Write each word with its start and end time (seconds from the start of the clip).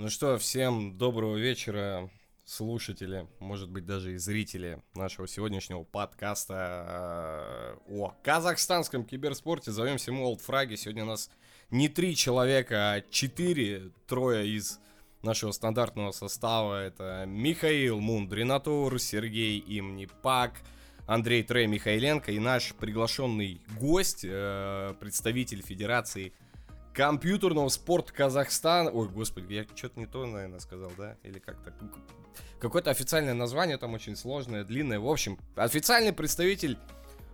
Ну 0.00 0.08
что, 0.08 0.38
всем 0.38 0.96
доброго 0.96 1.36
вечера, 1.36 2.08
слушатели, 2.46 3.26
может 3.38 3.68
быть 3.68 3.84
даже 3.84 4.14
и 4.14 4.16
зрители 4.16 4.82
нашего 4.94 5.28
сегодняшнего 5.28 5.82
подкаста 5.82 7.76
э, 7.86 7.92
о 7.98 8.14
казахстанском 8.22 9.04
киберспорте. 9.04 9.72
Зовемся 9.72 10.10
мы 10.10 10.22
Олдфраги. 10.22 10.76
Сегодня 10.76 11.02
у 11.02 11.08
нас 11.08 11.28
не 11.68 11.90
три 11.90 12.16
человека, 12.16 12.92
а 12.92 13.02
четыре, 13.10 13.92
трое 14.06 14.48
из 14.48 14.80
нашего 15.20 15.52
стандартного 15.52 16.12
состава. 16.12 16.82
Это 16.82 17.26
Михаил 17.26 18.00
Мундринатур, 18.00 18.98
Сергей 18.98 19.62
Имнипак, 19.66 20.62
Андрей 21.06 21.42
Трей 21.42 21.66
Михайленко 21.66 22.32
и 22.32 22.38
наш 22.38 22.72
приглашенный 22.72 23.60
гость, 23.78 24.24
э, 24.24 24.94
представитель 24.98 25.60
Федерации 25.60 26.32
компьютерного 26.92 27.68
спорта 27.68 28.12
Казахстан. 28.12 28.90
Ой, 28.92 29.08
господи, 29.08 29.52
я 29.54 29.66
что-то 29.74 29.98
не 29.98 30.06
то, 30.06 30.26
наверное, 30.26 30.60
сказал, 30.60 30.90
да? 30.96 31.16
Или 31.22 31.38
как-то... 31.38 31.72
Какое-то 32.58 32.90
официальное 32.90 33.34
название 33.34 33.78
там 33.78 33.94
очень 33.94 34.16
сложное, 34.16 34.64
длинное. 34.64 35.00
В 35.00 35.08
общем, 35.08 35.38
официальный 35.56 36.12
представитель 36.12 36.78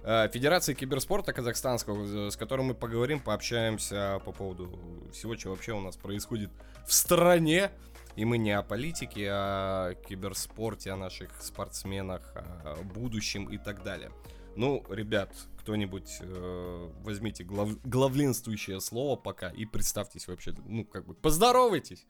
э, 0.05 0.29
Федерации 0.29 0.75
киберспорта 0.75 1.33
казахстанского, 1.33 2.31
с 2.31 2.37
которым 2.37 2.67
мы 2.67 2.75
поговорим, 2.75 3.19
пообщаемся 3.19 4.21
по 4.25 4.33
поводу 4.33 4.79
всего, 5.13 5.37
что 5.37 5.51
вообще 5.51 5.73
у 5.73 5.81
нас 5.81 5.97
происходит 5.97 6.51
в 6.87 6.93
стране. 6.93 7.71
И 8.15 8.25
мы 8.25 8.39
не 8.39 8.53
о 8.53 8.63
политике, 8.63 9.29
а 9.31 9.89
о 9.89 9.95
киберспорте, 9.95 10.93
о 10.93 10.97
наших 10.97 11.31
спортсменах, 11.43 12.23
о 12.35 12.83
будущем 12.83 13.47
и 13.51 13.59
так 13.59 13.83
далее. 13.83 14.11
Ну, 14.55 14.83
ребят, 14.89 15.35
кто-нибудь 15.67 16.19
э, 16.21 16.91
возьмите 17.03 17.43
глав, 17.43 17.71
главленствующее 17.83 18.81
слово 18.81 19.17
пока 19.17 19.49
и 19.49 19.65
представьтесь 19.65 20.29
вообще, 20.29 20.55
ну, 20.65 20.85
как 20.85 21.05
бы, 21.07 21.15
поздоровайтесь. 21.15 22.07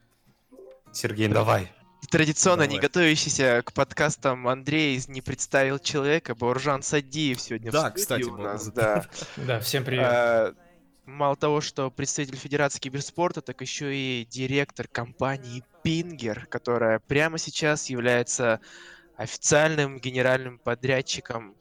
Сергей, 0.93 1.27
давай. 1.27 1.71
Традиционно 2.11 2.65
Давай. 2.65 2.75
не 2.75 2.79
готовящийся 2.79 3.63
к 3.65 3.73
подкастам 3.73 4.47
Андрей 4.47 5.01
не 5.07 5.21
представил 5.21 5.79
человека, 5.79 6.35
Бауржан 6.35 6.83
Садиев 6.83 7.41
сегодня 7.41 7.71
да, 7.71 7.89
в 7.89 7.95
кстати, 7.95 8.25
у 8.25 8.37
нас. 8.37 8.67
Да, 8.67 9.07
да 9.37 9.59
всем 9.59 9.83
привет. 9.83 10.05
А, 10.05 10.53
мало 11.07 11.35
того, 11.35 11.59
что 11.59 11.89
представитель 11.89 12.37
Федерации 12.37 12.77
киберспорта, 12.77 13.41
так 13.41 13.59
еще 13.61 13.95
и 13.95 14.27
директор 14.29 14.87
компании 14.87 15.63
Пингер, 15.81 16.45
которая 16.45 16.99
прямо 16.99 17.39
сейчас 17.39 17.89
является 17.89 18.61
официальным 19.15 19.97
генеральным 19.97 20.59
подрядчиком 20.59 21.55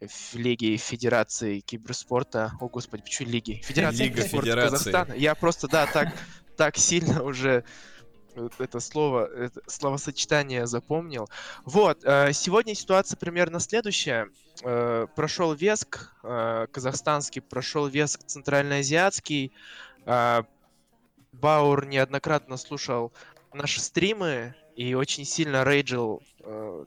в 0.00 0.34
Лиге 0.34 0.76
Федерации 0.76 1.60
киберспорта. 1.60 2.52
О, 2.60 2.68
господи, 2.68 3.02
почему 3.02 3.30
Лиги? 3.30 3.60
Федерации 3.64 4.04
Лига 4.04 4.16
киберспорта 4.16 4.46
Федерации. 4.46 4.70
Казахстана. 4.70 5.12
Я 5.14 5.34
просто, 5.34 5.68
да, 5.68 5.86
так, 5.86 6.14
так 6.56 6.76
сильно 6.76 7.22
уже 7.22 7.64
это 8.58 8.80
слово, 8.80 9.26
это 9.26 9.60
словосочетание 9.66 10.66
запомнил. 10.66 11.28
Вот, 11.64 12.04
э, 12.04 12.32
сегодня 12.32 12.74
ситуация 12.74 13.16
примерно 13.16 13.60
следующая. 13.60 14.28
Э, 14.62 15.06
прошел 15.14 15.52
Веск 15.54 16.12
э, 16.22 16.66
казахстанский, 16.70 17.42
прошел 17.42 17.86
Веск 17.86 18.24
центральноазиатский. 18.24 19.52
Баур 21.32 21.86
неоднократно 21.86 22.56
слушал 22.56 23.12
наши 23.52 23.80
стримы 23.80 24.54
и 24.74 24.94
очень 24.94 25.24
сильно 25.24 25.62
рейджил, 25.62 26.22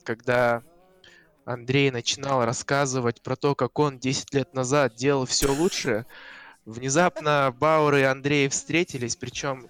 когда 0.04 0.64
Андрей 1.46 1.92
начинал 1.92 2.46
рассказывать 2.46 3.22
про 3.22 3.36
то, 3.36 3.56
как 3.56 3.78
он 3.80 4.00
10 4.00 4.34
лет 4.34 4.54
назад 4.54 4.96
делал 4.96 5.26
все 5.26 5.54
лучше. 5.54 6.06
Внезапно 6.66 7.54
Баур 7.60 7.96
и 7.96 8.04
Андрей 8.04 8.48
встретились, 8.48 9.16
причем 9.16 9.70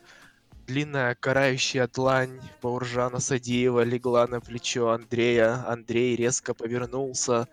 Длинная 0.66 1.16
карающая 1.16 1.88
длань 1.88 2.40
Бауржана 2.62 3.20
Садиева 3.20 3.84
легла 3.84 4.28
на 4.28 4.40
плечо 4.40 4.92
Андрея. 4.92 5.66
Андрей 5.68 6.16
резко 6.16 6.54
повернулся. 6.54 7.50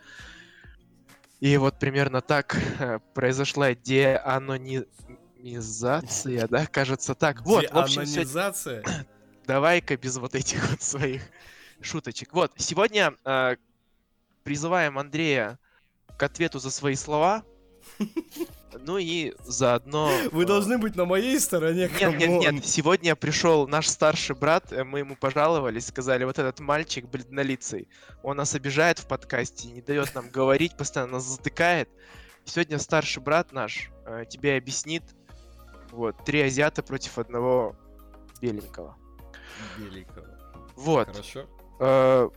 И 1.40 1.56
вот 1.56 1.80
примерно 1.80 2.20
так 2.20 2.56
э, 2.78 3.00
произошла 3.14 3.74
деанонизация, 3.74 6.46
да, 6.46 6.66
кажется 6.66 7.16
так. 7.16 7.42
Вот, 7.42 7.68
в 7.68 7.76
общем, 7.76 8.06
сегодня... 8.06 8.84
Давай-ка 9.44 9.96
без 9.96 10.16
вот 10.18 10.36
этих 10.36 10.70
вот 10.70 10.80
своих 10.80 11.22
шуточек. 11.80 12.32
Вот, 12.32 12.52
сегодня 12.58 13.14
э, 13.24 13.56
призываем 14.42 14.98
Андрея 14.98 15.58
к 16.16 16.22
ответу 16.22 16.58
за 16.58 16.70
свои 16.70 16.94
слова. 16.94 17.44
Ну 18.82 18.98
и 18.98 19.34
заодно... 19.44 20.10
Вы 20.30 20.44
э, 20.44 20.46
должны 20.46 20.78
быть 20.78 20.94
на 20.94 21.04
моей 21.04 21.40
стороне, 21.40 21.90
Нет, 22.00 22.18
нет, 22.18 22.40
нет, 22.40 22.66
сегодня 22.66 23.16
пришел 23.16 23.66
наш 23.66 23.88
старший 23.88 24.36
брат, 24.36 24.72
э, 24.72 24.84
мы 24.84 25.00
ему 25.00 25.16
пожаловались, 25.16 25.86
сказали, 25.86 26.24
вот 26.24 26.38
этот 26.38 26.60
мальчик 26.60 27.06
бледнолицый, 27.06 27.88
он 28.22 28.36
нас 28.36 28.54
обижает 28.54 28.98
в 28.98 29.06
подкасте, 29.06 29.68
не 29.68 29.82
дает 29.82 30.14
нам 30.14 30.30
говорить, 30.30 30.76
постоянно 30.76 31.14
нас 31.14 31.24
затыкает. 31.24 31.88
Сегодня 32.44 32.78
старший 32.78 33.22
брат 33.22 33.52
наш 33.52 33.90
э, 34.06 34.24
тебе 34.28 34.56
объяснит, 34.56 35.02
вот, 35.90 36.24
три 36.24 36.40
азиата 36.40 36.82
против 36.82 37.18
одного 37.18 37.76
беленького. 38.40 38.96
Беленького. 39.78 40.28
Вот. 40.76 41.08
Хорошо. 41.08 42.30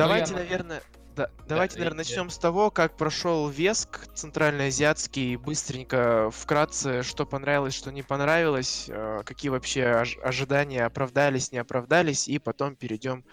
Э, 0.00 0.02
давайте, 0.02 0.32
ну, 0.32 0.38
я... 0.38 0.44
наверное, 0.44 0.82
да, 1.16 1.30
давайте, 1.46 1.74
да, 1.74 1.80
наверное, 1.80 1.98
начнем 1.98 2.30
с 2.30 2.38
того, 2.38 2.70
как 2.70 2.96
прошел 2.96 3.48
Веск 3.48 4.06
центральноазиатский. 4.14 5.36
Быстренько, 5.36 6.30
вкратце, 6.30 7.02
что 7.02 7.26
понравилось, 7.26 7.74
что 7.74 7.92
не 7.92 8.02
понравилось, 8.02 8.86
э, 8.88 9.20
какие 9.24 9.50
вообще 9.50 9.84
ожидания 10.22 10.84
оправдались, 10.84 11.52
не 11.52 11.58
оправдались, 11.58 12.28
и 12.28 12.38
потом 12.38 12.76
перейдем 12.76 13.24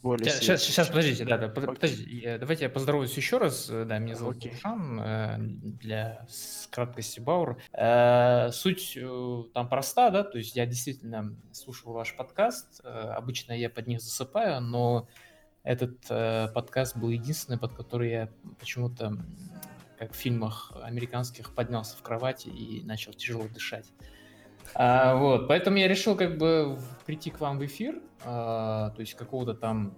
более 0.00 0.30
сейчас, 0.30 0.62
сейчас, 0.62 0.88
подождите, 0.88 1.24
да, 1.24 1.38
да, 1.38 1.48
подождите, 1.48 2.38
давайте 2.38 2.64
я 2.64 2.70
поздороваюсь 2.70 3.16
еще 3.16 3.38
раз. 3.38 3.66
Да, 3.66 3.98
меня 3.98 4.14
зовут 4.14 4.36
okay. 4.36 4.52
Душан, 4.52 5.00
э, 5.00 5.36
для 5.38 6.26
краткости 6.70 7.20
Баур. 7.20 7.60
Э, 7.72 8.50
суть 8.50 8.98
там 9.54 9.68
проста, 9.68 10.10
да, 10.10 10.24
то 10.24 10.38
есть 10.38 10.56
я 10.56 10.66
действительно 10.66 11.36
слушал 11.52 11.92
ваш 11.92 12.16
подкаст, 12.16 12.80
обычно 12.82 13.52
я 13.52 13.70
под 13.70 13.86
них 13.86 14.00
засыпаю, 14.00 14.60
но 14.60 15.08
этот 15.62 15.98
э, 16.08 16.48
подкаст 16.54 16.96
был 16.96 17.10
единственный, 17.10 17.58
под 17.58 17.74
который 17.74 18.10
я 18.10 18.28
почему-то, 18.58 19.18
как 19.98 20.12
в 20.12 20.16
фильмах 20.16 20.72
американских, 20.82 21.54
поднялся 21.54 21.96
в 21.96 22.02
кровати 22.02 22.48
и 22.48 22.82
начал 22.84 23.12
тяжело 23.12 23.44
дышать. 23.48 23.92
А, 24.74 25.16
вот, 25.16 25.48
поэтому 25.48 25.76
я 25.78 25.88
решил 25.88 26.16
как 26.16 26.38
бы 26.38 26.78
прийти 27.06 27.30
к 27.30 27.40
вам 27.40 27.58
в 27.58 27.64
эфир, 27.64 28.00
а, 28.24 28.90
то 28.90 29.00
есть 29.00 29.14
какого-то 29.14 29.54
там 29.54 29.96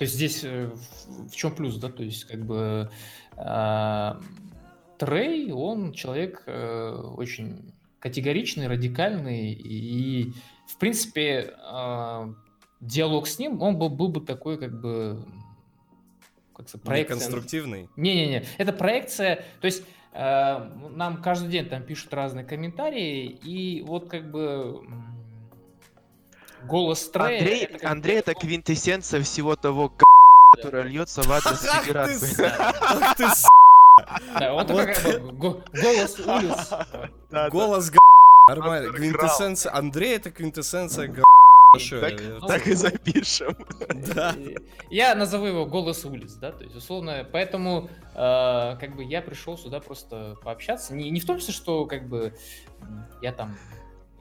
то 0.00 0.04
есть 0.04 0.14
здесь 0.14 0.44
э, 0.44 0.70
в, 0.70 1.28
в 1.28 1.36
чем 1.36 1.54
плюс, 1.54 1.76
да, 1.76 1.90
то 1.90 2.02
есть 2.02 2.24
как 2.24 2.46
бы 2.46 2.90
э, 3.36 4.12
Трей, 4.96 5.52
он 5.52 5.92
человек 5.92 6.42
э, 6.46 6.90
очень 7.16 7.74
категоричный, 7.98 8.66
радикальный 8.66 9.52
и, 9.52 10.32
в 10.66 10.78
принципе, 10.78 11.52
э, 11.54 12.34
диалог 12.80 13.26
с 13.26 13.38
ним, 13.38 13.60
он 13.62 13.76
был, 13.76 13.88
был 13.90 14.08
бы 14.08 14.20
такой, 14.20 14.58
как 14.58 14.80
бы, 14.80 15.24
как 16.54 16.68
сказать, 16.68 16.84
проекция. 16.84 17.18
конструктивный? 17.18 17.88
Не-не-не, 17.96 18.44
это 18.58 18.72
проекция, 18.72 19.44
то 19.60 19.66
есть 19.66 19.82
э, 20.12 20.70
нам 20.94 21.22
каждый 21.22 21.50
день 21.50 21.68
там 21.68 21.82
пишут 21.82 22.12
разные 22.14 22.44
комментарии, 22.44 23.26
и 23.26 23.82
вот 23.82 24.08
как 24.08 24.30
бы 24.30 24.86
голос 26.64 27.08
Трея... 27.08 27.38
Андрей, 27.38 27.64
это, 27.64 27.90
Андрей 27.90 28.18
это 28.18 28.34
квинтэссенция 28.34 29.22
всего 29.22 29.56
того, 29.56 29.92
которое 30.56 30.84
льется 30.84 31.22
в 31.22 31.30
адрес 31.30 31.60
Федерации. 31.60 32.44
Ах 32.44 33.16
ты, 33.16 33.26
да, 34.38 34.54
он 34.54 34.66
такой 34.66 34.94
как 34.94 35.22
бы 35.22 35.62
голос 35.72 36.18
улиц. 36.18 37.50
Голос 37.50 37.92
Нормально. 38.48 38.92
Квинтэссенция. 38.92 39.74
Андрей 39.74 40.16
это 40.16 40.30
квинтэссенция 40.30 41.08
Хорошо, 41.72 42.00
так, 42.00 42.20
я... 42.20 42.40
так 42.40 42.66
и 42.66 42.74
запишем. 42.74 43.56
Да. 44.12 44.34
Я 44.90 45.14
назову 45.14 45.46
его 45.46 45.66
голос 45.66 46.04
улиц, 46.04 46.32
да, 46.32 46.50
то 46.50 46.64
есть 46.64 46.74
условно, 46.74 47.24
поэтому 47.30 47.88
э, 48.12 48.76
как 48.80 48.96
бы 48.96 49.04
я 49.04 49.22
пришел 49.22 49.56
сюда 49.56 49.78
просто 49.78 50.36
пообщаться. 50.42 50.94
Не, 50.94 51.10
не 51.10 51.20
в 51.20 51.26
том 51.26 51.38
числе, 51.38 51.54
что 51.54 51.86
как 51.86 52.08
бы 52.08 52.34
я 53.22 53.32
там 53.32 53.56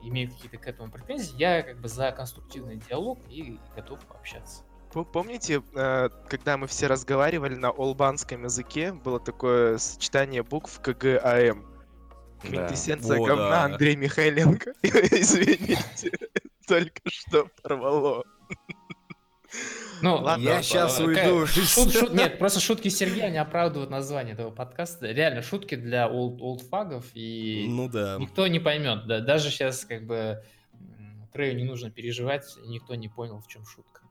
имею 0.04 0.30
какие-то 0.30 0.58
к 0.58 0.68
этому 0.68 0.92
претензии, 0.92 1.34
я 1.38 1.64
как 1.64 1.82
бы 1.82 1.88
за 1.88 2.12
конструктивный 2.12 2.76
диалог 2.88 3.18
и 3.30 3.58
готов 3.76 4.00
пообщаться. 4.06 4.62
Помните, 4.94 5.64
э, 5.74 6.10
когда 6.28 6.56
мы 6.58 6.68
все 6.68 6.86
разговаривали 6.86 7.56
на 7.56 7.72
олбанском 7.72 8.44
языке, 8.44 8.94
было 8.94 9.20
такое 9.20 9.80
сочетание 9.80 10.44
букв 10.44 10.80
КГАМ? 10.82 11.66
Квинтэссенция 12.44 13.18
да. 13.18 13.26
говна 13.26 13.50
да. 13.50 13.64
Андрей 13.64 13.96
Михайленко. 13.96 14.74
Извините 14.84 16.12
только 16.70 17.02
что 17.08 17.50
порвало. 17.62 18.24
Ну, 20.02 20.16
ладно, 20.16 20.44
я 20.44 20.62
сейчас 20.62 21.00
уйду. 21.00 21.46
Шут, 21.48 21.92
шут, 21.92 22.14
нет, 22.14 22.40
просто 22.40 22.60
шутки 22.62 22.88
Сергея 22.88 23.30
не 23.30 23.38
оправдывают 23.38 23.90
название 23.90 24.34
этого 24.34 24.52
подкаста. 24.52 25.08
Реально 25.12 25.42
шутки 25.42 25.76
для 25.76 26.08
олд, 26.08 26.40
олдфагов, 26.42 27.06
и 27.16 27.66
ну, 27.68 27.90
да. 27.90 28.18
никто 28.20 28.48
не 28.48 28.60
поймет. 28.60 29.08
Да, 29.08 29.20
даже 29.20 29.50
сейчас 29.50 29.84
как 29.84 30.06
бы 30.06 30.42
Трею 31.34 31.58
не 31.58 31.64
нужно 31.64 31.92
переживать, 31.92 32.46
никто 32.66 32.96
не 32.96 33.10
понял, 33.10 33.42
в 33.42 33.48
чем 33.48 33.66
шутка. 33.66 34.02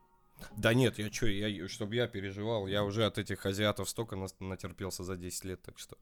Да 0.56 0.74
нет, 0.74 0.98
я 0.98 1.10
что, 1.10 1.26
я, 1.26 1.68
чтобы 1.68 1.96
я 1.96 2.06
переживал, 2.06 2.66
я 2.66 2.84
уже 2.84 3.06
от 3.06 3.18
этих 3.18 3.46
азиатов 3.46 3.88
столько 3.88 4.16
натерпелся 4.40 5.04
за 5.04 5.16
10 5.16 5.44
лет, 5.44 5.62
так 5.62 5.78
что... 5.78 5.96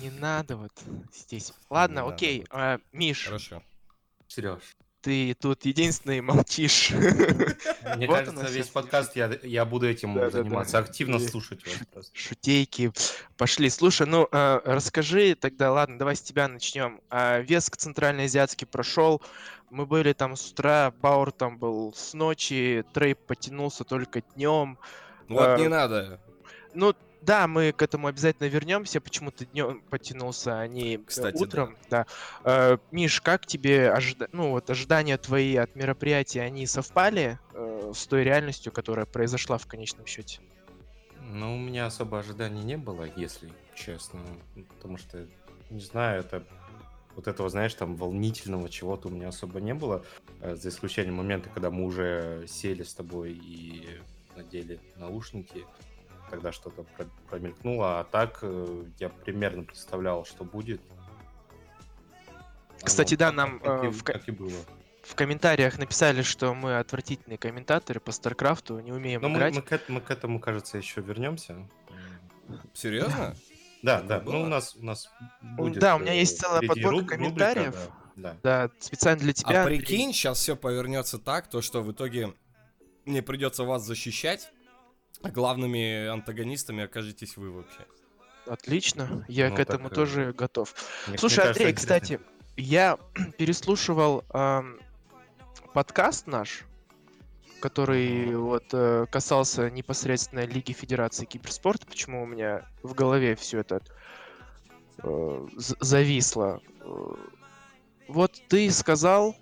Не 0.00 0.10
надо 0.10 0.56
вот 0.56 0.72
здесь. 1.12 1.52
Ладно, 1.70 2.00
не 2.00 2.12
окей, 2.12 2.46
а, 2.50 2.80
Миш. 2.92 3.26
Хорошо. 3.26 3.62
Сереж. 4.26 4.60
Ты 5.02 5.34
тут 5.34 5.64
единственный 5.64 6.20
молчишь. 6.20 6.90
Мне 7.96 8.06
вот 8.06 8.18
кажется, 8.18 8.46
весь 8.46 8.68
подкаст 8.68 9.16
я, 9.16 9.36
я 9.42 9.64
буду 9.64 9.88
этим 9.88 10.14
да, 10.14 10.30
заниматься, 10.30 10.74
да, 10.74 10.82
да. 10.82 10.88
активно 10.88 11.16
И 11.16 11.26
слушать 11.26 11.60
вас. 11.92 12.10
Шутейки. 12.14 12.92
Пошли. 13.36 13.68
Слушай, 13.68 14.06
ну 14.06 14.28
э, 14.30 14.60
расскажи 14.64 15.34
тогда, 15.34 15.72
ладно, 15.72 15.98
давай 15.98 16.14
с 16.14 16.22
тебя 16.22 16.46
начнем. 16.46 17.00
Э, 17.10 17.42
Веск 17.42 17.76
центральноазиатский 17.76 18.66
прошел. 18.66 19.20
Мы 19.70 19.86
были 19.86 20.12
там 20.12 20.36
с 20.36 20.52
утра, 20.52 20.92
Баур 21.02 21.32
там 21.32 21.58
был 21.58 21.92
с 21.96 22.14
ночи, 22.14 22.84
Трейп 22.92 23.18
потянулся 23.26 23.82
только 23.82 24.22
днем. 24.36 24.78
Вот 25.28 25.48
э, 25.48 25.56
не 25.58 25.68
надо. 25.68 26.20
Ну, 26.74 26.94
да, 27.22 27.46
мы 27.46 27.72
к 27.72 27.82
этому 27.82 28.08
обязательно 28.08 28.48
вернемся. 28.48 29.00
Почему-то 29.00 29.46
днем 29.46 29.82
потянулся, 29.90 30.60
а 30.60 30.66
не 30.66 30.98
Кстати, 30.98 31.40
утром. 31.40 31.76
Да. 31.88 32.06
да. 32.44 32.72
Э, 32.72 32.78
Миш, 32.90 33.20
как 33.20 33.46
тебе 33.46 33.90
ожида... 33.92 34.28
ну, 34.32 34.50
вот, 34.50 34.68
ожидания 34.70 35.16
твои 35.16 35.56
от 35.56 35.74
мероприятия, 35.76 36.42
они 36.42 36.66
совпали 36.66 37.38
э, 37.54 37.92
с 37.94 38.06
той 38.06 38.24
реальностью, 38.24 38.72
которая 38.72 39.06
произошла 39.06 39.58
в 39.58 39.66
конечном 39.66 40.04
счете? 40.06 40.40
Ну, 41.20 41.54
у 41.54 41.58
меня 41.58 41.86
особо 41.86 42.18
ожиданий 42.18 42.64
не 42.64 42.76
было, 42.76 43.08
если 43.16 43.50
честно. 43.74 44.20
Потому 44.76 44.98
что, 44.98 45.26
не 45.70 45.80
знаю, 45.80 46.20
это 46.20 46.44
вот 47.14 47.28
этого, 47.28 47.48
знаешь, 47.48 47.74
там 47.74 47.94
волнительного 47.94 48.68
чего-то 48.68 49.08
у 49.08 49.10
меня 49.10 49.28
особо 49.28 49.60
не 49.60 49.74
было, 49.74 50.04
э, 50.40 50.56
за 50.56 50.70
исключением 50.70 51.14
момента, 51.14 51.48
когда 51.50 51.70
мы 51.70 51.84
уже 51.84 52.46
сели 52.48 52.82
с 52.82 52.94
тобой 52.94 53.32
и 53.32 53.86
надели 54.36 54.80
наушники 54.96 55.64
тогда 56.32 56.50
что-то 56.50 56.86
промелькнуло, 57.28 58.00
а 58.00 58.04
так 58.04 58.38
э, 58.40 58.84
я 58.98 59.10
примерно 59.10 59.64
представлял, 59.64 60.24
что 60.24 60.44
будет. 60.44 60.80
Кстати, 62.82 63.16
да, 63.16 63.30
нам 63.32 63.60
как, 63.60 63.84
э, 63.84 63.90
в, 63.90 64.02
как 64.02 64.26
и 64.28 64.30
было. 64.30 64.58
в 65.02 65.14
комментариях 65.14 65.78
написали, 65.78 66.22
что 66.22 66.54
мы 66.54 66.78
отвратительные 66.78 67.36
комментаторы 67.36 68.00
по 68.00 68.12
Старкрафту, 68.12 68.80
не 68.80 68.92
умеем 68.92 69.20
Но 69.20 69.30
играть. 69.30 69.54
Мы, 69.54 69.60
мы, 69.60 69.78
к, 69.78 69.88
мы 69.88 70.00
к 70.00 70.10
этому, 70.10 70.40
кажется, 70.40 70.78
еще 70.78 71.02
вернемся. 71.02 71.68
Серьезно? 72.74 73.36
Да, 73.82 74.00
да. 74.00 74.22
Ну, 74.24 74.42
у 74.42 74.46
нас, 74.46 74.76
у 74.76 74.84
нас 74.84 75.10
будет... 75.40 75.80
Да, 75.80 75.96
у 75.96 75.98
меня 75.98 76.12
есть 76.12 76.38
э, 76.38 76.42
целая 76.42 76.62
подборка 76.62 77.16
комментариев. 77.16 77.74
да. 78.14 78.36
Да. 78.40 78.70
специально 78.78 79.18
для 79.18 79.32
тебя. 79.32 79.64
А 79.64 79.66
прикинь, 79.66 80.12
сейчас 80.12 80.38
все 80.38 80.54
повернется 80.54 81.18
так, 81.18 81.50
то 81.50 81.60
что 81.60 81.82
в 81.82 81.90
итоге 81.90 82.32
мне 83.06 83.22
придется 83.22 83.64
вас 83.64 83.82
защищать, 83.82 84.52
главными 85.30 86.06
антагонистами 86.06 86.84
окажетесь 86.84 87.36
вы 87.36 87.50
вообще. 87.50 87.86
Отлично, 88.46 89.24
я 89.28 89.50
ну, 89.50 89.56
к 89.56 89.60
этому 89.60 89.88
так, 89.88 89.94
тоже 89.94 90.32
готов. 90.32 90.74
Мне, 91.06 91.18
Слушай, 91.18 91.40
мне 91.40 91.48
Андрей, 91.48 91.64
кажется, 91.66 91.86
кстати, 91.86 92.20
я 92.56 92.98
переслушивал 93.38 94.24
э, 94.34 94.62
подкаст 95.72 96.26
наш, 96.26 96.64
который 97.60 98.34
вот 98.34 98.64
э, 98.72 99.06
касался 99.10 99.70
непосредственно 99.70 100.44
Лиги 100.44 100.72
Федерации 100.72 101.24
Киберспорта. 101.24 101.86
Почему 101.86 102.24
у 102.24 102.26
меня 102.26 102.68
в 102.82 102.94
голове 102.94 103.36
все 103.36 103.60
это 103.60 103.80
э, 104.98 105.48
зависло? 105.56 106.60
Э, 106.80 107.14
вот 108.08 108.32
ты 108.48 108.70
сказал... 108.70 109.36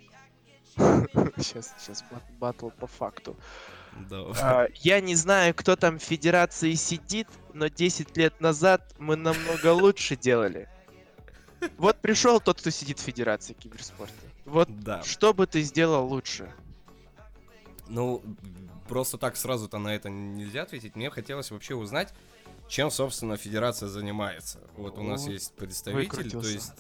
сейчас, 1.36 1.74
сейчас 1.78 2.04
батл 2.38 2.68
по 2.68 2.86
факту. 2.86 3.36
Да. 4.08 4.26
А, 4.40 4.68
я 4.74 5.00
не 5.00 5.14
знаю, 5.14 5.54
кто 5.54 5.76
там 5.76 5.98
в 5.98 6.02
Федерации 6.02 6.74
сидит, 6.74 7.28
но 7.52 7.68
10 7.68 8.16
лет 8.16 8.40
назад 8.40 8.94
мы 8.98 9.16
намного 9.16 9.72
лучше 9.72 10.16
делали. 10.16 10.68
Вот 11.76 12.00
пришел 12.00 12.40
тот, 12.40 12.60
кто 12.60 12.70
сидит 12.70 12.98
в 12.98 13.02
Федерации 13.02 13.52
киберспорта. 13.52 14.14
Вот 14.44 14.68
да. 14.80 15.02
что 15.02 15.34
бы 15.34 15.46
ты 15.46 15.62
сделал 15.62 16.06
лучше? 16.06 16.52
Ну, 17.88 18.22
просто 18.88 19.18
так 19.18 19.36
сразу-то 19.36 19.78
на 19.78 19.94
это 19.94 20.08
нельзя 20.08 20.62
ответить. 20.62 20.96
Мне 20.96 21.10
хотелось 21.10 21.50
вообще 21.50 21.74
узнать, 21.74 22.14
чем, 22.68 22.90
собственно, 22.90 23.36
Федерация 23.36 23.88
занимается. 23.88 24.60
Вот 24.76 24.96
у 24.98 25.02
нас 25.02 25.26
есть 25.26 25.54
представитель, 25.54 26.30
то 26.30 26.38
есть 26.38 26.72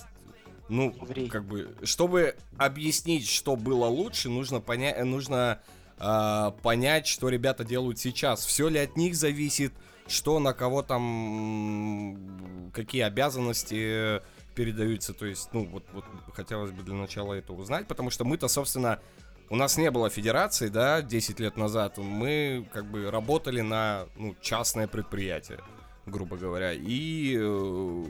ну, 0.68 0.94
Еврей. 1.02 1.28
как 1.28 1.44
бы, 1.44 1.76
чтобы 1.82 2.36
объяснить, 2.56 3.28
что 3.28 3.56
было 3.56 3.86
лучше, 3.86 4.28
нужно 4.28 4.60
понять, 4.60 5.04
нужно 5.04 5.60
э, 6.00 6.52
понять, 6.62 7.06
что 7.06 7.28
ребята 7.28 7.64
делают 7.64 7.98
сейчас. 7.98 8.44
Все 8.44 8.68
ли 8.68 8.78
от 8.78 8.96
них 8.96 9.14
зависит, 9.14 9.72
что 10.06 10.38
на 10.40 10.52
кого 10.52 10.82
там, 10.82 12.70
какие 12.74 13.02
обязанности 13.02 14.20
передаются. 14.54 15.12
То 15.12 15.26
есть, 15.26 15.48
ну, 15.52 15.66
вот, 15.66 15.84
вот 15.92 16.04
хотелось 16.34 16.70
бы 16.72 16.82
для 16.82 16.94
начала 16.94 17.34
это 17.34 17.52
узнать, 17.52 17.86
потому 17.86 18.10
что 18.10 18.24
мы-то, 18.24 18.48
собственно, 18.48 19.00
у 19.48 19.56
нас 19.56 19.76
не 19.76 19.90
было 19.90 20.10
федерации, 20.10 20.68
да, 20.68 21.02
10 21.02 21.40
лет 21.40 21.56
назад. 21.56 21.98
Мы 21.98 22.68
как 22.72 22.86
бы 22.86 23.10
работали 23.10 23.60
на 23.60 24.06
ну, 24.16 24.36
частное 24.40 24.86
предприятие, 24.86 25.58
грубо 26.06 26.36
говоря. 26.36 26.72
И 26.72 27.36
э, 27.36 28.04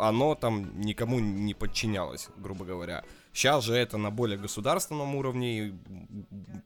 оно 0.00 0.34
там 0.34 0.80
никому 0.80 1.18
не 1.18 1.52
подчинялось, 1.54 2.28
грубо 2.38 2.64
говоря. 2.64 3.04
Сейчас 3.38 3.62
же 3.62 3.76
это 3.76 3.98
на 3.98 4.10
более 4.10 4.36
государственном 4.36 5.14
уровне, 5.14 5.78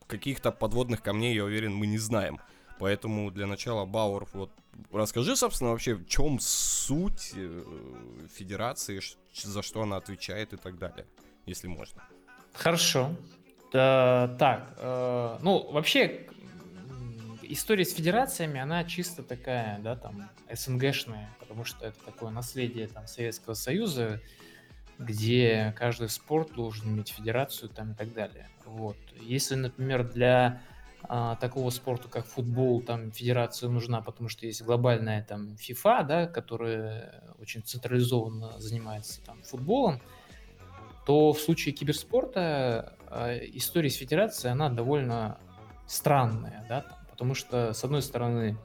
каких-то 0.07 0.51
подводных 0.51 1.03
камней, 1.03 1.35
я 1.35 1.45
уверен, 1.45 1.75
мы 1.75 1.87
не 1.87 1.99
знаем. 1.99 2.41
Поэтому 2.79 3.31
для 3.31 3.47
начала, 3.47 3.85
Бауэр, 3.85 4.27
вот 4.33 4.51
расскажи, 4.91 5.37
собственно, 5.37 5.73
вообще, 5.73 5.97
в 5.97 6.07
чем 6.07 6.39
суть 6.41 7.33
э, 7.37 7.63
федерации, 8.35 9.03
за 9.35 9.63
что 9.63 9.83
она 9.83 9.99
отвечает 9.99 10.55
и 10.55 10.57
так 10.57 10.79
далее, 10.79 11.05
если 11.45 11.69
можно. 11.69 12.05
Хорошо. 12.55 13.15
Да, 13.71 14.35
так, 14.39 14.73
э, 14.79 15.39
ну, 15.43 15.71
вообще, 15.73 16.27
история 17.43 17.85
с 17.85 17.93
федерациями, 17.93 18.59
она 18.59 18.85
чисто 18.85 19.23
такая, 19.23 19.79
да, 19.81 19.95
там, 19.95 20.31
СНГшная, 20.51 21.29
потому 21.39 21.67
что 21.67 21.85
это 21.85 21.99
такое 22.07 22.31
наследие 22.31 22.89
там 22.89 23.07
Советского 23.07 23.53
Союза, 23.53 24.23
где 24.99 25.75
каждый 25.77 26.09
спорт 26.09 26.53
должен 26.55 26.89
иметь 26.89 27.11
федерацию 27.11 27.69
там 27.69 27.93
и 27.93 27.95
так 27.95 28.13
далее. 28.13 28.49
Вот. 28.65 28.97
Если, 29.21 29.55
например, 29.55 30.05
для 30.09 30.61
а, 31.09 31.37
такого 31.37 31.71
спорта, 31.71 32.09
как 32.09 32.27
футбол, 32.27 32.81
там 32.81 33.11
федерация 33.11 33.69
нужна, 33.69 34.01
потому 34.01 34.29
что 34.29 34.47
есть 34.47 34.63
глобальная 34.63 35.25
там 35.25 35.57
FIFA, 35.59 36.07
да, 36.07 36.27
которая 36.27 37.23
очень 37.41 37.63
централизованно 37.63 38.59
занимается 38.61 39.23
там 39.25 39.43
футболом, 39.43 40.01
то 41.05 41.33
в 41.33 41.41
случае 41.41 41.75
киберспорта 41.75 42.97
а, 43.09 43.37
история 43.37 43.91
с 43.91 43.97
федерацией, 43.97 44.53
она 44.53 44.69
довольно 44.69 45.39
странная, 45.87 46.65
да, 46.69 46.83
там, 46.83 46.99
потому 47.11 47.35
что, 47.35 47.73
с 47.73 47.83
одной 47.83 48.03
стороны, 48.03 48.57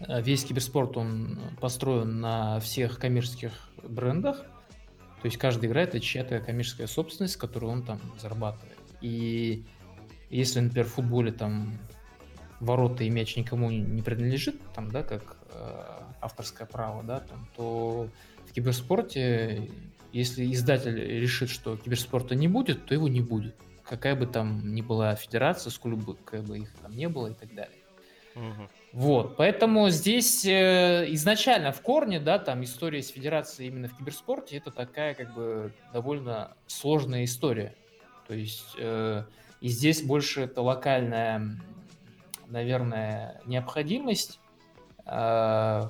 весь 0.00 0.44
киберспорт, 0.44 0.96
он 0.96 1.38
построен 1.60 2.20
на 2.20 2.60
всех 2.60 2.98
коммерческих 2.98 3.52
брендах, 3.82 4.44
то 5.22 5.26
есть 5.26 5.38
каждая 5.38 5.70
игра 5.70 5.82
это 5.82 6.00
чья-то 6.00 6.40
коммерческая 6.40 6.88
собственность, 6.88 7.36
которую 7.36 7.70
он 7.70 7.84
там 7.84 8.00
зарабатывает. 8.20 8.76
И 9.00 9.64
если, 10.30 10.58
например, 10.58 10.86
в 10.86 10.94
футболе 10.94 11.30
там 11.30 11.78
ворота 12.58 13.04
и 13.04 13.10
мяч 13.10 13.36
никому 13.36 13.70
не 13.70 14.02
принадлежит, 14.02 14.60
там, 14.74 14.90
да, 14.90 15.04
как 15.04 15.36
э, 15.50 15.84
авторское 16.20 16.66
право, 16.66 17.04
да, 17.04 17.20
там, 17.20 17.48
то 17.56 18.08
в 18.48 18.52
киберспорте, 18.52 19.70
если 20.12 20.52
издатель 20.52 20.98
решит, 20.98 21.50
что 21.50 21.76
киберспорта 21.76 22.34
не 22.34 22.48
будет, 22.48 22.84
то 22.86 22.92
его 22.92 23.06
не 23.06 23.20
будет. 23.20 23.54
Какая 23.84 24.16
бы 24.16 24.26
там 24.26 24.74
ни 24.74 24.82
была 24.82 25.14
федерация, 25.14 25.70
сколько 25.70 25.98
бы, 25.98 26.16
как 26.16 26.42
бы 26.42 26.58
их 26.58 26.72
там 26.82 26.96
не 26.96 27.08
было 27.08 27.28
и 27.28 27.34
так 27.34 27.54
далее. 27.54 27.78
Угу. 28.34 28.68
Вот, 28.92 29.36
поэтому 29.36 29.88
здесь 29.88 30.44
э, 30.44 31.06
изначально 31.14 31.72
в 31.72 31.80
корне, 31.80 32.20
да, 32.20 32.38
там 32.38 32.62
история 32.62 33.02
с 33.02 33.08
федерацией 33.08 33.68
именно 33.68 33.88
в 33.88 33.96
киберспорте, 33.96 34.58
это 34.58 34.70
такая 34.70 35.14
как 35.14 35.32
бы 35.32 35.72
довольно 35.94 36.54
сложная 36.66 37.24
история. 37.24 37.74
То 38.28 38.34
есть 38.34 38.74
э, 38.76 39.24
и 39.62 39.68
здесь 39.68 40.02
больше 40.02 40.42
это 40.42 40.60
локальная, 40.60 41.56
наверное, 42.48 43.40
необходимость, 43.46 44.40
э, 45.06 45.82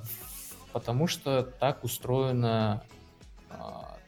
потому 0.71 1.07
что 1.07 1.43
так 1.43 1.83
устроено, 1.83 2.83
э, 3.49 3.55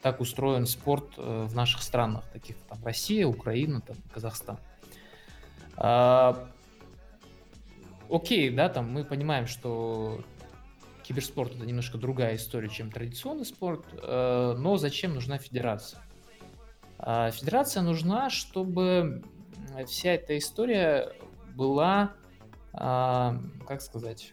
так 0.02 0.22
устроен 0.22 0.66
спорт 0.66 1.16
э, 1.18 1.46
в 1.50 1.54
наших 1.54 1.82
странах, 1.82 2.24
таких 2.32 2.56
там 2.70 2.78
Россия, 2.86 3.28
Украина, 3.28 3.82
там 3.82 3.98
Казахстан. 4.14 4.58
Э, 5.76 6.34
окей, 8.10 8.50
да, 8.50 8.70
там 8.70 8.92
мы 8.92 9.04
понимаем, 9.04 9.48
что 9.48 10.22
киберспорт 11.04 11.56
это 11.56 11.66
немножко 11.66 11.98
другая 11.98 12.36
история, 12.36 12.70
чем 12.70 12.92
традиционный 12.92 13.46
спорт, 13.46 13.86
э, 13.94 14.56
но 14.58 14.78
зачем 14.78 15.14
нужна 15.14 15.38
федерация? 15.38 16.02
А 16.98 17.30
федерация 17.32 17.84
нужна, 17.84 18.30
чтобы 18.30 19.24
вся 19.86 20.14
эта 20.14 20.38
история 20.38 21.12
была, 21.56 22.14
а, 22.74 23.40
как 23.68 23.82
сказать, 23.82 24.32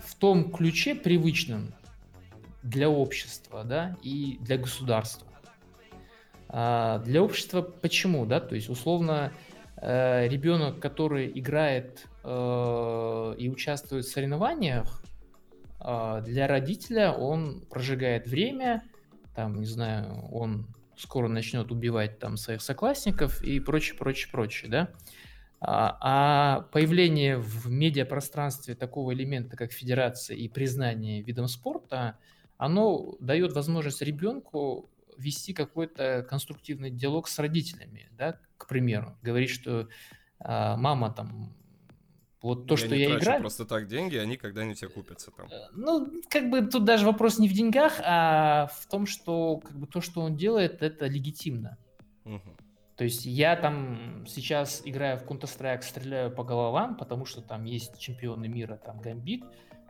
в 0.00 0.14
том 0.16 0.52
ключе 0.52 0.94
привычном 0.94 1.74
для 2.62 2.88
общества, 2.88 3.64
да, 3.64 3.96
и 4.02 4.38
для 4.40 4.58
государства. 4.58 5.26
А 6.48 6.98
для 7.00 7.22
общества 7.22 7.62
почему, 7.62 8.26
да, 8.26 8.40
то 8.40 8.54
есть 8.54 8.68
условно 8.68 9.32
э, 9.76 10.28
ребенок, 10.28 10.80
который 10.80 11.30
играет 11.38 12.06
э, 12.26 13.34
и 13.38 13.48
участвует 13.48 14.04
в 14.04 14.10
соревнованиях, 14.10 15.02
э, 15.80 16.22
для 16.26 16.48
родителя 16.48 17.12
он 17.12 17.62
прожигает 17.70 18.26
время, 18.26 18.82
там, 19.34 19.60
не 19.60 19.66
знаю, 19.66 20.28
он 20.32 20.66
скоро 20.96 21.28
начнет 21.28 21.70
убивать 21.70 22.18
там 22.18 22.36
своих 22.36 22.62
соклассников 22.62 23.42
и 23.42 23.60
прочее, 23.60 23.96
прочее, 23.96 24.30
прочее, 24.32 24.70
да. 24.70 24.88
А, 25.60 25.98
а 26.00 26.60
появление 26.72 27.38
в 27.38 27.70
медиапространстве 27.70 28.74
такого 28.74 29.14
элемента, 29.14 29.56
как 29.56 29.72
федерация 29.72 30.36
и 30.36 30.48
признание 30.48 31.22
видом 31.22 31.48
спорта, 31.48 32.18
оно 32.56 33.16
дает 33.20 33.52
возможность 33.52 34.02
ребенку 34.02 34.90
вести 35.16 35.54
какой-то 35.54 36.26
конструктивный 36.28 36.90
диалог 36.90 37.28
с 37.28 37.38
родителями, 37.38 38.08
да, 38.12 38.38
к 38.58 38.66
примеру, 38.66 39.16
говорить, 39.22 39.50
что 39.50 39.88
а, 40.40 40.76
мама 40.76 41.10
там 41.10 41.54
вот 42.46 42.66
то, 42.66 42.74
я 42.74 42.78
что 42.78 42.94
не 42.94 43.02
я 43.02 43.18
играю... 43.18 43.40
просто 43.40 43.64
так 43.64 43.88
деньги, 43.88 44.16
они 44.16 44.36
когда-нибудь 44.36 44.82
окупятся 44.84 45.30
там. 45.32 45.46
Э, 45.50 45.68
ну, 45.72 46.06
как 46.28 46.48
бы 46.48 46.62
тут 46.62 46.84
даже 46.84 47.04
вопрос 47.04 47.38
не 47.38 47.48
в 47.48 47.52
деньгах, 47.52 48.00
а 48.04 48.68
в 48.72 48.86
том, 48.86 49.06
что 49.06 49.58
как 49.58 49.76
бы 49.76 49.86
то, 49.86 50.00
что 50.00 50.20
он 50.20 50.36
делает, 50.36 50.80
это 50.82 51.06
легитимно. 51.06 51.76
Угу. 52.24 52.56
То 52.96 53.04
есть 53.04 53.26
я 53.26 53.56
там 53.56 54.24
сейчас 54.26 54.80
играю 54.84 55.18
в 55.18 55.24
Counter-Strike, 55.24 55.82
стреляю 55.82 56.30
по 56.30 56.44
головам, 56.44 56.96
потому 56.96 57.26
что 57.26 57.42
там 57.42 57.64
есть 57.64 57.98
чемпионы 57.98 58.48
мира, 58.48 58.76
там 58.76 59.00
Гамбит, 59.00 59.44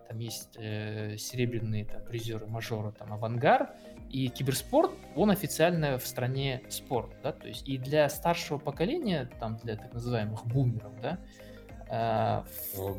там 0.08 0.18
есть 0.18 0.56
э, 0.56 1.16
серебряные 1.18 1.84
там, 1.84 2.02
призеры 2.04 2.46
мажора, 2.46 2.90
там 2.90 3.12
Авангар, 3.12 3.70
и 4.10 4.28
киберспорт, 4.28 4.92
он 5.14 5.30
официально 5.30 5.98
в 5.98 6.06
стране 6.06 6.62
спорт, 6.70 7.10
да, 7.22 7.32
то 7.32 7.48
есть 7.48 7.68
и 7.68 7.76
для 7.76 8.08
старшего 8.08 8.58
поколения, 8.58 9.28
там 9.38 9.56
для 9.56 9.76
так 9.76 9.92
называемых 9.92 10.46
бумеров, 10.46 10.98
да, 11.02 11.18
О, 11.88 12.45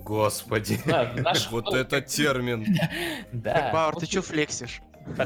господи. 0.03 0.79
Вот 1.51 1.73
это 1.73 2.01
термин. 2.01 2.65
Да. 3.31 3.69
Бауэр, 3.73 3.95
ты 3.95 4.05
что 4.05 4.21
флексишь? 4.21 4.81
Вы 5.05 5.23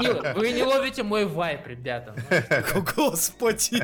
не, 0.00 0.34
вы 0.34 0.52
не 0.52 0.62
ловите 0.62 1.02
мой 1.02 1.26
вайп, 1.26 1.66
ребята. 1.66 2.14
Господи. 2.96 3.82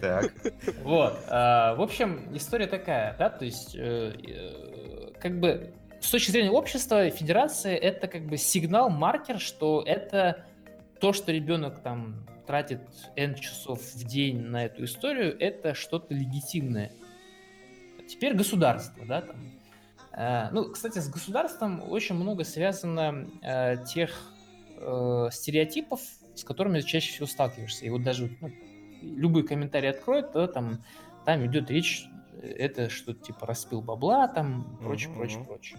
Так. 0.00 0.32
Вот. 0.82 1.18
А, 1.28 1.74
в 1.74 1.82
общем, 1.82 2.34
история 2.34 2.66
такая, 2.66 3.14
да, 3.18 3.28
то 3.28 3.44
есть, 3.44 3.76
э, 3.76 4.14
э, 4.26 5.12
как 5.20 5.38
бы, 5.38 5.74
с 6.00 6.10
точки 6.10 6.30
зрения 6.30 6.50
общества, 6.50 7.10
федерация 7.10 7.76
это 7.76 8.06
как 8.08 8.24
бы 8.24 8.38
сигнал, 8.38 8.88
маркер, 8.88 9.38
что 9.38 9.82
это 9.84 10.46
то, 11.00 11.12
что 11.12 11.32
ребенок 11.32 11.82
там 11.82 12.26
тратит 12.50 12.80
N 13.14 13.36
часов 13.36 13.80
в 13.80 14.04
день 14.04 14.40
на 14.40 14.64
эту 14.64 14.82
историю, 14.82 15.38
это 15.38 15.72
что-то 15.72 16.12
легитимное. 16.12 16.90
Теперь 18.08 18.34
государство, 18.34 19.06
да, 19.06 19.22
там. 19.22 19.36
Э, 20.12 20.50
ну, 20.50 20.72
кстати, 20.72 20.98
с 20.98 21.08
государством 21.08 21.80
очень 21.88 22.16
много 22.16 22.42
связано 22.42 23.28
э, 23.40 23.76
тех 23.86 24.10
э, 24.78 25.28
стереотипов, 25.30 26.00
с 26.34 26.42
которыми 26.42 26.80
чаще 26.80 27.12
всего 27.12 27.28
сталкиваешься. 27.28 27.86
И 27.86 27.90
вот 27.90 28.02
даже 28.02 28.36
ну, 28.40 28.50
любой 29.00 29.44
комментарий 29.44 29.90
откроет, 29.90 30.32
то 30.32 30.48
там, 30.48 30.84
там 31.24 31.46
идет 31.46 31.70
речь, 31.70 32.04
это 32.42 32.90
что-то 32.90 33.22
типа 33.22 33.46
распил 33.46 33.80
бабла, 33.80 34.26
там, 34.26 34.76
прочее, 34.82 35.12
mm-hmm. 35.12 35.14
прочее, 35.14 35.44
прочее. 35.44 35.78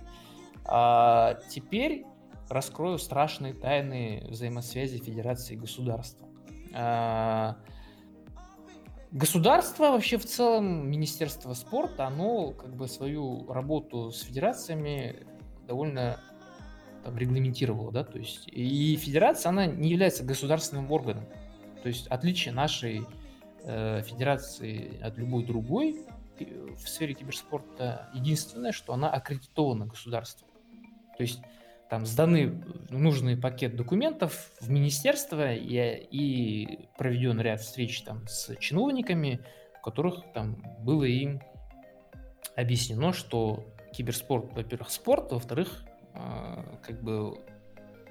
А 0.63 1.37
теперь 1.49 2.05
раскрою 2.47 2.97
страшные 2.97 3.53
тайны 3.53 4.25
взаимосвязи 4.29 4.99
Федерации 4.99 5.55
и 5.55 5.57
государства. 5.57 6.30
А, 6.73 7.57
государство 9.11 9.91
вообще 9.91 10.17
в 10.17 10.25
целом, 10.25 10.89
Министерство 10.89 11.53
спорта, 11.53 12.07
оно 12.07 12.51
как 12.51 12.75
бы 12.75 12.87
свою 12.87 13.51
работу 13.51 14.11
с 14.11 14.21
федерациями 14.21 15.27
довольно 15.67 16.19
там, 17.03 17.17
регламентировало, 17.17 17.91
да, 17.91 18.03
то 18.03 18.17
есть 18.17 18.47
и 18.47 18.95
федерация, 18.95 19.49
она 19.49 19.65
не 19.65 19.89
является 19.89 20.23
государственным 20.23 20.91
органом, 20.91 21.25
то 21.81 21.87
есть 21.87 22.07
отличие 22.07 22.53
нашей 22.53 23.05
э, 23.63 24.01
федерации 24.03 25.01
от 25.01 25.17
любой 25.17 25.43
другой 25.43 26.05
в 26.39 26.87
сфере 26.87 27.13
киберспорта 27.13 28.09
единственное, 28.13 28.71
что 28.71 28.93
она 28.93 29.09
аккредитована 29.09 29.85
государством, 29.85 30.47
то 31.17 31.23
есть 31.23 31.41
там 31.91 32.05
сданы 32.05 32.63
нужный 32.89 33.35
пакет 33.35 33.75
документов 33.75 34.49
в 34.61 34.69
министерство 34.69 35.53
и, 35.53 36.07
и 36.09 36.87
проведен 36.97 37.41
ряд 37.41 37.59
встреч 37.59 38.03
там 38.03 38.25
с 38.29 38.55
чиновниками, 38.55 39.41
в 39.77 39.81
которых 39.81 40.23
там 40.33 40.63
было 40.79 41.03
им 41.03 41.41
объяснено, 42.55 43.11
что 43.11 43.65
киберспорт, 43.91 44.53
во-первых, 44.53 44.89
спорт, 44.89 45.33
во-вторых, 45.33 45.83
э, 46.13 46.77
как 46.81 47.03
бы 47.03 47.37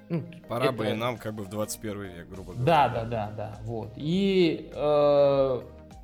ну, 0.09 0.25
Пора 0.47 0.65
это... 0.65 0.73
бы 0.73 0.87
и 0.87 0.93
нам 0.93 1.17
как 1.17 1.33
бы 1.33 1.43
в 1.43 1.49
21 1.49 2.01
век, 2.03 2.29
грубо 2.29 2.53
говоря. 2.53 2.63
Да, 2.63 2.87
да, 2.89 3.05
да, 3.05 3.31
да, 3.31 3.59
вот. 3.63 3.93
И 3.95 4.69
э, 4.75 5.61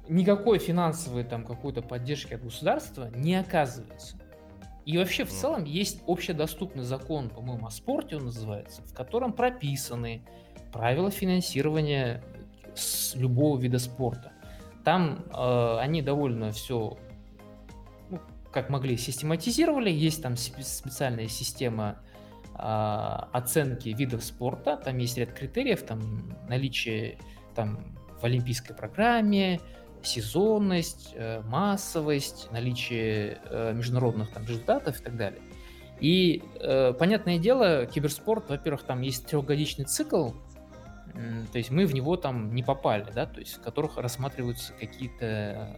никакой 0.10 0.58
финансовой 0.58 1.24
там 1.26 1.46
какой-то 1.46 1.84
поддержки 1.84 2.34
от 2.34 2.44
государства 2.44 3.12
не 3.14 3.36
оказывается. 3.36 4.18
И 4.88 4.98
вообще 4.98 5.26
в 5.26 5.32
целом 5.32 5.66
есть 5.66 6.02
общедоступный 6.08 6.86
закон, 6.86 7.28
по-моему, 7.28 7.68
о 7.68 7.72
спорте 7.72 8.16
он 8.16 8.24
называется, 8.24 8.82
в 8.84 8.94
котором 8.94 9.34
прописаны 9.34 10.22
правила 10.72 11.12
финансирования 11.12 12.24
с 12.74 13.14
любого 13.14 13.60
вида 13.60 13.80
спорта. 13.80 14.32
Там 14.86 15.26
э, 15.36 15.78
они 15.80 16.02
довольно 16.02 16.54
все, 16.54 16.98
ну, 18.10 18.22
как 18.50 18.70
могли, 18.70 18.96
систематизировали. 18.96 19.92
Есть 19.92 20.24
там 20.24 20.38
специальная 20.38 21.28
система 21.28 22.02
э, 22.54 22.58
оценки 22.58 23.90
видов 23.90 24.24
спорта. 24.24 24.78
Там 24.78 25.00
есть 25.00 25.18
ряд 25.18 25.34
критериев, 25.34 25.82
там 25.84 26.34
наличие 26.48 27.18
там, 27.56 27.94
в 28.22 28.24
олимпийской 28.24 28.74
программе, 28.74 29.60
сезонность, 30.04 31.12
э, 31.14 31.42
массовость, 31.42 32.50
наличие 32.52 33.40
э, 33.46 33.74
международных 33.74 34.32
там, 34.32 34.44
результатов 34.46 35.00
и 35.00 35.04
так 35.04 35.18
далее. 35.18 35.42
И, 36.00 36.44
э, 36.60 36.94
понятное 36.94 37.40
дело, 37.40 37.86
киберспорт, 37.86 38.50
во-первых, 38.50 38.84
там 38.84 39.02
есть 39.02 39.26
трехгодичный 39.26 39.86
цикл, 39.86 40.30
то 41.52 41.58
есть 41.58 41.72
мы 41.72 41.86
в 41.86 41.94
него 41.94 42.16
там 42.16 42.54
не 42.54 42.62
попали, 42.62 43.08
да, 43.14 43.26
то 43.26 43.40
есть 43.40 43.56
в 43.56 43.62
которых 43.62 43.98
рассматриваются 43.98 44.74
какие-то, 44.74 45.76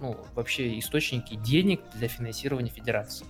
ну, 0.00 0.16
вообще 0.34 0.78
источники 0.78 1.34
денег 1.34 1.80
для 1.94 2.06
финансирования 2.06 2.70
федерации. 2.70 3.26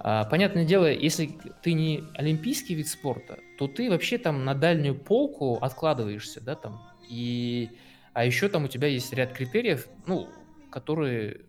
А, 0.00 0.24
понятное 0.24 0.64
дело, 0.64 0.90
если 0.90 1.30
ты 1.62 1.74
не 1.74 2.02
олимпийский 2.14 2.74
вид 2.74 2.88
спорта, 2.88 3.38
то 3.56 3.68
ты 3.68 3.88
вообще 3.88 4.18
там 4.18 4.44
на 4.44 4.54
дальнюю 4.54 4.98
полку 4.98 5.58
откладываешься, 5.60 6.40
да, 6.40 6.56
там, 6.56 6.82
и 7.08 7.70
а 8.12 8.24
еще 8.24 8.48
там 8.48 8.64
у 8.64 8.68
тебя 8.68 8.88
есть 8.88 9.12
ряд 9.12 9.32
критериев, 9.32 9.88
ну, 10.06 10.28
которые, 10.70 11.40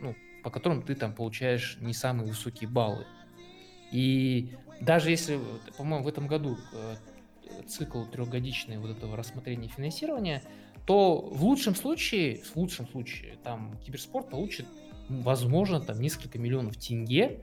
ну, 0.00 0.14
по 0.42 0.50
которым 0.50 0.82
ты 0.82 0.94
там 0.94 1.14
получаешь 1.14 1.78
не 1.80 1.94
самые 1.94 2.26
высокие 2.26 2.68
баллы. 2.68 3.06
И 3.92 4.52
даже 4.80 5.10
если, 5.10 5.38
по-моему, 5.76 6.04
в 6.04 6.08
этом 6.08 6.26
году 6.26 6.56
э, 6.72 6.94
цикл 7.66 8.04
трехгодичный 8.04 8.78
вот 8.78 8.90
этого 8.90 9.16
рассмотрения 9.16 9.68
финансирования, 9.68 10.42
то 10.86 11.20
в 11.20 11.44
лучшем 11.44 11.74
случае, 11.74 12.42
в 12.42 12.56
лучшем 12.56 12.88
случае, 12.88 13.36
там 13.44 13.78
киберспорт 13.84 14.30
получит, 14.30 14.66
возможно, 15.08 15.80
там 15.80 16.00
несколько 16.00 16.38
миллионов 16.38 16.76
тенге 16.76 17.40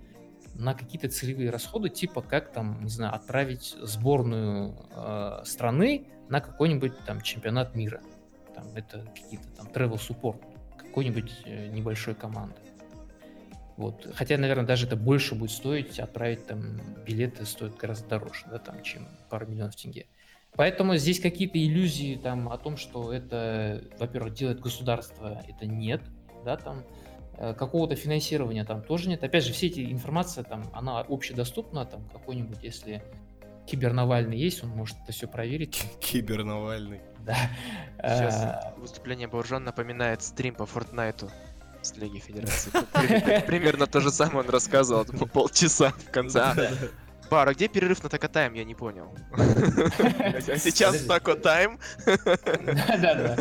на 0.56 0.74
какие-то 0.74 1.10
целевые 1.10 1.50
расходы, 1.50 1.90
типа 1.90 2.22
как 2.22 2.52
там, 2.52 2.84
не 2.84 2.90
знаю, 2.90 3.14
отправить 3.14 3.76
сборную 3.82 4.76
э, 4.90 5.42
страны 5.46 6.08
на 6.30 6.42
какой-нибудь 6.42 6.94
там 7.06 7.22
чемпионат 7.22 7.76
мира. 7.76 8.02
Там 8.56 8.66
это 8.76 9.06
какие-то 9.16 9.48
там 9.56 9.68
travel 9.68 9.96
support 9.96 10.44
какой-нибудь 10.78 11.32
э, 11.46 11.68
небольшой 11.68 12.16
команды. 12.16 12.58
Вот. 13.78 14.08
Хотя, 14.16 14.38
наверное, 14.38 14.66
даже 14.66 14.88
это 14.88 14.96
больше 14.96 15.36
будет 15.36 15.52
стоить, 15.52 16.00
отправить 16.00 16.48
там 16.48 16.80
билеты 17.06 17.46
стоят 17.46 17.78
гораздо 17.78 18.10
дороже, 18.10 18.46
да, 18.50 18.58
там, 18.58 18.82
чем 18.82 19.08
пару 19.30 19.46
миллионов 19.46 19.76
тенге. 19.76 20.08
Поэтому 20.56 20.96
здесь 20.96 21.20
какие-то 21.20 21.64
иллюзии 21.64 22.16
там 22.16 22.50
о 22.50 22.58
том, 22.58 22.78
что 22.78 23.14
это, 23.14 23.84
во-первых, 24.00 24.34
делает 24.34 24.60
государство, 24.60 25.44
это 25.48 25.68
нет, 25.68 26.02
да, 26.44 26.58
там, 26.58 26.84
э, 27.38 27.54
какого-то 27.54 27.96
финансирования 27.96 28.66
там 28.66 28.82
тоже 28.82 29.08
нет. 29.10 29.24
Опять 29.24 29.46
же, 29.46 29.54
все 29.54 29.68
эти 29.68 29.92
информация 29.92 30.44
там, 30.44 30.64
она 30.74 31.00
общедоступна, 31.02 31.86
там, 31.86 32.10
какой-нибудь, 32.10 32.64
если 32.64 33.04
Кибернавальный 33.68 34.38
есть, 34.38 34.64
он 34.64 34.70
может 34.70 34.98
это 35.04 35.12
все 35.12 35.28
проверить. 35.28 35.84
Кибернавальный. 36.00 37.02
Да. 37.20 37.36
Сейчас 37.98 38.36
а... 38.36 38.74
выступление 38.78 39.28
Бауржан 39.28 39.64
напоминает 39.64 40.22
стрим 40.22 40.56
по 40.56 40.66
Фортнайту 40.66 41.30
с 41.82 41.96
Лиги 41.98 42.20
Федерации. 42.20 42.72
Примерно 43.46 43.86
то 43.86 44.00
же 44.00 44.10
самое 44.12 44.40
он 44.40 44.50
рассказывал 44.50 45.06
по 45.06 45.26
полчаса 45.26 45.90
в 45.90 46.12
конце. 46.12 46.72
Бар, 47.30 47.50
а 47.50 47.54
где 47.54 47.68
перерыв 47.68 48.02
на 48.04 48.10
Тако 48.10 48.30
Я 48.40 48.64
не 48.64 48.76
понял. 48.76 49.14
А 49.38 50.58
сейчас 50.58 51.04
Тако 51.04 51.36
Тайм? 51.36 51.78
Да-да-да. 52.06 53.36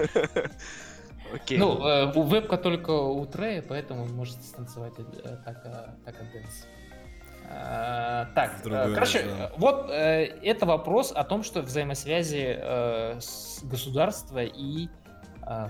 Окей. 1.32 1.58
Ну, 1.58 1.86
э, 1.86 2.12
вебка 2.14 2.56
только 2.56 2.90
у 2.90 3.24
Трея, 3.26 3.62
поэтому 3.62 4.04
он 4.04 4.12
может 4.12 4.42
станцевать 4.42 4.94
э, 4.98 5.36
Тако 5.44 5.96
Дэнс. 6.04 6.66
А, 7.48 8.26
так, 8.34 8.62
Другое, 8.62 8.94
короче, 8.94 9.22
да. 9.22 9.52
вот 9.56 9.90
э, 9.90 10.38
это 10.42 10.66
вопрос 10.66 11.12
о 11.12 11.22
том, 11.24 11.42
что 11.42 11.62
взаимосвязи 11.62 12.56
э, 12.58 13.20
с 13.20 13.62
государства 13.62 14.42
и 14.42 14.88
э, 15.46 15.68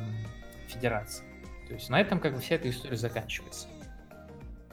федерации. 0.68 1.24
То 1.68 1.74
есть 1.74 1.90
на 1.90 2.00
этом 2.00 2.20
как 2.20 2.34
бы 2.34 2.40
вся 2.40 2.54
эта 2.54 2.70
история 2.70 2.96
заканчивается. 2.96 3.68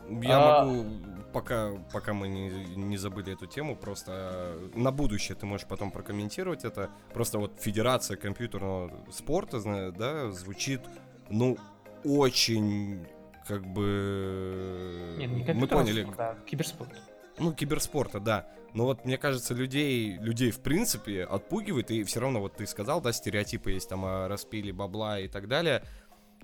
Я 0.09 0.37
а... 0.37 0.65
могу, 0.65 0.85
пока, 1.33 1.71
пока 1.91 2.13
мы 2.13 2.27
не, 2.27 2.49
не 2.75 2.97
забыли 2.97 3.33
эту 3.33 3.47
тему, 3.47 3.75
просто 3.75 4.57
на 4.75 4.91
будущее 4.91 5.35
ты 5.35 5.45
можешь 5.45 5.67
потом 5.67 5.91
прокомментировать 5.91 6.63
это. 6.63 6.89
Просто 7.13 7.39
вот 7.39 7.59
Федерация 7.59 8.17
компьютерного 8.17 8.91
спорта, 9.11 9.59
да, 9.91 10.31
звучит, 10.31 10.81
ну, 11.29 11.57
очень 12.03 13.07
как 13.47 13.65
бы... 13.65 15.15
Нет, 15.17 15.29
не 15.31 15.53
мы 15.53 15.67
поняли. 15.67 16.07
А 16.17 16.37
киберспорт. 16.45 16.91
Ну, 17.39 17.53
киберспорта, 17.53 18.19
да. 18.19 18.47
Но 18.73 18.85
вот, 18.85 19.05
мне 19.05 19.17
кажется, 19.17 19.53
людей, 19.53 20.17
людей 20.17 20.51
в 20.51 20.59
принципе 20.61 21.23
отпугивает, 21.23 21.91
и 21.91 22.03
все 22.03 22.19
равно, 22.19 22.39
вот 22.39 22.55
ты 22.55 22.65
сказал, 22.65 23.01
да, 23.01 23.13
стереотипы 23.13 23.71
есть 23.71 23.89
там 23.89 24.05
о 24.05 24.27
распиле 24.27 24.73
бабла 24.73 25.19
и 25.19 25.27
так 25.27 25.47
далее. 25.47 25.83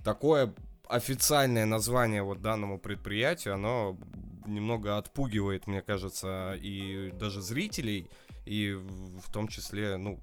Такое 0.03 0.53
официальное 0.87 1.65
название 1.65 2.23
вот 2.23 2.41
данному 2.41 2.79
предприятию, 2.79 3.55
оно 3.55 3.97
немного 4.45 4.97
отпугивает, 4.97 5.67
мне 5.67 5.81
кажется, 5.81 6.55
и 6.59 7.11
даже 7.11 7.41
зрителей, 7.41 8.09
и 8.45 8.73
в 8.73 9.31
том 9.31 9.47
числе, 9.47 9.97
ну, 9.97 10.19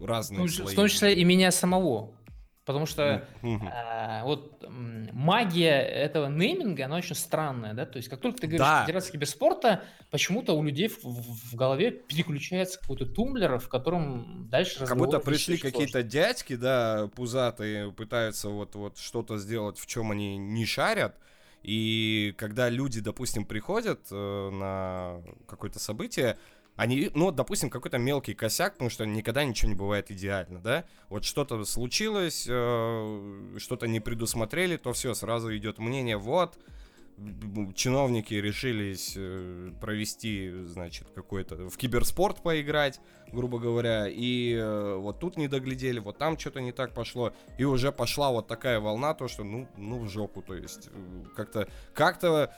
разные 0.00 0.40
ну, 0.40 0.48
слои. 0.48 0.74
В 0.74 0.76
том 0.76 0.88
числе 0.88 1.14
и 1.14 1.24
меня 1.24 1.50
самого. 1.50 2.12
Потому 2.64 2.86
что 2.86 3.26
э, 3.42 4.22
вот 4.22 4.64
магия 4.68 5.80
этого 5.80 6.28
нейминга, 6.28 6.84
она 6.84 6.96
очень 6.96 7.16
странная, 7.16 7.74
да, 7.74 7.86
то 7.86 7.96
есть 7.96 8.08
как 8.08 8.20
только 8.20 8.40
ты 8.40 8.46
говоришь 8.46 8.64
да. 8.64 8.84
Федерация 8.84 9.12
киберспорта, 9.12 9.82
почему-то 10.10 10.52
у 10.52 10.62
людей 10.62 10.86
в, 10.86 11.02
в 11.02 11.56
голове 11.56 11.90
переключается 11.90 12.78
какой-то 12.78 13.06
тумблер, 13.06 13.58
в 13.58 13.68
котором 13.68 14.48
дальше 14.48 14.86
Как 14.86 14.96
будто 14.96 15.18
пришли 15.18 15.58
какие-то 15.58 16.04
дядьки, 16.04 16.54
да, 16.54 17.10
пузатые, 17.16 17.90
пытаются 17.90 18.48
вот, 18.48 18.76
вот 18.76 18.96
что-то 18.96 19.38
сделать, 19.38 19.78
в 19.78 19.86
чем 19.86 20.12
они 20.12 20.36
не 20.36 20.64
шарят, 20.64 21.16
и 21.64 22.34
когда 22.38 22.68
люди, 22.68 23.00
допустим, 23.00 23.44
приходят 23.44 24.06
э, 24.10 24.50
на 24.50 25.20
какое-то 25.46 25.78
событие, 25.78 26.38
они, 26.82 27.10
ну, 27.14 27.30
допустим, 27.30 27.70
какой-то 27.70 27.98
мелкий 27.98 28.34
косяк, 28.34 28.72
потому 28.72 28.90
что 28.90 29.04
никогда 29.04 29.44
ничего 29.44 29.68
не 29.68 29.76
бывает 29.76 30.10
идеально, 30.10 30.58
да? 30.58 30.84
Вот 31.08 31.24
что-то 31.24 31.64
случилось, 31.64 32.46
э, 32.48 33.56
что-то 33.58 33.86
не 33.86 34.00
предусмотрели, 34.00 34.76
то 34.76 34.92
все, 34.92 35.14
сразу 35.14 35.56
идет 35.56 35.78
мнение, 35.78 36.16
вот, 36.16 36.58
чиновники 37.76 38.34
решились 38.34 39.14
э, 39.16 39.70
провести, 39.80 40.50
значит, 40.64 41.06
какой-то 41.14 41.68
в 41.68 41.76
киберспорт 41.76 42.42
поиграть, 42.42 43.00
грубо 43.30 43.60
говоря, 43.60 44.08
и 44.08 44.54
э, 44.54 44.96
вот 44.96 45.20
тут 45.20 45.36
не 45.36 45.46
доглядели, 45.46 46.00
вот 46.00 46.18
там 46.18 46.36
что-то 46.36 46.60
не 46.60 46.72
так 46.72 46.94
пошло, 46.94 47.32
и 47.58 47.64
уже 47.64 47.92
пошла 47.92 48.32
вот 48.32 48.48
такая 48.48 48.80
волна, 48.80 49.14
то 49.14 49.28
что, 49.28 49.44
ну, 49.44 49.68
ну 49.76 50.00
в 50.00 50.08
жопу, 50.08 50.42
то 50.42 50.54
есть 50.54 50.88
э, 50.92 51.24
как-то, 51.36 51.68
как-то 51.94 52.52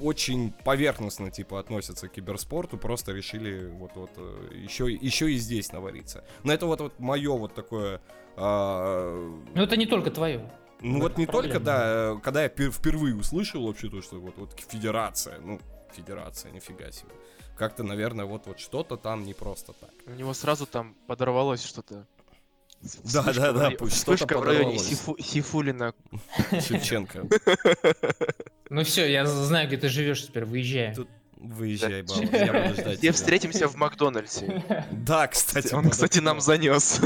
очень 0.00 0.52
поверхностно 0.52 1.30
типа 1.30 1.58
относятся 1.60 2.08
к 2.08 2.12
киберспорту, 2.12 2.76
просто 2.76 3.12
решили 3.12 3.66
вот 3.66 3.92
вот 3.94 4.10
еще 4.52 4.92
еще 4.92 5.32
и 5.32 5.36
здесь 5.36 5.72
навариться. 5.72 6.24
Но 6.42 6.52
это 6.52 6.66
вот 6.66 6.80
вот 6.80 6.98
мое 6.98 7.36
вот 7.36 7.54
такое. 7.54 8.00
А... 8.36 9.40
Ну 9.54 9.62
это 9.62 9.76
не 9.76 9.86
только 9.86 10.10
твое. 10.10 10.50
Ну 10.80 11.00
вот 11.00 11.16
не 11.16 11.26
проблема. 11.26 11.54
только, 11.54 11.64
да, 11.64 12.20
когда 12.22 12.42
я 12.42 12.48
впервые 12.48 13.14
услышал 13.14 13.66
вообще 13.66 13.88
то, 13.88 14.02
что 14.02 14.20
вот, 14.20 14.36
вот 14.36 14.50
федерация, 14.68 15.38
ну, 15.40 15.58
федерация, 15.92 16.52
нифига 16.52 16.90
себе. 16.90 17.10
Как-то, 17.56 17.84
наверное, 17.84 18.26
вот, 18.26 18.46
вот 18.46 18.58
что-то 18.58 18.96
там 18.96 19.24
не 19.24 19.32
просто 19.32 19.72
так. 19.72 19.90
У 20.06 20.10
него 20.10 20.34
сразу 20.34 20.66
там 20.66 20.94
подорвалось 21.06 21.64
что-то. 21.64 22.06
Да, 23.12 23.22
да, 23.32 23.52
да, 23.52 23.70
пусть 23.70 24.02
что-то 24.02 24.38
в 24.38 24.42
районе 24.42 24.78
Сифулина. 24.78 25.94
Шевченко. 26.50 27.26
Ну 28.70 28.82
все, 28.82 29.06
я 29.06 29.26
знаю, 29.26 29.68
где 29.68 29.76
ты 29.76 29.88
живешь 29.88 30.26
теперь, 30.26 30.44
выезжай. 30.46 30.94
Тут 30.94 31.08
Выезжай, 31.36 32.02
Баба, 32.02 32.36
я 32.36 32.68
буду 32.68 32.80
ждать 32.80 32.98
Где 32.98 33.12
встретимся 33.12 33.68
в 33.68 33.76
Макдональдсе. 33.76 34.64
Да, 34.90 35.28
кстати. 35.28 35.74
Он, 35.74 35.90
кстати, 35.90 36.18
нам 36.20 36.40
занес. 36.40 37.00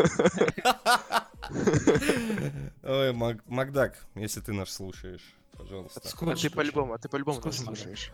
Ой, 2.85 3.13
Макдак, 3.13 3.99
если 4.15 4.41
ты 4.41 4.53
нас 4.53 4.71
слушаешь 4.71 5.38
пожалуйста. 5.59 6.01
А 6.05 6.35
ты 6.37 6.51
по-любому, 6.51 6.93
а 6.95 6.99
ты 6.99 7.09
по-любому 7.09 7.41
нас 7.45 7.57
слушаешь. 7.57 8.13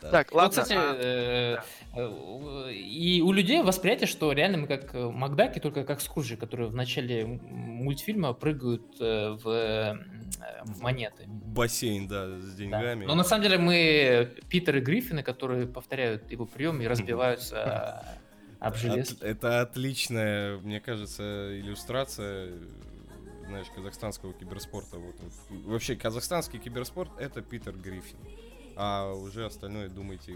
Так, 0.00 0.32
ладно. 0.32 0.62
Кстати, 0.62 0.74
а, 0.76 0.96
э, 0.98 1.56
э, 1.94 2.72
и 2.72 3.20
у 3.20 3.32
людей 3.32 3.62
восприятие, 3.62 4.06
что 4.06 4.32
реально 4.32 4.58
мы 4.58 4.66
как 4.66 4.94
э, 4.94 5.10
Макдаки, 5.10 5.58
только 5.58 5.84
как 5.84 6.00
Скруджи, 6.00 6.36
которые 6.36 6.68
в 6.68 6.74
начале 6.74 7.26
мультфильма 7.26 8.32
прыгают 8.32 8.98
в 8.98 9.98
монеты. 10.80 11.24
Бассейн, 11.26 12.06
да, 12.06 12.38
с 12.38 12.54
деньгами. 12.54 13.04
Но 13.04 13.14
на 13.14 13.24
самом 13.24 13.42
деле 13.42 13.58
мы 13.58 14.30
Питер 14.48 14.76
и 14.76 14.80
Гриффины, 14.80 15.22
которые 15.22 15.66
повторяют 15.66 16.30
его 16.30 16.46
прием 16.46 16.80
и 16.80 16.86
разбиваются 16.88 18.04
об 18.60 18.76
желез. 18.76 19.16
Это 19.20 19.60
отличная, 19.60 20.58
мне 20.58 20.80
кажется, 20.80 21.58
иллюстрация 21.58 22.52
знаешь, 23.46 23.66
казахстанского 23.74 24.32
киберспорта. 24.32 24.98
Вот, 24.98 25.14
вот. 25.20 25.32
Вообще, 25.64 25.96
казахстанский 25.96 26.58
киберспорт— 26.58 27.10
это 27.18 27.42
Питер 27.42 27.72
Гриффин. 27.76 28.18
А 28.76 29.12
уже 29.12 29.46
остальное 29.46 29.88
думайте 29.88 30.34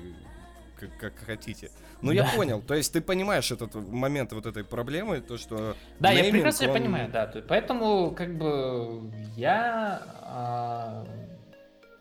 как, 0.78 0.96
как 0.98 1.18
хотите. 1.18 1.70
Ну, 2.00 2.08
да. 2.08 2.14
я 2.14 2.24
понял. 2.34 2.62
То 2.62 2.74
есть 2.74 2.92
ты 2.92 3.00
понимаешь 3.00 3.50
этот 3.50 3.74
момент 3.74 4.32
вот 4.32 4.46
этой 4.46 4.64
проблемы, 4.64 5.20
то, 5.20 5.36
что... 5.36 5.76
Да, 5.98 6.10
нейминг, 6.10 6.26
я 6.26 6.32
прекрасно 6.32 6.68
он... 6.68 6.72
понимаю, 6.72 7.10
да. 7.10 7.32
Поэтому, 7.46 8.12
как 8.12 8.38
бы, 8.38 9.12
я... 9.36 10.02
А... 10.22 11.06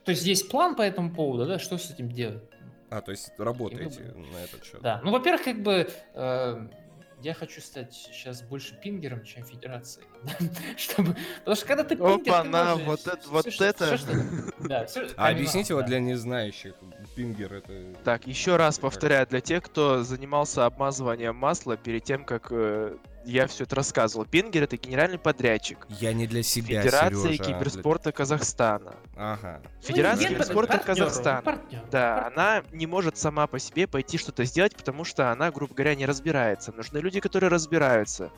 То 0.06 0.12
есть 0.12 0.26
есть 0.26 0.50
план 0.50 0.76
по 0.76 0.82
этому 0.82 1.12
поводу, 1.14 1.46
да, 1.46 1.60
что 1.60 1.78
с 1.78 1.92
этим 1.92 2.10
делать? 2.10 2.44
А, 2.90 3.02
то 3.02 3.12
есть 3.12 3.32
работаете 3.38 4.02
на 4.16 4.38
этот 4.44 4.64
счет. 4.64 4.82
Да, 4.82 5.02
ну, 5.04 5.12
во-первых, 5.12 5.44
как 5.44 5.62
бы... 5.62 5.90
Э 6.14 6.68
я 7.22 7.34
хочу 7.34 7.62
стать 7.62 7.94
сейчас 7.94 8.42
больше 8.42 8.76
пингером, 8.76 9.24
чем 9.24 9.44
федерацией. 9.44 10.06
Чтобы... 10.78 11.16
Потому 11.40 11.56
что 11.56 11.66
когда 11.66 11.84
ты 11.84 11.96
пингер, 11.96 12.34
Опа, 12.34 12.44
на, 12.44 12.76
вот 12.76 13.08
это, 13.08 13.28
вот 13.30 13.48
это. 13.48 14.00
да, 14.60 14.88
а 15.18 15.30
объясните 15.30 15.74
вот 15.74 15.86
для 15.86 16.00
незнающих, 16.00 16.76
пингер 17.16 17.54
это... 17.56 17.96
Так, 18.04 18.28
еще 18.28 18.56
раз 18.56 18.80
повторяю, 18.80 19.28
для 19.28 19.42
тех, 19.42 19.64
кто 19.64 20.04
занимался 20.04 20.66
обмазыванием 20.66 21.36
масла 21.36 21.78
перед 21.78 22.04
тем, 22.04 22.24
как 22.24 22.48
э, 22.52 22.98
я 23.30 23.48
все 23.48 23.64
это 23.64 23.76
рассказывал. 23.76 24.26
Пингер 24.26 24.64
это 24.64 24.78
генеральный 24.78 25.20
подрядчик. 25.20 25.88
Я 25.90 26.14
не 26.14 26.28
для 26.28 26.44
себя, 26.44 26.82
Федерация 26.82 27.34
Сережа, 27.34 27.44
киберспорта 27.44 28.04
для... 28.06 28.12
Казахстана. 28.12 28.96
Ага. 29.16 29.62
Федерация 29.82 30.30
ну, 30.30 30.36
киберспорта 30.36 30.78
партнер, 30.78 30.96
Казахстана. 30.96 31.42
Партнер, 31.42 31.82
да, 31.92 32.22
партнер. 32.24 32.42
она 32.42 32.64
не 32.72 32.88
может 32.88 33.18
сама 33.18 33.48
по 33.48 33.60
себе 33.60 33.88
пойти 33.88 34.18
что-то 34.18 34.44
сделать, 34.46 34.76
потому 34.76 35.04
что 35.04 35.32
она, 35.32 35.52
грубо 35.52 35.74
говоря, 35.74 35.96
не 35.96 36.06
разбирается. 36.06 36.72
Нужны 36.72 36.98
люди, 36.98 37.20
которые 37.20 37.50
разбираются. 37.50 38.32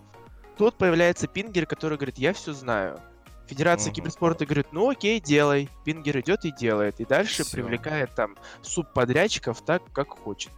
Тут 0.58 0.78
появляется 0.78 1.28
Пингер, 1.28 1.66
который 1.66 1.98
говорит, 1.98 2.18
я 2.18 2.34
все 2.34 2.54
знаю. 2.54 3.00
Федерация 3.48 3.90
угу. 3.90 3.96
киберспорта 3.96 4.46
говорит, 4.46 4.68
ну 4.72 4.90
окей, 4.90 5.20
делай. 5.20 5.70
Пингер 5.86 6.20
идет 6.20 6.46
и 6.46 6.52
делает. 6.52 7.00
И 7.00 7.06
дальше 7.06 7.44
Всё. 7.44 7.52
привлекает 7.52 8.14
там 8.16 8.36
субподрядчиков 8.62 9.62
так, 9.62 9.82
как 9.94 10.10
хочет 10.10 10.52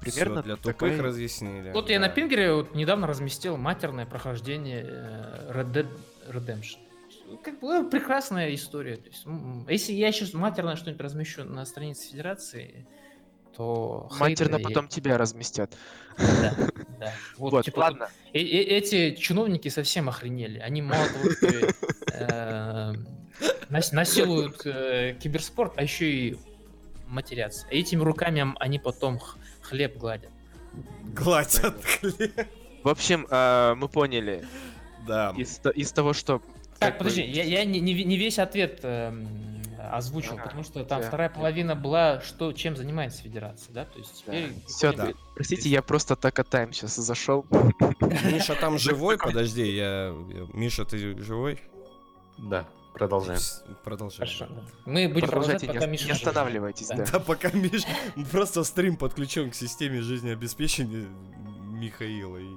примерно 0.00 0.36
Всё 0.36 0.42
для 0.42 0.56
тупых 0.56 0.76
такая... 0.76 1.02
разъяснили. 1.02 1.72
Вот 1.72 1.86
да. 1.86 1.92
я 1.92 2.00
на 2.00 2.08
Пингере 2.08 2.52
вот 2.52 2.74
недавно 2.74 3.06
разместил 3.06 3.56
матерное 3.56 4.06
прохождение 4.06 4.84
э, 4.86 5.52
Red 5.52 5.72
Dead 5.72 5.88
Redemption. 6.28 6.78
Как 7.42 7.60
бы 7.60 7.68
ну, 7.68 7.90
прекрасная 7.90 8.52
история. 8.54 8.96
То 8.96 9.08
есть, 9.08 9.24
если 9.68 9.92
я 9.92 10.10
сейчас 10.10 10.34
матерное 10.34 10.76
что-нибудь 10.76 11.00
размещу 11.00 11.44
на 11.44 11.64
странице 11.64 12.10
Федерации, 12.10 12.86
то... 13.56 14.08
Матерно 14.18 14.56
хейтеры... 14.56 14.62
потом 14.62 14.88
тебя 14.88 15.16
разместят. 15.18 15.76
Да, 16.18 16.54
да. 16.98 17.12
Вот, 17.38 17.52
вот 17.52 17.64
типа, 17.64 17.80
ладно. 17.80 18.10
И, 18.32 18.40
и, 18.40 18.58
эти 18.58 19.14
чиновники 19.14 19.68
совсем 19.68 20.08
охренели. 20.08 20.58
Они 20.58 20.82
мало 20.82 21.06
того, 21.08 21.30
что 21.30 21.46
э, 22.12 22.94
насилуют 23.92 24.66
э, 24.66 25.16
киберспорт, 25.20 25.74
а 25.76 25.82
еще 25.82 26.10
и 26.10 26.38
матерятся. 27.06 27.66
Этими 27.70 28.02
руками 28.02 28.54
они 28.58 28.78
потом 28.78 29.20
хлеб 29.70 29.96
гладят. 29.96 30.30
гладят 31.14 31.74
В 32.82 32.88
общем, 32.88 33.26
э, 33.30 33.74
мы 33.76 33.88
поняли. 33.88 34.44
Да. 35.06 35.32
Из, 35.36 35.60
из 35.74 35.92
того, 35.92 36.12
что... 36.12 36.42
Так, 36.78 36.98
подожди, 36.98 37.22
я, 37.22 37.44
я 37.44 37.64
не, 37.64 37.80
не 37.80 38.16
весь 38.16 38.38
ответ 38.38 38.80
э, 38.82 39.12
озвучил, 39.92 40.34
ага, 40.34 40.44
потому 40.44 40.64
что 40.64 40.84
там 40.84 41.00
да. 41.00 41.08
вторая 41.08 41.28
половина 41.28 41.74
была, 41.74 42.20
что, 42.20 42.52
чем 42.52 42.76
занимается 42.76 43.22
федерация, 43.22 43.72
да? 43.72 43.84
То 43.84 43.98
есть 43.98 44.24
да. 44.26 44.32
Все, 44.66 44.92
да. 44.92 45.12
Простите, 45.34 45.68
я 45.68 45.82
просто 45.82 46.16
так 46.16 46.38
а 46.38 46.44
тайм 46.44 46.72
сейчас 46.72 46.96
зашел. 46.96 47.44
Миша 48.24 48.54
там 48.54 48.78
живой? 48.78 49.18
Подожди, 49.18 49.76
я... 49.76 50.14
Миша, 50.54 50.84
ты 50.84 51.18
живой? 51.22 51.60
Да. 52.38 52.66
Продолжаем. 52.92 53.40
Продолжаем. 53.84 54.18
Хорошо. 54.18 54.46
Да. 54.48 54.62
Мы 54.84 55.08
будем 55.08 55.28
продолжать, 55.28 55.66
пока 55.66 55.86
не, 55.86 55.92
Миша 55.92 56.06
не 56.06 56.12
останавливайтесь, 56.12 56.88
да. 56.88 56.96
да. 56.96 57.06
Да, 57.12 57.20
пока 57.20 57.50
Миша... 57.50 57.86
Просто 58.30 58.64
стрим 58.64 58.96
подключен 58.96 59.50
к 59.50 59.54
системе 59.54 60.00
жизнеобеспечения 60.02 61.08
Михаила. 61.60 62.38
И... 62.38 62.48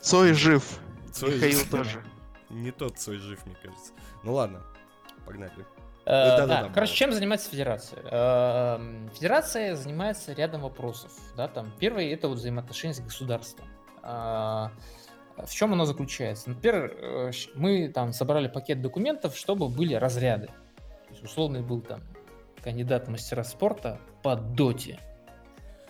Цой 0.00 0.34
жив. 0.34 0.78
Цой 1.12 1.34
Михаил 1.34 1.58
жив. 1.58 1.70
тоже. 1.70 2.04
Не 2.50 2.70
тот 2.70 2.98
Цой 2.98 3.16
жив, 3.18 3.44
мне 3.46 3.56
кажется. 3.62 3.92
Ну 4.22 4.34
ладно, 4.34 4.62
погнали. 5.24 5.52
Э, 6.04 6.36
да, 6.36 6.46
да, 6.46 6.62
да, 6.64 6.68
короче, 6.74 6.94
чем 6.94 7.12
занимается 7.12 7.48
федерация? 7.48 8.02
Э, 8.04 9.08
федерация 9.14 9.76
занимается 9.76 10.32
рядом 10.32 10.62
вопросов. 10.62 11.12
Да, 11.36 11.48
там, 11.48 11.72
первый 11.78 12.10
это 12.10 12.28
вот 12.28 12.38
взаимоотношения 12.38 12.94
с 12.94 13.00
государством. 13.00 13.66
В 15.46 15.52
чем 15.52 15.72
оно 15.72 15.84
заключается? 15.84 16.50
Например, 16.50 16.96
э, 16.96 17.30
мы 17.54 17.88
там 17.88 18.12
собрали 18.12 18.48
пакет 18.48 18.80
документов, 18.80 19.36
чтобы 19.36 19.68
были 19.68 19.94
разряды. 19.94 20.46
То 20.46 21.10
есть 21.10 21.22
условный 21.22 21.62
был 21.62 21.80
там 21.80 22.00
кандидат 22.62 23.08
мастера 23.08 23.42
спорта 23.42 23.98
по 24.22 24.36
доте. 24.36 24.98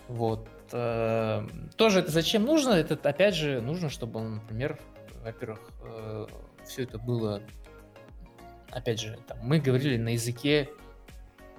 Вот. 0.07 0.47
Э, 0.71 1.47
тоже 1.77 1.99
это 1.99 2.11
зачем 2.11 2.45
нужно? 2.45 2.71
Это 2.71 2.97
опять 3.07 3.35
же 3.35 3.61
нужно, 3.61 3.89
чтобы 3.89 4.19
он, 4.19 4.35
например, 4.35 4.79
во-первых, 5.23 5.59
э, 5.83 6.27
все 6.65 6.83
это 6.83 6.97
было, 6.97 7.41
опять 8.71 8.99
же, 8.99 9.17
там, 9.27 9.37
мы 9.43 9.59
говорили 9.59 9.97
на 9.97 10.09
языке 10.09 10.69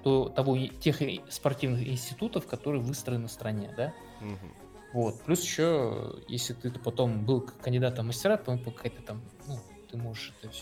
то, 0.03 0.29
того, 0.29 0.59
тех 0.59 1.01
спортивных 1.31 1.87
институтов, 1.87 2.47
которые 2.47 2.83
выстроены 2.83 3.29
в 3.29 3.31
стране, 3.31 3.73
да? 3.77 3.95
Угу. 4.21 4.64
Вот. 4.95 5.21
Плюс 5.23 5.43
еще, 5.43 6.15
если 6.29 6.55
ты 6.55 6.71
потом 6.71 7.27
был 7.27 7.41
кандидатом 7.41 8.07
мастера, 8.07 8.37
то 8.37 8.57
какая-то 8.57 9.03
там, 9.03 9.23
ну, 9.49 9.59
ты 9.91 9.97
можешь 9.97 10.33
это 10.41 10.53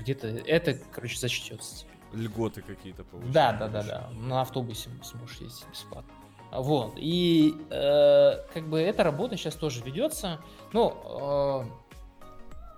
где-то, 0.00 0.26
это, 0.26 0.78
короче, 0.90 1.18
зачтется. 1.18 1.84
Льготы 2.14 2.62
какие-то 2.62 3.04
получаешь. 3.04 3.34
Да, 3.34 3.52
да, 3.52 3.68
да, 3.68 3.82
да. 3.82 4.08
На 4.14 4.40
автобусе 4.40 4.88
сможешь 5.02 5.36
ездить 5.36 5.66
бесплатно. 5.70 6.10
Вот. 6.50 6.94
И 6.96 7.54
э, 7.68 8.36
как 8.54 8.68
бы 8.68 8.80
эта 8.80 9.04
работа 9.04 9.36
сейчас 9.36 9.54
тоже 9.54 9.82
ведется. 9.84 10.40
Ну, 10.72 11.66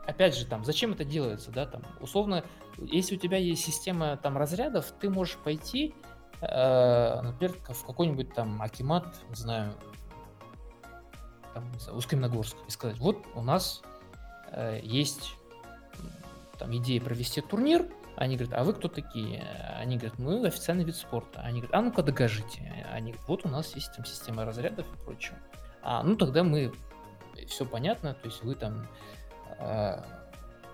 э, 0.06 0.10
опять 0.10 0.36
же, 0.36 0.44
там, 0.44 0.64
зачем 0.64 0.90
это 0.92 1.04
делается, 1.04 1.52
да, 1.52 1.66
там, 1.66 1.82
условно, 2.00 2.42
если 2.78 3.14
у 3.14 3.18
тебя 3.18 3.36
есть 3.36 3.64
система 3.64 4.16
там 4.16 4.36
разрядов, 4.36 4.92
ты 5.00 5.08
можешь 5.08 5.36
пойти, 5.36 5.94
э, 6.40 7.20
например, 7.22 7.54
в 7.68 7.86
какой-нибудь 7.86 8.34
там 8.34 8.60
Акимат, 8.60 9.06
не 9.28 9.36
знаю, 9.36 9.72
там, 11.58 11.72
не 11.72 11.78
знаю, 11.80 11.98
Усть-Каменогорск 11.98 12.56
и 12.66 12.70
сказать, 12.70 12.98
вот 12.98 13.26
у 13.34 13.42
нас 13.42 13.82
э, 14.52 14.80
есть 14.82 15.34
там 16.58 16.76
идея 16.76 17.00
провести 17.00 17.40
турнир, 17.40 17.86
они 18.16 18.36
говорят, 18.36 18.58
а 18.58 18.64
вы 18.64 18.72
кто 18.72 18.88
такие? 18.88 19.44
Они 19.76 19.96
говорят, 19.96 20.18
мы 20.18 20.44
официальный 20.46 20.84
вид 20.84 20.96
спорта. 20.96 21.40
Они 21.40 21.60
говорят, 21.60 21.74
а 21.74 21.82
ну-ка 21.82 22.02
докажите. 22.02 22.84
Они 22.90 23.12
говорят, 23.12 23.28
вот 23.28 23.46
у 23.46 23.48
нас 23.48 23.76
есть 23.76 23.94
там 23.94 24.04
система 24.04 24.44
разрядов 24.44 24.86
и 24.92 25.04
прочего. 25.04 25.36
А, 25.82 26.02
ну 26.02 26.16
тогда 26.16 26.42
мы, 26.42 26.72
все 27.46 27.64
понятно, 27.64 28.14
то 28.14 28.26
есть 28.26 28.42
вы 28.42 28.56
там 28.56 28.88
э, 29.60 30.02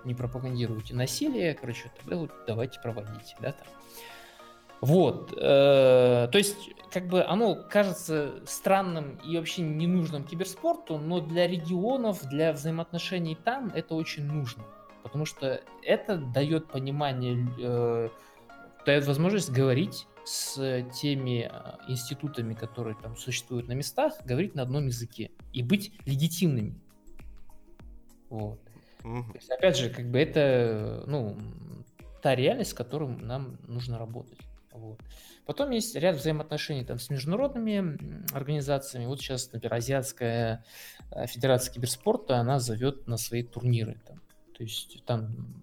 не 0.05 0.15
пропагандируете 0.15 0.95
насилие, 0.95 1.55
короче, 1.55 1.91
тогда 1.99 2.17
вот 2.17 2.31
давайте 2.47 2.81
проводите, 2.81 3.37
да, 3.41 3.53
там. 3.53 3.67
Вот, 4.85 5.33
э, 5.33 6.29
то 6.31 6.39
есть, 6.39 6.57
как 6.93 7.09
бы 7.09 7.25
оно 7.25 7.57
кажется 7.71 8.43
странным 8.47 9.19
и 9.25 9.37
вообще 9.37 9.63
ненужным 9.63 10.25
киберспорту, 10.25 10.99
но 10.99 11.21
для 11.21 11.47
регионов, 11.47 12.23
для 12.29 12.53
взаимоотношений 12.53 13.37
там 13.45 13.73
это 13.75 13.95
очень 13.95 14.25
нужно 14.25 14.65
потому 15.05 15.27
что 15.27 15.61
это 15.83 16.17
дает 16.17 16.67
понимание, 16.67 17.47
э, 17.61 18.09
дает 18.85 19.07
возможность 19.07 19.51
говорить 19.51 20.09
с 20.25 20.83
теми 20.95 21.49
э, 21.49 21.77
институтами, 21.89 22.55
которые 22.55 22.97
там 22.97 23.15
существуют 23.15 23.69
на 23.69 23.75
местах, 23.75 24.15
говорить 24.25 24.55
на 24.55 24.63
одном 24.63 24.87
языке 24.87 25.31
и 25.53 25.63
быть 25.63 25.93
легитимными. 26.07 26.75
Вот. 28.31 28.59
Mm-hmm. 29.05 29.33
То 29.33 29.37
есть, 29.37 29.51
опять 29.51 29.77
же, 29.77 29.91
как 29.91 30.11
бы 30.11 30.19
это, 30.19 31.05
ну, 31.07 31.37
та 32.23 32.35
реальность, 32.35 32.71
с 32.71 32.75
которой 32.75 33.09
нам 33.09 33.59
нужно 33.69 33.99
работать. 33.99 34.39
Вот. 34.75 34.99
Потом 35.47 35.71
есть 35.71 35.95
ряд 35.95 36.17
взаимоотношений 36.17 36.85
там, 36.85 36.99
с 36.99 37.09
международными 37.09 37.97
организациями. 38.35 39.07
Вот 39.07 39.21
сейчас, 39.21 39.53
например, 39.53 39.75
Азиатская 39.75 40.65
э, 41.13 41.27
Федерация 41.27 41.73
Киберспорта, 41.73 42.39
она 42.39 42.59
зовет 42.59 43.07
на 43.07 43.17
свои 43.17 43.45
турниры. 43.45 44.01
Там, 44.07 44.21
то 44.57 44.65
есть 44.65 45.05
там 45.05 45.63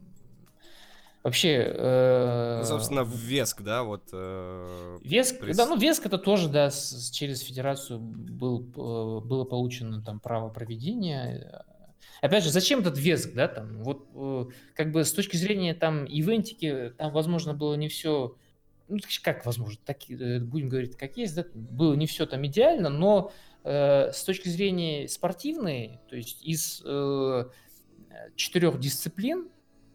вообще... 1.24 1.74
Э, 1.76 2.60
ну, 2.62 2.66
собственно, 2.66 3.02
Веск, 3.02 3.62
да, 3.62 3.84
вот... 3.84 4.04
Э, 4.14 4.98
Веск, 5.04 5.40
пресс... 5.40 5.58
да, 5.58 5.66
ну 5.66 5.78
Веск 5.78 6.06
это 6.06 6.18
тоже, 6.18 6.48
да, 6.48 6.70
с, 6.70 7.10
через 7.10 7.42
федерацию 7.42 8.00
был, 8.00 8.62
э, 8.62 9.26
было 9.26 9.44
получено 9.44 10.02
там 10.02 10.22
право 10.22 10.48
проведения. 10.50 11.66
Опять 12.22 12.46
же, 12.46 12.50
зачем 12.50 12.80
этот 12.80 12.98
Веск, 12.98 13.34
да, 13.34 13.50
там, 13.50 13.84
вот 13.84 14.08
э, 14.14 14.46
как 14.74 14.94
бы 14.94 15.04
с 15.04 15.12
точки 15.12 15.36
зрения 15.36 15.74
там 15.74 16.06
ивентики, 16.06 16.94
там, 16.98 17.12
возможно, 17.12 17.54
было 17.54 17.74
не 17.74 17.90
все 17.90 18.36
ну, 18.92 19.00
как 19.24 19.46
возможно, 19.46 19.80
так, 19.86 19.98
э, 20.10 20.40
будем 20.40 20.70
говорить, 20.70 20.98
как 20.98 21.18
есть, 21.18 21.36
да, 21.36 21.46
было 21.54 21.94
не 21.96 22.06
все 22.06 22.26
там 22.26 22.46
идеально, 22.46 22.90
но 22.90 23.32
э, 23.64 24.12
с 24.12 24.24
точки 24.24 24.50
зрения 24.50 25.08
спортивной, 25.08 26.00
то 26.10 26.16
есть 26.16 26.44
из 26.44 26.82
э, 26.86 27.46
четырех 28.36 28.80
дисциплин. 28.80 29.50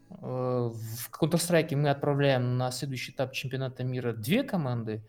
Э, 0.09 0.15
в 0.19 1.11
Counter-Strike 1.11 1.75
мы 1.75 1.89
отправляем 1.89 2.57
на 2.57 2.71
следующий 2.71 3.11
этап 3.11 3.33
чемпионата 3.33 3.83
мира 3.83 4.13
две 4.13 4.43
команды, 4.43 5.03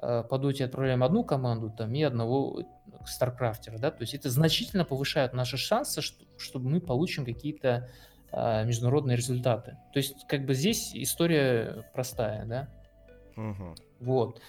э, 0.00 0.24
по 0.28 0.38
доте 0.38 0.64
отправляем 0.64 1.02
одну 1.02 1.24
команду 1.24 1.72
там, 1.76 1.94
и 1.94 2.02
одного 2.02 2.62
старкрафтера. 3.06 3.78
Да? 3.78 3.90
То 3.90 4.02
есть 4.02 4.14
это 4.14 4.30
значительно 4.30 4.84
повышает 4.84 5.32
наши 5.32 5.56
шансы, 5.56 6.00
что, 6.00 6.24
чтобы 6.38 6.70
мы 6.70 6.80
получим 6.80 7.24
какие-то 7.24 7.88
а, 8.36 8.64
международные 8.64 9.16
результаты. 9.16 9.76
То 9.92 9.98
есть 9.98 10.26
как 10.26 10.44
бы 10.44 10.54
здесь 10.54 10.90
история 10.94 11.84
простая. 11.92 12.44
Да? 12.46 12.68
Угу. 13.36 13.74
Вот. 14.00 14.40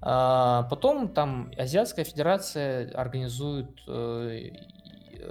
А, 0.00 0.64
потом 0.64 1.08
там 1.08 1.50
Азиатская 1.56 2.04
Федерация 2.04 2.90
организует 2.92 3.70
э, 3.86 4.50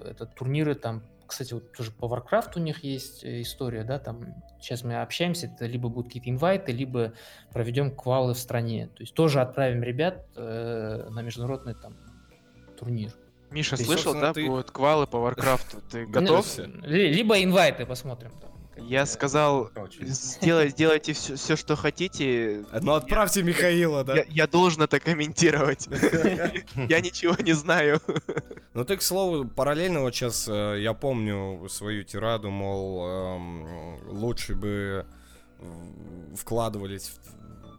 этот, 0.10 0.36
турниры 0.36 0.76
там 0.76 1.04
кстати, 1.34 1.54
вот 1.54 1.72
тоже 1.74 1.92
по 1.92 2.06
Warcraft 2.06 2.52
у 2.58 2.60
них 2.60 2.84
есть 2.84 3.24
э, 3.24 3.42
история, 3.42 3.84
да, 3.84 3.98
там 3.98 4.36
сейчас 4.60 4.84
мы 4.84 5.02
общаемся, 5.02 5.48
это 5.48 5.66
либо 5.66 5.90
будут 5.90 6.08
какие-то 6.08 6.30
инвайты, 6.30 6.72
либо 6.72 7.14
проведем 7.52 7.90
квалы 7.90 8.36
в 8.36 8.38
стране. 8.38 8.88
То 8.88 9.02
есть 9.02 9.16
тоже 9.16 9.42
отправим 9.42 9.82
ребят 9.82 10.28
э, 10.36 11.08
на 11.10 11.22
международный 11.22 11.74
там 11.74 11.96
турнир. 12.78 13.12
Миша, 13.50 13.78
ты, 13.78 13.84
слышал, 13.84 14.14
да, 14.14 14.32
ты... 14.34 14.46
будут 14.46 14.70
квалы 14.70 15.08
по 15.08 15.18
Warcraft? 15.18 15.84
Ты 15.90 16.06
готов? 16.08 16.46
Либо 16.84 17.44
инвайты 17.44 17.86
посмотрим 17.88 18.32
там. 18.40 18.53
Я 18.78 19.06
сказал, 19.06 19.72
сделайте, 20.02 20.72
сделайте 20.72 21.14
все, 21.14 21.36
все, 21.36 21.56
что 21.56 21.76
хотите. 21.76 22.66
Но 22.82 22.96
отправьте 22.96 23.44
Михаила, 23.44 24.04
да? 24.04 24.16
Я, 24.16 24.26
я 24.30 24.48
должен 24.48 24.82
это 24.84 25.00
комментировать. 25.00 25.88
Я 26.90 27.02
ничего 27.02 27.36
не 27.40 27.54
знаю. 27.54 28.02
Ну 28.74 28.84
ты, 28.84 28.98
к 28.98 29.02
слову, 29.02 29.46
параллельно 29.46 30.02
вот 30.02 30.16
сейчас 30.16 30.48
э, 30.48 30.78
я 30.80 30.94
помню 30.94 31.68
свою 31.70 32.04
тираду, 32.04 32.50
мол, 32.50 33.08
эм, 33.08 34.00
лучше 34.10 34.56
бы 34.56 35.06
вкладывались 36.36 37.14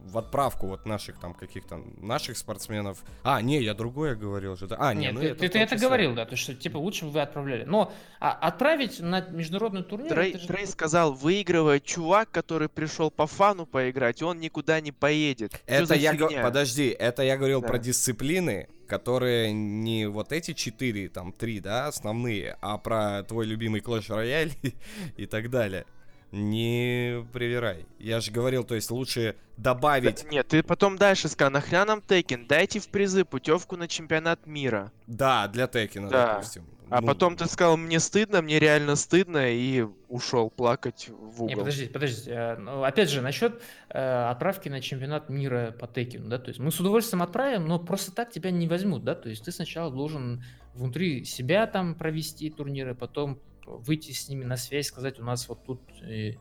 в 0.04 0.18
отправку 0.18 0.66
вот 0.66 0.86
наших 0.86 1.18
там 1.18 1.34
каких-то 1.34 1.82
наших 1.96 2.36
спортсменов. 2.36 3.02
А, 3.22 3.40
не, 3.40 3.62
я 3.62 3.74
другое 3.74 4.14
говорил 4.14 4.56
же. 4.56 4.68
А, 4.78 4.94
не, 4.94 5.06
Нет, 5.06 5.14
ну 5.14 5.20
ты, 5.20 5.26
это, 5.28 5.40
ты, 5.40 5.48
ты 5.48 5.58
это 5.58 5.76
говорил, 5.76 6.14
да, 6.14 6.26
то 6.26 6.36
что 6.36 6.54
типа 6.54 6.76
лучше 6.76 7.06
бы 7.06 7.12
вы 7.12 7.20
отправляли. 7.22 7.64
Но 7.64 7.92
а, 8.20 8.32
отправить 8.32 9.00
на 9.00 9.22
международный 9.22 9.82
турнир. 9.82 10.12
Трей, 10.12 10.38
же... 10.38 10.46
Трей 10.46 10.66
сказал, 10.66 11.12
выигрывает 11.12 11.84
чувак, 11.84 12.30
который 12.30 12.68
пришел 12.68 13.10
по 13.10 13.26
фану 13.26 13.66
поиграть, 13.66 14.22
он 14.22 14.40
никуда 14.40 14.80
не 14.80 14.92
поедет. 14.92 15.60
Это 15.66 15.94
я 15.94 16.14
г... 16.14 16.28
подожди, 16.42 16.88
это 16.88 17.22
я 17.22 17.36
говорил 17.36 17.60
да. 17.60 17.68
про 17.68 17.78
дисциплины, 17.78 18.68
которые 18.86 19.52
не 19.52 20.06
вот 20.06 20.32
эти 20.32 20.52
четыре, 20.52 21.08
там, 21.08 21.32
три, 21.32 21.60
да, 21.60 21.86
основные, 21.86 22.56
а 22.60 22.78
про 22.78 23.22
твой 23.22 23.46
любимый 23.46 23.80
Clash 23.80 24.08
Royale 24.08 24.52
и 25.16 25.26
так 25.26 25.50
далее. 25.50 25.86
Не 26.34 27.24
привирай. 27.32 27.86
Я 28.00 28.20
же 28.20 28.32
говорил, 28.32 28.64
то 28.64 28.74
есть 28.74 28.90
лучше 28.90 29.36
добавить... 29.56 30.28
Нет, 30.32 30.48
ты 30.48 30.64
потом 30.64 30.96
дальше 30.96 31.28
сказал, 31.28 31.52
нахрена 31.52 31.84
нам 31.84 32.02
Текен? 32.02 32.46
Дайте 32.48 32.80
в 32.80 32.88
призы 32.88 33.24
путевку 33.24 33.76
на 33.76 33.86
чемпионат 33.86 34.44
мира. 34.44 34.90
Да, 35.06 35.46
для 35.46 35.68
Текена, 35.68 36.08
да. 36.08 36.34
допустим. 36.34 36.64
А 36.90 37.00
ну... 37.00 37.06
потом 37.06 37.36
ты 37.36 37.46
сказал, 37.46 37.76
мне 37.76 38.00
стыдно, 38.00 38.42
мне 38.42 38.58
реально 38.58 38.96
стыдно, 38.96 39.52
и 39.52 39.86
ушел 40.08 40.50
плакать 40.50 41.08
в 41.08 41.44
угол. 41.44 41.48
Не, 41.48 41.56
подождите, 41.56 41.92
подождите. 41.92 42.30
Э, 42.30 42.56
ну, 42.56 42.82
опять 42.82 43.10
же, 43.10 43.22
насчет 43.22 43.62
э, 43.90 44.30
отправки 44.30 44.68
на 44.68 44.80
чемпионат 44.80 45.28
мира 45.28 45.74
по 45.78 45.86
Текину, 45.86 46.28
да, 46.28 46.38
то 46.38 46.48
есть 46.48 46.58
мы 46.58 46.72
с 46.72 46.80
удовольствием 46.80 47.22
отправим, 47.22 47.66
но 47.66 47.78
просто 47.78 48.12
так 48.12 48.30
тебя 48.30 48.50
не 48.50 48.66
возьмут, 48.66 49.04
да, 49.04 49.14
то 49.14 49.28
есть 49.28 49.44
ты 49.44 49.52
сначала 49.52 49.90
должен 49.90 50.44
внутри 50.74 51.24
себя 51.24 51.66
там 51.66 51.94
провести 51.94 52.50
турниры, 52.50 52.94
потом 52.94 53.40
выйти 53.66 54.12
с 54.12 54.29
ними 54.29 54.44
на 54.44 54.57
связь, 54.57 54.87
сказать, 54.87 55.18
у 55.18 55.24
нас 55.24 55.48
вот 55.48 55.64
тут 55.64 55.81
э, 56.03 56.33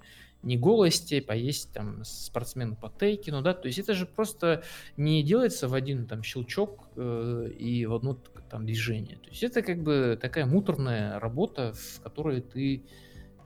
не 0.41 0.57
голости, 0.57 1.21
поесть 1.21 1.71
там 1.73 2.03
спортсмену 2.03 2.75
по 2.75 2.89
тейкину, 2.89 3.41
да, 3.41 3.53
то 3.53 3.67
есть 3.67 3.79
это 3.79 3.93
же 3.93 4.05
просто 4.05 4.63
не 4.97 5.23
делается 5.23 5.67
в 5.67 5.73
один 5.73 6.05
там 6.05 6.23
щелчок 6.23 6.87
э, 6.95 7.49
и 7.57 7.85
в 7.85 7.93
одно 7.93 8.17
там 8.49 8.65
движение, 8.65 9.17
то 9.17 9.29
есть 9.29 9.43
это 9.43 9.61
как 9.61 9.81
бы 9.81 10.17
такая 10.21 10.45
муторная 10.45 11.19
работа, 11.19 11.73
в 11.73 12.01
которой 12.01 12.41
ты 12.41 12.83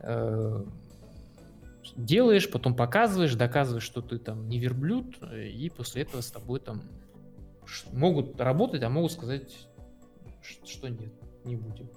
э, 0.00 0.64
делаешь, 1.96 2.50
потом 2.50 2.74
показываешь, 2.74 3.34
доказываешь, 3.34 3.84
что 3.84 4.02
ты 4.02 4.18
там 4.18 4.48
не 4.48 4.58
верблюд, 4.58 5.18
и 5.32 5.70
после 5.74 6.02
этого 6.02 6.20
с 6.20 6.30
тобой 6.30 6.60
там 6.60 6.82
могут 7.92 8.40
работать, 8.40 8.82
а 8.82 8.88
могут 8.88 9.12
сказать, 9.12 9.68
что 10.64 10.88
нет, 10.88 11.12
не 11.44 11.56
будем. 11.56 11.88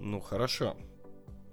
Ну, 0.00 0.20
хорошо. 0.20 0.76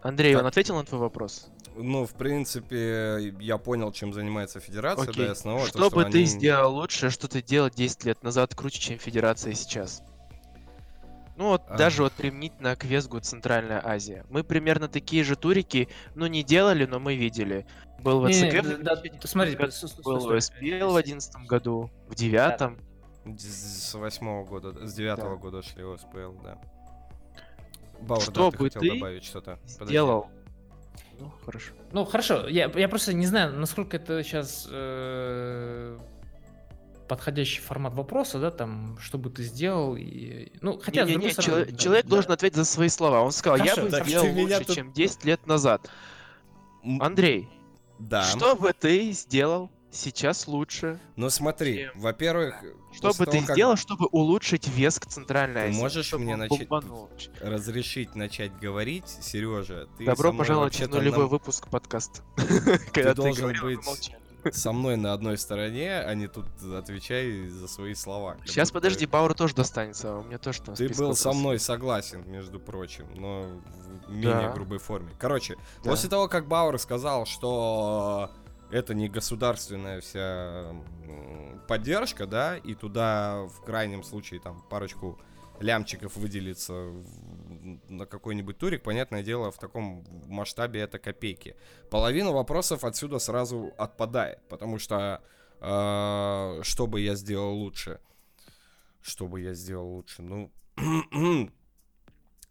Андрей, 0.01 0.33
так. 0.33 0.41
он 0.41 0.47
ответил 0.47 0.75
на 0.75 0.85
твой 0.85 1.01
вопрос? 1.01 1.49
Ну, 1.75 2.05
в 2.05 2.13
принципе, 2.13 3.35
я 3.39 3.57
понял, 3.57 3.91
чем 3.91 4.13
занимается 4.13 4.59
Федерация, 4.59 5.09
Окей. 5.09 5.25
да, 5.25 5.31
основа. 5.33 5.65
Что, 5.67 5.77
то, 5.77 5.85
что 5.85 5.95
бы 5.95 6.03
они... 6.03 6.11
ты 6.11 6.25
сделал 6.25 6.73
лучше, 6.73 7.09
что 7.09 7.27
ты 7.27 7.41
делал 7.41 7.69
10 7.69 8.05
лет 8.05 8.23
назад 8.23 8.55
круче, 8.55 8.79
чем 8.79 8.97
Федерация 8.97 9.53
сейчас? 9.53 10.01
Ну 11.35 11.49
вот 11.49 11.63
а... 11.67 11.77
даже 11.77 12.01
вот 12.01 12.13
применительно 12.13 12.75
к 12.75 12.83
Весгу 12.83 13.19
Центральная 13.19 13.85
Азия. 13.85 14.25
Мы 14.29 14.43
примерно 14.43 14.87
такие 14.87 15.23
же 15.23 15.35
турики, 15.35 15.87
ну 16.15 16.25
не 16.25 16.43
делали, 16.43 16.85
но 16.85 16.99
мы 16.99 17.15
видели. 17.15 17.67
Был 17.99 18.21
в 18.21 18.31
ЦК, 18.31 18.63
да, 18.81 18.95
смотри, 19.23 19.55
был 19.55 20.19
в 20.19 20.39
СПЛ 20.41 20.91
в 20.91 20.95
одиннадцатом 20.95 21.45
году, 21.45 21.91
в 22.07 22.15
девятом. 22.15 22.79
С 23.37 23.93
восьмого 23.93 24.45
года, 24.45 24.87
с 24.87 24.93
девятого 24.93 25.35
да. 25.35 25.41
года 25.41 25.61
шли 25.61 25.83
в 25.83 25.97
СПЛ, 25.97 26.41
да. 26.43 26.59
Бауэр, 28.01 28.21
что 28.21 28.51
да, 28.51 28.51
ты 28.51 28.57
бы 28.57 28.69
ты 28.69 28.93
добавить 28.93 29.23
что-то. 29.23 29.59
сделал? 29.65 30.27
Ну, 31.19 31.31
хорошо. 31.45 31.73
Ну, 31.91 32.05
хорошо. 32.05 32.47
Я, 32.47 32.71
я 32.75 32.87
просто 32.87 33.13
не 33.13 33.25
знаю, 33.25 33.53
насколько 33.53 33.97
это 33.97 34.23
сейчас 34.23 34.67
э, 34.69 35.97
подходящий 37.07 37.61
формат 37.61 37.93
вопроса, 37.93 38.39
да, 38.39 38.51
там, 38.51 38.97
что 38.99 39.17
бы 39.17 39.29
ты 39.29 39.43
сделал. 39.43 39.95
И... 39.95 40.51
Ну, 40.61 40.79
хотя, 40.79 41.05
не, 41.05 41.15
не, 41.15 41.25
не, 41.25 41.31
стороны, 41.31 41.47
человек, 41.47 41.71
да, 41.71 41.77
человек 41.77 42.05
да. 42.05 42.09
должен 42.09 42.31
ответить 42.31 42.57
за 42.57 42.65
свои 42.65 42.89
слова. 42.89 43.21
Он 43.21 43.31
сказал, 43.31 43.57
хорошо, 43.57 43.81
я 43.81 43.89
бы 43.89 44.05
сделал 44.05 44.33
лучше, 44.33 44.65
тут... 44.65 44.75
чем 44.75 44.93
10 44.93 45.25
лет 45.25 45.47
назад. 45.47 45.89
Андрей, 46.99 47.49
да. 47.99 48.23
что 48.23 48.55
бы 48.55 48.73
ты 48.73 49.11
сделал 49.11 49.71
сейчас 49.91 50.47
лучше. 50.47 50.99
Ну 51.15 51.29
смотри, 51.29 51.77
чем... 51.77 51.99
во-первых... 51.99 52.63
Что 52.93 53.13
бы 53.13 53.25
ты 53.25 53.41
как... 53.41 53.55
сделал, 53.55 53.75
чтобы 53.75 54.07
улучшить 54.07 54.67
вес 54.67 54.99
к 54.99 55.05
центральной 55.05 55.71
Ты 55.71 55.77
можешь 55.77 56.13
мне 56.13 56.35
начать... 56.35 56.67
разрешить 57.41 58.15
начать 58.15 58.57
говорить, 58.59 59.07
Сережа? 59.07 59.87
Ты 59.97 60.05
Добро 60.05 60.33
пожаловать 60.33 60.79
в 60.79 60.89
нулевой 60.89 61.19
нам... 61.19 61.29
выпуск 61.29 61.67
подкаста. 61.69 62.21
Ты 62.93 63.13
должен 63.13 63.53
быть 63.61 63.79
со 64.51 64.71
мной 64.71 64.97
на 64.97 65.13
одной 65.13 65.37
стороне, 65.37 65.99
а 65.99 66.13
не 66.13 66.27
тут 66.27 66.45
отвечай 66.61 67.47
за 67.47 67.67
свои 67.67 67.93
слова. 67.93 68.37
Сейчас 68.45 68.71
подожди, 68.71 69.05
Бауэр 69.05 69.33
тоже 69.33 69.55
достанется, 69.55 70.15
у 70.15 70.23
меня 70.23 70.37
тоже 70.37 70.61
там 70.61 70.75
Ты 70.75 70.89
был 70.89 71.15
со 71.15 71.33
мной 71.33 71.59
согласен, 71.59 72.23
между 72.29 72.59
прочим, 72.59 73.07
но 73.15 73.47
в 74.07 74.11
менее 74.11 74.53
грубой 74.53 74.79
форме. 74.79 75.11
Короче, 75.19 75.57
после 75.83 76.09
того, 76.09 76.27
как 76.27 76.47
Бауэр 76.47 76.79
сказал, 76.79 77.25
что 77.25 78.31
это 78.71 78.93
не 78.93 79.07
государственная 79.09 80.01
вся 80.01 80.73
поддержка, 81.67 82.25
да, 82.25 82.57
и 82.57 82.73
туда 82.75 83.43
в 83.45 83.63
крайнем 83.63 84.03
случае 84.03 84.39
там 84.39 84.61
парочку 84.69 85.19
лямчиков 85.59 86.15
выделится 86.15 86.91
на 87.89 88.05
какой-нибудь 88.05 88.57
турик, 88.57 88.83
понятное 88.83 89.23
дело, 89.23 89.51
в 89.51 89.57
таком 89.57 90.05
масштабе 90.27 90.81
это 90.81 90.99
копейки. 90.99 91.55
Половина 91.89 92.31
вопросов 92.31 92.83
отсюда 92.83 93.19
сразу 93.19 93.73
отпадает, 93.77 94.39
потому 94.49 94.77
что 94.77 95.21
э, 95.59 96.59
что 96.63 96.87
бы 96.87 97.01
я 97.01 97.15
сделал 97.15 97.55
лучше? 97.55 97.99
Что 99.01 99.27
бы 99.27 99.41
я 99.41 99.53
сделал 99.53 99.87
лучше? 99.87 100.21
Ну, 100.21 100.51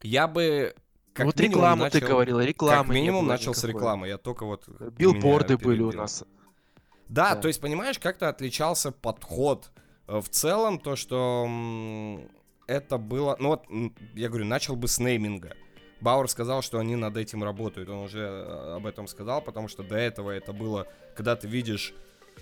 я 0.03 0.27
бы 0.27 0.75
как 1.17 1.27
вот 1.27 1.41
рекламу 1.41 1.85
начал, 1.85 2.01
ты 2.01 2.07
говорил, 2.07 2.41
рекламы 2.41 2.85
Как 2.85 2.95
минимум 2.95 3.27
начал 3.27 3.53
никакой. 3.53 3.61
с 3.61 3.65
рекламы, 3.65 4.09
я 4.09 4.19
только 4.19 4.45
вот... 4.45 4.69
Билборды 4.99 5.57
были 5.57 5.83
у 5.83 5.91
нас. 5.91 6.25
Да, 7.09 7.35
да, 7.35 7.41
то 7.41 7.49
есть, 7.49 7.61
понимаешь, 7.61 7.99
как-то 7.99 8.29
отличался 8.29 8.93
подход. 8.93 9.71
Э, 10.09 10.21
в 10.21 10.29
целом, 10.29 10.79
то, 10.79 10.95
что 10.95 11.49
это 12.67 12.99
было... 12.99 13.37
Ну 13.39 13.49
вот, 13.49 13.65
я 14.15 14.29
говорю, 14.29 14.45
начал 14.45 14.77
бы 14.77 14.89
с 14.89 14.99
нейминга. 14.99 15.55
Бауэр 16.03 16.29
сказал, 16.29 16.61
что 16.61 16.79
они 16.79 16.97
над 16.97 17.17
этим 17.17 17.43
работают. 17.43 17.89
Он 17.89 18.01
уже 18.01 18.21
э, 18.21 18.77
об 18.77 18.87
этом 18.87 19.07
сказал, 19.07 19.41
потому 19.41 19.69
что 19.69 19.83
до 19.83 19.97
этого 19.97 20.31
это 20.31 20.53
было, 20.53 20.87
когда 21.15 21.35
ты 21.35 21.49
видишь 21.49 21.95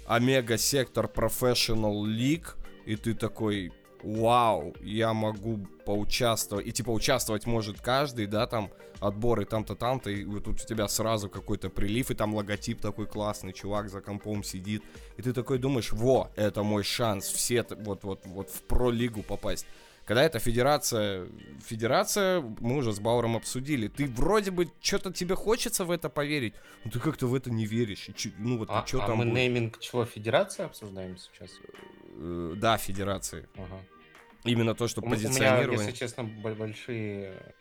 Омега 0.08 0.58
Сектор 0.58 1.06
Professional 1.06 2.02
League, 2.02 2.56
и 2.86 2.96
ты 2.96 3.14
такой, 3.14 3.72
вау, 4.04 4.74
я 4.80 5.12
могу 5.14 5.66
поучаствовать. 5.84 6.66
И 6.66 6.72
типа 6.72 6.90
участвовать 6.90 7.46
может 7.46 7.80
каждый, 7.80 8.26
да, 8.26 8.46
там 8.46 8.70
отборы 9.00 9.44
там-то, 9.44 9.74
там-то, 9.74 10.10
и 10.10 10.24
вот 10.24 10.44
тут 10.44 10.62
у 10.62 10.66
тебя 10.66 10.88
сразу 10.88 11.28
какой-то 11.28 11.70
прилив, 11.70 12.10
и 12.10 12.14
там 12.14 12.34
логотип 12.34 12.80
такой 12.80 13.06
классный, 13.06 13.52
чувак 13.52 13.88
за 13.88 14.00
компом 14.00 14.44
сидит. 14.44 14.82
И 15.16 15.22
ты 15.22 15.32
такой 15.32 15.58
думаешь, 15.58 15.92
во, 15.92 16.30
это 16.36 16.62
мой 16.62 16.84
шанс, 16.84 17.26
все 17.26 17.64
вот-вот 17.70 18.26
вот 18.26 18.50
в 18.50 18.62
про-лигу 18.62 19.22
попасть. 19.22 19.66
Когда 20.04 20.22
это 20.22 20.38
федерация, 20.38 21.26
федерация, 21.64 22.42
мы 22.60 22.76
уже 22.76 22.92
с 22.92 23.00
Бауром 23.00 23.36
обсудили, 23.36 23.88
ты 23.88 24.06
вроде 24.06 24.50
бы 24.50 24.68
что-то 24.82 25.10
тебе 25.10 25.34
хочется 25.34 25.86
в 25.86 25.90
это 25.90 26.10
поверить, 26.10 26.52
но 26.84 26.90
ты 26.90 27.00
как-то 27.00 27.26
в 27.26 27.34
это 27.34 27.50
не 27.50 27.64
веришь. 27.64 28.10
И, 28.10 28.32
ну 28.36 28.58
вот, 28.58 28.68
а, 28.70 28.84
что 28.86 29.02
а 29.02 29.06
там 29.06 29.18
мы 29.18 29.24
будет? 29.24 29.34
нейминг 29.34 29.80
чего, 29.80 30.04
федерации 30.04 30.64
обсуждаем 30.64 31.16
сейчас? 31.16 31.50
Э, 32.16 32.52
да, 32.56 32.76
федерации. 32.76 33.48
Ага. 33.56 33.80
Именно 34.44 34.74
то, 34.74 34.88
что 34.88 35.00
у, 35.00 35.08
позиционирование... 35.08 35.68
У 35.68 35.72
меня, 35.72 35.82
если 35.82 35.98
честно, 35.98 36.24
большие 36.24 37.54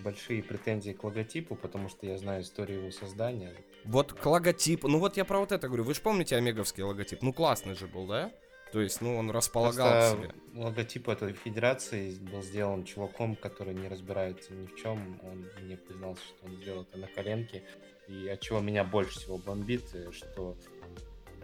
большие 0.00 0.42
претензии 0.42 0.92
к 0.92 1.02
логотипу, 1.04 1.54
потому 1.54 1.88
что 1.88 2.06
я 2.06 2.18
знаю 2.18 2.42
историю 2.42 2.80
его 2.80 2.90
создания. 2.90 3.54
Вот 3.84 4.12
к 4.12 4.26
логотипу, 4.26 4.88
ну 4.88 4.98
вот 4.98 5.16
я 5.16 5.24
про 5.24 5.38
вот 5.38 5.52
это 5.52 5.68
говорю. 5.68 5.84
Вы 5.84 5.94
же 5.94 6.00
помните 6.00 6.36
омеговский 6.36 6.82
логотип? 6.82 7.22
Ну 7.22 7.32
классный 7.32 7.74
же 7.74 7.86
был, 7.86 8.06
да? 8.06 8.30
То 8.72 8.80
есть, 8.80 9.00
ну, 9.00 9.16
он 9.16 9.30
располагал 9.30 9.88
Просто 9.88 10.16
себе. 10.16 10.34
Логотип 10.54 11.08
этой 11.08 11.32
федерации 11.32 12.18
был 12.18 12.42
сделан 12.42 12.84
чуваком, 12.84 13.36
который 13.36 13.74
не 13.74 13.86
разбирается 13.86 14.52
ни 14.52 14.66
в 14.66 14.74
чем. 14.74 15.20
Он 15.22 15.46
мне 15.62 15.76
признался, 15.76 16.22
что 16.24 16.46
он 16.46 16.56
сделал 16.56 16.82
это 16.82 16.98
на 16.98 17.06
коленке. 17.06 17.62
И 18.08 18.28
от 18.28 18.40
чего 18.40 18.60
меня 18.60 18.84
больше 18.84 19.18
всего 19.18 19.38
бомбит, 19.38 19.94
э, 19.94 20.10
что 20.12 20.56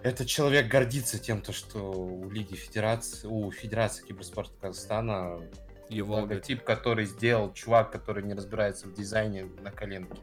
этот 0.03 0.27
человек 0.27 0.69
гордится 0.69 1.19
тем, 1.19 1.41
то, 1.41 1.53
что 1.53 1.79
у 1.79 2.31
Лиги 2.31 2.55
Федерации, 2.55 3.27
у 3.27 3.51
Федерации 3.51 4.05
Киберспорта 4.05 4.53
Казахстана 4.61 5.41
его 5.89 6.17
логотип, 6.17 6.63
который 6.65 7.07
сделал 7.07 7.53
чувак, 7.53 7.93
который 7.93 8.23
не 8.25 8.35
разбирается 8.35 8.87
в 8.87 8.95
дизайне 8.95 9.47
на 9.63 9.71
коленке. 9.71 10.17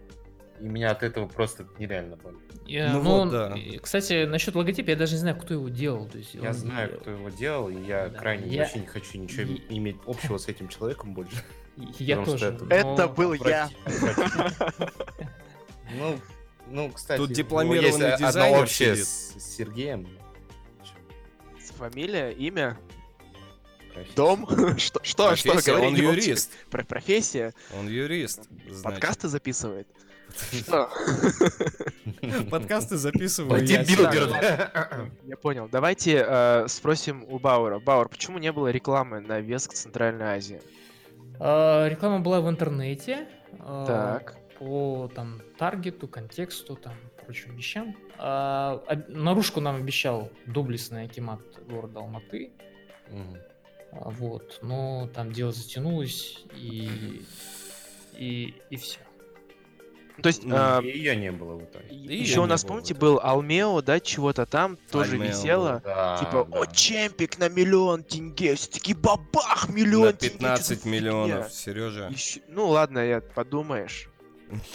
И 0.59 0.63
меня 0.63 0.91
от 0.91 1.03
этого 1.03 1.27
просто 1.27 1.65
нереально 1.77 2.17
болит. 2.17 2.39
Я, 2.65 2.91
ну, 2.91 3.01
ну 3.01 3.09
вот, 3.09 3.21
он, 3.21 3.29
да. 3.29 3.55
Кстати, 3.81 4.25
насчет 4.25 4.55
логотипа 4.55 4.89
я 4.89 4.95
даже 4.97 5.13
не 5.13 5.19
знаю, 5.19 5.37
кто 5.37 5.53
его 5.53 5.69
делал. 5.69 6.07
То 6.07 6.17
есть 6.17 6.33
я 6.33 6.51
знаю, 6.53 6.99
кто 6.99 7.11
его 7.11 7.29
делал, 7.29 7.69
и 7.69 7.81
я 7.85 8.09
да, 8.09 8.19
крайне 8.19 8.47
я... 8.49 8.63
вообще 8.63 8.79
не 8.79 8.87
хочу 8.87 9.17
ничего 9.17 9.53
и... 9.53 9.77
иметь 9.77 9.97
общего 10.05 10.37
с 10.37 10.47
этим 10.49 10.67
человеком 10.67 11.13
больше. 11.13 11.37
Я 11.97 12.23
тоже. 12.25 12.47
Это, 12.47 12.65
это 12.75 13.07
был 13.07 13.33
я. 13.33 13.69
Ну, 15.97 16.19
ну, 16.69 16.91
кстати, 16.91 17.17
тут 17.17 17.31
дипломированный 17.31 18.17
дизайнер 18.17 18.59
вообще 18.59 18.95
с, 18.95 19.35
с 19.37 19.55
Сергеем. 19.57 20.07
Фамилия, 21.77 22.31
имя? 22.31 22.77
Профессия. 23.93 24.15
Дом? 24.15 24.47
что, 24.77 24.99
что, 25.03 25.35
что 25.35 25.61
говори, 25.65 25.87
Он 25.87 25.95
юрист. 25.95 26.51
Про 26.69 26.83
профессия. 26.83 27.53
Он 27.77 27.87
юрист. 27.87 28.49
Значит. 28.67 28.83
Подкасты 28.83 29.27
записывает. 29.29 29.87
Подкасты 32.51 32.97
записываю 32.97 33.65
я. 33.65 33.81
Я 35.25 35.37
понял. 35.37 35.67
Давайте 35.71 36.23
э, 36.27 36.67
спросим 36.67 37.25
у 37.27 37.39
Бауэра. 37.39 37.79
Бауэр, 37.79 38.09
почему 38.09 38.37
не 38.37 38.51
было 38.51 38.67
рекламы 38.67 39.21
на 39.21 39.39
Веск 39.39 39.73
Центральной 39.73 40.25
Азии? 40.25 40.61
Э, 41.39 41.87
реклама 41.89 42.19
была 42.19 42.41
в 42.41 42.49
интернете. 42.49 43.27
Э, 43.59 43.85
так. 43.87 44.37
по 44.59 45.09
там 45.15 45.41
таргету, 45.59 46.07
контексту, 46.07 46.75
там 46.75 46.93
прочим 47.25 47.55
вещам. 47.55 47.95
А, 48.17 48.81
наружку 49.09 49.59
нам 49.59 49.75
обещал 49.75 50.31
доблестный 50.45 51.03
акимат 51.03 51.41
города 51.67 51.99
Алматы. 51.99 52.51
Угу. 53.11 53.37
А, 53.91 54.09
вот, 54.09 54.59
но 54.61 55.09
там 55.13 55.33
дело 55.33 55.51
затянулось 55.51 56.45
и 56.55 57.21
и 58.17 58.55
и 58.69 58.77
все. 58.77 58.99
То 60.21 60.27
есть... 60.27 60.43
Э, 60.45 60.81
ее 60.83 61.15
не 61.15 61.31
было 61.31 61.55
в 61.55 61.63
итоге. 61.63 61.87
Еще 61.93 62.41
у 62.41 62.45
нас, 62.45 62.65
помните, 62.65 62.93
был 62.93 63.19
Алмео, 63.21 63.81
да, 63.81 63.99
чего-то 63.99 64.45
там 64.45 64.77
тоже 64.91 65.13
Альмео 65.13 65.27
висело. 65.27 65.81
Да, 65.83 66.17
типа, 66.19 66.47
да. 66.49 66.59
о, 66.59 66.65
чемпик 66.65 67.37
на 67.37 67.47
миллион 67.47 68.03
тенге. 68.03 68.55
Все 68.55 68.69
таки 68.69 68.93
бабах, 68.93 69.69
миллион 69.69 70.07
на 70.07 70.13
15 70.13 70.83
тенге, 70.83 70.97
миллионов, 70.97 71.53
Сережа. 71.53 72.09
Еще... 72.11 72.41
Ну 72.49 72.67
ладно, 72.67 72.99
я 72.99 73.21
подумаешь. 73.21 74.08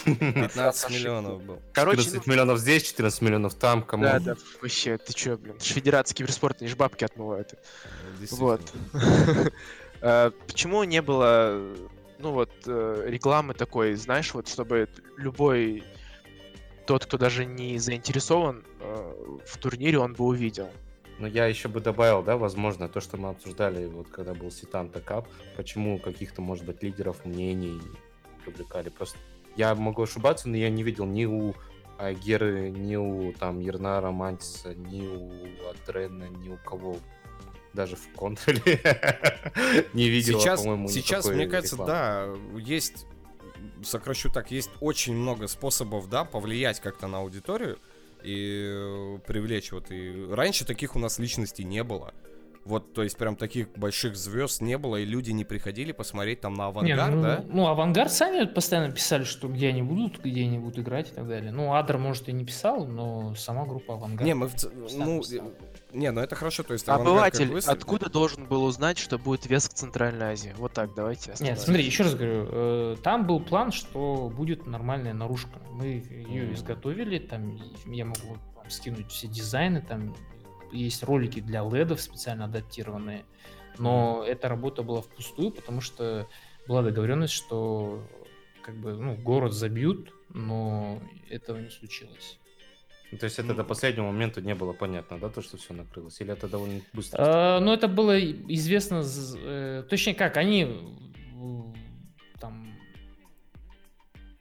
15 0.05 0.91
миллионов 0.91 1.43
был. 1.43 1.61
Короче, 1.73 2.03
14 2.03 2.27
ну... 2.27 2.33
миллионов 2.33 2.59
здесь, 2.59 2.83
14 2.85 3.23
миллионов 3.23 3.55
там, 3.55 3.83
кому? 3.83 4.05
Да, 4.05 4.21
да, 4.21 4.37
вообще, 4.61 4.99
ты 4.99 5.13
чё, 5.13 5.37
блин, 5.37 5.59
федерация 5.59 6.15
киберспорта, 6.15 6.59
они 6.61 6.69
же 6.69 6.77
бабки 6.77 7.05
отмывают. 7.05 7.55
Вот. 8.31 8.61
Э, 10.07 10.33
почему 10.47 10.85
не 10.85 11.01
было 11.01 11.59
ну 12.19 12.33
вот, 12.33 12.51
э, 12.67 13.05
рекламы 13.07 13.55
такой, 13.55 13.95
знаешь, 13.95 14.33
вот 14.35 14.49
чтобы 14.49 14.89
любой 15.17 15.85
тот, 16.87 17.07
кто 17.07 17.19
даже 17.19 17.45
не 17.45 17.79
заинтересован 17.79 18.65
э, 18.81 19.39
в 19.47 19.59
турнире, 19.59 19.99
он 19.99 20.15
бы 20.15 20.25
увидел. 20.25 20.71
Но 21.19 21.27
я 21.27 21.47
еще 21.47 21.69
бы 21.69 21.81
добавил, 21.81 22.23
да, 22.23 22.37
возможно, 22.37 22.89
то, 22.89 23.01
что 23.01 23.17
мы 23.17 23.29
обсуждали, 23.29 23.87
вот 23.87 24.09
когда 24.09 24.35
был 24.35 24.51
Ситанта 24.51 25.01
Кап, 25.01 25.29
почему 25.57 25.99
каких-то, 25.99 26.43
может 26.43 26.65
быть, 26.65 26.83
лидеров 26.83 27.25
мнений 27.25 27.81
привлекали. 28.45 28.89
Просто 28.89 29.19
я 29.57 29.75
могу 29.75 30.03
ошибаться, 30.03 30.49
но 30.49 30.57
я 30.57 30.71
не 30.71 30.83
видел 30.83 31.07
ни 31.07 31.25
у 31.25 31.55
Геры, 32.25 32.71
ни 32.71 32.97
у 32.97 33.33
там 33.33 33.61
Ернара 33.61 34.11
Мантиса, 34.11 34.75
ни 34.75 35.07
у 35.07 35.31
Адрена, 35.71 36.25
ни 36.25 36.49
у 36.49 36.59
кого. 36.59 36.97
Даже 37.73 37.97
в 37.97 38.09
контроле 38.13 38.61
не 39.95 40.09
видел, 40.09 40.39
сейчас, 40.39 40.61
по-моему, 40.61 40.89
Сейчас, 40.89 41.27
мне 41.29 41.47
кажется, 41.49 41.77
да, 41.77 42.29
есть, 42.57 43.07
сокращу 43.83 44.31
так, 44.31 44.53
есть 44.53 44.71
очень 44.81 45.15
много 45.15 45.49
способов, 45.49 46.09
да, 46.09 46.25
повлиять 46.25 46.79
как-то 46.81 47.09
на 47.09 47.19
аудиторию 47.19 47.79
и 48.23 48.65
э, 48.65 49.19
привлечь. 49.27 49.73
Вот 49.73 49.91
и 49.91 50.27
раньше 50.31 50.65
таких 50.65 50.95
у 50.95 50.99
нас 50.99 51.19
личностей 51.19 51.65
не 51.65 51.83
было. 51.83 52.15
Вот, 52.65 52.95
то 52.95 53.03
есть, 53.03 53.19
прям 53.19 53.37
таких 53.37 53.71
больших 53.73 54.17
звезд 54.17 54.63
не 54.63 54.79
было, 54.79 54.97
и 54.97 55.05
люди 55.05 55.33
не 55.33 55.45
приходили 55.45 55.93
посмотреть 55.93 56.41
там 56.41 56.55
на 56.55 56.67
авангард, 56.67 57.11
не, 57.11 57.17
ну, 57.17 57.23
да? 57.23 57.45
Ну, 57.47 57.67
авангард 57.67 58.11
сами 58.11 58.45
постоянно 58.47 58.91
писали, 58.91 59.25
что 59.25 59.49
где 59.49 59.69
они 59.69 59.83
будут, 59.83 60.19
где 60.19 60.43
они 60.43 60.59
будут 60.59 60.79
играть 60.79 61.11
и 61.11 61.15
так 61.15 61.29
далее. 61.29 61.53
Ну, 61.53 61.75
Адр, 61.75 61.99
может, 61.99 62.29
и 62.29 62.33
не 62.33 62.45
писал, 62.45 62.87
но 62.87 63.35
сама 63.35 63.67
группа 63.67 63.95
авангард. 63.95 64.25
Не, 64.25 64.35
мы 64.35 64.49
в... 64.49 64.55
ну, 64.95 65.23
не, 65.93 66.11
ну 66.11 66.21
это 66.21 66.35
хорошо, 66.37 66.63
то 66.63 66.73
есть... 66.73 66.89
Обыватель 66.89 67.59
откуда 67.67 68.09
должен 68.09 68.47
был 68.47 68.65
узнать, 68.65 68.99
что 68.99 69.19
будет 69.19 69.47
вес 69.47 69.69
в 69.69 69.75
Центральной 69.75 70.33
Азии? 70.33 70.55
Вот 70.57 70.73
так, 70.73 70.95
давайте. 70.95 71.35
Нет, 71.41 71.61
смотри, 71.61 71.85
еще 71.85 72.05
раз 72.05 72.15
говорю, 72.15 72.47
э, 72.51 72.97
там 73.03 73.27
был 73.27 73.41
план, 73.41 73.73
что 73.73 74.33
будет 74.35 74.67
нормальная 74.67 75.13
наружка. 75.13 75.61
Мы 75.71 76.03
ее 76.11 76.53
изготовили, 76.55 77.19
там 77.19 77.59
я 77.87 78.07
могу 78.07 78.39
скинуть 78.69 79.11
все 79.11 79.29
дизайны, 79.29 79.83
там 79.83 80.15
есть 80.79 81.03
ролики 81.03 81.41
для 81.41 81.63
ледов 81.63 82.01
специально 82.01 82.45
адаптированные, 82.45 83.25
но 83.79 84.25
эта 84.27 84.49
работа 84.49 84.83
была 84.83 85.01
впустую, 85.03 85.51
потому 85.51 85.81
что 85.81 86.29
была 86.67 86.83
договоренность, 86.83 87.35
что 87.35 88.07
как 88.63 88.77
бы 88.77 88.95
ну, 88.95 89.17
город 89.17 89.53
забьют, 89.53 90.13
но 90.31 91.03
этого 91.29 91.59
не 91.59 91.71
случилось. 91.71 92.39
Ну, 93.13 93.19
то 93.19 93.25
есть 93.25 93.39
это 93.39 93.49
ну, 93.49 93.55
до 93.55 93.65
последнего 93.65 94.07
момента 94.07 94.41
не 94.41 94.55
было 94.55 94.73
понятно, 94.73 95.19
да, 95.19 95.29
то, 95.29 95.43
что 95.43 95.57
все 95.57 95.75
накрылось? 95.75 96.21
Или 96.21 96.33
это 96.33 96.49
довольно 96.49 96.81
быстро? 96.93 97.19
А, 97.21 97.61
ну, 97.61 97.73
это 97.73 97.87
было 97.87 98.19
известно, 98.21 99.05
э, 99.37 99.85
точнее 99.89 100.15
как, 100.15 100.37
они 100.37 100.67
там... 102.41 102.75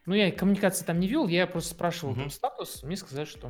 Ну, 0.06 0.14
я 0.14 0.32
коммуникации 0.32 0.84
там 0.84 0.98
не 0.98 1.06
вел, 1.06 1.28
я 1.28 1.46
просто 1.46 1.74
спрашивал 1.74 2.12
угу. 2.12 2.22
там 2.22 2.30
статус, 2.30 2.82
мне 2.82 2.96
сказали, 2.96 3.26
что 3.26 3.42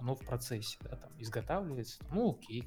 оно 0.00 0.14
в 0.14 0.20
процессе, 0.20 0.78
да, 0.82 0.96
там 0.96 1.10
изготавливается, 1.18 2.02
ну 2.12 2.30
окей. 2.32 2.64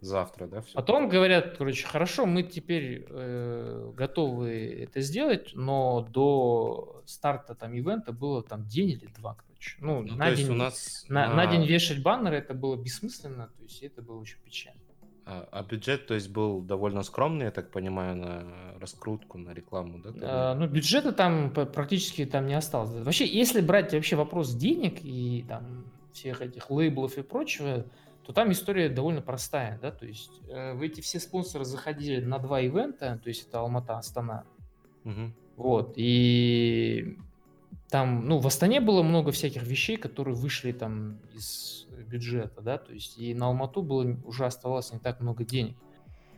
Завтра, 0.00 0.46
да? 0.46 0.60
Все. 0.60 0.74
Потом 0.74 1.08
говорят, 1.08 1.56
короче, 1.58 1.86
хорошо, 1.86 2.26
мы 2.26 2.42
теперь 2.42 3.06
э, 3.08 3.92
готовы 3.94 4.82
это 4.82 5.00
сделать, 5.00 5.50
но 5.54 6.06
до 6.10 7.02
старта 7.06 7.54
там 7.54 7.74
ивента 7.74 8.12
было 8.12 8.42
там 8.42 8.66
день 8.66 8.90
или 8.90 9.06
два, 9.18 9.34
короче. 9.34 9.76
Ну, 9.80 10.02
ну 10.02 10.16
на, 10.16 10.34
день, 10.34 10.50
у 10.50 10.54
нас 10.54 11.04
на, 11.08 11.28
на... 11.28 11.34
на 11.34 11.46
день 11.46 11.66
вешать 11.66 12.02
баннеры 12.02 12.36
это 12.36 12.54
было 12.54 12.76
бессмысленно, 12.76 13.48
то 13.48 13.62
есть 13.62 13.82
это 13.82 14.02
было 14.02 14.20
очень 14.20 14.38
печально. 14.44 14.80
А, 15.28 15.48
а 15.50 15.64
бюджет, 15.64 16.06
то 16.06 16.14
есть, 16.14 16.30
был 16.30 16.60
довольно 16.60 17.02
скромный, 17.02 17.46
я 17.46 17.50
так 17.50 17.72
понимаю, 17.72 18.14
на 18.14 18.44
раскрутку, 18.78 19.38
на 19.38 19.52
рекламу, 19.52 19.98
да? 19.98 20.12
А, 20.22 20.54
ну, 20.54 20.68
бюджета 20.68 21.10
там 21.10 21.50
практически 21.50 22.24
там 22.24 22.46
не 22.46 22.54
осталось. 22.54 22.92
Вообще, 23.04 23.26
если 23.26 23.60
брать 23.60 23.92
вообще 23.92 24.14
вопрос 24.14 24.54
денег 24.54 25.00
и 25.02 25.44
там 25.48 25.84
всех 26.16 26.42
этих 26.42 26.70
лейблов 26.70 27.18
и 27.18 27.22
прочего, 27.22 27.86
то 28.24 28.32
там 28.32 28.50
история 28.50 28.88
довольно 28.88 29.22
простая, 29.22 29.78
да, 29.80 29.92
то 29.92 30.04
есть 30.04 30.40
э, 30.48 30.74
в 30.74 30.82
эти 30.82 31.00
все 31.00 31.20
спонсоры 31.20 31.64
заходили 31.64 32.24
на 32.24 32.38
два 32.38 32.60
ивента, 32.60 33.20
то 33.22 33.28
есть 33.28 33.46
это 33.46 33.60
Алмата, 33.60 33.98
Астана, 33.98 34.44
угу. 35.04 35.32
вот, 35.56 35.94
и 35.96 37.16
там, 37.88 38.26
ну, 38.26 38.38
в 38.38 38.46
Астане 38.46 38.80
было 38.80 39.02
много 39.02 39.30
всяких 39.30 39.62
вещей, 39.62 39.96
которые 39.96 40.34
вышли 40.34 40.72
там 40.72 41.20
из 41.34 41.86
бюджета, 42.08 42.60
да, 42.60 42.78
то 42.78 42.92
есть 42.92 43.18
и 43.18 43.32
на 43.34 43.46
Алмату 43.46 43.82
было 43.82 44.16
уже 44.24 44.44
оставалось 44.44 44.92
не 44.92 44.98
так 44.98 45.20
много 45.20 45.44
денег. 45.44 45.76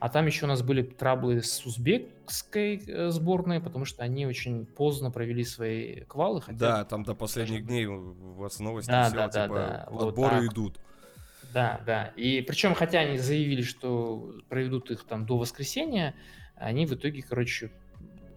А 0.00 0.08
там 0.08 0.26
еще 0.26 0.44
у 0.44 0.48
нас 0.48 0.62
были 0.62 0.82
траблы 0.82 1.42
с 1.42 1.66
узбекской 1.66 2.82
э, 2.86 3.10
сборной, 3.10 3.60
потому 3.60 3.84
что 3.84 4.04
они 4.04 4.26
очень 4.26 4.64
поздно 4.64 5.10
провели 5.10 5.44
свои 5.44 6.02
квалы. 6.02 6.40
Хотя 6.40 6.58
да, 6.58 6.84
там 6.84 7.02
до 7.02 7.14
последних 7.14 7.66
дней 7.66 7.86
у 7.86 8.12
вас 8.34 8.60
новости 8.60 8.90
да, 8.90 9.04
все, 9.04 9.16
да, 9.16 9.28
типа, 9.28 9.54
да, 9.54 9.88
да. 9.90 10.06
отборы 10.06 10.36
вот 10.42 10.52
идут. 10.52 10.80
Да, 11.52 11.80
да. 11.84 12.12
И 12.16 12.42
причем, 12.42 12.74
хотя 12.74 13.00
они 13.00 13.18
заявили, 13.18 13.62
что 13.62 14.34
проведут 14.48 14.90
их 14.90 15.04
там 15.04 15.26
до 15.26 15.36
воскресенья, 15.36 16.14
они 16.54 16.86
в 16.86 16.92
итоге, 16.92 17.22
короче, 17.22 17.72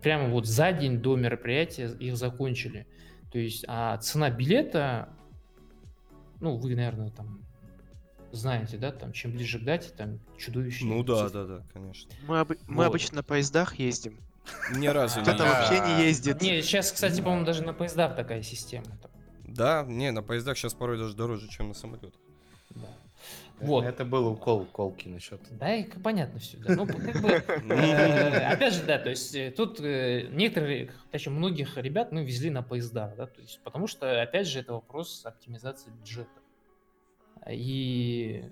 прямо 0.02 0.30
вот 0.30 0.48
за 0.48 0.72
день 0.72 1.00
до 1.00 1.16
мероприятия 1.16 1.92
их 2.00 2.18
закончили. 2.18 2.88
То 3.32 3.38
есть, 3.38 3.66
а 3.68 3.98
цена 3.98 4.30
билета, 4.30 5.10
ну, 6.40 6.58
вы, 6.58 6.76
наверное, 6.76 7.12
там 7.12 7.42
знаете, 8.32 8.78
да, 8.78 8.92
там 8.92 9.12
чем 9.14 9.32
ближе 9.32 9.60
к 9.60 9.64
дате, 9.64 9.90
там 9.96 10.20
чудовище. 10.38 10.86
Ну 10.86 11.04
да, 11.04 11.30
да, 11.30 11.46
да, 11.46 11.64
конечно. 11.74 12.12
Мы, 12.28 12.40
об... 12.40 12.54
мы 12.68 12.86
обычно 12.86 13.18
на 13.18 13.24
поездах 13.24 13.76
ездим. 13.76 14.20
Ни 14.76 14.88
разу 14.88 15.20
не 15.20 15.26
Кто-то 15.26 15.44
вообще 15.44 15.80
не 15.80 16.06
ездит. 16.06 16.42
Не, 16.42 16.62
сейчас, 16.62 16.92
кстати, 16.92 17.22
по-моему, 17.22 17.46
даже 17.46 17.64
на 17.64 17.74
поездах 17.74 18.16
такая 18.16 18.42
система. 18.42 18.86
Да, 19.46 19.86
не, 19.88 20.12
на 20.12 20.24
поездах 20.24 20.58
сейчас 20.58 20.74
порой 20.74 20.98
даже 20.98 21.16
дороже, 21.16 21.48
чем 21.50 21.70
на 21.70 21.74
самолетах. 21.74 22.14
Да. 22.72 22.88
Вот. 23.62 23.86
Это 23.86 24.06
был 24.06 24.28
укол 24.28 24.66
колки 24.66 25.08
насчет. 25.08 25.40
Да, 25.52 25.76
и 25.76 25.84
понятно 25.84 26.40
все. 26.40 26.58
Да. 26.58 26.76
Ну, 26.76 26.88
как 26.88 27.22
бы, 27.22 27.30
э, 27.74 28.48
опять 28.48 28.74
же, 28.74 28.84
да, 28.84 28.98
то 28.98 29.10
есть 29.10 29.36
э, 29.36 29.52
тут 29.52 29.80
э, 29.80 30.28
некоторые, 30.32 30.92
точнее, 31.12 31.34
многих 31.34 31.78
ребят 31.78 32.12
мы 32.12 32.26
везли 32.26 32.50
на 32.50 32.64
поездах, 32.64 33.16
да, 33.16 33.28
то 33.28 33.40
есть, 33.40 33.60
потому 33.64 33.86
что, 33.86 34.22
опять 34.22 34.48
же, 34.48 34.60
это 34.60 34.74
вопрос 34.74 35.22
оптимизации 35.26 35.92
бюджета. 35.92 36.41
И 37.50 38.46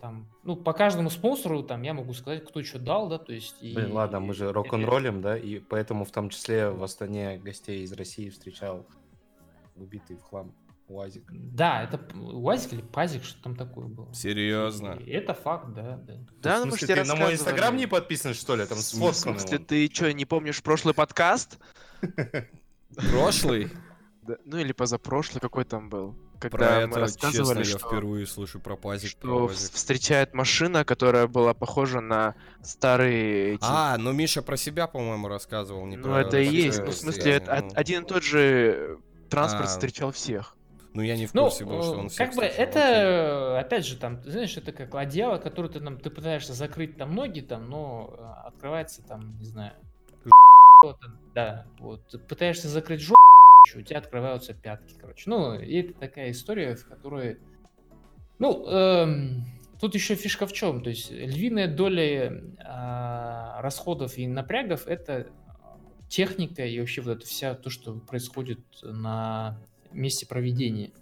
там, 0.00 0.28
ну, 0.42 0.56
по 0.56 0.72
каждому 0.72 1.10
спонсору 1.10 1.62
там 1.62 1.82
я 1.82 1.94
могу 1.94 2.12
сказать, 2.14 2.44
кто 2.44 2.62
что 2.62 2.78
дал, 2.78 3.08
да, 3.08 3.18
то 3.18 3.32
есть... 3.32 3.56
И, 3.62 3.74
Блин, 3.74 3.92
ладно, 3.92 4.20
мы 4.20 4.34
же 4.34 4.52
рок-н-роллим, 4.52 5.22
да, 5.22 5.36
и 5.36 5.58
поэтому 5.58 6.04
в 6.04 6.10
том 6.10 6.30
числе 6.30 6.68
в 6.70 6.82
Астане 6.82 7.38
гостей 7.38 7.82
из 7.82 7.92
России 7.92 8.28
встречал 8.28 8.86
убитый 9.76 10.16
в 10.16 10.22
хлам 10.22 10.54
УАЗик. 10.88 11.24
Да, 11.30 11.82
это 11.82 11.98
УАЗик 12.16 12.74
или 12.74 12.82
Пазик, 12.82 13.24
что 13.24 13.42
там 13.42 13.56
такое 13.56 13.86
было. 13.86 14.12
Серьезно? 14.12 14.98
И 15.04 15.10
это 15.10 15.32
факт, 15.34 15.72
да. 15.72 15.96
Да, 15.96 16.14
да 16.42 16.58
ну, 16.64 16.72
смысле, 16.72 16.94
ты 16.94 17.04
на 17.04 17.16
мой 17.16 17.32
инстаграм 17.34 17.76
не 17.76 17.86
подписан, 17.86 18.34
что 18.34 18.56
ли? 18.56 18.66
Там 18.66 18.78
с 18.78 18.92
В 18.92 19.12
смысле, 19.12 19.58
ты 19.58 19.90
что, 19.92 20.12
не 20.12 20.26
помнишь 20.26 20.62
прошлый 20.62 20.94
подкаст? 20.94 21.58
Прошлый? 23.10 23.70
Ну 24.44 24.58
или 24.58 24.72
позапрошлый, 24.72 25.40
какой 25.40 25.64
там 25.64 25.88
был? 25.88 26.14
Когда 26.50 26.66
про 26.66 26.86
мы 26.86 26.92
это, 26.92 27.00
рассказывали, 27.00 27.62
честно, 27.62 27.78
что, 27.78 27.86
я 27.86 27.92
впервые 27.92 28.26
слышу 28.26 28.60
про 28.60 28.76
пазик. 28.76 29.10
Что 29.10 29.20
про 29.20 29.48
пазик. 29.48 29.72
встречает 29.72 30.34
машина, 30.34 30.84
которая 30.84 31.26
была 31.26 31.54
похожа 31.54 32.00
на 32.00 32.34
старые... 32.62 33.54
Эти... 33.54 33.62
А, 33.62 33.96
ну 33.98 34.12
Миша 34.12 34.42
про 34.42 34.56
себя, 34.56 34.86
по-моему, 34.86 35.28
рассказывал. 35.28 35.86
Не 35.86 35.96
ну 35.96 36.04
про 36.04 36.22
это 36.22 36.38
и 36.38 36.46
есть. 36.46 36.80
Ну, 36.80 36.90
в 36.90 36.94
смысле, 36.94 37.32
это, 37.32 37.60
ну... 37.62 37.70
один 37.74 38.02
и 38.04 38.06
тот 38.06 38.22
же 38.22 38.98
транспорт 39.28 39.66
а, 39.66 39.68
встречал 39.68 40.12
всех. 40.12 40.54
Ну, 40.94 41.02
я 41.02 41.16
не 41.16 41.26
в 41.26 41.34
ну, 41.34 41.44
курсе 41.44 41.64
ну, 41.64 41.70
был, 41.70 41.82
что 41.82 41.98
он 41.98 42.08
Как 42.08 42.34
бы 42.34 42.44
это, 42.44 43.58
опять 43.58 43.84
же, 43.84 43.96
там, 43.96 44.22
ты 44.22 44.30
знаешь, 44.30 44.56
это 44.56 44.70
как 44.70 44.94
одеяло, 44.94 45.38
которое 45.38 45.68
ты, 45.68 45.80
там, 45.80 45.98
ты 45.98 46.08
пытаешься 46.08 46.52
закрыть 46.52 46.96
там 46.96 47.16
ноги, 47.16 47.40
там, 47.40 47.68
но 47.68 48.14
открывается 48.44 49.02
там, 49.02 49.36
не 49.40 49.44
знаю, 49.44 49.72
да, 51.34 51.66
вот, 51.80 52.00
пытаешься 52.28 52.68
закрыть 52.68 53.00
жопу, 53.00 53.16
у 53.74 53.82
тебя 53.82 53.98
открываются 53.98 54.54
пятки, 54.54 54.94
короче. 54.98 55.28
Ну, 55.28 55.54
и 55.58 55.80
это 55.80 55.94
такая 55.94 56.30
история, 56.30 56.74
в 56.74 56.86
которой... 56.86 57.38
Ну, 58.38 58.66
эм, 58.66 59.44
тут 59.80 59.94
еще 59.94 60.14
фишка 60.14 60.46
в 60.46 60.52
чем? 60.52 60.82
То 60.82 60.90
есть 60.90 61.10
львиная 61.10 61.68
доля 61.68 62.32
э, 62.32 63.60
расходов 63.60 64.18
и 64.18 64.26
напрягов— 64.26 64.86
это 64.86 65.28
техника 66.08 66.64
и 66.64 66.78
вообще 66.78 67.00
вот 67.00 67.18
это 67.18 67.26
вся 67.26 67.54
то, 67.54 67.70
что 67.70 67.94
происходит 67.94 68.60
на 68.82 69.58
месте 69.92 70.26
проведения. 70.26 70.92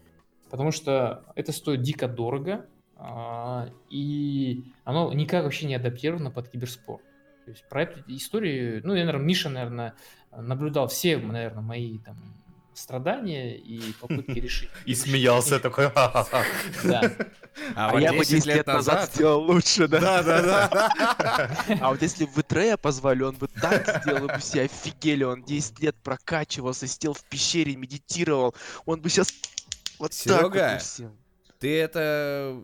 Потому 0.50 0.70
что 0.70 1.24
это 1.34 1.52
стоит 1.52 1.82
дико 1.82 2.06
дорого, 2.06 2.66
э, 2.96 3.70
и 3.90 4.72
оно 4.84 5.12
никак 5.12 5.44
вообще 5.44 5.66
не 5.66 5.74
адаптировано 5.74 6.30
под 6.30 6.48
киберспорт. 6.48 7.02
То 7.44 7.50
есть 7.50 7.68
про 7.68 7.82
эту 7.82 8.00
историю, 8.06 8.82
ну, 8.84 8.94
я, 8.94 9.04
наверное, 9.04 9.26
Миша, 9.26 9.48
наверное, 9.48 9.94
наблюдал 10.30 10.86
все, 10.86 11.18
наверное, 11.18 11.62
мои 11.62 11.98
там 11.98 12.16
страдания 12.74 13.56
и 13.56 13.92
попытки 14.00 14.38
решить. 14.40 14.70
И 14.86 14.94
смеялся 14.94 15.58
такой. 15.58 15.90
Да. 15.94 17.12
А, 17.74 17.90
а 17.90 18.00
я 18.00 18.12
бы 18.12 18.24
10 18.24 18.46
лет 18.46 18.66
назад 18.66 19.12
сделал 19.12 19.42
лучше, 19.42 19.86
да? 19.86 20.00
Да, 20.00 20.22
да, 20.22 20.68
да. 20.68 21.78
А 21.80 21.90
вот 21.90 22.00
если 22.00 22.24
бы 22.24 22.42
Трея 22.42 22.76
позвали, 22.76 23.22
он 23.22 23.36
бы 23.36 23.48
так 23.48 24.02
сделал, 24.02 24.26
бы 24.26 24.38
все 24.38 24.62
офигели, 24.62 25.24
он 25.24 25.42
10 25.42 25.80
лет 25.80 25.96
прокачивался, 26.02 26.86
сидел 26.86 27.12
в 27.12 27.22
пещере, 27.24 27.76
медитировал, 27.76 28.54
он 28.86 29.02
бы 29.02 29.10
сейчас 29.10 29.32
вот 29.98 30.14
Серега, 30.14 30.80
ты 31.58 31.78
это 31.78 32.60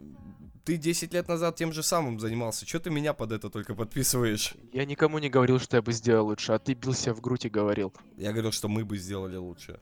ты 0.69 0.77
10 0.77 1.15
лет 1.15 1.29
назад 1.29 1.57
тем 1.57 1.73
же 1.73 1.83
самым 1.83 2.21
занимался. 2.21 2.67
Что 2.67 2.79
ты 2.79 2.91
меня 2.91 3.15
под 3.15 3.33
это 3.33 3.49
только 3.49 3.75
подписываешь? 3.75 4.55
Я 4.71 4.85
никому 4.85 5.19
не 5.19 5.31
говорил, 5.31 5.59
что 5.61 5.77
я 5.77 5.83
бы 5.83 5.93
сделал 5.93 6.27
лучше, 6.27 6.53
а 6.53 6.59
ты 6.59 6.75
бился 6.75 7.15
в 7.15 7.23
грудь 7.23 7.47
и 7.47 7.49
говорил. 7.49 7.95
Я 8.19 8.33
говорил, 8.33 8.53
что 8.53 8.69
мы 8.69 8.85
бы 8.85 8.99
сделали 8.99 9.37
лучше. 9.37 9.81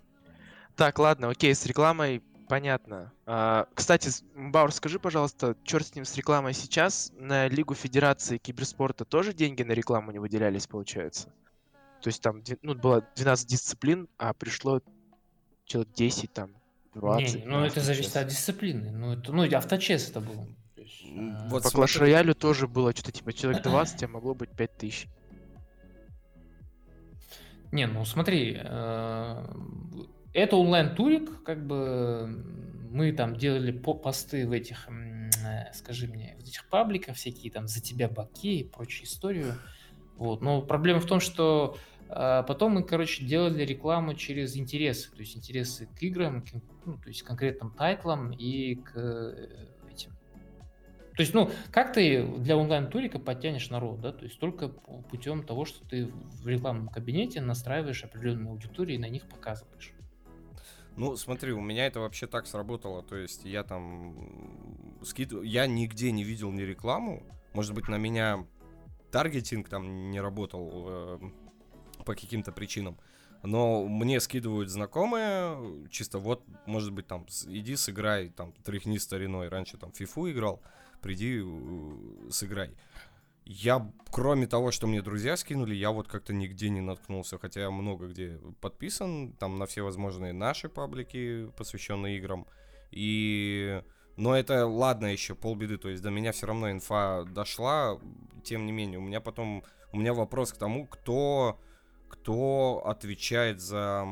Так, 0.76 0.98
ладно, 0.98 1.30
окей, 1.30 1.54
с 1.54 1.64
рекламой 1.66 2.22
понятно. 2.48 3.12
А, 3.24 3.66
кстати, 3.74 4.10
Баур, 4.34 4.72
скажи, 4.72 4.98
пожалуйста, 4.98 5.56
черт 5.64 5.86
с 5.86 5.94
ним 5.94 6.04
с 6.04 6.14
рекламой 6.16 6.52
сейчас 6.52 7.12
на 7.18 7.48
Лигу 7.48 7.74
Федерации 7.74 8.38
Киберспорта 8.38 9.04
тоже 9.04 9.32
деньги 9.32 9.62
на 9.62 9.72
рекламу 9.72 10.12
не 10.12 10.18
выделялись, 10.18 10.66
получается? 10.66 11.28
То 12.02 12.08
есть 12.08 12.22
там 12.22 12.42
ну, 12.62 12.74
было 12.74 13.04
12 13.16 13.48
дисциплин, 13.48 14.08
а 14.18 14.34
пришло 14.34 14.80
человек 15.64 15.92
10 15.94 16.32
там, 16.32 16.50
20. 16.94 17.34
Не, 17.34 17.44
ну 17.46 17.64
это 17.64 17.80
зависит 17.80 18.16
от 18.16 18.28
дисциплины. 18.28 18.90
Ну, 18.90 19.12
это, 19.14 19.32
ну, 19.32 19.56
авточес 19.56 20.10
это 20.10 20.20
был. 20.20 20.46
А, 20.78 21.48
вот 21.48 21.62
По 21.62 21.68
Clash 21.68 22.00
Royale 22.00 22.34
тоже 22.34 22.68
было 22.68 22.92
что-то 22.92 23.12
типа 23.12 23.32
человек 23.32 23.62
20, 23.62 24.02
а 24.02 24.08
могло 24.08 24.34
быть 24.34 24.50
5000. 24.50 25.08
Не, 27.72 27.86
ну 27.86 28.04
смотри, 28.04 28.60
э, 28.62 29.44
это 30.36 30.56
онлайн-турик, 30.56 31.42
как 31.44 31.66
бы 31.66 32.44
мы 32.90 33.12
там 33.12 33.36
делали 33.36 33.72
посты 33.72 34.46
в 34.46 34.52
этих, 34.52 34.86
э, 34.88 35.72
скажи 35.72 36.06
мне, 36.06 36.36
в 36.38 36.42
этих 36.42 36.68
пабликах, 36.68 37.16
всякие 37.16 37.50
там 37.50 37.66
за 37.66 37.80
тебя 37.80 38.08
баки 38.08 38.60
и 38.60 38.64
прочую 38.64 39.06
историю. 39.06 39.54
Вот. 40.16 40.42
Но 40.42 40.60
проблема 40.60 41.00
в 41.00 41.06
том, 41.06 41.20
что 41.20 41.78
э, 42.08 42.44
потом 42.46 42.72
мы, 42.72 42.82
короче, 42.82 43.24
делали 43.24 43.64
рекламу 43.64 44.14
через 44.14 44.56
интересы, 44.56 45.10
то 45.10 45.20
есть 45.20 45.36
интересы 45.36 45.86
к 45.86 46.02
играм, 46.02 46.42
к, 46.42 46.48
ну, 46.84 46.98
то 46.98 47.08
есть 47.08 47.22
конкретным 47.22 47.70
тайтлам 47.70 48.30
и 48.30 48.74
к 48.76 48.92
то 51.16 51.22
есть, 51.22 51.32
ну, 51.32 51.50
как 51.70 51.94
ты 51.94 52.26
для 52.26 52.58
онлайн-турика 52.58 53.18
подтянешь 53.18 53.70
народ, 53.70 54.02
да? 54.02 54.12
То 54.12 54.24
есть 54.24 54.38
только 54.38 54.68
путем 54.68 55.44
того, 55.44 55.64
что 55.64 55.82
ты 55.88 56.08
в 56.08 56.46
рекламном 56.46 56.88
кабинете 56.88 57.40
настраиваешь 57.40 58.04
определенную 58.04 58.50
аудиторию 58.50 58.98
и 58.98 59.00
на 59.00 59.08
них 59.08 59.26
показываешь. 59.26 59.95
Ну, 60.96 61.14
смотри, 61.16 61.52
у 61.52 61.60
меня 61.60 61.86
это 61.86 62.00
вообще 62.00 62.26
так 62.26 62.46
сработало. 62.46 63.02
То 63.02 63.16
есть 63.16 63.44
я 63.44 63.62
там 63.62 64.98
скид... 65.02 65.32
Я 65.42 65.66
нигде 65.66 66.10
не 66.10 66.24
видел 66.24 66.50
ни 66.52 66.62
рекламу. 66.62 67.22
Может 67.52 67.74
быть, 67.74 67.88
на 67.88 67.96
меня 67.96 68.46
таргетинг 69.10 69.68
там 69.68 70.10
не 70.10 70.20
работал 70.20 70.70
э, 70.88 71.18
по 72.04 72.14
каким-то 72.14 72.50
причинам. 72.50 72.98
Но 73.42 73.84
мне 73.84 74.20
скидывают 74.20 74.70
знакомые, 74.70 75.86
чисто 75.90 76.18
вот, 76.18 76.42
может 76.64 76.92
быть, 76.92 77.06
там, 77.06 77.26
иди 77.46 77.76
сыграй, 77.76 78.30
там, 78.30 78.52
тряхни 78.64 78.98
стариной. 78.98 79.48
Раньше 79.48 79.76
там 79.76 79.92
фифу 79.92 80.30
играл 80.30 80.62
приди, 81.02 81.42
э, 81.44 82.30
сыграй. 82.30 82.74
Я, 83.48 83.92
кроме 84.10 84.48
того, 84.48 84.72
что 84.72 84.88
мне 84.88 85.02
друзья 85.02 85.36
скинули, 85.36 85.72
я 85.72 85.92
вот 85.92 86.08
как-то 86.08 86.34
нигде 86.34 86.68
не 86.68 86.80
наткнулся, 86.80 87.38
хотя 87.38 87.60
я 87.60 87.70
много 87.70 88.08
где 88.08 88.40
подписан, 88.60 89.34
там 89.34 89.56
на 89.56 89.66
все 89.66 89.82
возможные 89.82 90.32
наши 90.32 90.68
паблики, 90.68 91.48
посвященные 91.56 92.18
играм. 92.18 92.46
И... 92.90 93.82
Но 94.16 94.36
это 94.36 94.66
ладно 94.66 95.06
еще, 95.06 95.36
полбеды, 95.36 95.78
то 95.78 95.88
есть 95.88 96.02
до 96.02 96.10
меня 96.10 96.32
все 96.32 96.46
равно 96.46 96.72
инфа 96.72 97.24
дошла, 97.24 98.00
тем 98.42 98.66
не 98.66 98.72
менее, 98.72 98.98
у 98.98 99.02
меня 99.02 99.20
потом, 99.20 99.62
у 99.92 99.98
меня 99.98 100.12
вопрос 100.12 100.52
к 100.52 100.56
тому, 100.56 100.86
кто 100.86 101.60
кто 102.08 102.82
отвечает 102.86 103.60
за 103.60 104.04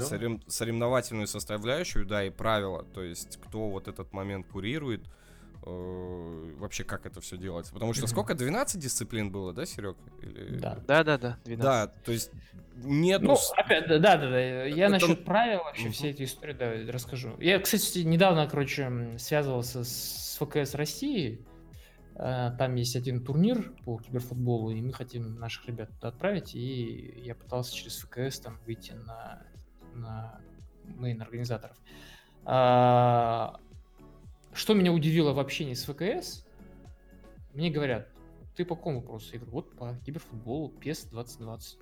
сорев... 0.00 0.40
соревновательную 0.46 1.26
составляющую, 1.26 2.04
да, 2.06 2.24
и 2.24 2.30
правила, 2.30 2.84
то 2.84 3.02
есть 3.02 3.38
кто 3.40 3.68
вот 3.68 3.88
этот 3.88 4.12
момент 4.12 4.46
курирует, 4.48 5.04
Э, 5.64 6.54
вообще 6.58 6.84
как 6.84 7.06
это 7.06 7.20
все 7.20 7.36
делается. 7.36 7.72
Потому 7.72 7.92
что 7.92 8.06
сколько? 8.06 8.34
12 8.34 8.80
дисциплин 8.80 9.30
было, 9.30 9.52
да, 9.52 9.66
Серег? 9.66 9.96
Или... 10.22 10.58
Да. 10.58 10.78
да, 10.86 11.04
да, 11.04 11.18
да. 11.18 11.38
12. 11.44 11.62
Да, 11.62 11.86
то 11.86 12.12
есть 12.12 12.30
нет. 12.76 13.22
Ну, 13.22 13.36
опять, 13.56 13.88
да, 13.88 13.98
да, 13.98 14.16
да. 14.16 14.40
Я 14.40 14.86
это... 14.86 14.92
насчет 14.94 15.24
правил 15.24 15.58
вообще 15.64 15.90
все 15.90 16.10
эти 16.10 16.24
истории, 16.24 16.52
да, 16.52 16.92
расскажу. 16.92 17.36
Я, 17.38 17.58
кстати, 17.58 17.98
недавно, 17.98 18.46
короче, 18.46 19.16
связывался 19.18 19.84
с 19.84 20.38
ФКС 20.40 20.74
России. 20.74 21.44
Э, 22.14 22.52
там 22.58 22.74
есть 22.74 22.96
один 22.96 23.24
турнир 23.24 23.72
по 23.84 23.98
киберфутболу, 23.98 24.70
и 24.70 24.80
мы 24.80 24.92
хотим 24.92 25.38
наших 25.38 25.66
ребят 25.66 25.90
туда 25.94 26.08
отправить. 26.08 26.54
И 26.54 27.22
я 27.24 27.34
пытался 27.34 27.74
через 27.74 27.98
ФКС 27.98 28.40
там 28.40 28.58
выйти 28.66 28.92
на, 28.92 29.42
на 29.94 30.40
мейн 30.84 31.20
организаторов. 31.20 31.76
А, 32.44 33.60
что 34.58 34.74
меня 34.74 34.92
удивило 34.92 35.32
в 35.32 35.38
общении 35.38 35.74
с 35.74 35.84
ВКС, 35.84 36.44
мне 37.54 37.70
говорят, 37.70 38.08
ты 38.56 38.64
по 38.64 38.74
какому 38.74 39.00
вопросу? 39.00 39.30
Я 39.32 39.38
говорю, 39.38 39.52
вот 39.52 39.76
по 39.76 39.96
киберфутболу, 40.04 40.74
PES 40.80 41.10
2020. 41.10 41.78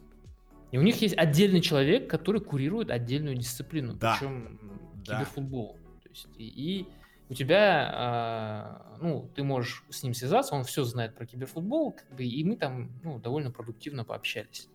И 0.72 0.78
у 0.78 0.82
них 0.82 1.00
есть 1.00 1.16
отдельный 1.16 1.62
человек, 1.62 2.10
который 2.10 2.40
курирует 2.40 2.90
отдельную 2.90 3.34
дисциплину, 3.36 3.94
да. 3.94 4.16
причем 4.18 4.60
да. 5.06 5.14
киберфутбол. 5.14 5.78
То 6.02 6.08
есть, 6.10 6.28
и, 6.36 6.44
и 6.44 6.88
у 7.30 7.34
тебя, 7.34 7.90
а, 7.94 8.98
ну, 9.00 9.30
ты 9.34 9.42
можешь 9.42 9.84
с 9.88 10.02
ним 10.02 10.12
связаться, 10.12 10.54
он 10.54 10.64
все 10.64 10.84
знает 10.84 11.14
про 11.14 11.24
киберфутбол, 11.24 11.92
как 11.92 12.14
бы, 12.14 12.24
и 12.24 12.44
мы 12.44 12.56
там, 12.56 12.90
ну, 13.02 13.18
довольно 13.18 13.50
продуктивно 13.50 14.04
пообщались. 14.04 14.68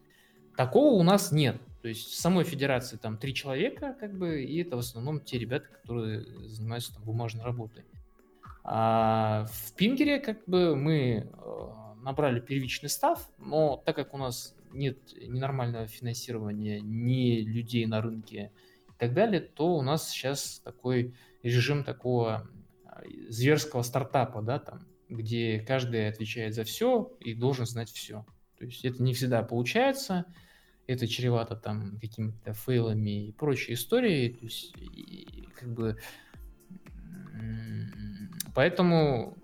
Такого 0.57 0.93
у 0.93 1.03
нас 1.03 1.31
нет. 1.31 1.61
То 1.81 1.87
есть 1.87 2.09
в 2.09 2.15
самой 2.15 2.43
федерации 2.43 2.97
там 2.97 3.17
три 3.17 3.33
человека, 3.33 3.95
как 3.99 4.17
бы, 4.17 4.43
и 4.43 4.61
это 4.61 4.75
в 4.75 4.79
основном 4.79 5.19
те 5.19 5.37
ребята, 5.37 5.67
которые 5.67 6.25
занимаются 6.47 6.93
там 6.93 7.03
бумажной 7.03 7.43
работой. 7.43 7.85
А 8.63 9.45
в 9.51 9.73
Пингере, 9.73 10.19
как 10.19 10.45
бы, 10.45 10.75
мы 10.75 10.95
э, 11.01 11.93
набрали 12.01 12.39
первичный 12.39 12.89
став, 12.89 13.27
но 13.39 13.81
так 13.85 13.95
как 13.95 14.13
у 14.13 14.17
нас 14.17 14.55
нет 14.71 14.97
ненормального 15.21 15.87
финансирования 15.87 16.79
ни 16.81 17.41
людей 17.41 17.85
на 17.85 18.01
рынке 18.01 18.51
и 18.87 18.93
так 18.97 19.13
далее, 19.13 19.41
то 19.41 19.75
у 19.75 19.81
нас 19.81 20.09
сейчас 20.09 20.61
такой 20.63 21.15
режим 21.43 21.83
такого 21.83 22.47
э, 22.85 23.29
зверского 23.29 23.81
стартапа, 23.81 24.41
да, 24.41 24.59
там, 24.59 24.87
где 25.09 25.59
каждый 25.59 26.07
отвечает 26.07 26.53
за 26.53 26.63
все 26.63 27.11
и 27.19 27.33
должен 27.33 27.65
знать 27.65 27.89
все. 27.89 28.25
То 28.57 28.65
есть 28.65 28.85
это 28.85 29.01
не 29.01 29.13
всегда 29.13 29.41
получается, 29.41 30.25
это 30.87 31.07
чревато 31.07 31.55
там 31.55 31.97
какими-то 31.99 32.53
фейлами 32.53 33.27
и 33.27 33.31
прочей 33.31 33.73
историей. 33.73 34.33
То 34.33 34.45
есть, 34.45 34.75
и, 34.77 35.47
как 35.55 35.73
бы, 35.73 35.97
поэтому 38.53 39.37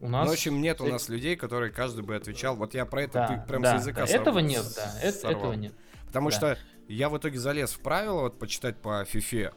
у 0.00 0.08
нас... 0.08 0.24
Ну, 0.24 0.30
в 0.30 0.34
общем, 0.34 0.60
нет 0.60 0.80
у 0.80 0.86
нас 0.86 1.08
людей, 1.08 1.36
которые 1.36 1.72
каждый 1.72 2.02
бы 2.02 2.16
отвечал. 2.16 2.56
Вот 2.56 2.74
я 2.74 2.84
про 2.86 3.02
это 3.02 3.12
да, 3.12 3.44
прям 3.46 3.62
да, 3.62 3.78
с 3.78 3.82
языка 3.82 4.06
да, 4.06 4.12
Этого 4.12 4.40
нет, 4.40 4.64
да, 4.74 5.00
это, 5.00 5.28
этого 5.28 5.52
нет. 5.52 5.72
Потому 6.06 6.30
да. 6.30 6.36
что 6.36 6.58
я 6.88 7.08
в 7.08 7.16
итоге 7.16 7.38
залез 7.38 7.72
в 7.72 7.80
правила, 7.80 8.22
вот 8.22 8.38
почитать 8.38 8.76
по 8.76 9.04
фифе, 9.04 9.52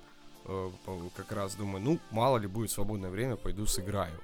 э, 0.45 0.69
как 1.15 1.31
раз 1.31 1.55
думаю, 1.55 1.83
ну, 1.83 1.99
мало 2.11 2.37
ли 2.37 2.47
будет 2.47 2.71
свободное 2.71 3.09
время, 3.09 3.35
пойду 3.35 3.65
сыграю. 3.65 4.19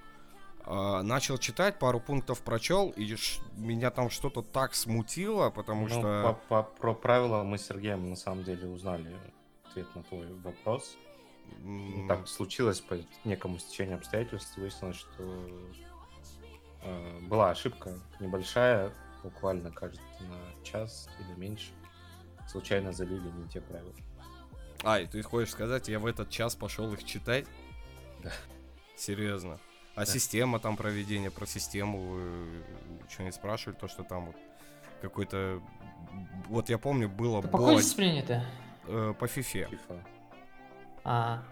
Uh, 0.63 1.01
начал 1.01 1.39
читать, 1.39 1.79
пару 1.79 1.99
пунктов 1.99 2.39
прочел, 2.41 2.93
и 2.95 3.15
меня 3.57 3.89
там 3.89 4.11
что-то 4.11 4.43
так 4.43 4.75
смутило, 4.75 5.49
потому 5.49 5.87
ну, 5.87 5.89
что... 5.89 6.39
По, 6.47 6.61
по, 6.61 6.69
про 6.79 6.93
правила 6.93 7.41
мы 7.41 7.57
с 7.57 7.65
Сергеем 7.65 8.07
на 8.11 8.15
самом 8.15 8.43
деле 8.43 8.67
узнали 8.67 9.11
ответ 9.65 9.87
на 9.95 10.03
твой 10.03 10.27
вопрос. 10.43 10.95
Mm. 11.59 12.07
Так 12.07 12.27
случилось 12.27 12.79
по 12.81 12.97
некому 13.23 13.59
стечению 13.59 13.97
обстоятельств, 13.97 14.57
выяснилось, 14.57 14.97
что 14.97 15.23
э, 16.83 17.19
была 17.21 17.51
ошибка 17.51 17.93
небольшая, 18.19 18.91
буквально, 19.23 19.71
кажется, 19.71 20.01
на 20.21 20.63
час 20.63 21.09
или 21.19 21.39
меньше, 21.39 21.71
случайно 22.47 22.91
залили 22.91 23.29
не 23.29 23.47
те 23.47 23.61
правила. 23.61 23.93
А, 24.83 24.99
и 24.99 25.05
ты 25.05 25.21
хочешь 25.21 25.51
сказать, 25.51 25.87
я 25.89 25.99
в 25.99 26.05
этот 26.07 26.29
час 26.29 26.55
пошел 26.55 26.91
их 26.93 27.03
читать? 27.03 27.45
Да. 28.23 28.31
Серьезно. 28.97 29.59
А 29.93 29.99
Да. 29.99 30.05
система 30.05 30.59
там 30.59 30.77
проведения, 30.77 31.29
про 31.29 31.45
систему 31.45 32.01
вы 32.01 32.63
что-нибудь 33.09 33.35
спрашивали? 33.35 33.75
То, 33.77 33.87
что 33.87 34.03
там 34.03 34.27
вот 34.27 34.35
какой-то... 35.01 35.61
Вот 36.49 36.69
я 36.69 36.77
помню, 36.79 37.09
было 37.09 37.41
По 37.41 37.47
какой 37.49 37.75
бо- 37.75 37.81
дисциплине 37.81 38.21
это? 38.21 38.43
э, 38.87 39.13
по 39.19 39.27
фифе. 39.27 39.67
FIFA. 39.69 40.03
А. 41.03 41.43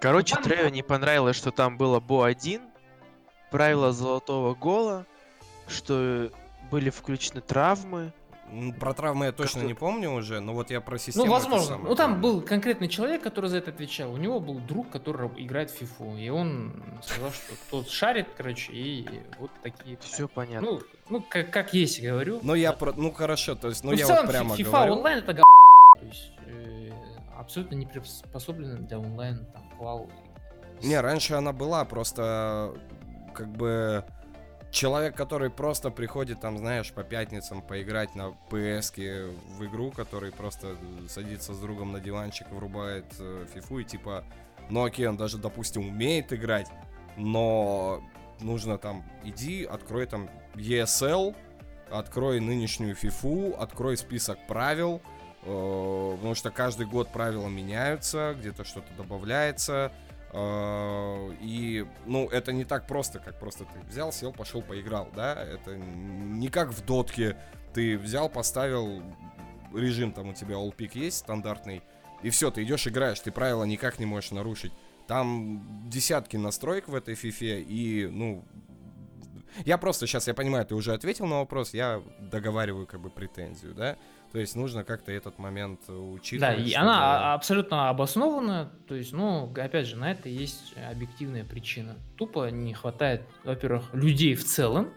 Короче, 0.00 0.36
Ну, 0.36 0.42
Трею 0.42 0.70
не 0.70 0.82
понравилось, 0.82 1.36
что 1.36 1.50
там 1.50 1.76
было 1.78 1.98
Бо-1, 2.00 2.60
правило 3.50 3.92
золотого 3.92 4.54
гола, 4.54 5.06
что 5.68 6.30
были 6.70 6.90
включены 6.90 7.40
травмы. 7.40 8.12
Про 8.78 8.92
травмы 8.92 9.26
я 9.26 9.32
точно 9.32 9.60
Как-то- 9.60 9.66
не 9.68 9.74
помню 9.74 10.12
уже, 10.12 10.40
но 10.40 10.52
вот 10.52 10.70
я 10.70 10.80
про 10.82 10.98
систему... 10.98 11.24
Ну, 11.24 11.32
возможно. 11.32 11.78
Ну, 11.78 11.94
там 11.94 12.20
помню. 12.20 12.22
был 12.22 12.40
конкретный 12.42 12.88
человек, 12.88 13.22
который 13.22 13.48
за 13.48 13.56
это 13.56 13.70
отвечал. 13.70 14.12
У 14.12 14.18
него 14.18 14.38
был 14.38 14.58
друг, 14.58 14.90
который 14.90 15.28
играет 15.42 15.70
в 15.70 15.74
фифу. 15.74 16.14
И 16.16 16.28
он 16.28 16.74
сказал, 17.02 17.32
что 17.32 17.54
кто 17.54 17.84
шарит, 17.84 18.28
короче, 18.36 18.70
и 18.72 19.08
вот 19.38 19.50
такие... 19.62 19.96
Все 20.02 20.28
понятно. 20.28 20.72
Ну, 20.72 20.80
ну 21.08 21.24
как, 21.26 21.50
как 21.50 21.72
есть, 21.72 22.02
говорю. 22.02 22.40
Ну, 22.42 22.54
я 22.54 22.72
про... 22.72 22.92
Ну, 22.92 23.10
хорошо, 23.12 23.54
то 23.54 23.68
есть, 23.68 23.82
ну, 23.82 23.92
Ну, 23.92 23.96
я 23.96 24.06
вот 24.06 24.28
прямо 24.28 24.54
FIFA 24.54 24.70
говорю. 24.70 24.92
онлайн 24.92 25.18
это 25.18 25.32
га***. 25.32 25.42
То 25.98 26.04
есть, 26.06 26.32
абсолютно 27.38 27.74
не 27.76 27.86
приспособлена 27.86 28.78
для 28.78 28.98
онлайн, 28.98 29.46
там, 29.52 29.70
клау. 29.78 30.10
Не, 30.82 31.00
раньше 31.00 31.34
она 31.34 31.52
была, 31.52 31.84
просто 31.84 32.74
как 33.34 33.48
бы 33.48 34.04
человек, 34.74 35.16
который 35.16 35.50
просто 35.50 35.90
приходит 35.90 36.40
там, 36.40 36.58
знаешь, 36.58 36.92
по 36.92 37.04
пятницам 37.04 37.62
поиграть 37.62 38.14
на 38.14 38.34
ps 38.50 39.36
в 39.58 39.64
игру, 39.64 39.90
который 39.92 40.32
просто 40.32 40.76
садится 41.08 41.54
с 41.54 41.58
другом 41.58 41.92
на 41.92 42.00
диванчик, 42.00 42.50
врубает 42.50 43.06
э, 43.18 43.46
фифу 43.54 43.78
и 43.78 43.84
типа, 43.84 44.24
ну 44.70 44.84
окей, 44.84 45.06
он 45.06 45.16
даже, 45.16 45.38
допустим, 45.38 45.88
умеет 45.88 46.32
играть, 46.32 46.68
но 47.16 48.02
нужно 48.40 48.76
там, 48.76 49.04
иди, 49.22 49.64
открой 49.64 50.06
там 50.06 50.28
ESL, 50.54 51.36
открой 51.90 52.40
нынешнюю 52.40 52.94
фифу, 52.94 53.54
открой 53.58 53.96
список 53.96 54.38
правил, 54.48 55.00
потому 55.44 56.34
что 56.34 56.50
каждый 56.50 56.86
год 56.86 57.10
правила 57.10 57.48
меняются, 57.48 58.34
где-то 58.38 58.64
что-то 58.64 58.92
добавляется, 58.96 59.92
э, 60.32 61.30
и, 61.40 61.86
ну, 62.06 62.28
это 62.28 62.52
не 62.52 62.64
так 62.64 62.86
просто, 62.86 63.18
как 63.18 63.38
просто 63.38 63.64
ты 63.64 63.78
взял, 63.86 64.12
сел, 64.12 64.32
пошел, 64.32 64.62
поиграл, 64.62 65.08
да, 65.14 65.34
это 65.34 65.76
не 65.76 66.48
как 66.48 66.70
в 66.70 66.84
дотке, 66.84 67.36
ты 67.74 67.98
взял, 67.98 68.28
поставил 68.28 69.02
режим, 69.74 70.12
там 70.12 70.30
у 70.30 70.34
тебя 70.34 70.54
all 70.54 70.74
pick 70.74 70.92
есть 70.94 71.18
стандартный, 71.18 71.82
и 72.22 72.30
все, 72.30 72.50
ты 72.50 72.62
идешь 72.62 72.86
играешь, 72.86 73.20
ты 73.20 73.30
правила 73.30 73.64
никак 73.64 73.98
не 73.98 74.06
можешь 74.06 74.30
нарушить. 74.30 74.72
Там 75.06 75.90
десятки 75.90 76.38
настроек 76.38 76.88
в 76.88 76.94
этой 76.94 77.14
фифе, 77.14 77.60
и, 77.60 78.06
ну, 78.06 78.42
я 79.64 79.78
просто 79.78 80.06
сейчас, 80.06 80.26
я 80.26 80.34
понимаю, 80.34 80.64
ты 80.64 80.74
уже 80.74 80.94
ответил 80.94 81.26
на 81.26 81.36
вопрос, 81.36 81.74
я 81.74 82.02
договариваю 82.18 82.86
как 82.86 83.00
бы 83.00 83.10
претензию, 83.10 83.74
да? 83.74 83.98
То 84.34 84.40
есть 84.40 84.56
нужно 84.56 84.82
как-то 84.82 85.12
этот 85.12 85.38
момент 85.38 85.82
э, 85.86 85.92
Да, 85.92 85.96
учитывать. 85.96 86.66
и 86.66 86.70
чтобы- 86.70 86.82
она 86.82 87.30
а- 87.30 87.34
абсолютно 87.34 87.88
обоснована. 87.88 88.72
То 88.88 88.96
есть, 88.96 89.12
ну, 89.12 89.48
опять 89.56 89.86
же, 89.86 89.94
на 89.94 90.10
это 90.10 90.28
есть 90.28 90.74
объективная 90.90 91.44
причина. 91.44 91.94
Тупо 92.16 92.50
не 92.50 92.74
хватает, 92.74 93.22
во-первых, 93.44 93.94
людей 93.94 94.34
в 94.34 94.44
целом. 94.44 94.90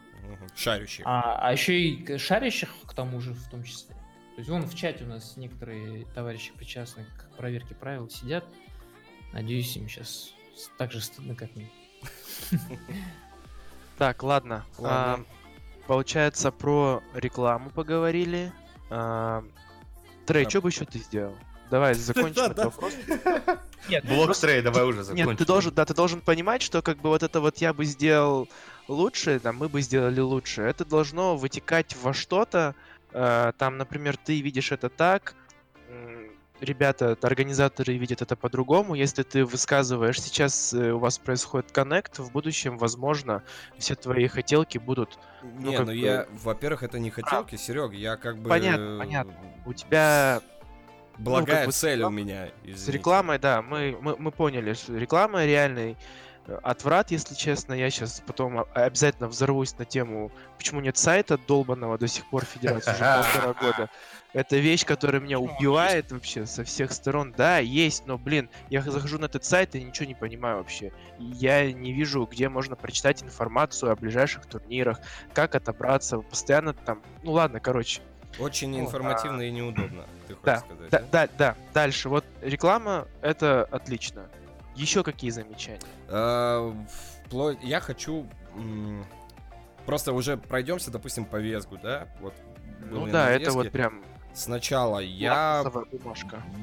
Шарящих. 0.55 1.05
а, 1.05 1.37
а 1.39 1.51
еще 1.51 1.79
и 1.79 2.17
шарящих, 2.17 2.69
к 2.87 2.95
тому 2.95 3.21
же, 3.21 3.33
в 3.35 3.47
том 3.51 3.63
числе. 3.63 3.93
То 3.93 4.39
есть, 4.39 4.49
вон 4.49 4.63
в 4.63 4.73
чате 4.73 5.03
у 5.03 5.07
нас 5.07 5.37
некоторые 5.37 6.05
товарищи, 6.15 6.51
причастные 6.57 7.05
к 7.05 7.37
проверке 7.37 7.75
правил, 7.75 8.09
сидят. 8.09 8.43
Надеюсь, 9.33 9.77
им 9.77 9.87
сейчас 9.87 10.33
так 10.79 10.91
же 10.91 10.99
стыдно, 10.99 11.35
как 11.35 11.55
мне. 11.55 11.69
Так, 13.99 14.23
ладно. 14.23 14.65
Ладно. 14.79 15.25
А, 15.25 15.87
получается, 15.87 16.51
про 16.51 17.03
рекламу 17.13 17.69
поговорили. 17.69 18.51
Трей, 18.89 20.43
Да. 20.43 20.49
что 20.49 20.61
бы 20.61 20.69
еще 20.69 20.85
ты 20.85 20.99
сделал? 20.99 21.35
Давай 21.69 21.93
закончим 21.95 22.43
этот 22.43 22.65
вопрос. 22.65 22.93
Нет, 23.89 24.05
Блок 24.05 24.35
стрей, 24.35 24.61
давай 24.61 24.83
уже 24.83 25.03
закончим. 25.03 25.29
Нет, 25.29 25.37
ты 25.37 25.45
должен, 25.45 25.73
да, 25.73 25.85
ты 25.85 25.93
должен 25.93 26.21
понимать, 26.21 26.61
что 26.61 26.81
как 26.81 26.97
бы 26.99 27.09
вот 27.09 27.23
это 27.23 27.39
вот 27.41 27.57
я 27.57 27.73
бы 27.73 27.85
сделал 27.85 28.47
лучше, 28.87 29.39
там 29.39 29.57
мы 29.57 29.69
бы 29.69 29.81
сделали 29.81 30.19
лучше. 30.19 30.61
Это 30.61 30.85
должно 30.85 31.35
вытекать 31.37 31.95
во 32.01 32.13
что-то. 32.13 32.75
э, 33.13 33.51
там, 33.57 33.77
например, 33.77 34.17
ты 34.17 34.41
видишь 34.41 34.71
это 34.71 34.89
так, 34.89 35.35
ребята, 36.61 37.17
организаторы 37.21 37.97
видят 37.97 38.21
это 38.21 38.35
по-другому. 38.35 38.95
Если 38.95 39.23
ты 39.23 39.45
высказываешь 39.45 40.21
сейчас 40.21 40.73
э, 40.73 40.91
у 40.91 40.99
вас 40.99 41.17
происходит 41.17 41.71
коннект, 41.71 42.19
в 42.19 42.31
будущем, 42.31 42.77
возможно, 42.77 43.43
все 43.77 43.95
твои 43.95 44.27
хотелки 44.27 44.77
будут 44.77 45.19
Не, 45.43 45.77
как 45.77 45.87
ну 45.87 45.91
бы- 45.93 45.95
я, 45.95 46.27
во-первых, 46.31 46.83
это 46.83 46.99
не 46.99 47.09
хотелки, 47.09 47.55
Серег, 47.55 47.93
я 47.93 48.17
как 48.17 48.39
бы... 48.39 48.49
Понятно, 48.49 48.95
э, 48.95 48.99
понятно. 48.99 49.33
у 49.65 49.73
тебя 49.73 50.41
Благая 51.17 51.57
как 51.57 51.65
бы 51.67 51.71
цель 51.71 52.03
у 52.03 52.09
меня. 52.09 52.47
С 52.47 52.51
извините. 52.63 52.91
рекламой, 52.91 53.39
да, 53.39 53.61
мы, 53.61 53.97
мы, 54.01 54.15
мы 54.17 54.31
поняли, 54.31 54.73
что 54.73 54.95
реклама 54.95 55.45
реальный 55.45 55.97
э, 56.45 56.59
отврат, 56.61 57.11
если 57.11 57.33
честно. 57.33 57.73
Я 57.73 57.89
сейчас 57.89 58.21
потом 58.25 58.65
обязательно 58.73 59.27
взорвусь 59.27 59.77
на 59.77 59.85
тему, 59.85 60.31
почему 60.57 60.79
нет 60.79 60.97
сайта 60.97 61.37
долбанного 61.37 61.97
до 61.97 62.07
сих 62.07 62.25
пор 62.29 62.45
Федерации 62.45 62.91
уже 62.91 62.99
полтора 63.33 63.53
года. 63.53 63.89
Это 64.33 64.57
вещь, 64.57 64.85
которая 64.85 65.21
меня 65.21 65.39
убивает 65.39 66.11
вообще 66.11 66.45
со 66.45 66.63
всех 66.63 66.91
сторон. 66.91 67.33
Да, 67.35 67.59
есть, 67.59 68.05
но, 68.05 68.17
блин, 68.17 68.49
я 68.69 68.81
захожу 68.81 69.17
на 69.17 69.25
этот 69.25 69.45
сайт 69.45 69.75
и 69.75 69.83
ничего 69.83 70.05
не 70.05 70.15
понимаю 70.15 70.57
вообще. 70.57 70.91
Я 71.17 71.71
не 71.71 71.93
вижу, 71.93 72.25
где 72.29 72.49
можно 72.49 72.75
прочитать 72.75 73.23
информацию 73.23 73.91
о 73.91 73.95
ближайших 73.95 74.45
турнирах, 74.45 74.99
как 75.33 75.55
отобраться, 75.55 76.19
постоянно 76.19 76.73
там... 76.73 77.01
Ну 77.23 77.31
ладно, 77.31 77.59
короче. 77.59 78.01
Очень 78.37 78.73
Вот, 78.73 78.87
информативно 78.87 79.41
и 79.41 79.51
неудобно, 79.51 80.05
ты 80.27 80.35
хочешь 80.35 80.43
Да, 80.43 80.57
сказать. 80.59 80.89
Да, 80.91 81.03
да, 81.11 81.29
да. 81.37 81.55
Дальше. 81.73 82.09
Вот 82.09 82.25
реклама 82.41 83.07
это 83.21 83.63
отлично. 83.63 84.29
Еще 84.75 85.03
какие 85.03 85.31
замечания? 85.31 85.79
А, 86.09 86.71
вплоть- 87.25 87.63
Я 87.63 87.79
хочу... 87.79 88.27
Просто 89.85 90.11
уже 90.11 90.35
пройдемся, 90.37 90.91
допустим, 90.91 91.23
по 91.25 91.37
Весгу, 91.37 91.77
да? 91.81 92.07
Вот 92.19 92.33
Ну 92.91 93.07
да, 93.07 93.31
это 93.31 93.53
вот 93.53 93.71
прям 93.71 94.03
Сначала 94.37 94.99
я 94.99 95.65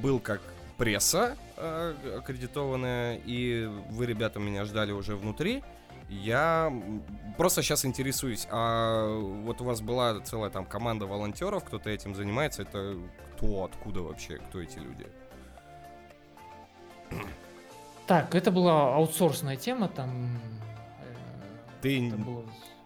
был 0.01 0.21
как 0.21 0.41
пресса 0.77 1.37
э, 1.57 2.19
аккредитованная, 2.19 3.21
и 3.27 3.67
вы, 3.91 4.07
ребята, 4.07 4.39
меня 4.39 4.65
ждали 4.65 4.93
уже 4.93 5.17
внутри. 5.17 5.65
Я 6.09 6.73
просто 7.37 7.63
сейчас 7.63 7.85
интересуюсь, 7.85 8.47
а 8.49 9.19
вот 9.19 9.61
у 9.61 9.65
вас 9.65 9.81
была 9.81 10.21
целая 10.21 10.51
там 10.51 10.67
команда 10.67 11.07
волонтеров, 11.07 11.65
кто-то 11.65 11.91
этим 11.91 12.15
занимается, 12.15 12.63
это 12.63 12.97
кто, 13.37 13.65
откуда 13.65 14.03
вообще, 14.03 14.37
кто 14.37 14.61
эти 14.63 14.79
люди? 14.79 15.09
Так, 18.07 18.37
это 18.37 18.53
была 18.53 18.95
аутсорсная 18.95 19.57
тема, 19.57 19.89
там... 19.89 20.39
э, 21.01 21.15
Ты 21.83 22.07
это 22.07 22.17
было 22.19 22.45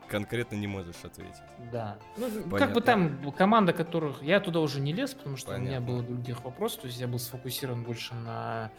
конкретно 0.09 0.56
не 0.56 0.66
можешь 0.66 1.04
ответить. 1.04 1.42
Да. 1.72 1.98
Ну, 2.16 2.28
как 2.30 2.50
Понятно. 2.50 2.74
бы 2.74 2.80
там 2.80 3.32
команда, 3.32 3.72
которых... 3.72 4.22
Я 4.22 4.40
туда 4.40 4.61
уже 4.61 4.80
не 4.80 4.92
лез, 4.92 5.14
потому 5.14 5.36
что 5.36 5.54
у 5.54 5.59
меня 5.59 5.80
Понятно. 5.80 5.86
было 5.86 6.02
других 6.02 6.44
вопросов. 6.44 6.82
То 6.82 6.86
есть 6.88 7.00
я 7.00 7.06
был 7.06 7.18
сфокусирован 7.18 7.84
больше 7.84 8.14
на 8.14 8.70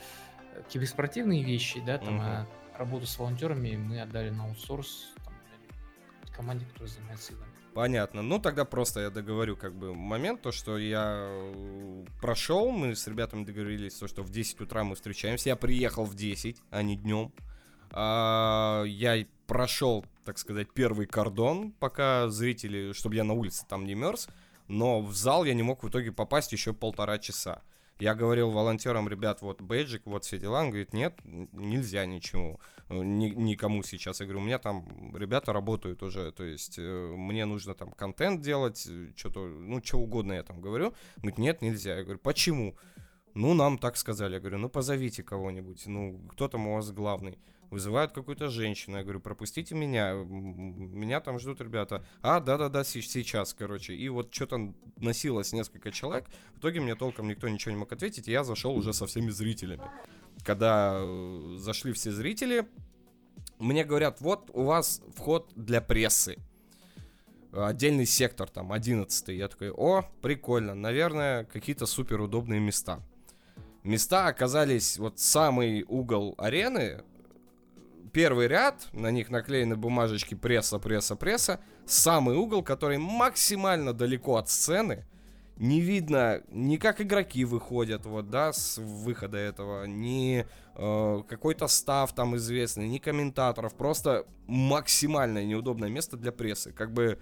э, 0.53 0.61
киберспортивные 0.69 1.43
вещи, 1.43 1.81
да, 1.85 1.97
там, 1.97 2.19
а 2.21 2.47
работу 2.77 3.05
с 3.05 3.17
волонтерами 3.19 3.75
мы 3.75 4.01
отдали 4.01 4.29
на 4.29 4.45
аутсорс 4.45 5.09
там, 5.23 5.33
команде, 6.35 6.65
которая 6.65 6.89
занимается 6.89 7.33
играми. 7.33 7.51
Понятно. 7.73 8.21
Ну, 8.21 8.39
тогда 8.39 8.65
просто 8.65 9.01
я 9.01 9.09
договорю 9.09 9.55
как 9.55 9.73
бы 9.73 9.93
момент, 9.93 10.41
то, 10.41 10.51
что 10.51 10.77
я 10.77 11.27
э, 11.29 12.05
прошел, 12.21 12.71
мы 12.71 12.95
с 12.95 13.07
ребятами 13.07 13.45
договорились, 13.45 13.93
то, 13.93 14.07
что 14.07 14.23
в 14.23 14.29
10 14.29 14.61
утра 14.61 14.83
мы 14.83 14.95
встречаемся. 14.95 15.49
Я 15.49 15.55
приехал 15.55 16.03
в 16.03 16.15
10, 16.15 16.61
а 16.71 16.81
не 16.81 16.97
днем. 16.97 17.31
А, 17.91 18.83
я 18.85 19.25
прошел, 19.47 20.05
так 20.25 20.37
сказать, 20.37 20.71
первый 20.73 21.07
кордон, 21.07 21.71
пока 21.79 22.29
зрители, 22.29 22.93
чтобы 22.93 23.15
я 23.15 23.23
на 23.23 23.33
улице 23.33 23.65
там 23.67 23.85
не 23.85 23.95
мерз, 23.95 24.29
но 24.67 25.01
в 25.01 25.13
зал 25.13 25.43
я 25.45 25.53
не 25.53 25.63
мог 25.63 25.83
в 25.83 25.89
итоге 25.89 26.11
попасть 26.11 26.51
еще 26.51 26.73
полтора 26.73 27.17
часа. 27.17 27.61
Я 27.99 28.15
говорил 28.15 28.49
волонтерам, 28.49 29.09
ребят, 29.09 29.41
вот 29.41 29.61
бейджик, 29.61 30.03
вот 30.05 30.23
все 30.23 30.37
дела. 30.37 30.61
Он 30.61 30.69
говорит, 30.69 30.93
нет, 30.93 31.19
нельзя 31.25 32.05
ничего, 32.05 32.57
э, 32.87 32.95
ни- 32.95 33.31
никому 33.31 33.83
сейчас. 33.83 34.21
Я 34.21 34.25
говорю, 34.25 34.39
у 34.39 34.45
меня 34.45 34.57
там 34.57 35.13
ребята 35.13 35.51
работают 35.51 36.01
уже, 36.01 36.31
то 36.31 36.45
есть 36.45 36.79
э, 36.79 37.13
мне 37.17 37.43
нужно 37.43 37.73
там 37.73 37.91
контент 37.91 38.41
делать, 38.41 38.87
что-то, 39.17 39.45
ну, 39.45 39.83
что 39.83 39.99
угодно 39.99 40.31
я 40.33 40.43
там 40.43 40.61
говорю. 40.61 40.87
Он 40.87 40.93
говорит, 41.17 41.39
нет, 41.39 41.61
нельзя. 41.61 41.97
Я 41.97 42.03
говорю, 42.03 42.19
почему? 42.19 42.77
Ну, 43.33 43.53
нам 43.53 43.77
так 43.77 43.97
сказали. 43.97 44.35
Я 44.35 44.39
говорю, 44.39 44.59
ну, 44.59 44.69
позовите 44.69 45.21
кого-нибудь, 45.21 45.85
ну, 45.87 46.21
кто 46.31 46.47
там 46.47 46.67
у 46.67 46.75
вас 46.75 46.91
главный? 46.91 47.37
Вызывают 47.69 48.11
какую-то 48.11 48.49
женщину. 48.49 48.97
Я 48.97 49.03
говорю, 49.03 49.19
пропустите 49.19 49.75
меня, 49.75 50.13
меня 50.13 51.19
там 51.21 51.39
ждут 51.39 51.61
ребята. 51.61 52.05
А, 52.21 52.39
да-да-да, 52.39 52.83
сейчас, 52.83 53.53
короче. 53.53 53.93
И 53.93 54.09
вот 54.09 54.33
что-то 54.33 54.73
носилось 54.97 55.53
несколько 55.53 55.91
человек. 55.91 56.25
В 56.55 56.59
итоге 56.59 56.81
мне 56.81 56.95
толком 56.95 57.27
никто 57.27 57.47
ничего 57.47 57.71
не 57.71 57.77
мог 57.77 57.91
ответить, 57.91 58.27
и 58.27 58.31
я 58.31 58.43
зашел 58.43 58.75
уже 58.75 58.93
со 58.93 59.05
всеми 59.05 59.29
зрителями. 59.29 59.83
Когда 60.43 60.99
э, 61.01 61.57
зашли 61.59 61.93
все 61.93 62.11
зрители, 62.11 62.67
мне 63.59 63.83
говорят, 63.83 64.21
вот 64.21 64.49
у 64.53 64.63
вас 64.63 65.01
вход 65.15 65.51
для 65.55 65.81
прессы. 65.81 66.37
Отдельный 67.51 68.05
сектор, 68.05 68.47
там, 68.47 68.71
11 68.71 69.29
Я 69.29 69.47
такой, 69.47 69.71
о, 69.71 70.03
прикольно, 70.21 70.75
наверное, 70.75 71.45
какие-то 71.45 71.87
супер 71.87 72.21
удобные 72.21 72.59
места. 72.59 72.99
Места 73.83 74.27
оказались 74.27 74.97
вот 74.99 75.19
самый 75.19 75.83
угол 75.87 76.35
арены, 76.37 77.03
первый 78.11 78.47
ряд, 78.47 78.87
на 78.93 79.11
них 79.11 79.29
наклеены 79.29 79.75
бумажечки 79.75 80.35
пресса, 80.35 80.79
пресса, 80.79 81.15
пресса, 81.15 81.59
самый 81.85 82.35
угол, 82.35 82.63
который 82.63 82.97
максимально 82.97 83.93
далеко 83.93 84.37
от 84.37 84.49
сцены, 84.49 85.05
не 85.57 85.81
видно 85.81 86.41
ни 86.49 86.77
как 86.77 87.01
игроки 87.01 87.43
выходят, 87.43 88.05
вот, 88.05 88.29
да, 88.29 88.53
с 88.53 88.77
выхода 88.77 89.37
этого, 89.37 89.85
ни 89.85 90.45
э, 90.75 91.23
какой-то 91.27 91.67
став 91.67 92.13
там 92.13 92.37
известный, 92.37 92.87
ни 92.87 92.97
комментаторов, 92.97 93.75
просто 93.75 94.25
максимально 94.47 95.43
неудобное 95.43 95.89
место 95.89 96.15
для 96.15 96.31
прессы, 96.31 96.71
как 96.71 96.93
бы, 96.93 97.19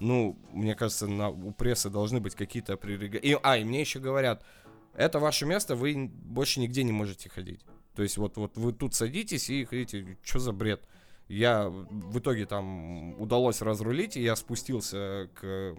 ну, 0.00 0.36
мне 0.52 0.74
кажется, 0.74 1.06
на, 1.06 1.28
у 1.28 1.52
прессы 1.52 1.88
должны 1.88 2.20
быть 2.20 2.34
какие-то 2.34 2.76
прерогативы. 2.76 3.40
А, 3.42 3.56
и 3.56 3.64
мне 3.64 3.80
еще 3.80 4.00
говорят, 4.00 4.44
это 4.94 5.20
ваше 5.20 5.46
место, 5.46 5.76
вы 5.76 6.10
больше 6.10 6.58
нигде 6.58 6.82
не 6.82 6.92
можете 6.92 7.28
ходить. 7.28 7.60
То 7.96 8.02
есть 8.02 8.18
вот, 8.18 8.36
вот 8.36 8.56
вы 8.58 8.72
тут 8.72 8.94
садитесь 8.94 9.48
и 9.48 9.64
хотите, 9.64 10.18
что 10.22 10.38
за 10.38 10.52
бред? 10.52 10.86
Я 11.28 11.68
в 11.68 12.18
итоге 12.18 12.46
там 12.46 13.18
удалось 13.20 13.62
разрулить, 13.62 14.16
и 14.16 14.22
я 14.22 14.36
спустился 14.36 15.28
к, 15.34 15.74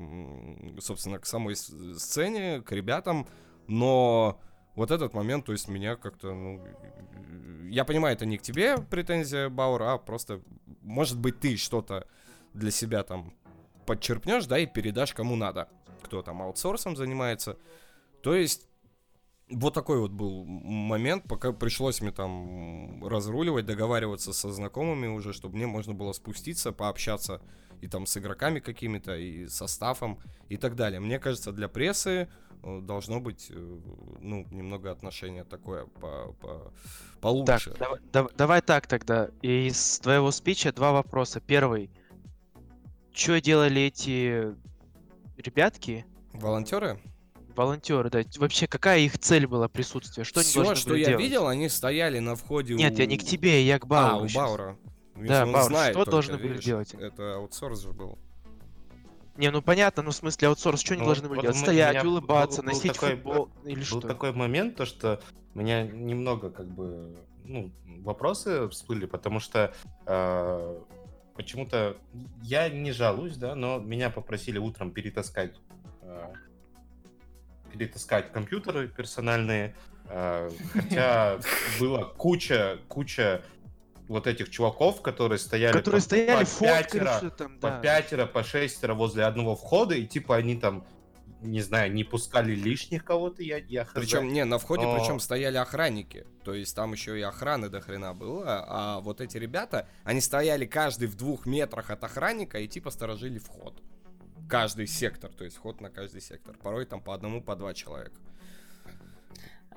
собственно, 0.80 1.20
к 1.20 1.26
самой 1.26 1.56
сцене, 1.56 2.62
к 2.62 2.72
ребятам, 2.72 3.28
но 3.68 4.42
вот 4.76 4.92
этот 4.92 5.14
момент, 5.14 5.46
то 5.46 5.54
есть 5.54 5.70
меня 5.70 5.96
как-то, 5.96 6.34
ну, 6.34 6.66
я 7.70 7.86
понимаю, 7.86 8.16
это 8.16 8.26
не 8.26 8.38
к 8.38 8.42
тебе 8.42 8.78
претензия, 8.78 9.48
Бауэр, 9.50 9.84
а 9.84 9.98
просто, 9.98 10.42
может 10.82 11.20
быть, 11.20 11.40
ты 11.40 11.56
что-то 11.56 12.08
для 12.54 12.72
себя 12.72 13.04
там 13.04 13.34
подчерпнешь, 13.86 14.48
да, 14.48 14.58
и 14.58 14.66
передашь 14.66 15.14
кому 15.14 15.36
надо, 15.36 15.70
кто 16.02 16.24
там 16.24 16.42
аутсорсом 16.42 16.98
занимается. 16.98 17.58
То 18.22 18.36
есть 18.36 18.67
вот 19.50 19.74
такой 19.74 20.00
вот 20.00 20.12
был 20.12 20.44
момент, 20.46 21.24
пока 21.28 21.54
пришлось 21.54 22.02
мне 22.02 22.12
там 22.12 23.06
разруливать, 23.06 23.66
договариваться 23.66 24.34
со 24.34 24.52
знакомыми 24.52 25.08
уже, 25.08 25.34
чтобы 25.34 25.56
мне 25.56 25.68
можно 25.68 25.94
было 25.94 26.12
спуститься, 26.14 26.72
пообщаться 26.72 27.42
и 27.82 27.88
там 27.88 28.06
с 28.06 28.18
игроками 28.18 28.60
какими-то, 28.60 29.16
и 29.16 29.48
составом, 29.48 30.20
и 30.50 30.58
так 30.58 30.76
далее. 30.76 31.00
Мне 31.00 31.20
кажется, 31.20 31.52
для 31.52 31.68
прессы 31.68 32.28
э, 32.64 32.80
должно 32.82 33.20
быть, 33.20 33.48
э, 33.50 33.80
ну, 34.20 34.46
немного 34.52 34.92
отношение 34.92 35.44
такое 35.44 35.86
по, 35.86 36.34
по, 36.42 36.74
получше. 37.22 37.70
Так, 37.72 37.80
давай, 37.80 38.00
давай, 38.12 38.32
давай 38.36 38.62
так 38.62 38.88
тогда. 38.88 39.30
Из 39.42 40.00
твоего 40.00 40.32
спича 40.32 40.72
два 40.72 40.92
вопроса. 40.92 41.40
Первый. 41.40 41.92
Что 43.14 43.40
делали 43.40 43.84
эти 43.84 44.56
ребятки? 45.38 46.06
Волонтеры? 46.34 47.00
Волонтеры, 47.58 48.10
да. 48.10 48.22
Вообще, 48.38 48.68
какая 48.68 49.00
их 49.00 49.18
цель 49.18 49.48
была 49.48 49.68
присутствие? 49.68 50.24
Что 50.24 50.42
Все, 50.42 50.62
они 50.62 50.76
что 50.76 50.96
я 50.96 51.08
делать? 51.08 51.24
видел, 51.24 51.48
они 51.48 51.68
стояли 51.70 52.20
на 52.20 52.36
входе 52.36 52.76
Нет, 52.76 52.94
у... 52.94 52.98
я 52.98 53.06
не 53.06 53.18
к 53.18 53.24
тебе, 53.24 53.64
я 53.64 53.80
к 53.80 53.88
Бауру. 53.88 54.16
А, 54.16 54.26
у 54.26 54.28
Баура. 54.34 54.78
Да, 55.16 55.46
Баур, 55.46 55.64
знает 55.70 55.94
что 55.96 56.06
только, 56.06 56.12
должны 56.12 56.38
были 56.38 56.48
видишь, 56.50 56.64
делать? 56.66 56.94
Это 56.94 57.36
аутсорс 57.38 57.82
же 57.82 57.92
был. 57.92 58.18
Не, 59.36 59.52
ну 59.52 59.62
понятно, 59.62 60.02
ну 60.04 60.12
в 60.12 60.16
смысле 60.16 60.48
аутсорс, 60.48 60.80
что 60.82 60.94
они 60.94 61.02
Ну, 61.02 61.08
должны 61.08 61.28
были 61.28 61.38
вот 61.38 61.42
делать? 61.44 61.58
Стоять, 61.58 62.04
улыбаться, 62.04 62.62
был- 62.62 62.70
был 62.72 62.76
носить 62.78 62.94
такой- 62.94 63.12
футбол 63.16 63.50
или 63.66 63.76
Был 63.80 63.84
что? 63.86 64.02
такой 64.02 64.32
момент, 64.32 64.76
то 64.76 64.86
что 64.86 65.22
у 65.54 65.60
меня 65.60 65.84
немного 65.84 66.50
как 66.50 66.68
бы 66.68 67.16
ну, 67.44 67.72
вопросы 68.02 68.68
всплыли, 68.70 69.06
потому 69.06 69.40
что 69.40 69.74
э, 70.08 70.80
почему-то 71.36 71.98
я 72.42 72.68
не 72.70 72.92
жалуюсь, 72.92 73.38
да, 73.38 73.54
но 73.56 73.78
меня 73.80 74.10
попросили 74.10 74.58
утром 74.58 74.92
перетаскать 74.92 75.54
э, 76.02 76.34
перетаскать 77.78 78.32
компьютеры 78.32 78.88
персональные, 78.88 79.76
э, 80.10 80.50
хотя 80.74 81.40
было 81.80 82.04
куча 82.06 82.80
куча 82.88 83.42
вот 84.08 84.26
этих 84.26 84.50
чуваков, 84.50 85.02
которые 85.02 85.38
стояли 85.38 85.74
Которые 85.74 86.00
по- 86.02 86.06
стояли, 86.06 86.46
по 86.46 86.60
пятеро, 86.60 87.30
там, 87.38 87.60
по 87.60 87.70
да. 87.70 87.80
пятеро, 87.80 88.26
по 88.26 88.44
шестеро 88.44 88.94
возле 88.94 89.26
одного 89.26 89.56
входа, 89.56 89.96
и 89.96 90.06
типа 90.06 90.38
они 90.38 90.56
там, 90.56 90.86
не 91.42 91.62
знаю, 91.62 91.92
не 91.94 92.04
пускали 92.06 92.56
лишних 92.56 93.04
кого-то, 93.04 93.44
я, 93.44 93.58
я 93.58 93.84
хз. 93.84 93.92
Причем, 93.94 94.32
не, 94.32 94.46
на 94.46 94.58
входе 94.60 94.84
Но- 94.86 94.98
причем 94.98 95.20
стояли 95.20 95.58
охранники. 95.58 96.26
То 96.46 96.54
есть 96.54 96.74
там 96.74 96.94
еще 96.94 97.20
и 97.20 97.22
охраны 97.22 97.68
до 97.70 97.82
хрена 97.82 98.14
было. 98.14 98.66
А 98.68 99.00
вот 99.02 99.20
эти 99.20 99.38
ребята, 99.38 99.88
они 100.06 100.22
стояли 100.22 100.66
каждый 100.66 101.10
в 101.10 101.16
двух 101.16 101.46
метрах 101.46 101.90
от 101.90 102.02
охранника 102.04 102.60
и 102.60 102.68
типа 102.70 102.90
сторожили 102.92 103.40
вход. 103.40 103.84
Каждый 104.48 104.88
сектор, 104.88 105.32
то 105.32 105.44
есть 105.44 105.58
вход 105.58 105.82
на 105.82 105.90
каждый 105.90 106.22
сектор. 106.22 106.56
Порой 106.58 106.86
там 106.86 107.02
по 107.02 107.14
одному, 107.14 107.42
по 107.42 107.56
два 107.56 107.74
человека. 107.74 108.16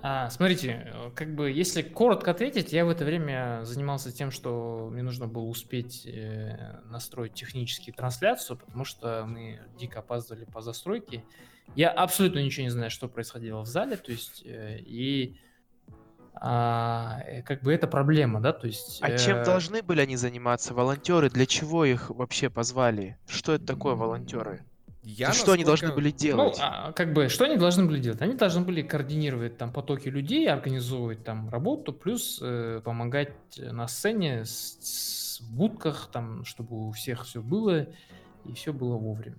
А, 0.02 0.30
смотрите, 0.30 0.94
как 1.14 1.34
бы, 1.34 1.50
если 1.50 1.82
коротко 1.82 2.30
ответить, 2.30 2.72
я 2.72 2.86
в 2.86 2.88
это 2.88 3.04
время 3.04 3.60
занимался 3.64 4.10
тем, 4.10 4.30
что 4.30 4.88
мне 4.90 5.02
нужно 5.02 5.26
было 5.26 5.44
успеть 5.44 6.06
э, 6.06 6.80
настроить 6.86 7.34
технически 7.34 7.90
трансляцию, 7.90 8.56
потому 8.56 8.86
что 8.86 9.26
мы 9.26 9.60
дико 9.78 9.98
опаздывали 9.98 10.46
по 10.46 10.62
застройке. 10.62 11.22
Я 11.76 11.90
абсолютно 11.90 12.38
ничего 12.38 12.64
не 12.64 12.70
знаю, 12.70 12.90
что 12.90 13.08
происходило 13.08 13.60
в 13.60 13.66
зале, 13.66 13.96
то 13.96 14.10
есть, 14.10 14.42
э, 14.46 14.78
и 14.80 15.38
а, 16.34 17.20
э, 17.26 17.42
как 17.42 17.62
бы 17.62 17.72
это 17.72 17.86
проблема, 17.86 18.40
да, 18.40 18.52
то 18.52 18.66
есть... 18.66 18.98
А 19.02 19.16
чем 19.18 19.38
э, 19.38 19.44
должны 19.44 19.82
были 19.82 20.00
они 20.00 20.16
заниматься? 20.16 20.74
Волонтеры, 20.74 21.30
для 21.30 21.46
чего 21.46 21.84
их 21.84 22.10
вообще 22.10 22.48
позвали? 22.50 23.18
Что 23.28 23.52
это 23.54 23.66
такое 23.66 23.94
волонтеры? 23.94 24.64
Я 25.02 25.30
И 25.30 25.32
что 25.32 25.52
они 25.52 25.64
должны 25.64 25.88
насколько- 25.88 26.02
были 26.02 26.12
Ну, 26.12 26.18
делать? 26.18 26.58
а, 26.60 26.92
как 26.92 27.14
бы, 27.14 27.28
что 27.30 27.44
они 27.46 27.56
должны 27.56 27.86
были 27.86 28.00
делать? 28.00 28.20
Они 28.20 28.34
должны 28.34 28.60
были 28.62 28.82
координировать 28.82 29.56
там 29.56 29.72
потоки 29.72 30.08
людей, 30.08 30.46
организовывать 30.48 31.24
там 31.24 31.48
работу, 31.48 31.92
плюс 31.94 32.38
э, 32.42 32.80
помогать 32.84 33.32
на 33.56 33.88
сцене 33.88 34.44
с, 34.44 34.76
с- 34.82 35.40
в 35.40 35.56
будках, 35.56 36.10
там, 36.12 36.44
чтобы 36.44 36.88
у 36.88 36.92
всех 36.92 37.24
все 37.24 37.40
было 37.40 37.86
и 38.44 38.52
все 38.54 38.72
было 38.74 38.96
вовремя. 38.96 39.38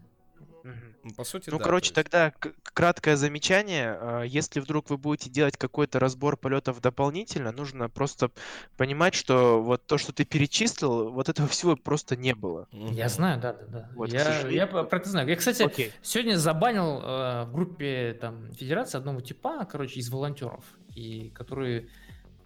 Ну, 0.64 1.14
по 1.16 1.24
сути, 1.24 1.50
Ну, 1.50 1.58
да, 1.58 1.64
короче, 1.64 1.92
то 1.94 2.00
есть- 2.02 2.10
тогда 2.12 2.32
к- 2.32 2.54
краткое 2.74 3.16
замечание. 3.18 3.98
А, 4.00 4.22
Если 4.24 4.60
вдруг 4.60 4.90
вы 4.90 4.98
будете 4.98 5.30
делать 5.30 5.58
какой-то 5.58 6.00
разбор 6.00 6.38
полетов 6.38 6.80
дополнительно, 6.82 7.52
нужно 7.52 7.90
просто 7.90 8.32
понимать, 8.78 9.14
что 9.16 9.62
вот 9.62 9.86
то, 9.86 9.98
что 9.98 10.14
ты 10.14 10.26
перечислил, 10.26 11.12
вот 11.12 11.30
этого 11.30 11.48
всего 11.52 11.76
просто 11.76 12.16
не 12.16 12.36
было. 12.36 12.68
Я 12.72 13.10
знаю, 13.10 13.40
да, 13.42 13.54
да, 13.54 13.66
да. 13.68 13.90
Вот, 13.96 14.10
я, 14.14 14.48
я 14.48 14.68
про 14.68 14.84
про 14.84 15.00
это 15.00 15.10
знаю. 15.10 15.28
Я, 15.28 15.36
кстати, 15.36 15.64
Окей. 15.64 15.92
сегодня 16.02 16.36
забанил 16.38 17.00
э, 17.02 17.46
в 17.46 17.52
группе 17.54 18.18
там 18.20 18.52
федерации 18.54 18.98
одного 18.98 19.22
типа, 19.22 19.66
короче, 19.66 20.00
из 20.00 20.10
волонтеров, 20.10 20.64
и 20.96 21.30
который 21.32 21.90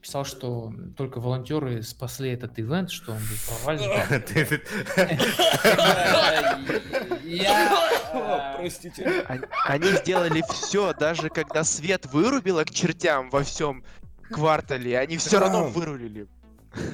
писал, 0.06 0.24
что 0.24 0.72
только 0.95 1.20
волонтеры 1.20 1.82
спасли 1.82 2.30
этот 2.30 2.60
ивент, 2.60 2.91
что 2.91 3.14
он 3.14 3.18
был 3.18 3.38
провален. 3.47 3.82
Я... 7.24 8.56
Простите. 8.58 9.26
Они- 9.64 9.88
сделали 9.97 10.43
все, 10.47 10.93
даже 10.93 11.30
когда 11.30 11.64
свет 11.64 12.06
вырубило 12.06 12.64
к 12.64 12.70
чертям 12.70 13.32
во 13.32 13.41
всем 13.41 13.84
квартале, 14.30 14.99
они 14.99 15.18
все 15.18 15.39
равно 15.39 15.70
вырулили. 15.70 16.28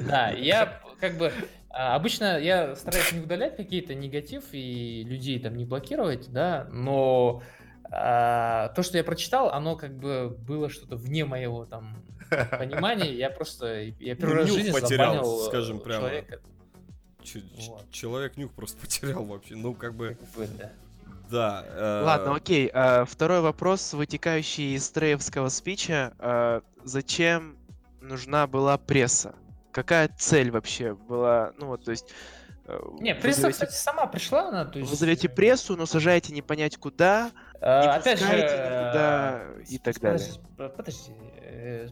Да, 0.08 0.30
я 0.30 0.80
как 1.02 1.18
бы 1.18 1.34
а, 1.70 1.96
обычно 1.96 2.40
я 2.40 2.78
стараюсь 2.78 3.12
не 3.12 3.20
удалять 3.20 3.58
какие-то 3.58 3.94
негатив 3.94 4.46
и 4.54 5.04
людей 5.04 5.38
там 5.40 5.58
не 5.58 5.66
блокировать, 5.66 6.32
да, 6.32 6.66
но 6.72 7.44
а, 7.92 8.70
то, 8.70 8.84
что 8.84 8.98
я 8.98 9.04
прочитал, 9.04 9.50
оно 9.50 9.76
как 9.76 9.98
бы 9.98 10.30
было 10.30 10.70
что-то 10.70 10.96
вне 10.96 11.26
моего 11.26 11.66
там 11.66 12.06
понимания. 12.58 13.14
Я 13.14 13.30
просто 13.30 13.82
я 14.00 14.16
первый 14.16 14.38
раз 14.38 14.46
в 14.50 14.52
нюх 14.52 14.58
жизни 14.58 14.72
потерял, 14.72 15.42
э, 15.44 15.48
скажем 15.48 15.80
прямо. 15.80 16.00
человека. 16.08 16.40
Ч- 17.24 17.44
Вот. 17.68 17.92
Человек 17.92 18.38
нюх 18.38 18.52
просто 18.54 18.78
потерял 18.82 19.24
вообще. 19.26 19.56
Ну, 19.56 19.74
как 19.74 19.94
бы, 19.96 20.18
Как 20.20 20.30
бы, 20.36 20.48
да. 20.58 20.72
да. 21.30 21.66
э, 21.68 22.04
Ладно, 22.06 22.36
окей. 22.36 22.70
а, 22.74 23.06
Второй 23.06 23.42
вопрос, 23.42 23.94
вытекающий 23.94 24.76
из 24.76 24.90
Треевского 24.90 25.50
спича. 25.50 26.14
А, 26.20 26.62
Зачем 26.84 27.58
нужна 28.02 28.48
была 28.48 28.78
пресса? 28.78 29.36
Какая 29.72 30.10
цель 30.18 30.50
вообще 30.52 30.96
была? 30.96 31.54
Ну 31.58 31.68
вот, 31.68 31.84
то 31.86 31.92
есть, 31.92 32.06
Э, 32.10 32.14
не, 33.00 33.16
пресса, 33.16 33.48
вызовете... 33.48 33.54
кстати, 33.54 33.74
сама 33.74 34.08
пришла, 34.08 34.50
она, 34.50 34.66
то 34.66 34.80
есть... 34.80 34.92
Вызовете 34.92 35.28
э, 35.28 35.32
прессу, 35.32 35.76
но 35.76 35.86
сажаете 35.86 36.34
не 36.34 36.42
понять 36.42 36.78
куда, 36.78 37.32
а, 37.60 37.84
не 37.84 37.88
опять 37.90 38.20
же, 38.20 38.26
никуда 38.26 39.44
и 39.68 39.78
так 39.78 40.00
далее. 40.00 40.28
Подожди, 40.58 41.12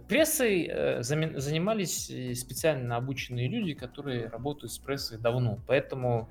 прессой 0.07 1.01
занимались 1.01 2.05
специально 2.39 2.95
обученные 2.95 3.47
люди, 3.47 3.73
которые 3.73 4.27
работают 4.29 4.71
с 4.71 4.77
прессой 4.77 5.17
давно, 5.17 5.59
поэтому 5.67 6.29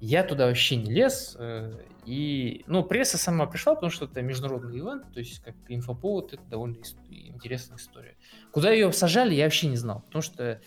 я 0.00 0.22
туда 0.22 0.46
вообще 0.46 0.76
не 0.76 0.92
лез. 0.92 1.38
И, 2.04 2.64
ну, 2.66 2.84
пресса 2.84 3.16
сама 3.16 3.46
пришла, 3.46 3.74
потому 3.74 3.90
что 3.90 4.04
это 4.04 4.20
международный 4.20 4.78
ивент, 4.78 5.10
то 5.12 5.20
есть 5.20 5.42
как 5.42 5.54
инфоповод, 5.68 6.34
это 6.34 6.42
довольно 6.50 6.76
интересная 7.08 7.78
история. 7.78 8.16
Куда 8.52 8.70
ее 8.70 8.92
сажали, 8.92 9.34
я 9.34 9.44
вообще 9.44 9.68
не 9.68 9.76
знал, 9.76 10.02
потому 10.02 10.20
что 10.20 10.60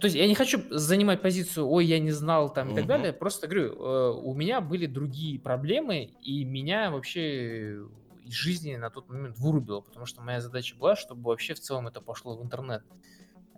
то 0.00 0.06
есть 0.06 0.16
я 0.16 0.26
не 0.26 0.34
хочу 0.34 0.62
занимать 0.70 1.20
позицию, 1.20 1.68
ой, 1.68 1.84
я 1.84 1.98
не 1.98 2.12
знал 2.12 2.52
там 2.52 2.72
и 2.72 2.74
так 2.74 2.86
далее. 2.86 3.12
Просто 3.12 3.46
говорю, 3.46 3.74
э, 3.74 4.10
у 4.22 4.34
меня 4.34 4.60
были 4.60 4.86
другие 4.86 5.38
проблемы, 5.38 6.04
и 6.22 6.44
меня 6.44 6.90
вообще 6.90 7.80
из 8.24 8.32
жизни 8.32 8.76
на 8.76 8.88
тот 8.88 9.08
момент 9.08 9.36
вырубило, 9.38 9.80
потому 9.80 10.06
что 10.06 10.22
моя 10.22 10.40
задача 10.40 10.76
была, 10.76 10.96
чтобы 10.96 11.24
вообще 11.24 11.54
в 11.54 11.60
целом 11.60 11.88
это 11.88 12.00
пошло 12.00 12.36
в 12.36 12.42
интернет. 12.42 12.82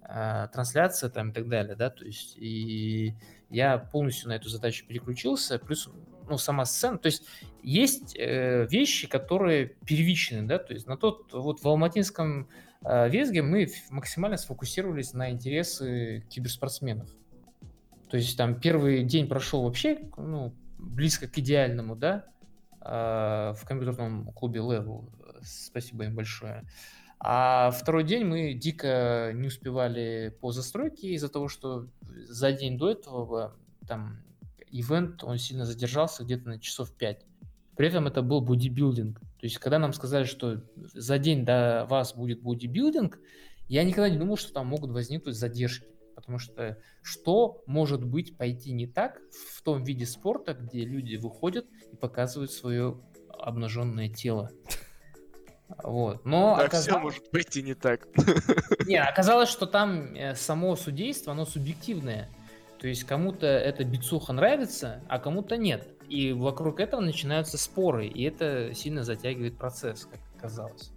Э, 0.06 0.48
трансляция 0.52 1.08
там 1.08 1.30
и 1.30 1.32
так 1.32 1.48
далее, 1.48 1.76
да, 1.76 1.88
то 1.88 2.04
есть 2.04 2.36
и 2.36 3.14
я 3.48 3.78
полностью 3.78 4.28
на 4.28 4.34
эту 4.34 4.48
задачу 4.48 4.84
переключился, 4.86 5.58
плюс 5.58 5.88
ну, 6.28 6.36
сама 6.36 6.64
сцена, 6.64 6.98
то 6.98 7.06
есть 7.06 7.26
есть 7.62 8.16
э, 8.16 8.66
вещи, 8.66 9.08
которые 9.08 9.76
первичны, 9.86 10.42
да, 10.42 10.58
то 10.58 10.74
есть 10.74 10.86
на 10.86 10.96
тот, 10.96 11.32
вот 11.32 11.60
в 11.60 11.68
Алматинском 11.68 12.48
э, 12.84 13.08
Везге 13.08 13.42
мы 13.42 13.68
максимально 13.90 14.36
сфокусировались 14.36 15.12
на 15.12 15.30
интересы 15.30 16.24
киберспортсменов. 16.28 17.08
То 18.08 18.16
есть 18.16 18.36
там 18.36 18.60
первый 18.60 19.02
день 19.04 19.28
прошел 19.28 19.64
вообще, 19.64 19.98
ну, 20.16 20.54
близко 20.78 21.26
к 21.26 21.38
идеальному, 21.38 21.96
да, 21.96 22.26
э, 22.80 23.54
в 23.56 23.64
компьютерном 23.66 24.32
клубе 24.32 24.60
Level, 24.60 25.10
спасибо 25.42 26.04
им 26.04 26.14
большое. 26.14 26.64
А 27.18 27.70
второй 27.70 28.04
день 28.04 28.24
мы 28.24 28.54
дико 28.54 29.32
не 29.34 29.48
успевали 29.48 30.36
по 30.40 30.52
застройке 30.52 31.14
из-за 31.14 31.28
того, 31.28 31.48
что 31.48 31.88
за 32.28 32.52
день 32.52 32.76
до 32.76 32.90
этого 32.90 33.56
там 33.86 34.18
ивент, 34.70 35.24
он 35.24 35.38
сильно 35.38 35.64
задержался 35.64 36.24
где-то 36.24 36.48
на 36.48 36.58
часов 36.58 36.92
5. 36.92 37.24
При 37.76 37.88
этом 37.88 38.06
это 38.06 38.22
был 38.22 38.40
бодибилдинг. 38.40 39.20
То 39.44 39.46
есть, 39.46 39.58
когда 39.58 39.78
нам 39.78 39.92
сказали, 39.92 40.24
что 40.24 40.62
за 40.74 41.18
день 41.18 41.44
до 41.44 41.84
вас 41.90 42.14
будет 42.14 42.40
бодибилдинг, 42.40 43.18
я 43.68 43.84
никогда 43.84 44.08
не 44.08 44.16
думал, 44.16 44.38
что 44.38 44.54
там 44.54 44.68
могут 44.68 44.90
возникнуть 44.90 45.36
задержки. 45.36 45.86
Потому 46.16 46.38
что 46.38 46.78
что 47.02 47.62
может 47.66 48.02
быть 48.02 48.38
пойти 48.38 48.72
не 48.72 48.86
так 48.86 49.20
в 49.50 49.60
том 49.60 49.84
виде 49.84 50.06
спорта, 50.06 50.54
где 50.54 50.86
люди 50.86 51.16
выходят 51.16 51.66
и 51.92 51.94
показывают 51.94 52.52
свое 52.52 52.98
обнаженное 53.38 54.08
тело? 54.08 54.50
Вот. 55.82 56.24
Но 56.24 56.56
так 56.56 56.68
оказалось... 56.68 56.88
все 56.88 56.98
может 56.98 57.30
пойти 57.30 57.62
не 57.62 57.74
так. 57.74 58.08
Не, 58.86 58.96
оказалось, 58.96 59.50
что 59.50 59.66
там 59.66 60.14
э, 60.14 60.34
само 60.36 60.74
судейство, 60.74 61.34
оно 61.34 61.44
субъективное. 61.44 62.30
То 62.80 62.88
есть 62.88 63.04
кому-то 63.04 63.46
эта 63.46 63.84
бицуха 63.84 64.32
нравится, 64.32 65.02
а 65.06 65.18
кому-то 65.18 65.58
нет. 65.58 65.93
И 66.08 66.32
вокруг 66.32 66.80
этого 66.80 67.00
начинаются 67.00 67.58
споры, 67.58 68.06
и 68.06 68.22
это 68.22 68.74
сильно 68.74 69.02
затягивает 69.04 69.56
процесс, 69.56 70.06
как 70.10 70.20
оказалось. 70.36 70.90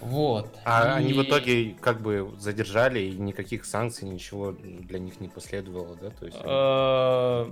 Вот. 0.00 0.54
А 0.64 1.00
и... 1.00 1.04
они 1.04 1.12
в 1.14 1.22
итоге 1.22 1.74
как 1.80 2.00
бы 2.02 2.32
задержали, 2.38 3.00
и 3.00 3.16
никаких 3.16 3.64
санкций, 3.64 4.08
ничего 4.08 4.52
для 4.52 4.98
них 4.98 5.20
не 5.20 5.28
последовало, 5.28 5.96
да? 5.96 6.10
То 6.10 6.26
есть... 6.26 6.38
Э, 6.44 7.46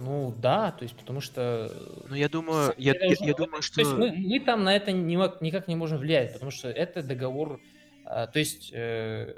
ну 0.00 0.34
да, 0.38 0.72
то 0.72 0.84
есть 0.84 0.96
потому 0.96 1.20
что... 1.20 1.70
Ну 2.08 2.14
я 2.14 2.28
думаю, 2.28 2.74
я, 2.78 2.94
я, 2.94 3.14
я 3.20 3.34
думаю, 3.34 3.62
что... 3.62 3.76
То 3.76 3.80
есть 3.82 3.92
мы, 3.92 4.12
мы 4.12 4.40
там 4.40 4.64
на 4.64 4.74
это 4.74 4.92
никак 4.92 5.68
не 5.68 5.76
можем 5.76 5.98
влиять, 5.98 6.32
потому 6.32 6.50
что 6.50 6.68
это 6.68 7.02
договор... 7.02 7.60
А, 8.06 8.26
то 8.26 8.38
есть 8.38 8.70
э, 8.72 9.34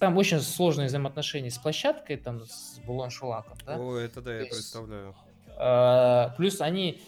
там 0.00 0.16
очень 0.16 0.40
сложные 0.40 0.88
взаимоотношения 0.88 1.50
с 1.50 1.58
площадкой, 1.58 2.16
там, 2.16 2.40
с 2.46 2.80
Булон 2.86 3.10
Шулаком, 3.10 3.58
да? 3.66 3.76
О, 3.76 3.96
это 3.96 4.22
да, 4.22 4.32
я 4.32 4.40
есть, 4.40 4.52
представляю. 4.52 5.14
Э, 5.58 6.30
плюс 6.36 6.60
они 6.60 7.00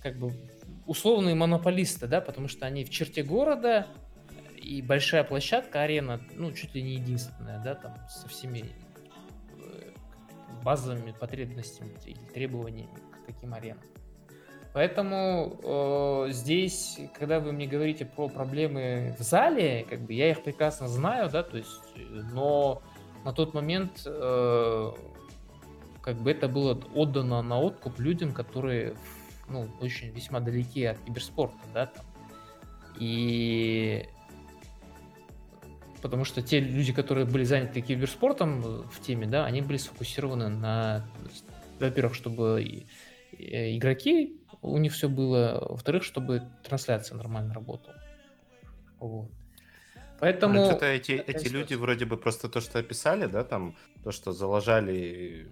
как 0.00 0.16
бы 0.16 0.32
условные 0.86 1.34
монополисты, 1.34 2.06
да, 2.06 2.20
потому 2.20 2.48
что 2.48 2.66
они 2.66 2.84
в 2.84 2.90
черте 2.90 3.22
города, 3.22 3.88
и 4.56 4.80
большая 4.80 5.24
площадка, 5.24 5.82
арена, 5.82 6.20
ну, 6.36 6.52
чуть 6.52 6.72
ли 6.74 6.82
не 6.82 6.94
единственная, 6.94 7.60
да, 7.62 7.74
там, 7.74 7.96
со 8.08 8.28
всеми 8.28 8.64
э, 9.58 9.90
базовыми 10.62 11.12
потребностями 11.18 11.96
или 12.06 12.24
требованиями 12.32 12.94
к 13.10 13.26
таким 13.26 13.54
аренам. 13.54 13.82
Поэтому 14.72 15.58
э, 15.62 16.32
здесь, 16.32 16.98
когда 17.18 17.40
вы 17.40 17.52
мне 17.52 17.66
говорите 17.66 18.06
про 18.06 18.28
проблемы 18.28 19.14
в 19.18 19.22
зале, 19.22 19.86
как 19.88 20.00
бы 20.00 20.14
я 20.14 20.30
их 20.30 20.42
прекрасно 20.42 20.88
знаю, 20.88 21.28
да, 21.28 21.42
то 21.42 21.58
есть, 21.58 21.80
но 22.32 22.82
на 23.22 23.34
тот 23.34 23.52
момент 23.52 24.02
э, 24.06 24.92
как 26.00 26.16
бы 26.16 26.30
это 26.30 26.48
было 26.48 26.80
отдано 26.94 27.42
на 27.42 27.60
откуп 27.60 27.98
людям, 27.98 28.32
которые 28.32 28.94
ну, 29.48 29.68
очень 29.80 30.08
весьма 30.08 30.40
далеки 30.40 30.84
от 30.84 30.98
киберспорта, 31.00 31.58
да, 31.74 31.86
там. 31.86 32.06
И 32.98 34.06
потому 36.00 36.24
что 36.24 36.40
те 36.40 36.60
люди, 36.60 36.94
которые 36.94 37.26
были 37.26 37.44
заняты 37.44 37.82
киберспортом 37.82 38.62
в 38.62 39.00
теме, 39.02 39.26
да, 39.26 39.44
они 39.44 39.60
были 39.60 39.76
сфокусированы 39.76 40.48
на, 40.48 41.06
во-первых, 41.78 42.14
чтобы 42.14 42.86
игроки 43.38 44.41
у 44.62 44.78
них 44.78 44.92
все 44.92 45.08
было. 45.08 45.66
Во-вторых, 45.70 46.04
чтобы 46.04 46.42
трансляция 46.62 47.16
нормально 47.16 47.52
работала. 47.52 47.96
Вот. 48.98 49.28
Поэтому... 50.20 50.54
Ну, 50.54 50.70
это 50.70 50.86
эти, 50.86 51.12
эти 51.12 51.48
люди 51.48 51.74
вроде 51.74 52.04
бы 52.04 52.16
просто 52.16 52.48
то, 52.48 52.60
что 52.60 52.78
описали, 52.78 53.26
да, 53.26 53.42
там, 53.42 53.74
то, 54.04 54.12
что 54.12 54.32
заложали 54.32 55.50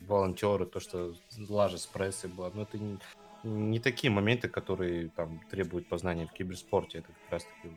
волонтеры, 0.00 0.64
то, 0.64 0.80
что 0.80 1.14
лажа 1.48 1.76
с 1.76 1.86
прессой 1.86 2.30
была, 2.30 2.50
но 2.54 2.62
это 2.62 2.78
не, 2.78 2.98
не 3.44 3.78
такие 3.78 4.10
моменты, 4.10 4.48
которые 4.48 5.10
там 5.10 5.40
требуют 5.50 5.88
познания 5.88 6.26
в 6.26 6.32
киберспорте, 6.32 6.98
это 6.98 7.08
как 7.08 7.32
раз 7.32 7.44
таки... 7.44 7.76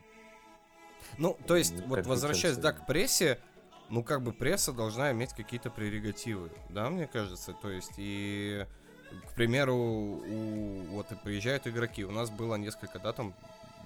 Ну, 1.18 1.36
то 1.46 1.54
есть, 1.54 1.74
вот 1.86 2.06
возвращаясь, 2.06 2.56
да, 2.56 2.72
к 2.72 2.86
прессе, 2.86 3.38
ну, 3.90 4.02
как 4.02 4.22
бы 4.22 4.32
пресса 4.32 4.72
должна 4.72 5.12
иметь 5.12 5.34
какие-то 5.34 5.70
прерогативы, 5.70 6.50
да, 6.70 6.88
мне 6.88 7.06
кажется, 7.06 7.52
то 7.52 7.70
есть, 7.70 7.92
и 7.98 8.66
к 9.28 9.34
примеру, 9.34 9.74
у, 9.74 10.82
вот 10.90 11.06
приезжают 11.22 11.66
игроки. 11.66 12.04
У 12.04 12.10
нас 12.10 12.30
было 12.30 12.56
несколько, 12.56 12.98
да, 12.98 13.12
там 13.12 13.34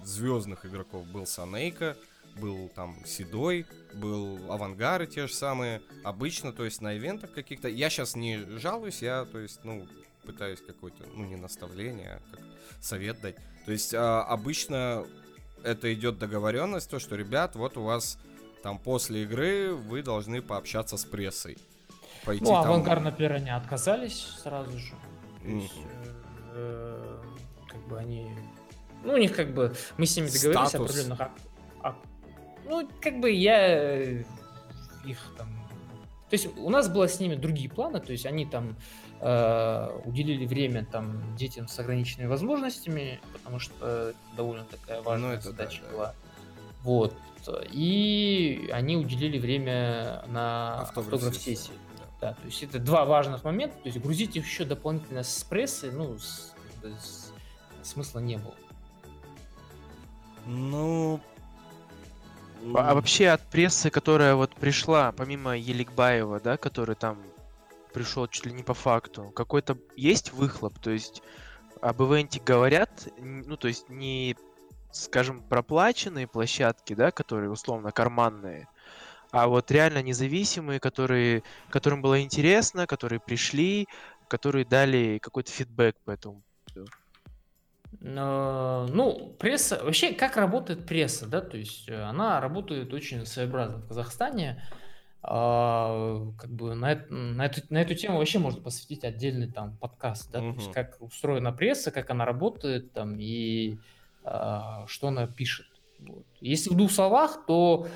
звездных 0.04 0.66
игроков. 0.66 1.06
Был 1.06 1.26
Санейка, 1.26 1.96
был 2.36 2.70
там 2.74 2.96
Седой, 3.04 3.66
был 3.94 4.38
Авангары 4.50 5.06
те 5.06 5.26
же 5.26 5.34
самые. 5.34 5.82
Обычно, 6.04 6.52
то 6.52 6.64
есть 6.64 6.80
на 6.80 6.96
ивентах 6.96 7.32
каких-то... 7.32 7.68
Я 7.68 7.90
сейчас 7.90 8.16
не 8.16 8.38
жалуюсь, 8.58 9.02
я, 9.02 9.24
то 9.24 9.38
есть, 9.38 9.60
ну, 9.64 9.86
пытаюсь 10.24 10.60
какое-то, 10.60 11.04
ну, 11.14 11.24
не 11.24 11.36
наставление, 11.36 12.20
а 12.20 12.36
как 12.36 12.40
совет 12.80 13.20
дать. 13.20 13.36
То 13.66 13.72
есть 13.72 13.94
а, 13.94 14.22
обычно 14.22 15.06
это 15.64 15.92
идет 15.92 16.18
договоренность, 16.18 16.90
то, 16.90 16.98
что, 16.98 17.16
ребят, 17.16 17.56
вот 17.56 17.76
у 17.76 17.82
вас 17.82 18.18
там 18.62 18.78
после 18.78 19.22
игры 19.24 19.74
вы 19.74 20.02
должны 20.02 20.42
пообщаться 20.42 20.96
с 20.96 21.04
прессой. 21.04 21.58
Пойти 22.24 22.44
ну, 22.44 22.50
там... 22.50 22.66
Авангар, 22.66 23.00
например, 23.00 23.34
они 23.34 23.50
отказались 23.50 24.26
сразу 24.42 24.78
же. 24.78 24.94
То 25.42 25.48
есть, 25.48 25.80
э, 26.54 27.18
как 27.68 27.88
бы 27.88 27.98
они... 27.98 28.30
Ну, 29.04 29.14
у 29.14 29.16
них 29.16 29.34
как 29.34 29.54
бы... 29.54 29.74
Мы 29.96 30.06
с 30.06 30.16
ними 30.16 30.28
договорились 30.28 30.68
Статус. 30.68 30.90
определенных... 30.90 31.20
А, 31.20 31.30
а, 31.82 31.96
ну, 32.66 32.88
как 33.00 33.20
бы 33.20 33.30
я 33.30 34.20
их 35.04 35.18
там... 35.36 35.48
То 36.28 36.34
есть 36.34 36.48
у 36.56 36.70
нас 36.70 36.88
было 36.88 37.08
с 37.08 37.18
ними 37.18 37.34
другие 37.34 37.68
планы, 37.68 38.00
то 38.00 38.12
есть 38.12 38.24
они 38.24 38.46
там 38.46 38.76
э, 39.20 40.00
уделили 40.04 40.46
время 40.46 40.84
там 40.84 41.34
детям 41.36 41.66
с 41.66 41.76
ограниченными 41.78 42.28
возможностями, 42.28 43.20
потому 43.32 43.58
что 43.58 44.14
довольно 44.36 44.64
такая 44.64 45.02
важная 45.02 45.36
ну, 45.36 45.42
задача 45.42 45.82
да, 45.82 45.92
была. 45.92 46.06
Да. 46.06 46.14
Вот. 46.82 47.14
И 47.72 48.70
они 48.72 48.96
уделили 48.96 49.38
время 49.38 50.22
на 50.28 50.82
автограф-сессии. 50.82 51.72
Автограф 51.72 51.89
да, 52.20 52.34
то 52.34 52.46
есть 52.46 52.62
это 52.62 52.78
два 52.78 53.04
важных 53.04 53.44
момента. 53.44 53.76
То 53.76 53.88
есть 53.88 53.98
грузить 54.00 54.36
их 54.36 54.44
еще 54.44 54.64
дополнительно 54.64 55.22
с 55.22 55.42
прессы, 55.44 55.90
ну, 55.90 56.18
с, 56.18 56.54
с, 56.82 57.32
смысла 57.82 58.18
не 58.18 58.36
было. 58.36 58.54
Ну, 60.46 61.20
а, 62.74 62.90
а 62.90 62.94
вообще 62.94 63.28
от 63.28 63.42
прессы, 63.42 63.90
которая 63.90 64.34
вот 64.34 64.54
пришла, 64.54 65.12
помимо 65.12 65.56
Еликбаева, 65.56 66.40
да, 66.40 66.56
который 66.56 66.94
там 66.94 67.18
пришел 67.92 68.26
чуть 68.28 68.46
ли 68.46 68.52
не 68.52 68.62
по 68.62 68.74
факту, 68.74 69.30
какой-то 69.34 69.78
есть 69.96 70.32
выхлоп, 70.32 70.78
то 70.78 70.90
есть 70.90 71.22
об 71.80 72.02
ивенте 72.02 72.40
говорят, 72.40 73.08
ну, 73.18 73.56
то 73.56 73.68
есть 73.68 73.88
не, 73.88 74.36
скажем, 74.92 75.42
проплаченные 75.42 76.26
площадки, 76.26 76.94
да, 76.94 77.10
которые 77.10 77.50
условно 77.50 77.90
карманные, 77.90 78.68
а 79.32 79.46
вот 79.46 79.70
реально 79.70 80.02
независимые, 80.02 80.80
которые, 80.80 81.42
которым 81.70 82.02
было 82.02 82.20
интересно, 82.20 82.86
которые 82.86 83.20
пришли, 83.20 83.86
которые 84.28 84.64
дали 84.64 85.18
какой-то 85.18 85.50
фидбэк 85.50 85.96
по 86.04 86.10
этому. 86.12 86.42
Ну, 88.00 89.34
пресса, 89.38 89.82
вообще, 89.82 90.12
как 90.12 90.36
работает 90.36 90.86
пресса, 90.86 91.26
да, 91.26 91.40
то 91.40 91.56
есть 91.56 91.88
э, 91.88 92.00
она 92.00 92.40
работает 92.40 92.92
очень 92.94 93.26
своеобразно 93.26 93.78
в 93.78 93.88
Казахстане. 93.88 94.62
А, 95.22 96.32
как 96.38 96.50
бы 96.50 96.74
на, 96.74 96.94
на, 97.10 97.46
эту, 97.46 97.60
на 97.68 97.82
эту 97.82 97.94
тему 97.94 98.18
вообще 98.18 98.38
можно 98.38 98.62
посвятить 98.62 99.04
отдельный 99.04 99.50
там 99.50 99.76
подкаст, 99.76 100.30
да, 100.30 100.40
угу. 100.40 100.52
то 100.52 100.60
есть 100.60 100.72
как 100.72 100.96
устроена 101.00 101.52
пресса, 101.52 101.90
как 101.90 102.10
она 102.10 102.24
работает 102.24 102.92
там 102.92 103.18
и 103.18 103.76
а, 104.24 104.86
что 104.86 105.08
она 105.08 105.26
пишет. 105.26 105.66
Вот. 105.98 106.24
Если 106.40 106.70
в 106.70 106.76
двух 106.76 106.90
словах, 106.90 107.44
то 107.46 107.86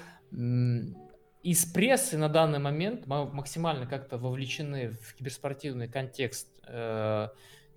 из 1.45 1.67
прессы 1.67 2.17
на 2.17 2.29
данный 2.31 2.59
момент 2.59 3.07
максимально 3.07 3.87
как-то 3.87 4.17
вовлечены 4.17 4.91
в 4.91 5.15
киберспортивный 5.15 5.89
контекст 5.89 6.49
э, 6.67 7.29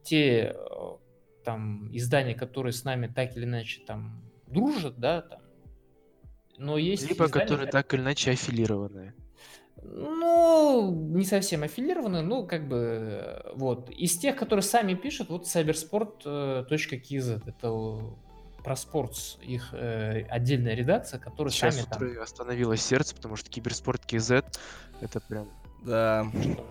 те 0.04 0.54
э, 0.56 0.96
там 1.44 1.90
издания, 1.92 2.34
которые 2.34 2.72
с 2.72 2.86
нами 2.86 3.08
так 3.08 3.36
или 3.36 3.44
иначе 3.44 3.82
там 3.86 4.24
дружат, 4.48 4.98
да, 4.98 5.22
там. 5.22 5.42
Но 6.58 6.78
есть 6.78 7.10
либо 7.10 7.26
издания, 7.26 7.46
которые 7.46 7.70
так 7.70 7.94
или 7.94 8.00
иначе 8.00 8.32
аффилированы. 8.32 9.14
Ну, 9.84 11.10
не 11.14 11.26
совсем 11.26 11.64
аффилированы, 11.64 12.22
ну, 12.22 12.48
как 12.48 12.70
бы, 12.70 12.78
э, 12.78 13.52
вот. 13.54 13.90
Из 13.90 14.18
тех, 14.18 14.38
которые 14.38 14.64
сами 14.64 14.94
пишут, 14.94 15.28
вот 15.30 15.44
cybersport.kz, 15.44 17.42
это 17.46 17.72
про 18.68 18.76
спортс, 18.76 19.38
их 19.42 19.70
э, 19.72 20.24
отдельная 20.30 20.76
редакция, 20.76 21.22
которая 21.22 21.54
Сейчас 21.54 21.76
сами 21.76 21.86
там... 21.90 22.22
остановилось 22.22 22.82
сердце, 22.82 23.16
потому 23.16 23.38
что 23.38 23.50
киберспорт 23.50 24.04
KZ 24.06 24.44
это 25.00 25.22
прям 25.22 25.48
да. 25.86 26.28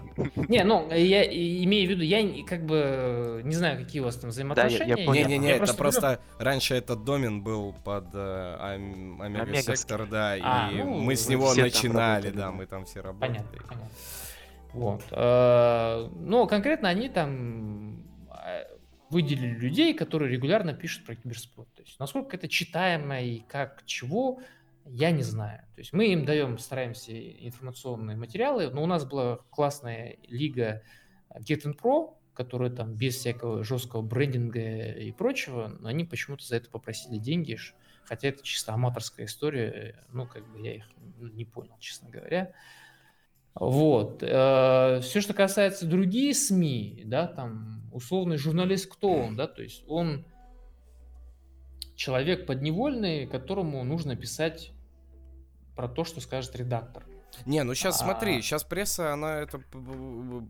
Не, 0.48 0.62
ну, 0.64 0.92
я 0.92 1.24
имею 1.24 1.86
в 1.86 1.90
виду, 1.92 2.02
я 2.02 2.44
как 2.44 2.66
бы 2.66 3.40
не 3.44 3.54
знаю, 3.54 3.82
какие 3.82 4.02
у 4.02 4.04
вас 4.04 4.16
там 4.16 4.28
взаимоотношения. 4.28 4.78
Да, 4.78 4.84
я, 4.84 5.00
я 5.00 5.06
понял. 5.06 5.26
Не-не-не, 5.26 5.48
это 5.52 5.58
просто, 5.58 5.76
просто 5.76 6.20
раньше 6.38 6.74
этот 6.74 7.02
домен 7.02 7.42
был 7.42 7.74
под 7.82 8.08
э, 8.12 8.56
Омега 8.60 9.62
Сектор, 9.62 10.06
да, 10.06 10.36
а, 10.42 10.70
и 10.70 10.82
ну, 10.82 10.98
мы 10.98 11.16
с 11.16 11.30
него 11.30 11.54
начинали, 11.54 12.28
да, 12.28 12.50
мы 12.50 12.66
там 12.66 12.84
все 12.84 13.00
работали. 13.00 13.38
Понятно, 13.38 13.58
понятно. 13.66 13.90
Вот. 14.74 15.02
Э, 15.12 16.10
ну, 16.14 16.46
конкретно 16.46 16.90
они 16.90 17.08
там 17.08 18.04
выделили 19.10 19.58
людей, 19.58 19.94
которые 19.94 20.30
регулярно 20.30 20.74
пишут 20.74 21.04
про 21.04 21.14
киберспорт. 21.14 21.72
То 21.74 21.82
есть 21.82 21.98
насколько 21.98 22.36
это 22.36 22.48
читаемо 22.48 23.20
и 23.22 23.40
как 23.40 23.84
чего, 23.86 24.40
я 24.84 25.10
не 25.10 25.22
знаю. 25.22 25.60
То 25.74 25.80
есть 25.80 25.92
мы 25.92 26.12
им 26.12 26.24
даем, 26.24 26.58
стараемся 26.58 27.12
информационные 27.12 28.16
материалы, 28.16 28.70
но 28.70 28.82
у 28.82 28.86
нас 28.86 29.04
была 29.04 29.38
классная 29.50 30.16
лига 30.28 30.82
Get 31.38 31.64
in 31.64 31.76
Pro, 31.76 32.14
которая 32.34 32.70
там 32.70 32.94
без 32.94 33.16
всякого 33.16 33.64
жесткого 33.64 34.02
брендинга 34.02 34.92
и 34.92 35.10
прочего, 35.12 35.68
но 35.80 35.88
они 35.88 36.04
почему-то 36.04 36.44
за 36.44 36.56
это 36.56 36.70
попросили 36.70 37.18
деньги, 37.18 37.58
хотя 38.04 38.28
это 38.28 38.42
чисто 38.44 38.74
аматорская 38.74 39.26
история, 39.26 40.04
ну, 40.12 40.26
как 40.26 40.46
бы 40.52 40.60
я 40.60 40.76
их 40.76 40.84
не 41.18 41.44
понял, 41.44 41.76
честно 41.80 42.10
говоря. 42.10 42.52
Вот. 43.54 44.22
Э, 44.22 45.00
Все, 45.02 45.20
что 45.20 45.32
касается 45.32 45.86
других 45.86 46.36
СМИ, 46.36 47.02
да, 47.06 47.26
там, 47.26 47.85
условный 47.96 48.36
журналист, 48.36 48.92
кто 48.92 49.10
он, 49.10 49.36
да, 49.36 49.46
то 49.46 49.62
есть 49.62 49.82
он 49.88 50.26
человек 51.94 52.46
подневольный, 52.46 53.26
которому 53.26 53.82
нужно 53.84 54.16
писать 54.16 54.72
про 55.74 55.88
то, 55.88 56.04
что 56.04 56.20
скажет 56.20 56.54
редактор. 56.56 57.06
Не, 57.46 57.62
ну 57.64 57.74
сейчас 57.74 58.00
а... 58.02 58.04
смотри, 58.04 58.42
сейчас 58.42 58.64
пресса, 58.64 59.14
она 59.14 59.38
это 59.38 59.62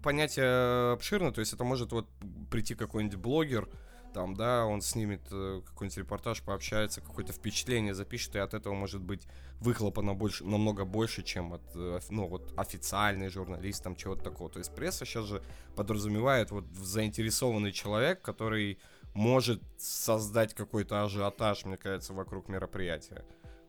понятие 0.03 0.93
обширное, 0.95 1.31
то 1.31 1.41
есть 1.41 1.53
это 1.53 1.63
может 1.63 1.93
вот 1.93 2.09
прийти 2.51 2.75
какой-нибудь 2.75 3.19
блогер, 3.19 3.69
там, 4.17 4.35
да, 4.35 4.65
он 4.65 4.81
снимет 4.81 5.21
э, 5.31 5.61
какой-нибудь 5.67 5.99
репортаж, 5.99 6.43
пообщается, 6.43 7.03
какое-то 7.03 7.35
впечатление 7.35 7.93
запишет, 7.93 8.35
и 8.35 8.39
от 8.39 8.55
этого 8.55 8.73
может 8.73 9.03
быть 9.03 9.29
выхлопа 9.61 10.01
на 10.01 10.15
больше, 10.15 10.43
намного 10.43 10.87
больше, 10.87 11.23
чем 11.23 11.53
от, 11.53 11.61
э, 11.75 12.01
ну, 12.09 12.27
вот, 12.27 12.55
официальный 12.57 13.29
журналист, 13.29 13.85
там, 13.85 13.95
чего-то 13.95 14.25
такого. 14.25 14.49
То 14.49 14.59
есть 14.59 14.75
пресса 14.75 15.05
сейчас 15.05 15.27
же 15.27 15.43
подразумевает 15.75 16.51
вот 16.51 16.65
заинтересованный 16.73 17.73
человек, 17.73 18.23
который 18.23 18.79
может 19.13 19.63
создать 19.77 20.55
какой-то 20.55 21.03
ажиотаж, 21.03 21.67
мне 21.67 21.77
кажется, 21.77 22.15
вокруг 22.15 22.49
мероприятия. 22.49 23.23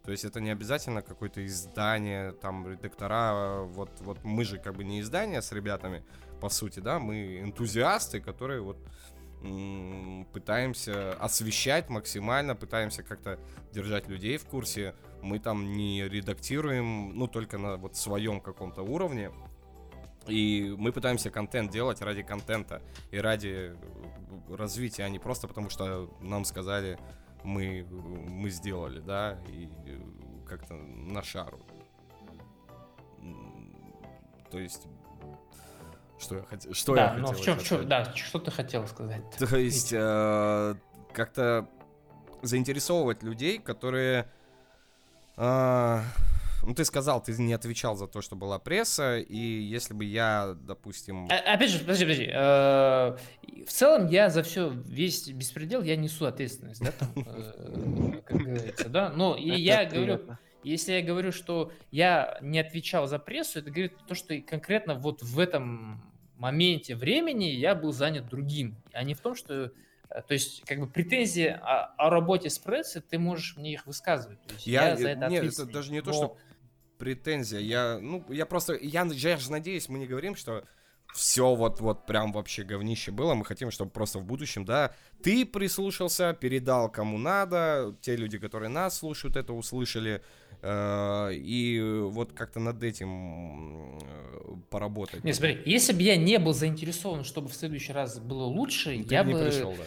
То 0.05 0.11
есть 0.11 0.23
это 0.23 0.39
не 0.39 0.51
обязательно 0.51 1.01
какое-то 1.01 1.45
издание, 1.45 2.31
там, 2.31 2.71
редактора, 2.71 3.63
вот, 3.63 3.89
вот 3.99 4.23
мы 4.23 4.45
же 4.45 4.59
как 4.59 4.75
бы 4.75 4.85
не 4.85 5.01
издание 5.01 5.41
с 5.41 5.51
ребятами, 5.51 6.05
по 6.39 6.47
сути, 6.47 6.79
да, 6.79 6.99
мы 6.99 7.41
энтузиасты, 7.41 8.21
которые 8.21 8.61
вот 8.61 8.77
пытаемся 10.33 11.13
освещать 11.13 11.89
максимально, 11.89 12.55
пытаемся 12.55 13.03
как-то 13.03 13.39
держать 13.71 14.07
людей 14.07 14.37
в 14.37 14.45
курсе. 14.45 14.95
Мы 15.21 15.39
там 15.39 15.73
не 15.73 16.07
редактируем, 16.07 17.15
ну, 17.17 17.27
только 17.27 17.57
на 17.57 17.77
вот 17.77 17.95
своем 17.95 18.41
каком-то 18.41 18.81
уровне. 18.81 19.31
И 20.27 20.75
мы 20.77 20.91
пытаемся 20.91 21.29
контент 21.29 21.71
делать 21.71 22.01
ради 22.01 22.21
контента 22.21 22.81
и 23.11 23.17
ради 23.17 23.75
развития, 24.49 25.05
а 25.05 25.09
не 25.09 25.19
просто 25.19 25.47
потому, 25.47 25.69
что 25.69 26.13
нам 26.21 26.43
сказали, 26.43 26.99
мы, 27.43 27.85
мы 27.89 28.49
сделали, 28.49 28.99
да, 28.99 29.39
и 29.47 29.69
как-то 30.45 30.73
на 30.73 31.23
шару. 31.23 31.59
То 34.51 34.59
есть 34.59 34.87
что 36.19 36.35
я, 36.35 36.41
хот... 36.43 36.75
что 36.75 36.95
да, 36.95 37.03
я 37.03 37.09
хотел 37.09 37.31
в 37.33 37.41
чем, 37.41 37.59
в 37.59 37.63
чем, 37.63 37.87
да, 37.87 38.13
что 38.15 38.39
ты 38.39 38.51
хотел 38.51 38.87
сказать? 38.87 39.21
То 39.37 39.55
есть 39.57 39.91
э, 39.93 40.75
как-то 41.13 41.67
заинтересовывать 42.41 43.23
людей, 43.23 43.59
которые... 43.59 44.27
Э, 45.37 46.01
ну, 46.63 46.73
ты 46.73 46.83
сказал, 46.85 47.21
ты 47.21 47.31
не 47.33 47.53
отвечал 47.53 47.95
за 47.95 48.07
то, 48.07 48.21
что 48.21 48.35
была 48.35 48.59
пресса, 48.59 49.19
и 49.19 49.37
если 49.37 49.93
бы 49.93 50.03
я, 50.05 50.55
допустим... 50.59 51.27
А, 51.29 51.53
опять 51.53 51.69
же, 51.69 51.79
подожди, 51.79 52.05
подожди. 52.05 52.29
Э, 52.33 53.17
в 53.65 53.69
целом 53.69 54.07
я 54.07 54.29
за 54.29 54.43
все, 54.43 54.69
весь 54.69 55.27
беспредел, 55.29 55.83
я 55.83 55.95
несу 55.95 56.25
ответственность, 56.25 56.81
да, 56.81 56.91
там, 56.91 57.09
э, 57.15 58.21
как 58.25 58.37
говорится, 58.37 58.89
да, 58.89 59.09
но 59.09 59.35
и 59.35 59.51
я 59.51 59.85
говорю... 59.85 60.21
Если 60.67 60.93
я 60.93 61.01
говорю, 61.01 61.31
что 61.31 61.71
я 61.91 62.37
не 62.41 62.59
отвечал 62.59 63.07
за 63.07 63.19
прессу, 63.19 63.59
это 63.59 63.69
говорит 63.69 63.93
то, 64.07 64.15
что 64.15 64.39
конкретно 64.41 64.95
вот 64.95 65.21
в 65.21 65.39
этом 65.39 66.01
моменте 66.35 66.95
времени 66.95 67.45
я 67.45 67.75
был 67.75 67.91
занят 67.91 68.27
другим, 68.29 68.75
а 68.93 69.03
не 69.03 69.13
в 69.13 69.19
том, 69.21 69.35
что 69.35 69.71
э, 70.09 70.21
то 70.21 70.33
есть, 70.33 70.63
как 70.65 70.79
бы 70.79 70.87
претензии 70.87 71.47
о, 71.47 71.93
о 71.97 72.09
работе 72.09 72.49
с 72.49 72.59
прессой, 72.59 73.01
ты 73.01 73.17
можешь 73.17 73.57
мне 73.57 73.73
их 73.73 73.87
высказывать. 73.87 74.41
То 74.43 74.53
есть, 74.53 74.67
я, 74.67 74.89
я 74.89 74.97
за 74.97 75.09
это 75.09 75.27
Нет, 75.27 75.45
это 75.45 75.65
даже 75.65 75.91
не 75.91 76.01
то, 76.01 76.11
но... 76.11 76.13
что 76.13 76.37
претензия. 76.97 77.59
Я, 77.59 77.99
ну, 77.99 78.23
я 78.29 78.45
просто, 78.45 78.73
я, 78.73 79.03
я 79.05 79.37
же 79.37 79.51
надеюсь, 79.51 79.89
мы 79.89 79.99
не 79.99 80.07
говорим, 80.07 80.35
что 80.35 80.63
все 81.13 81.55
вот, 81.55 81.79
вот 81.79 82.05
прям 82.05 82.31
вообще 82.31 82.63
говнище 82.63 83.11
было. 83.11 83.33
Мы 83.33 83.45
хотим, 83.45 83.71
чтобы 83.71 83.91
просто 83.91 84.19
в 84.19 84.25
будущем, 84.25 84.65
да, 84.65 84.93
ты 85.23 85.45
прислушался, 85.45 86.33
передал 86.33 86.91
кому 86.91 87.17
надо, 87.17 87.95
те 88.01 88.15
люди, 88.15 88.37
которые 88.37 88.69
нас 88.69 88.97
слушают, 88.97 89.35
это 89.35 89.53
услышали, 89.53 90.21
и 90.63 91.79
вот 92.09 92.33
как-то 92.33 92.59
над 92.59 92.81
этим 92.83 93.99
э, 93.99 94.55
поработать. 94.69 95.23
Не, 95.23 95.33
смотри, 95.33 95.61
если 95.65 95.93
бы 95.93 96.01
я 96.01 96.17
не 96.17 96.39
был 96.39 96.53
заинтересован, 96.53 97.23
чтобы 97.23 97.49
в 97.49 97.53
следующий 97.53 97.93
раз 97.93 98.19
было 98.19 98.45
лучше, 98.45 99.03
ты 99.03 99.13
я 99.13 99.23
не 99.23 99.33
бы... 99.33 99.39
пришел, 99.39 99.73
да. 99.77 99.83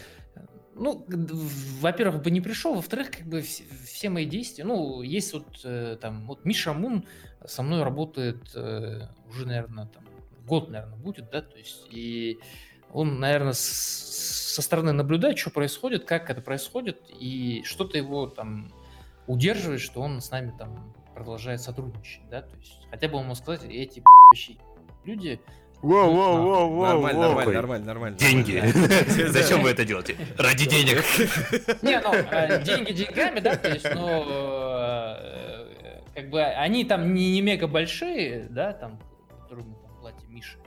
Ну, 0.73 1.05
во-первых, 1.81 2.23
бы 2.23 2.31
не 2.31 2.41
пришел, 2.41 2.73
во-вторых, 2.73 3.11
как 3.11 3.27
бы 3.27 3.41
все 3.41 4.09
мои 4.09 4.25
действия, 4.25 4.63
ну, 4.63 5.01
есть 5.01 5.33
вот 5.33 5.59
э, 5.63 5.97
там, 6.01 6.25
вот 6.25 6.45
Миша 6.45 6.73
Мун 6.73 7.05
со 7.45 7.61
мной 7.61 7.83
работает 7.83 8.37
э, 8.55 9.07
уже, 9.27 9.45
наверное, 9.45 9.87
там 9.87 10.05
год, 10.47 10.69
наверное, 10.69 10.97
будет, 10.97 11.29
да, 11.29 11.41
то 11.41 11.57
есть, 11.57 11.87
и 11.91 12.39
он, 12.93 13.19
наверное, 13.19 13.53
с, 13.53 13.59
со 14.55 14.61
стороны 14.61 14.91
наблюдает, 14.91 15.37
что 15.37 15.49
происходит, 15.49 16.05
как 16.05 16.29
это 16.29 16.41
происходит, 16.41 17.01
и 17.19 17.61
что-то 17.65 17.97
его 17.97 18.27
там 18.27 18.71
удерживает, 19.31 19.81
что 19.81 20.01
он 20.01 20.21
с 20.21 20.29
нами 20.31 20.53
там 20.57 20.93
продолжает 21.13 21.61
сотрудничать, 21.61 22.21
да, 22.29 22.41
то 22.41 22.55
есть, 22.57 22.87
хотя 22.89 23.07
бы 23.07 23.17
он 23.17 23.27
мог 23.27 23.37
сказать, 23.37 23.63
эти 23.63 24.03
люди 25.03 25.39
Воу, 25.81 26.13
воу, 26.13 26.37
воу, 26.43 26.69
воу, 26.69 26.85
нормально, 26.85 27.21
нормально, 27.21 27.53
нормально, 27.53 27.85
нормально. 27.87 28.17
Деньги. 28.19 28.61
Зачем 29.29 29.63
вы 29.63 29.71
это 29.71 29.83
делаете? 29.83 30.15
Ради 30.37 30.69
денег. 30.69 31.03
Не, 31.81 31.99
ну, 31.99 32.13
э, 32.13 32.63
деньги 32.63 32.91
деньгами, 32.91 33.39
да, 33.39 33.55
то 33.55 33.69
есть, 33.69 33.91
но 33.95 34.23
э, 34.29 36.01
как 36.13 36.29
бы 36.29 36.43
они 36.43 36.85
там 36.85 37.15
не 37.15 37.41
мега 37.41 37.67
большие, 37.67 38.45
да, 38.51 38.73
там, 38.73 38.99
которые 39.41 39.65
мы 39.65 39.75
там 39.81 39.99
платим 39.99 40.31
Мише. 40.31 40.60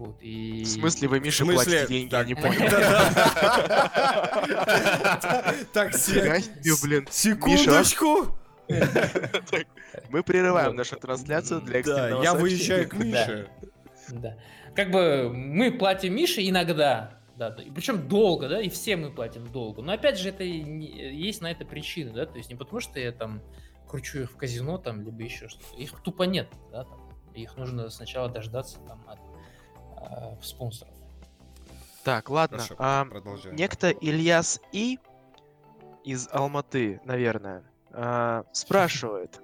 Вот, 0.00 0.16
и... 0.22 0.64
В 0.64 0.66
смысле 0.66 1.08
вы 1.08 1.20
Мише 1.20 1.44
платите 1.44 1.86
деньги? 1.86 2.10
Я 2.10 2.24
не 2.24 2.34
понял. 2.34 2.58
Так, 5.74 5.94
секундочку. 7.10 8.34
Мы 10.08 10.22
прерываем 10.22 10.74
нашу 10.74 10.96
трансляцию 10.96 11.60
для 11.60 11.82
Да, 11.82 12.22
я 12.22 12.32
выезжаю 12.32 12.88
к 12.88 12.94
Мише. 12.94 13.50
Да. 14.08 14.38
Как 14.74 14.90
бы 14.90 15.30
мы 15.34 15.70
платим 15.70 16.14
Мише 16.14 16.48
иногда, 16.48 17.20
да, 17.36 17.54
и 17.62 17.70
причем 17.70 18.08
долго, 18.08 18.48
да, 18.48 18.58
и 18.58 18.70
все 18.70 18.96
мы 18.96 19.10
платим 19.10 19.52
долго. 19.52 19.82
Но 19.82 19.92
опять 19.92 20.18
же, 20.18 20.30
это 20.30 20.44
есть 20.44 21.42
на 21.42 21.50
это 21.50 21.66
причины, 21.66 22.12
да, 22.12 22.24
то 22.24 22.38
есть 22.38 22.48
не 22.48 22.56
потому 22.56 22.80
что 22.80 22.98
я 22.98 23.12
там 23.12 23.42
кручу 23.86 24.20
их 24.20 24.30
в 24.30 24.36
казино 24.38 24.78
там, 24.78 25.02
либо 25.02 25.22
еще 25.22 25.48
что-то. 25.48 25.76
Их 25.76 25.92
тупо 26.02 26.22
нет, 26.22 26.48
да, 26.72 26.84
там. 26.84 26.98
Их 27.34 27.58
нужно 27.58 27.90
сначала 27.90 28.30
дождаться 28.30 28.78
там 28.88 29.04
от 29.06 29.29
а, 30.00 30.36
спонсоров. 30.42 30.94
Так, 32.04 32.30
ладно. 32.30 32.58
Хорошо, 32.58 32.76
а, 32.78 33.06
некто 33.52 33.90
Ильяс 33.90 34.60
И 34.72 34.98
из 36.04 36.28
Алматы, 36.32 37.00
наверное, 37.04 37.62
а, 37.90 38.44
спрашивает. 38.52 39.40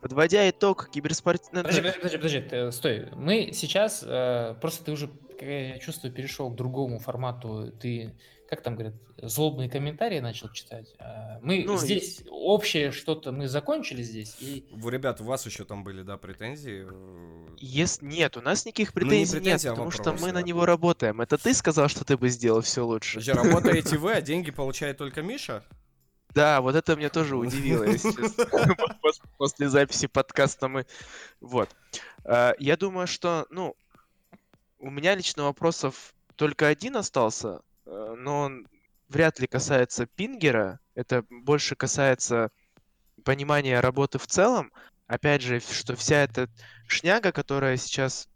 Подводя 0.00 0.48
итог 0.48 0.90
киберспортивного... 0.90 1.64
Подожди, 1.64 1.82
подожди, 1.82 2.16
подожди, 2.16 2.40
подожди, 2.40 2.72
стой. 2.72 3.08
Мы 3.14 3.50
сейчас, 3.52 4.04
э, 4.06 4.54
просто 4.60 4.84
ты 4.84 4.92
уже, 4.92 5.10
я 5.40 5.78
чувствую, 5.78 6.12
перешел 6.12 6.50
к 6.50 6.54
другому 6.54 7.00
формату. 7.00 7.72
Ты 7.80 8.14
как 8.48 8.62
там 8.62 8.74
говорят, 8.74 8.94
злобные 9.18 9.68
комментарии 9.68 10.20
начал 10.20 10.48
читать. 10.48 10.94
А, 10.98 11.38
мы 11.42 11.64
ну, 11.66 11.76
здесь 11.76 12.20
и... 12.20 12.28
общее 12.30 12.92
что-то 12.92 13.30
мы 13.30 13.46
закончили 13.46 14.02
здесь. 14.02 14.36
И... 14.40 14.66
Вы, 14.70 14.90
ребят, 14.90 15.20
у 15.20 15.24
вас 15.24 15.44
еще 15.44 15.64
там 15.64 15.84
были, 15.84 16.02
да, 16.02 16.16
претензии? 16.16 16.86
Есть 17.58 18.00
нет, 18.00 18.38
у 18.38 18.40
нас 18.40 18.64
никаких 18.64 18.94
претензий 18.94 19.34
ну, 19.34 19.40
не 19.40 19.44
претензии, 19.44 19.66
нет, 19.66 19.66
а 19.66 19.70
потому 19.70 19.90
вопрос, 19.90 20.16
что 20.16 20.24
мы 20.24 20.32
да. 20.32 20.40
на 20.40 20.42
него 20.42 20.64
работаем. 20.64 21.20
Это 21.20 21.36
ты 21.36 21.52
сказал, 21.52 21.88
что 21.88 22.04
ты 22.06 22.16
бы 22.16 22.30
сделал 22.30 22.62
все 22.62 22.86
лучше. 22.86 23.18
Подожди, 23.18 23.32
работаете 23.32 23.98
вы, 23.98 24.12
а 24.12 24.22
деньги 24.22 24.50
получает 24.50 24.96
только 24.96 25.20
Миша? 25.20 25.62
Да, 26.34 26.62
вот 26.62 26.74
это 26.74 26.96
меня 26.96 27.10
тоже 27.10 27.36
удивило, 27.36 27.84
После 29.36 29.68
записи 29.68 30.06
подкаста 30.06 30.68
мы... 30.68 30.86
Вот. 31.40 31.68
А, 32.24 32.54
я 32.58 32.78
думаю, 32.78 33.06
что, 33.06 33.46
ну, 33.50 33.74
у 34.78 34.90
меня 34.90 35.14
лично 35.14 35.44
вопросов 35.44 36.14
только 36.36 36.68
один 36.68 36.96
остался, 36.96 37.60
но 38.18 38.40
он 38.40 38.68
вряд 39.08 39.38
ли 39.40 39.46
касается 39.46 40.06
пингера, 40.06 40.80
это 40.94 41.24
больше 41.30 41.74
касается 41.76 42.50
понимания 43.24 43.80
работы 43.80 44.18
в 44.18 44.26
целом. 44.26 44.72
Опять 45.06 45.42
же, 45.42 45.60
что 45.60 45.96
вся 45.96 46.24
эта 46.24 46.48
шняга, 46.86 47.32
которая 47.32 47.76
сейчас 47.76 48.28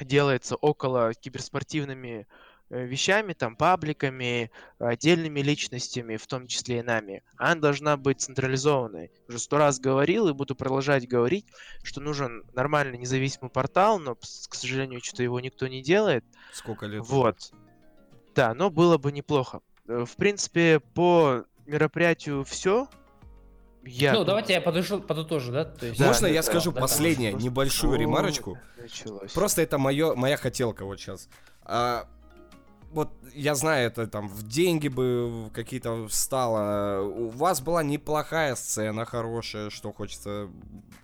делается 0.00 0.56
около 0.56 1.14
киберспортивными 1.14 2.26
э, 2.68 2.84
вещами, 2.84 3.32
там, 3.32 3.56
пабликами, 3.56 4.50
отдельными 4.78 5.40
личностями, 5.40 6.16
в 6.16 6.26
том 6.26 6.46
числе 6.46 6.80
и 6.80 6.82
нами, 6.82 7.22
она 7.38 7.54
должна 7.54 7.96
быть 7.96 8.20
централизованной. 8.20 9.10
Уже 9.28 9.38
сто 9.38 9.56
раз 9.56 9.80
говорил 9.80 10.28
и 10.28 10.34
буду 10.34 10.54
продолжать 10.54 11.08
говорить, 11.08 11.46
что 11.82 12.00
нужен 12.00 12.44
нормальный 12.52 12.98
независимый 12.98 13.50
портал, 13.50 13.98
но, 13.98 14.14
к 14.14 14.54
сожалению, 14.54 15.00
что-то 15.02 15.22
его 15.22 15.40
никто 15.40 15.66
не 15.66 15.82
делает. 15.82 16.24
Сколько 16.52 16.86
лет? 16.86 17.02
Вот. 17.06 17.50
Да, 18.38 18.54
но 18.54 18.70
было 18.70 18.98
бы 18.98 19.10
неплохо. 19.10 19.62
Э, 19.88 20.04
в 20.04 20.14
принципе, 20.14 20.78
по 20.78 21.42
мероприятию 21.66 22.44
все. 22.44 22.86
Я 23.84 24.12
ну, 24.12 24.24
давайте 24.24 24.52
я 24.52 24.60
подожду, 24.60 25.00
подытожу, 25.00 25.50
да? 25.50 25.64
То 25.64 25.86
есть... 25.86 25.98
Можно 25.98 26.28
да, 26.28 26.34
я 26.34 26.42
да, 26.42 26.42
скажу 26.44 26.70
да, 26.70 26.80
последнее, 26.80 27.32
да, 27.32 27.38
небольшую 27.38 27.94
О, 27.94 27.96
ремарочку? 27.96 28.56
Началось. 28.80 29.32
Просто 29.32 29.62
это 29.62 29.78
моё, 29.78 30.14
моя 30.14 30.36
хотелка 30.36 30.84
вот 30.84 31.00
сейчас. 31.00 31.28
А, 31.62 32.06
вот 32.92 33.10
я 33.34 33.56
знаю, 33.56 33.88
это 33.88 34.06
там 34.06 34.28
в 34.28 34.46
деньги 34.46 34.86
бы 34.86 35.50
какие-то 35.52 36.06
встало. 36.06 37.00
У 37.00 37.30
вас 37.30 37.60
была 37.60 37.82
неплохая 37.82 38.54
сцена, 38.54 39.04
хорошая, 39.04 39.68
что 39.70 39.92
хочется, 39.92 40.48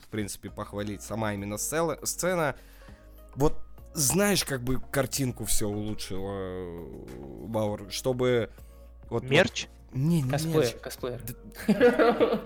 в 0.05 0.09
принципе, 0.09 0.51
похвалить. 0.51 1.03
Сама 1.03 1.35
именно 1.35 1.59
сцена. 1.59 1.99
сцена. 2.05 2.55
Вот 3.35 3.59
знаешь, 3.95 4.45
как 4.45 4.63
бы 4.63 4.81
картинку 4.91 5.45
все 5.45 5.69
улучшило 5.69 6.89
Бауэр, 7.47 7.91
чтобы... 7.91 8.51
Вот, 9.09 9.23
Мерч? 9.25 9.67
Вот, 9.67 9.97
не, 9.97 10.23
не 10.23 10.31
косплеер, 10.31 10.61
мерч. 10.61 10.75
косплеер. 10.81 11.21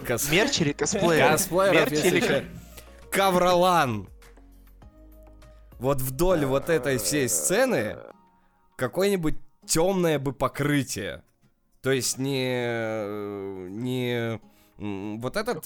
Кос... 0.07 0.31
Мерч 0.31 0.61
или 0.61 0.73
косплеер? 0.73 1.31
Косплеер, 1.31 1.91
мерч 1.91 2.05
или... 2.05 2.47
Ковролан. 3.11 4.09
Вот 5.79 6.03
вдоль 6.03 6.45
вот 6.45 6.69
этой 6.69 6.99
всей 6.99 7.29
сцены 7.29 7.97
какое-нибудь 8.77 9.37
темное 9.65 10.19
бы 10.19 10.33
покрытие. 10.35 11.23
То 11.81 11.91
есть 11.91 12.19
не... 12.19 13.69
не 13.71 14.41
вот 14.79 15.37
этот... 15.37 15.64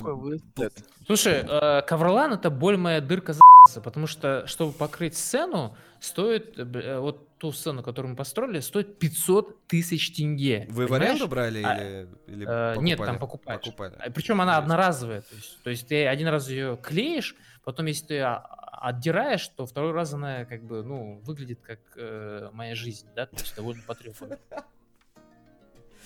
Слушай, 1.06 1.44
э, 1.46 1.82
Кавролан 1.82 2.32
это 2.32 2.50
боль 2.50 2.76
моя 2.76 3.00
дырка 3.00 3.34
за 3.34 3.42
потому 3.82 4.06
что, 4.06 4.46
чтобы 4.46 4.72
покрыть 4.72 5.16
сцену, 5.16 5.76
стоит, 6.00 6.58
э, 6.58 6.98
вот 6.98 7.38
ту 7.38 7.52
сцену, 7.52 7.82
которую 7.82 8.12
мы 8.12 8.16
построили, 8.16 8.60
стоит 8.60 8.98
500 8.98 9.66
тысяч 9.66 10.12
тенге. 10.12 10.66
Вы 10.70 10.86
понимаешь? 10.86 10.90
в 10.90 10.94
аренду 10.94 11.28
брали 11.28 11.62
а, 11.62 11.76
или, 11.76 12.08
или 12.26 12.46
э, 12.48 12.76
Нет, 12.80 12.98
там 12.98 13.18
покупать. 13.18 13.62
покупали. 13.62 13.94
А, 13.98 14.10
Причем 14.10 14.40
она 14.40 14.58
одноразовая, 14.58 15.20
то 15.20 15.34
есть, 15.34 15.62
то 15.62 15.70
есть 15.70 15.86
ты 15.86 16.06
один 16.06 16.28
раз 16.28 16.48
ее 16.48 16.78
клеишь, 16.82 17.36
потом 17.64 17.86
если 17.86 18.06
ты 18.06 18.20
отдираешь, 18.20 19.46
то 19.48 19.64
второй 19.64 19.92
раз 19.92 20.12
она 20.12 20.44
как 20.44 20.64
бы, 20.64 20.82
ну, 20.82 21.20
выглядит 21.24 21.60
как 21.62 21.78
э, 21.96 22.50
моя 22.52 22.74
жизнь, 22.74 23.06
да, 23.14 23.26
то 23.26 23.36
есть 23.36 23.54
довольно 23.54 23.82
потрепанно. 23.86 24.38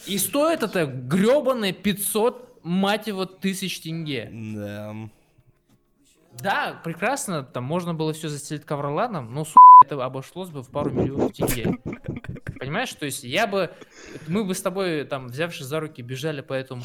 И 0.06 0.18
стоит 0.18 0.62
это 0.62 0.84
гребаные 0.84 1.72
500, 1.72 2.55
мать 2.66 3.06
его, 3.06 3.24
тысяч 3.24 3.80
тенге. 3.80 4.28
Да. 4.32 4.94
Да, 6.40 6.80
прекрасно, 6.84 7.42
там 7.42 7.64
можно 7.64 7.94
было 7.94 8.12
все 8.12 8.28
застелить 8.28 8.64
ковроланом, 8.64 9.32
но, 9.32 9.44
сука, 9.44 9.58
это 9.84 10.04
обошлось 10.04 10.50
бы 10.50 10.62
в 10.62 10.68
пару 10.68 10.90
миллионов 10.90 11.32
тенге. 11.32 11.78
Понимаешь, 12.58 12.92
то 12.94 13.04
есть 13.06 13.22
я 13.22 13.46
бы, 13.46 13.70
мы 14.26 14.44
бы 14.44 14.54
с 14.54 14.62
тобой, 14.62 15.04
там, 15.04 15.28
взявшись 15.28 15.66
за 15.66 15.80
руки, 15.80 16.02
бежали 16.02 16.40
по 16.40 16.54
этому 16.54 16.82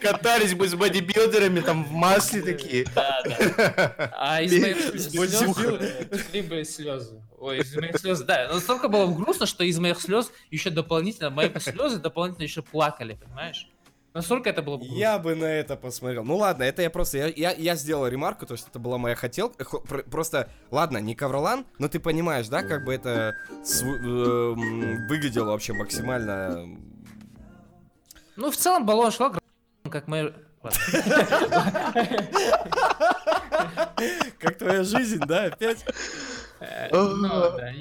Катались 0.00 0.54
бы 0.54 0.66
с 0.66 0.74
бодибилдерами, 0.74 1.60
там, 1.60 1.84
в 1.84 1.92
масле 1.92 2.42
такие. 2.42 2.86
Да, 2.94 3.22
да. 3.24 4.12
А 4.18 4.42
из 4.42 4.58
моих 4.60 4.78
слез 5.00 5.10
шли 6.30 6.42
бы 6.42 6.64
слезы. 6.64 7.22
Ой, 7.38 7.58
из 7.58 7.76
моих 7.76 7.98
слез, 7.98 8.20
да. 8.22 8.48
Настолько 8.52 8.88
было 8.88 9.12
грустно, 9.12 9.46
что 9.46 9.62
из 9.64 9.78
моих 9.78 10.00
слез 10.00 10.32
еще 10.50 10.70
дополнительно, 10.70 11.30
мои 11.30 11.50
слезы 11.58 11.98
дополнительно 11.98 12.44
еще 12.44 12.62
плакали, 12.62 13.18
понимаешь? 13.22 13.68
Насколько 14.14 14.50
это 14.50 14.62
было 14.62 14.76
бы 14.76 14.84
грустно? 14.84 14.98
Я 14.98 15.18
бы 15.18 15.34
на 15.34 15.46
это 15.46 15.76
посмотрел. 15.76 16.22
Ну 16.24 16.36
ладно, 16.36 16.64
это 16.64 16.82
я 16.82 16.90
просто... 16.90 17.18
Я, 17.18 17.28
я, 17.28 17.52
я 17.52 17.76
сделал 17.76 18.06
ремарку, 18.06 18.44
то, 18.44 18.56
что 18.56 18.68
это 18.68 18.78
была 18.78 18.98
моя 18.98 19.14
хотелка. 19.14 19.64
Просто, 19.64 20.50
ладно, 20.70 20.98
не 20.98 21.14
ковролан, 21.14 21.64
но 21.78 21.88
ты 21.88 21.98
понимаешь, 21.98 22.48
да, 22.48 22.62
как 22.62 22.84
бы 22.84 22.92
это 22.92 23.34
св... 23.64 23.88
э, 23.88 24.52
выглядело 25.08 25.52
вообще 25.52 25.72
максимально... 25.72 26.78
Ну, 28.36 28.50
в 28.50 28.56
целом, 28.56 28.84
баллон 28.84 29.10
шла 29.10 29.32
как 29.90 30.08
моя... 30.08 30.32
Как 34.38 34.58
твоя 34.58 34.84
жизнь, 34.84 35.20
да, 35.26 35.44
опять? 35.44 35.84
Э, 36.60 36.88
ну, 36.90 37.28
да. 37.56 37.72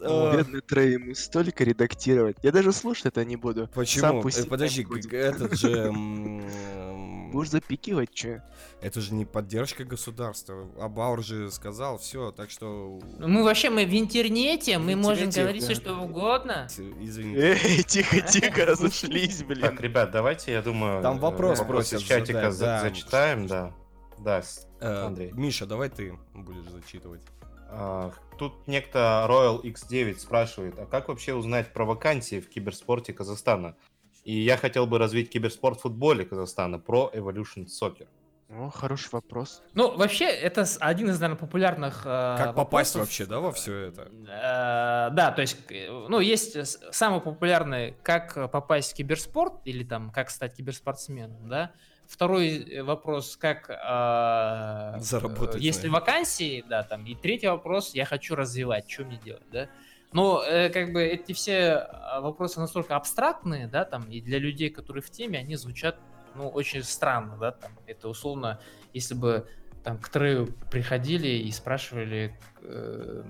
О, 0.00 0.32
бедный 0.32 0.60
Трей, 0.60 0.92
ему 0.94 1.14
столько 1.14 1.64
редактировать. 1.64 2.36
Я 2.42 2.52
даже 2.52 2.72
слушать 2.72 3.06
это 3.06 3.24
не 3.24 3.36
буду. 3.36 3.68
Почему? 3.74 4.22
Сам 4.22 4.44
э, 4.44 4.48
Подожди, 4.48 4.86
этот 5.12 5.58
же... 5.58 5.92
Будешь 7.32 7.50
запикивать, 7.50 8.12
че? 8.14 8.42
Это 8.80 9.00
же 9.02 9.12
не 9.12 9.26
поддержка 9.26 9.84
государства. 9.84 10.66
А 10.80 10.88
Баур 10.88 11.22
же 11.22 11.50
сказал 11.50 11.98
все, 11.98 12.32
так 12.32 12.50
что... 12.50 13.00
Ну, 13.18 13.28
мы 13.28 13.44
вообще, 13.44 13.68
мы 13.68 13.84
в 13.84 13.92
интернете, 13.92 14.78
мы 14.78 14.96
можем 14.96 15.28
говорить 15.28 15.62
все, 15.62 15.74
что 15.74 15.94
угодно. 15.94 16.68
Извините. 17.00 17.58
Эй, 17.62 17.82
тихо-тихо, 17.82 18.64
разошлись, 18.64 19.42
блин. 19.42 19.60
Так, 19.60 19.80
ребят, 19.80 20.10
давайте, 20.10 20.52
я 20.52 20.62
думаю... 20.62 21.02
Там 21.02 21.18
вопрос 21.18 21.60
просят 21.60 22.00
из 22.00 22.06
чатика 22.06 22.50
зачитаем, 22.50 23.46
да. 23.46 23.74
Да, 24.18 24.42
э, 24.80 25.06
Андрей. 25.06 25.30
Миша, 25.32 25.66
давай 25.66 25.90
ты 25.90 26.18
будешь 26.34 26.68
зачитывать. 26.70 27.22
А, 27.70 28.12
тут 28.38 28.66
некто 28.66 29.26
Royal 29.28 29.62
X9 29.62 30.18
спрашивает, 30.18 30.78
а 30.78 30.86
как 30.86 31.08
вообще 31.08 31.34
узнать 31.34 31.72
про 31.72 31.84
вакансии 31.84 32.40
в 32.40 32.48
киберспорте 32.48 33.12
Казахстана? 33.12 33.76
И 34.24 34.32
я 34.40 34.56
хотел 34.56 34.86
бы 34.86 34.98
развить 34.98 35.30
киберспорт 35.30 35.78
в 35.78 35.82
футболе 35.82 36.24
Казахстана, 36.24 36.78
про 36.78 37.10
Evolution 37.14 37.66
Soccer. 37.66 38.06
О, 38.50 38.70
хороший 38.70 39.10
вопрос. 39.12 39.62
Ну, 39.74 39.94
вообще, 39.94 40.24
это 40.24 40.64
один 40.80 41.10
из, 41.10 41.20
наверное, 41.20 41.38
популярных 41.38 42.00
э, 42.06 42.34
Как 42.38 42.54
попасть 42.54 42.94
вообще, 42.94 43.26
да, 43.26 43.40
во 43.40 43.52
все 43.52 43.76
это? 43.76 44.10
Э, 44.26 45.14
да, 45.14 45.32
то 45.32 45.42
есть, 45.42 45.58
ну, 45.70 46.18
есть 46.20 46.56
самый 46.94 47.20
популярный, 47.20 47.94
как 48.02 48.50
попасть 48.50 48.92
в 48.92 48.94
киберспорт, 48.96 49.60
или 49.66 49.84
там, 49.84 50.10
как 50.10 50.30
стать 50.30 50.56
киберспортсменом, 50.56 51.46
да. 51.46 51.72
Второй 52.08 52.56
э, 52.56 52.82
вопрос, 52.82 53.36
как 53.36 53.68
э, 53.68 54.98
заработать. 54.98 55.60
Есть 55.60 55.84
ли 55.84 55.90
вакансии, 55.90 56.64
да, 56.66 56.82
там. 56.82 57.04
И 57.04 57.14
третий 57.14 57.48
вопрос, 57.48 57.94
я 57.94 58.06
хочу 58.06 58.34
развивать, 58.34 58.90
что 58.90 59.04
мне 59.04 59.20
делать, 59.22 59.44
да. 59.52 59.68
Но 60.12 60.42
э, 60.42 60.70
как 60.70 60.94
бы 60.94 61.02
эти 61.02 61.32
все 61.32 61.74
а, 61.74 62.22
вопросы 62.22 62.60
настолько 62.60 62.96
абстрактные, 62.96 63.66
да, 63.66 63.84
там, 63.84 64.04
и 64.10 64.22
для 64.22 64.38
людей, 64.38 64.70
которые 64.70 65.02
в 65.02 65.10
теме, 65.10 65.38
они 65.38 65.56
звучат, 65.56 66.00
ну, 66.34 66.48
очень 66.48 66.82
странно, 66.82 67.36
да, 67.36 67.52
там, 67.52 67.72
это 67.86 68.08
условно, 68.08 68.58
если 68.94 69.14
бы 69.14 69.46
там 69.84 69.98
к 69.98 70.08
Трею 70.08 70.46
приходили 70.70 71.28
и 71.28 71.50
спрашивали, 71.50 72.34
э, 72.62 73.22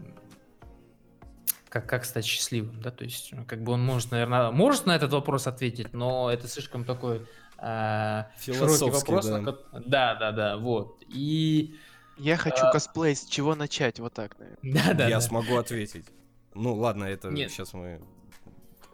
как, 1.69 1.89
как 1.89 2.05
стать 2.05 2.25
счастливым, 2.25 2.81
да, 2.81 2.93
то 2.93 3.03
есть, 3.03 3.33
ну, 3.33 3.45
как 3.45 3.61
бы 3.65 3.73
он 3.73 3.85
может, 3.85 4.13
наверное, 4.13 4.53
может 4.53 4.87
на 4.87 4.95
этот 4.95 5.13
вопрос 5.13 5.49
ответить, 5.49 5.93
но 5.93 6.31
это 6.31 6.47
слишком 6.47 6.85
такой 6.85 7.27
широкий 7.61 8.91
вопрос. 8.91 9.27
Да. 9.27 9.41
На, 9.41 9.53
да, 9.73 10.15
да, 10.15 10.33
да, 10.33 10.57
вот. 10.57 11.03
И... 11.09 11.75
Я 12.17 12.37
хочу 12.37 12.65
а... 12.67 12.73
косплей, 12.73 13.15
с 13.15 13.25
чего 13.25 13.55
начать, 13.55 14.01
вот 14.01 14.13
так, 14.13 14.39
наверное. 14.39 14.59
Да, 14.85 14.95
да, 14.95 15.09
Я 15.09 15.17
да. 15.17 15.21
смогу 15.21 15.57
ответить. 15.57 16.07
Ну, 16.55 16.75
ладно, 16.75 17.05
это 17.05 17.29
Нет. 17.29 17.51
сейчас 17.51 17.73
мы 17.73 18.01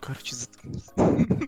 Короче, 0.04 0.36
заткнись. 0.36 0.90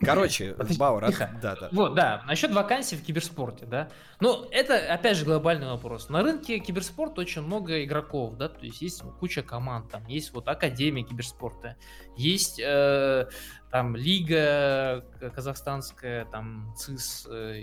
Короче, 0.01 0.57
Бауэр, 0.79 1.05
а... 1.05 1.11
да, 1.43 1.57
да. 1.57 1.69
Вот, 1.73 1.95
да, 1.95 2.23
насчет 2.27 2.53
вакансий 2.53 2.97
в 2.97 3.03
киберспорте, 3.03 3.67
да. 3.67 3.91
Ну, 4.19 4.47
это, 4.51 4.79
опять 4.95 5.19
же, 5.19 5.27
глобальный 5.27 5.67
вопрос. 5.67 6.09
На 6.09 6.23
рынке 6.23 6.59
киберспорта 6.59 7.21
очень 7.21 7.43
много 7.43 7.85
игроков, 7.85 8.39
да, 8.39 8.49
то 8.49 8.65
есть 8.65 8.81
есть 8.81 9.03
куча 9.21 9.43
команд, 9.43 9.91
там 9.91 10.07
есть 10.07 10.33
вот 10.33 10.49
Академия 10.49 11.03
киберспорта, 11.03 11.77
есть 12.17 12.59
э, 12.59 13.29
там 13.71 13.95
Лига 13.95 15.05
казахстанская, 15.35 16.25
там 16.25 16.75
ЦИС, 16.79 17.29
э, 17.31 17.61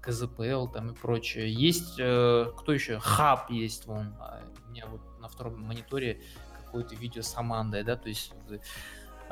КЗПЛ 0.00 0.66
там 0.66 0.88
и 0.88 0.94
прочее. 0.96 1.52
Есть, 1.52 1.94
э, 2.00 2.46
кто 2.56 2.72
еще? 2.72 2.98
Хаб 2.98 3.52
есть, 3.52 3.86
вон, 3.86 4.16
а, 4.18 4.42
у 4.66 4.70
меня 4.70 4.86
вот 4.86 5.00
на 5.20 5.28
втором 5.28 5.62
мониторе 5.62 6.20
какое-то 6.64 6.96
видео 6.96 7.22
с 7.22 7.36
Амандой, 7.36 7.84
да, 7.84 7.94
то 7.94 8.08
есть 8.08 8.32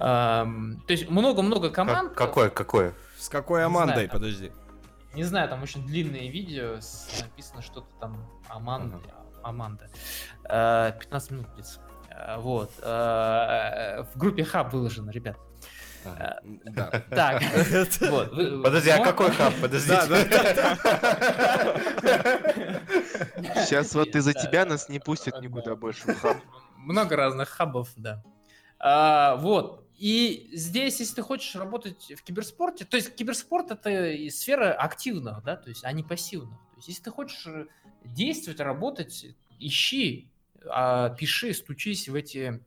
то 0.01 0.85
есть 0.89 1.11
много-много 1.11 1.71
команд. 1.71 2.15
Как, 2.15 2.29
какое, 2.29 2.51
какое? 2.51 2.95
С 3.19 3.29
какой 3.29 3.65
Амандой, 3.65 4.07
знаю, 4.07 4.11
подожди? 4.11 4.53
Не 5.15 5.25
знаю, 5.25 5.49
там 5.49 5.63
очень 5.63 5.87
длинные 5.87 6.31
видео, 6.31 6.81
с, 6.81 7.21
написано 7.21 7.61
что-то 7.61 7.89
там 8.01 8.27
Аманда. 8.49 8.97
Ага. 8.97 9.21
Аманда. 9.43 9.89
15 10.45 11.31
минут 11.33 11.55
длится. 11.55 11.81
А, 12.11 12.39
вот. 12.39 12.71
А, 12.83 14.07
в 14.15 14.19
группе 14.19 14.45
Хаб 14.45 14.73
выложено, 14.73 15.11
ребят. 15.11 15.37
А, 16.05 16.39
да. 16.43 16.91
Так, 17.11 17.43
вот. 18.11 18.63
Подожди, 18.63 18.91
а 18.91 19.05
какой 19.05 19.31
хаб? 19.33 19.53
Подожди. 19.61 19.91
Сейчас 23.65 23.95
вот 23.95 24.09
из-за 24.09 24.33
тебя 24.33 24.65
нас 24.65 24.89
не 24.89 24.99
пустят 24.99 25.41
никуда 25.43 25.77
больше 25.77 26.13
в 26.13 26.21
хаб. 26.21 26.39
Много 26.77 27.17
разных 27.17 27.51
хабов, 27.51 27.91
да. 27.97 28.23
Вот. 29.39 29.85
И 30.01 30.49
здесь, 30.55 30.99
если 30.99 31.17
ты 31.17 31.23
хочешь 31.23 31.55
работать 31.57 32.11
в 32.17 32.23
киберспорте, 32.23 32.87
то 32.87 32.97
есть 32.97 33.15
киберспорт 33.15 33.71
это 33.71 34.17
сфера 34.31 34.73
активных, 34.73 35.45
да, 35.45 35.57
то 35.57 35.69
есть, 35.69 35.85
а 35.85 35.93
не 35.93 36.03
пассивных. 36.03 36.59
То 36.71 36.77
есть, 36.77 36.89
если 36.89 37.03
ты 37.03 37.11
хочешь 37.11 37.47
действовать, 38.03 38.61
работать, 38.61 39.27
ищи, 39.59 40.31
а, 40.65 41.11
пиши, 41.11 41.53
стучись 41.53 42.09
в 42.09 42.15
эти 42.15 42.65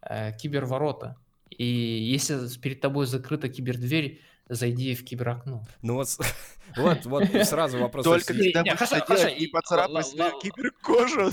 э, 0.00 0.32
киберворота. 0.38 1.16
И 1.50 1.64
если 1.64 2.38
перед 2.60 2.80
тобой 2.80 3.06
закрыта 3.06 3.48
кибердверь, 3.48 4.22
зайди 4.48 4.94
в 4.94 5.04
киберокно. 5.04 5.66
Ну 5.82 5.94
вот, 5.94 6.08
вот, 6.76 7.04
вот 7.04 7.24
сразу 7.48 7.80
вопрос. 7.80 8.04
Только 8.04 8.32
когда 8.32 8.62
не 8.62 9.48
поцарапай 9.48 10.04
свою 10.04 10.38
киберкожу. 10.38 11.32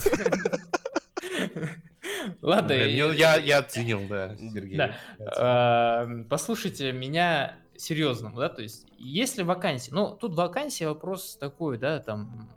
Ладно. 2.41 2.73
я, 2.73 3.35
я 3.35 3.59
оценил, 3.59 4.07
да, 4.07 4.35
Сергей. 4.37 4.77
Да. 4.77 4.95
А, 5.19 6.07
послушайте 6.29 6.91
меня 6.91 7.57
серьезно, 7.77 8.31
да, 8.35 8.49
то 8.49 8.61
есть, 8.61 8.85
если 8.97 9.43
вакансия, 9.43 9.93
ну, 9.93 10.15
тут 10.15 10.35
вакансия 10.35 10.87
вопрос 10.87 11.37
такой, 11.37 11.77
да, 11.77 11.99
там, 11.99 12.49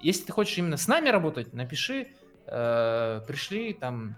если 0.00 0.24
ты 0.24 0.32
хочешь 0.32 0.58
именно 0.58 0.76
с 0.76 0.88
нами 0.88 1.08
работать, 1.08 1.52
напиши, 1.52 2.08
э, 2.46 3.20
пришли 3.26 3.72
там 3.74 4.16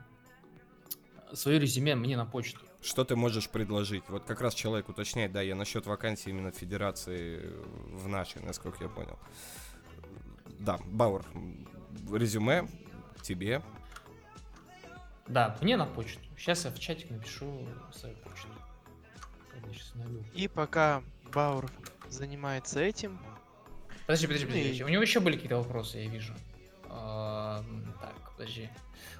свое 1.32 1.58
резюме 1.58 1.94
мне 1.94 2.16
на 2.16 2.26
почту. 2.26 2.60
Что 2.82 3.04
ты 3.04 3.16
можешь 3.16 3.48
предложить? 3.48 4.04
Вот 4.08 4.24
как 4.24 4.40
раз 4.40 4.54
человек 4.54 4.88
уточняет, 4.88 5.32
да, 5.32 5.42
я 5.42 5.54
насчет 5.54 5.86
вакансии 5.86 6.30
именно 6.30 6.52
федерации 6.52 7.52
в 7.90 8.06
нашей, 8.06 8.42
насколько 8.42 8.84
я 8.84 8.88
понял. 8.88 9.18
Да, 10.60 10.78
Бауэр, 10.86 11.24
резюме 12.12 12.68
тебе, 13.22 13.62
да, 15.28 15.56
мне 15.60 15.76
на 15.76 15.86
почту. 15.86 16.20
Сейчас 16.36 16.64
я 16.64 16.70
в 16.70 16.78
чатик 16.78 17.10
напишу 17.10 17.66
свою 17.92 18.16
почту. 18.16 18.48
И 20.34 20.48
пока 20.48 21.02
Баур 21.32 21.70
занимается 22.08 22.80
этим... 22.80 23.18
Подожди, 24.06 24.26
подожди, 24.26 24.46
подожди. 24.46 24.78
И... 24.78 24.82
У 24.84 24.88
него 24.88 25.02
еще 25.02 25.20
были 25.20 25.34
какие-то 25.34 25.56
вопросы, 25.56 25.98
я 25.98 26.08
вижу. 26.08 26.32
А, 26.88 27.64
так, 28.00 28.32
подожди. 28.36 28.68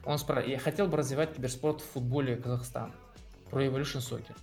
Он 0.05 0.19
спрашивает, 0.19 0.53
я 0.53 0.59
хотел 0.59 0.87
бы 0.87 0.97
развивать 0.97 1.35
киберспорт 1.35 1.81
в 1.81 1.85
футболе 1.85 2.37
Казахстана. 2.37 2.95
Про 3.51 3.65
Evolution 3.65 3.99
Soccer. 3.99 4.37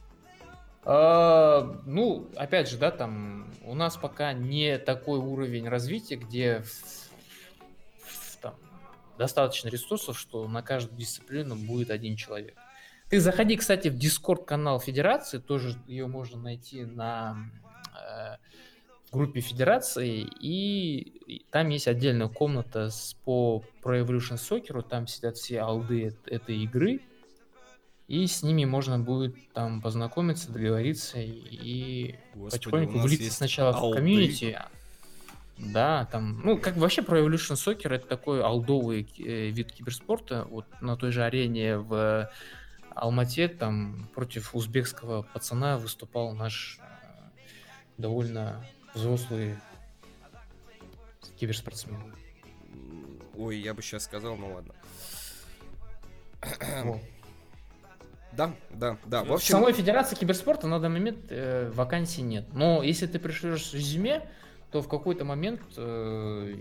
А, 0.84 1.82
ну, 1.86 2.30
опять 2.36 2.70
же, 2.70 2.78
да, 2.78 2.92
там 2.92 3.50
у 3.64 3.74
нас 3.74 3.96
пока 3.96 4.34
не 4.34 4.78
такой 4.78 5.20
уровень 5.20 5.70
развития, 5.70 6.18
где 6.18 6.64
достаточно 9.18 9.70
ресурсов, 9.70 10.18
что 10.20 10.48
на 10.48 10.62
каждую 10.62 10.98
дисциплину 10.98 11.56
будет 11.56 11.90
один 11.92 12.16
человек. 12.16 12.58
Ты 13.10 13.20
заходи, 13.20 13.56
кстати, 13.58 13.90
в 13.90 13.96
Discord 13.96 14.46
канал 14.46 14.80
Федерации, 14.80 15.38
тоже 15.38 15.76
ее 15.88 16.08
можно 16.08 16.40
найти 16.40 16.84
на 16.84 17.52
э, 17.94 18.38
группе 19.12 19.40
Федерации, 19.40 20.28
и 20.40 21.44
там 21.52 21.70
есть 21.70 21.88
отдельная 21.88 22.28
комната 22.28 22.90
с, 22.90 23.14
по 23.24 23.64
Pro 23.84 24.04
Evolution 24.04 24.38
Soccer, 24.38 24.82
там 24.82 25.08
сидят 25.08 25.38
все 25.38 25.60
алды 25.60 26.16
этой 26.26 26.64
игры, 26.64 27.02
и 28.08 28.26
с 28.26 28.44
ними 28.44 28.66
можно 28.66 29.00
будет 29.00 29.36
там 29.54 29.82
познакомиться, 29.82 30.52
договориться 30.52 31.20
и 31.20 32.16
Господи, 32.34 32.64
потихоньку 32.64 33.00
влиться 33.00 33.32
сначала 33.32 33.76
алды. 33.76 33.98
в 33.98 34.00
комьюнити, 34.00 34.60
да, 35.58 36.06
там, 36.12 36.42
ну, 36.44 36.58
как 36.58 36.76
вообще 36.78 37.02
про 37.02 37.20
Evolution 37.20 37.56
Soccer 37.56 37.94
это 37.94 38.08
такой 38.08 38.44
алдовый 38.44 39.08
э, 39.20 39.50
вид 39.50 39.72
киберспорта. 39.72 40.46
Вот 40.50 40.66
на 40.82 40.98
той 40.98 41.12
же 41.12 41.24
арене 41.24 41.78
в 41.78 42.30
Алмате 42.96 43.48
там 43.48 44.10
против 44.14 44.56
узбекского 44.56 45.22
пацана 45.22 45.78
выступал 45.78 46.34
наш 46.34 46.80
э, 46.80 46.84
довольно 47.98 48.66
взрослый 48.94 49.56
киберспортсмен. 51.38 52.16
Ой, 53.36 53.58
я 53.58 53.74
бы 53.74 53.82
сейчас 53.82 54.04
сказал, 54.04 54.36
ну 54.38 54.54
ладно. 54.54 54.74
Да, 58.32 58.52
да, 58.72 58.98
да. 59.06 59.24
В, 59.24 59.34
общем... 59.34 59.46
в 59.46 59.60
самой 59.60 59.74
Федерации 59.74 60.16
киберспорта 60.16 60.68
на 60.68 60.80
данный 60.80 61.00
момент 61.00 61.26
э, 61.30 61.72
вакансий 61.74 62.24
нет. 62.24 62.46
Но 62.54 62.82
если 62.82 63.06
ты 63.06 63.20
пришлешь 63.20 63.74
резюме, 63.74 64.28
то 64.74 64.82
в 64.82 64.90
какой-то 64.90 65.24
момент, 65.24 65.62
э, 65.78 66.56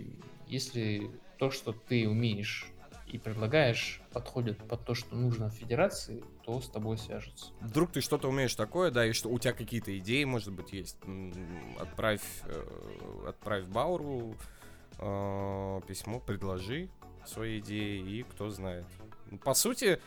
если 0.47 1.11
то, 1.39 1.51
что 1.51 1.73
ты 1.73 2.07
умеешь 2.07 2.69
и 3.07 3.17
предлагаешь, 3.17 4.03
подходит 4.13 4.59
под 4.69 4.85
то, 4.85 4.95
что 4.95 5.17
нужно 5.17 5.49
в 5.49 5.55
федерации, 5.55 6.23
то 6.45 6.61
с 6.61 6.69
тобой 6.69 6.99
свяжутся. 6.99 7.53
Вдруг 7.63 7.91
ты 7.91 8.03
что-то 8.03 8.29
умеешь 8.29 8.55
такое, 8.55 8.91
да, 8.91 9.07
и 9.07 9.13
что 9.13 9.31
у 9.31 9.39
тебя 9.39 9.55
какие-то 9.55 9.97
идеи, 9.97 10.25
может 10.25 10.53
быть, 10.53 10.75
есть, 10.75 10.99
отправь, 11.79 12.21
э, 12.45 13.29
отправь 13.29 13.64
Бауру 13.64 14.37
э, 14.99 15.80
письмо, 15.87 16.21
предложи 16.21 16.91
свои 17.25 17.61
идеи, 17.61 17.99
и 17.99 18.22
кто 18.25 18.51
знает. 18.51 18.84
По 19.43 19.55
сути, 19.55 19.99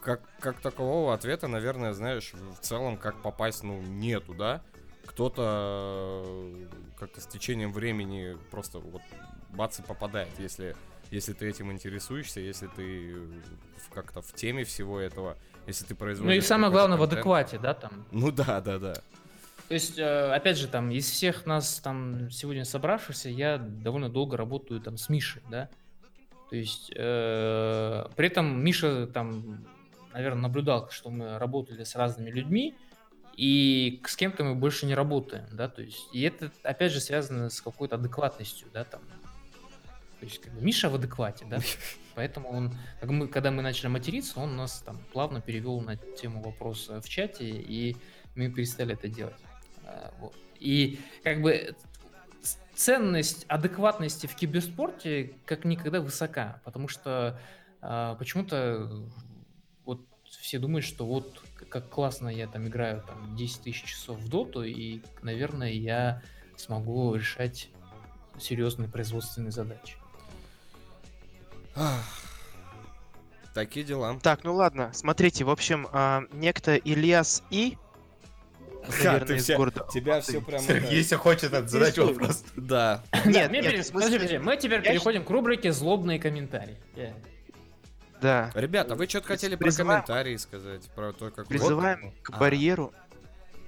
как, 0.00 0.22
как 0.40 0.60
такового 0.60 1.12
ответа, 1.12 1.46
наверное, 1.46 1.92
знаешь, 1.92 2.32
в 2.32 2.60
целом, 2.60 2.96
как 2.96 3.20
попасть, 3.20 3.62
ну, 3.64 3.82
нету, 3.82 4.32
да? 4.32 4.62
Кто-то 5.06 6.22
э, 6.26 6.66
как-то 6.98 7.20
с 7.20 7.26
течением 7.26 7.72
времени 7.72 8.36
просто 8.50 8.78
вот 8.78 9.02
бац 9.50 9.78
и 9.78 9.82
попадает, 9.82 10.30
если, 10.38 10.76
если 11.10 11.32
ты 11.32 11.48
этим 11.48 11.70
интересуешься, 11.72 12.40
если 12.40 12.66
ты 12.68 13.14
как-то 13.92 14.22
в 14.22 14.32
теме 14.32 14.64
всего 14.64 14.98
этого, 15.00 15.36
если 15.66 15.84
ты 15.84 15.94
производишь... 15.94 16.32
Ну 16.32 16.36
и 16.36 16.40
самое 16.40 16.72
главное 16.72 16.98
контент. 16.98 17.12
в 17.12 17.14
адеквате, 17.18 17.58
да, 17.58 17.74
там? 17.74 18.06
Ну 18.10 18.30
да, 18.30 18.60
да, 18.60 18.78
да. 18.78 18.94
То 19.68 19.74
есть, 19.74 19.98
э, 19.98 20.32
опять 20.32 20.58
же, 20.58 20.68
там, 20.68 20.90
из 20.90 21.08
всех 21.08 21.46
нас 21.46 21.80
там 21.80 22.30
сегодня 22.30 22.64
собравшихся, 22.64 23.30
я 23.30 23.58
довольно 23.58 24.10
долго 24.10 24.36
работаю 24.36 24.80
там 24.80 24.98
с 24.98 25.08
Мишей, 25.08 25.42
да. 25.48 25.70
То 26.50 26.56
есть, 26.56 26.92
э, 26.94 28.06
при 28.14 28.26
этом 28.26 28.62
Миша 28.62 29.06
там, 29.06 29.64
наверное, 30.12 30.42
наблюдал, 30.42 30.90
что 30.90 31.10
мы 31.10 31.38
работали 31.38 31.82
с 31.84 31.96
разными 31.96 32.30
людьми, 32.30 32.76
и 33.36 34.00
с 34.06 34.16
кем-то 34.16 34.44
мы 34.44 34.54
больше 34.54 34.86
не 34.86 34.94
работаем, 34.94 35.46
да, 35.52 35.68
то 35.68 35.82
есть, 35.82 36.06
и 36.12 36.22
это, 36.22 36.50
опять 36.62 36.92
же, 36.92 37.00
связано 37.00 37.50
с 37.50 37.60
какой-то 37.60 37.96
адекватностью, 37.96 38.68
да, 38.72 38.84
там. 38.84 39.02
То 40.20 40.26
есть, 40.26 40.40
как 40.40 40.52
бы, 40.54 40.62
Миша 40.62 40.88
в 40.88 40.94
адеквате, 40.94 41.44
да? 41.44 41.58
Поэтому 42.14 42.48
он, 42.48 42.74
как 43.00 43.10
мы, 43.10 43.28
когда 43.28 43.50
мы 43.50 43.62
начали 43.62 43.88
материться, 43.88 44.38
он 44.38 44.56
нас 44.56 44.82
там 44.82 44.98
плавно 45.12 45.40
перевел 45.40 45.80
на 45.80 45.96
тему 45.96 46.42
вопроса 46.42 47.00
в 47.00 47.08
чате, 47.08 47.44
и 47.50 47.96
мы 48.36 48.50
перестали 48.50 48.94
это 48.94 49.08
делать. 49.08 49.34
А, 49.84 50.14
вот. 50.20 50.34
И 50.60 51.00
как 51.24 51.42
бы 51.42 51.74
ценность 52.74 53.44
адекватности 53.48 54.26
в 54.26 54.34
киберспорте 54.34 55.34
как 55.44 55.64
никогда 55.64 56.00
высока, 56.00 56.60
потому 56.64 56.88
что 56.88 57.38
а, 57.80 58.14
почему-то 58.14 59.04
вот 59.84 60.00
все 60.24 60.58
думают, 60.58 60.84
что 60.84 61.06
вот 61.06 61.42
как 61.68 61.88
классно 61.88 62.28
я 62.28 62.46
там 62.46 62.66
играю 62.68 63.02
там 63.06 63.36
10 63.36 63.62
тысяч 63.62 63.84
часов 63.84 64.18
в 64.18 64.28
доту, 64.28 64.62
и, 64.62 65.00
наверное, 65.22 65.70
я 65.72 66.22
смогу 66.56 67.14
решать 67.14 67.70
серьезные 68.38 68.88
производственные 68.88 69.52
задачи. 69.52 69.96
Такие 73.52 73.86
дела. 73.86 74.18
Так, 74.20 74.42
ну 74.42 74.54
ладно, 74.54 74.90
смотрите, 74.92 75.44
в 75.44 75.50
общем, 75.50 75.86
а, 75.92 76.24
некто 76.32 76.74
Ильяс 76.74 77.44
И, 77.50 77.78
наверное, 79.04 79.26
ты 79.26 79.36
из 79.36 79.44
все, 79.44 79.56
города. 79.56 79.86
Тебя 79.92 80.20
все 80.20 80.40
прям... 80.40 80.62
Если 80.90 81.14
хочет 81.14 81.50
задать 81.68 81.96
вопрос. 81.96 82.44
Да. 82.56 83.04
Нет, 83.24 83.52
нет, 83.52 83.92
подожди, 83.92 84.38
мы 84.38 84.56
теперь 84.56 84.82
переходим 84.82 85.24
к 85.24 85.30
рубрике 85.30 85.72
«Злобные 85.72 86.18
комментарии». 86.18 86.76
Да. 88.20 88.50
Ребята, 88.54 88.94
вы 88.94 89.06
что-то 89.06 89.28
хотели 89.28 89.56
про 89.56 89.70
комментарии 89.70 90.36
сказать, 90.36 90.88
про 90.94 91.12
то, 91.12 91.30
как... 91.30 91.46
Призываем 91.46 92.12
к 92.22 92.30
а. 92.30 92.38
барьеру 92.38 92.92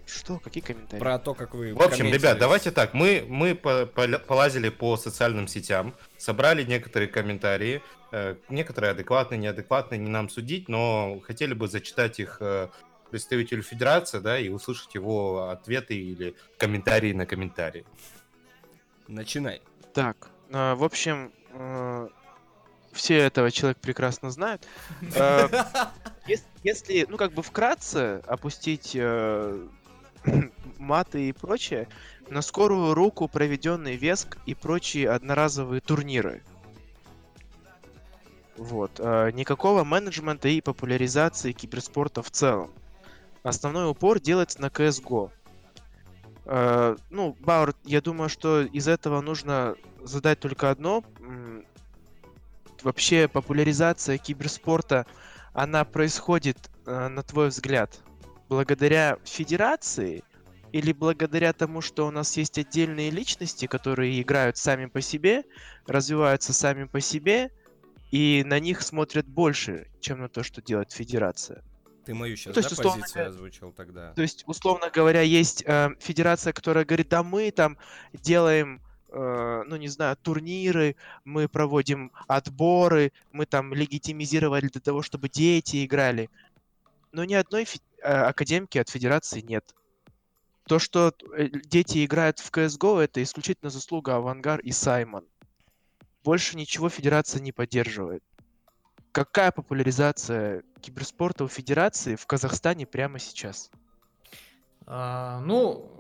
что? 0.07 0.39
Какие 0.39 0.63
комментарии? 0.63 1.01
Про 1.01 1.19
то, 1.19 1.35
как 1.35 1.55
вы... 1.55 1.75
В 1.75 1.83
общем, 1.83 2.07
ребят, 2.07 2.39
давайте 2.39 2.71
так. 2.71 2.95
Мы, 2.95 3.25
мы 3.29 3.57
по, 3.57 3.87
по, 3.87 4.07
полазили 4.21 4.69
по 4.69 4.97
социальным 4.97 5.49
сетям, 5.49 5.95
собрали 6.17 6.63
некоторые 6.63 7.09
комментарии. 7.09 7.83
Э, 8.13 8.37
некоторые 8.49 8.93
адекватные, 8.93 9.39
неадекватные, 9.39 9.99
не 9.99 10.09
нам 10.09 10.29
судить, 10.29 10.69
но 10.69 11.21
хотели 11.27 11.55
бы 11.55 11.67
зачитать 11.67 12.21
их 12.21 12.37
э, 12.41 12.69
представителю 13.11 13.63
Федерации, 13.63 14.21
да, 14.21 14.39
и 14.39 14.49
услышать 14.49 14.95
его 14.95 15.51
ответы 15.51 15.95
или 15.97 16.37
комментарии 16.57 17.13
на 17.13 17.27
комментарии. 17.27 17.85
Начинай. 19.09 19.61
Так, 19.93 20.29
э, 20.51 20.75
в 20.75 20.85
общем, 20.85 21.33
все 22.97 23.19
этого 23.19 23.51
человек 23.51 23.79
прекрасно 23.79 24.31
знают. 24.31 24.67
Э, 25.15 25.49
если, 26.65 27.07
ну, 27.09 27.17
как 27.17 27.33
бы 27.33 27.43
вкратце 27.43 28.21
опустить 28.27 28.93
э, 28.95 29.67
маты 30.79 31.29
и 31.29 31.33
прочее, 31.33 31.87
на 32.29 32.43
скорую 32.43 32.95
руку 32.95 33.29
проведенный 33.29 33.95
Веск 33.95 34.37
и 34.47 34.55
прочие 34.55 35.09
одноразовые 35.09 35.81
турниры. 35.81 36.43
Вот. 38.57 38.99
Э, 38.99 39.31
никакого 39.33 39.85
менеджмента 39.85 40.49
и 40.49 40.61
популяризации 40.61 41.53
киберспорта 41.53 42.23
в 42.23 42.31
целом. 42.33 42.73
Основной 43.45 43.89
упор 43.89 44.19
делается 44.19 44.61
на 44.61 44.67
CSGO. 44.67 45.31
Ну, 47.11 47.37
Бауэр, 47.41 47.75
я 47.85 48.01
думаю, 48.01 48.29
что 48.29 48.63
из 48.63 48.87
этого 48.87 49.21
нужно 49.21 49.75
задать 50.09 50.41
только 50.41 50.71
одно. 50.71 51.05
Вообще 52.83 53.29
популяризация 53.29 54.19
киберспорта, 54.19 55.07
она 55.53 55.85
происходит, 55.85 56.71
э, 56.87 57.09
на 57.09 57.23
твой 57.23 57.49
взгляд, 57.49 58.01
благодаря 58.49 59.19
федерации 59.25 60.23
или 60.73 60.93
благодаря 60.93 61.53
тому, 61.53 61.81
что 61.81 62.07
у 62.07 62.11
нас 62.11 62.37
есть 62.37 62.59
отдельные 62.59 63.11
личности, 63.11 63.67
которые 63.67 64.21
играют 64.21 64.57
сами 64.57 64.87
по 64.87 65.01
себе, 65.01 65.45
развиваются 65.87 66.53
сами 66.53 66.85
по 66.85 67.01
себе, 67.01 67.51
и 68.11 68.43
на 68.47 68.61
них 68.61 68.83
смотрят 68.83 69.27
больше, 69.27 69.89
чем 70.01 70.21
на 70.21 70.29
то, 70.29 70.43
что 70.43 70.61
делает 70.63 70.93
федерация. 70.93 71.63
Ты 72.05 72.15
мою 72.15 72.37
сейчас, 72.37 72.47
ну, 72.47 72.53
то 72.53 72.61
есть, 72.61 72.71
да, 72.71 72.75
условно, 72.81 73.03
позицию 73.03 73.29
озвучил 73.29 73.73
тогда? 73.73 74.13
То 74.13 74.23
есть, 74.23 74.45
условно 74.47 74.91
говоря, 74.91 75.23
есть 75.23 75.65
э, 75.67 75.91
федерация, 75.99 76.53
которая 76.53 76.85
говорит, 76.85 77.09
да 77.09 77.25
мы 77.25 77.51
там 77.51 77.79
делаем 78.13 78.81
ну, 79.13 79.77
не 79.77 79.89
знаю, 79.89 80.17
турниры, 80.17 80.97
мы 81.25 81.49
проводим 81.49 82.13
отборы, 82.27 83.13
мы 83.33 83.47
там 83.47 83.73
легитимизировали 83.73 84.69
для 84.69 84.81
того, 84.81 85.03
чтобы 85.03 85.29
дети 85.29 85.85
играли. 85.85 86.29
Но 87.13 87.25
ни 87.25 87.35
одной 87.35 87.67
Э, 88.07 88.27
академики 88.27 88.79
от 88.79 88.89
федерации 88.89 89.41
нет. 89.41 89.75
То, 90.69 90.79
что 90.79 91.13
э, 91.37 91.49
дети 91.49 92.05
играют 92.05 92.39
в 92.39 92.51
CSGO, 92.53 93.01
это 93.01 93.21
исключительно 93.21 93.69
заслуга 93.69 94.17
Авангар 94.17 94.61
и 94.61 94.71
Саймон. 94.71 95.27
Больше 96.23 96.57
ничего 96.57 96.89
федерация 96.89 97.41
не 97.41 97.51
поддерживает. 97.51 98.23
Какая 99.11 99.51
популяризация 99.51 100.63
киберспорта 100.81 101.45
у 101.45 101.49
федерации 101.49 102.15
в 102.17 102.27
Казахстане 102.27 102.87
прямо 102.87 103.19
сейчас? 103.19 103.71
А, 104.87 105.41
ну, 105.41 105.91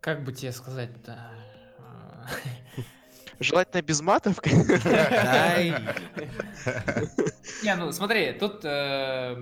как 0.00 0.24
бы 0.24 0.32
тебе 0.32 0.52
сказать-то? 0.52 1.30
Желательно 3.40 3.82
без 3.82 4.00
матов. 4.00 4.40
Не, 7.62 7.74
ну 7.76 7.92
смотри, 7.92 8.32
тут 8.32 8.64
э, 8.64 9.36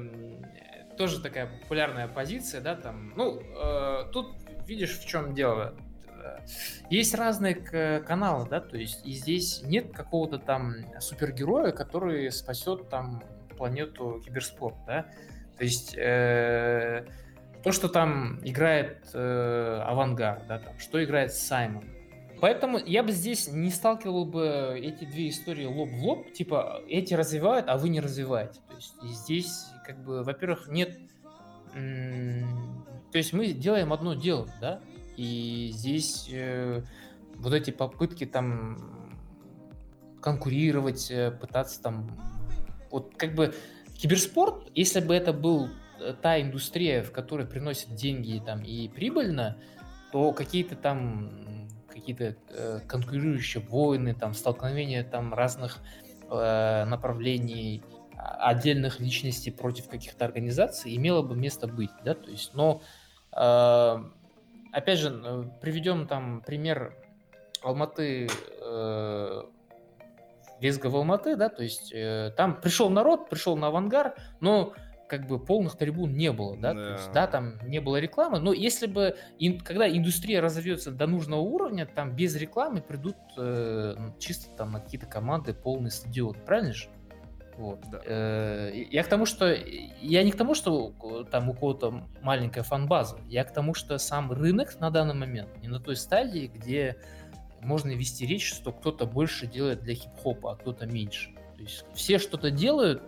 тоже 0.96 1.20
такая 1.20 1.46
популярная 1.46 2.08
позиция, 2.08 2.60
да, 2.60 2.74
там, 2.76 3.12
ну, 3.16 3.40
э, 3.40 4.04
тут 4.12 4.36
видишь, 4.66 4.98
в 4.98 5.06
чем 5.06 5.34
дело. 5.34 5.74
Есть 6.90 7.14
разные 7.14 7.54
каналы, 8.00 8.48
да, 8.48 8.60
то 8.60 8.76
есть 8.76 9.06
и 9.06 9.12
здесь 9.12 9.62
нет 9.62 9.92
какого-то 9.92 10.38
там 10.38 10.74
супергероя, 11.00 11.72
который 11.72 12.30
спасет 12.30 12.88
там 12.88 13.22
планету 13.56 14.22
киберспорт, 14.24 14.76
да. 14.86 15.06
То 15.56 15.64
есть 15.64 15.94
э, 15.96 17.04
то, 17.62 17.72
что 17.72 17.88
там 17.88 18.38
играет 18.42 19.08
э, 19.12 19.82
Авангард, 19.84 20.46
да, 20.46 20.58
там, 20.58 20.78
что 20.78 21.02
играет 21.02 21.34
Саймон. 21.34 21.84
Поэтому 22.40 22.78
я 22.78 23.02
бы 23.02 23.12
здесь 23.12 23.48
не 23.48 23.70
сталкивал 23.70 24.24
бы 24.24 24.78
эти 24.80 25.04
две 25.04 25.28
истории 25.28 25.66
лоб 25.66 25.90
в 25.90 26.04
лоб, 26.04 26.32
типа 26.32 26.82
эти 26.88 27.14
развивают, 27.14 27.68
а 27.68 27.76
вы 27.76 27.90
не 27.90 28.00
развиваете. 28.00 28.60
То 28.68 28.76
есть 28.76 28.94
здесь 29.02 29.66
как 29.84 30.02
бы, 30.02 30.22
во-первых, 30.22 30.68
нет... 30.68 30.98
То 31.72 33.18
есть 33.18 33.32
мы 33.32 33.48
делаем 33.48 33.92
одно 33.92 34.14
дело, 34.14 34.48
да, 34.60 34.80
и 35.16 35.70
здесь 35.72 36.28
э, 36.32 36.82
вот 37.34 37.52
эти 37.52 37.70
попытки 37.70 38.24
там 38.24 39.16
конкурировать, 40.20 41.10
э, 41.10 41.30
пытаться 41.30 41.82
там... 41.82 42.18
Вот 42.90 43.14
как 43.16 43.34
бы 43.34 43.54
киберспорт, 43.96 44.70
если 44.74 45.00
бы 45.00 45.14
это 45.14 45.32
был 45.32 45.68
э, 46.00 46.14
та 46.20 46.40
индустрия, 46.40 47.02
в 47.02 47.12
которой 47.12 47.46
приносит 47.46 47.94
деньги 47.94 48.42
там 48.44 48.62
и 48.62 48.88
прибыльно, 48.88 49.56
то 50.12 50.32
какие-то 50.32 50.74
там 50.74 51.59
какие-то 51.90 52.36
э, 52.48 52.80
конкурирующие 52.86 53.62
войны, 53.62 54.14
там 54.14 54.34
столкновения 54.34 55.04
там 55.04 55.34
разных 55.34 55.78
э, 56.30 56.84
направлений 56.84 57.82
отдельных 58.16 59.00
личностей 59.00 59.50
против 59.50 59.88
каких-то 59.88 60.24
организаций 60.24 60.94
имело 60.96 61.22
бы 61.22 61.36
место 61.36 61.66
быть, 61.66 61.90
да, 62.04 62.14
то 62.14 62.30
есть, 62.30 62.54
но 62.54 62.82
э, 63.32 64.04
опять 64.72 64.98
же, 64.98 65.50
приведем 65.60 66.06
там 66.06 66.42
пример 66.42 66.94
Алматы, 67.62 68.28
э, 68.60 69.42
Визга 70.60 70.86
в 70.88 70.96
Алматы, 70.96 71.36
да, 71.36 71.48
то 71.48 71.62
есть 71.62 71.92
э, 71.92 72.32
там 72.36 72.60
пришел 72.60 72.90
народ, 72.90 73.30
пришел 73.30 73.56
на 73.56 73.68
авангар, 73.68 74.14
но 74.40 74.74
как 75.10 75.26
бы 75.26 75.40
полных 75.40 75.76
трибун 75.76 76.12
не 76.12 76.30
было, 76.30 76.56
да, 76.56 76.72
да. 76.72 76.86
то 76.86 76.92
есть, 76.92 77.12
да, 77.12 77.26
там 77.26 77.54
не 77.66 77.80
было 77.80 77.96
рекламы, 77.96 78.38
но 78.38 78.52
если 78.52 78.86
бы, 78.86 79.16
ин, 79.40 79.58
когда 79.58 79.90
индустрия 79.90 80.40
разовьется 80.40 80.92
до 80.92 81.08
нужного 81.08 81.40
уровня, 81.40 81.84
там 81.84 82.14
без 82.14 82.36
рекламы 82.36 82.80
придут 82.80 83.16
э, 83.36 83.96
чисто 84.20 84.54
там 84.56 84.70
на 84.70 84.80
какие-то 84.80 85.06
команды 85.06 85.52
полный 85.52 85.90
стадион, 85.90 86.36
правильно 86.46 86.72
же? 86.72 86.88
Вот. 87.56 87.80
Да. 87.90 88.00
Э, 88.06 88.72
я 88.72 89.02
к 89.02 89.08
тому, 89.08 89.26
что 89.26 89.52
я 90.00 90.22
не 90.22 90.30
к 90.30 90.36
тому, 90.36 90.54
что 90.54 90.94
там 91.28 91.50
у 91.50 91.54
кого-то 91.54 92.04
маленькая 92.22 92.62
фан-база, 92.62 93.18
я 93.26 93.42
к 93.42 93.52
тому, 93.52 93.74
что 93.74 93.98
сам 93.98 94.30
рынок 94.30 94.78
на 94.78 94.90
данный 94.90 95.14
момент 95.14 95.48
не 95.60 95.66
на 95.66 95.80
той 95.80 95.96
стадии, 95.96 96.48
где 96.54 96.96
можно 97.60 97.90
вести 97.90 98.26
речь, 98.26 98.48
что 98.48 98.70
кто-то 98.70 99.06
больше 99.06 99.48
делает 99.48 99.82
для 99.82 99.94
хип-хопа, 99.96 100.52
а 100.52 100.56
кто-то 100.56 100.86
меньше. 100.86 101.34
То 101.56 101.62
есть 101.62 101.84
все 101.94 102.18
что-то 102.18 102.52
делают, 102.52 103.02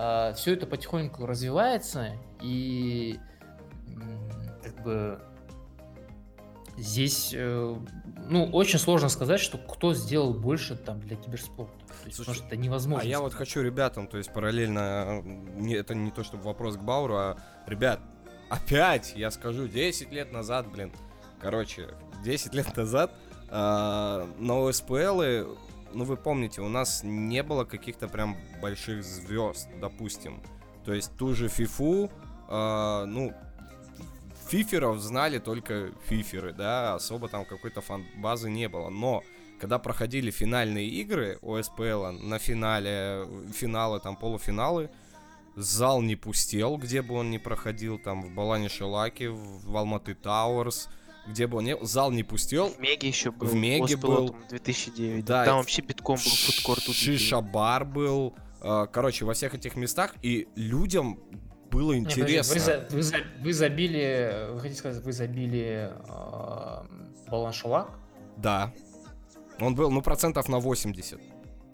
а, 0.00 0.32
все 0.34 0.52
это 0.52 0.64
потихоньку 0.64 1.26
развивается, 1.26 2.12
и 2.40 3.18
как 4.62 4.80
бы 4.84 5.20
здесь, 6.76 7.32
э, 7.34 7.76
ну, 8.28 8.44
очень 8.52 8.78
сложно 8.78 9.08
сказать, 9.08 9.40
что 9.40 9.58
кто 9.58 9.94
сделал 9.94 10.32
больше 10.32 10.76
там 10.76 11.00
для 11.00 11.16
киберспорта. 11.16 11.72
Слушай, 12.04 12.18
потому 12.18 12.34
что 12.36 12.46
это 12.46 12.56
невозможно. 12.56 13.02
А 13.02 13.08
я 13.08 13.18
вот 13.18 13.34
хочу 13.34 13.60
ребятам, 13.60 14.06
то 14.06 14.18
есть 14.18 14.32
параллельно, 14.32 15.20
не, 15.56 15.74
это 15.74 15.96
не 15.96 16.12
то 16.12 16.22
чтобы 16.22 16.44
вопрос 16.44 16.76
к 16.76 16.80
Бауру, 16.80 17.16
а, 17.16 17.36
ребят, 17.66 17.98
опять, 18.50 19.14
я 19.16 19.32
скажу, 19.32 19.66
10 19.66 20.12
лет 20.12 20.30
назад, 20.30 20.70
блин, 20.70 20.92
короче, 21.40 21.88
10 22.22 22.54
лет 22.54 22.76
назад 22.76 23.10
э, 23.50 24.26
на 24.38 24.68
ОСПЛ 24.68 25.56
ну 25.92 26.04
вы 26.04 26.16
помните, 26.16 26.60
у 26.60 26.68
нас 26.68 27.02
не 27.04 27.42
было 27.42 27.64
каких-то 27.64 28.08
прям 28.08 28.36
больших 28.60 29.04
звезд, 29.04 29.68
допустим. 29.80 30.40
То 30.84 30.92
есть 30.92 31.16
ту 31.16 31.34
же 31.34 31.48
Фифу, 31.48 32.10
э, 32.48 33.04
ну, 33.06 33.34
фиферов 34.48 35.00
знали 35.00 35.38
только 35.38 35.92
фиферы, 36.06 36.52
да, 36.52 36.94
особо 36.94 37.28
там 37.28 37.44
какой-то 37.44 37.80
фан-базы 37.80 38.50
не 38.50 38.68
было. 38.68 38.88
Но 38.88 39.22
когда 39.60 39.78
проходили 39.78 40.30
финальные 40.30 40.88
игры 40.88 41.38
ОСПЛ 41.42 42.12
на 42.22 42.38
финале, 42.38 43.26
финалы, 43.52 44.00
там 44.00 44.16
полуфиналы, 44.16 44.90
зал 45.56 46.00
не 46.02 46.16
пустел, 46.16 46.76
где 46.76 47.02
бы 47.02 47.14
он 47.14 47.30
ни 47.30 47.38
проходил, 47.38 47.98
там 47.98 48.22
в 48.22 48.30
Балане 48.30 48.68
Шелаке, 48.68 49.30
в 49.30 49.76
Алматы 49.76 50.14
Тауэрс, 50.14 50.88
где 51.28 51.46
бы 51.46 51.58
он 51.58 51.64
не 51.64 51.76
зал 51.82 52.10
не 52.10 52.22
пустел. 52.22 52.68
В 52.68 52.78
Меге 52.78 53.08
еще 53.08 53.30
был. 53.30 53.46
В 53.46 53.54
Меге 53.54 53.96
был. 53.96 54.34
2009. 54.48 55.24
Да, 55.24 55.44
там 55.44 55.58
вообще 55.58 55.82
битком 55.82 56.16
был 56.16 56.30
фудкорт. 56.30 56.82
Шиша-бар 56.82 57.84
был. 57.84 58.34
А, 58.60 58.86
короче, 58.86 59.24
во 59.24 59.34
всех 59.34 59.54
этих 59.54 59.76
местах. 59.76 60.14
И 60.22 60.48
людям 60.56 61.20
было 61.70 61.96
интересно. 61.96 62.54
Не, 62.54 62.60
подожди, 62.62 62.96
вы, 62.96 63.02
за, 63.02 63.18
вы, 63.18 63.44
вы 63.44 63.52
забили, 63.52 64.48
вы 64.52 64.60
хотите 64.60 64.78
сказать, 64.78 65.02
вы 65.04 65.12
забили 65.12 65.92
э, 66.08 67.30
Балан 67.30 67.52
Шелак? 67.52 67.90
Да. 68.36 68.72
Он 69.60 69.74
был, 69.74 69.90
ну, 69.90 70.02
процентов 70.02 70.48
на 70.48 70.58
80. 70.58 71.20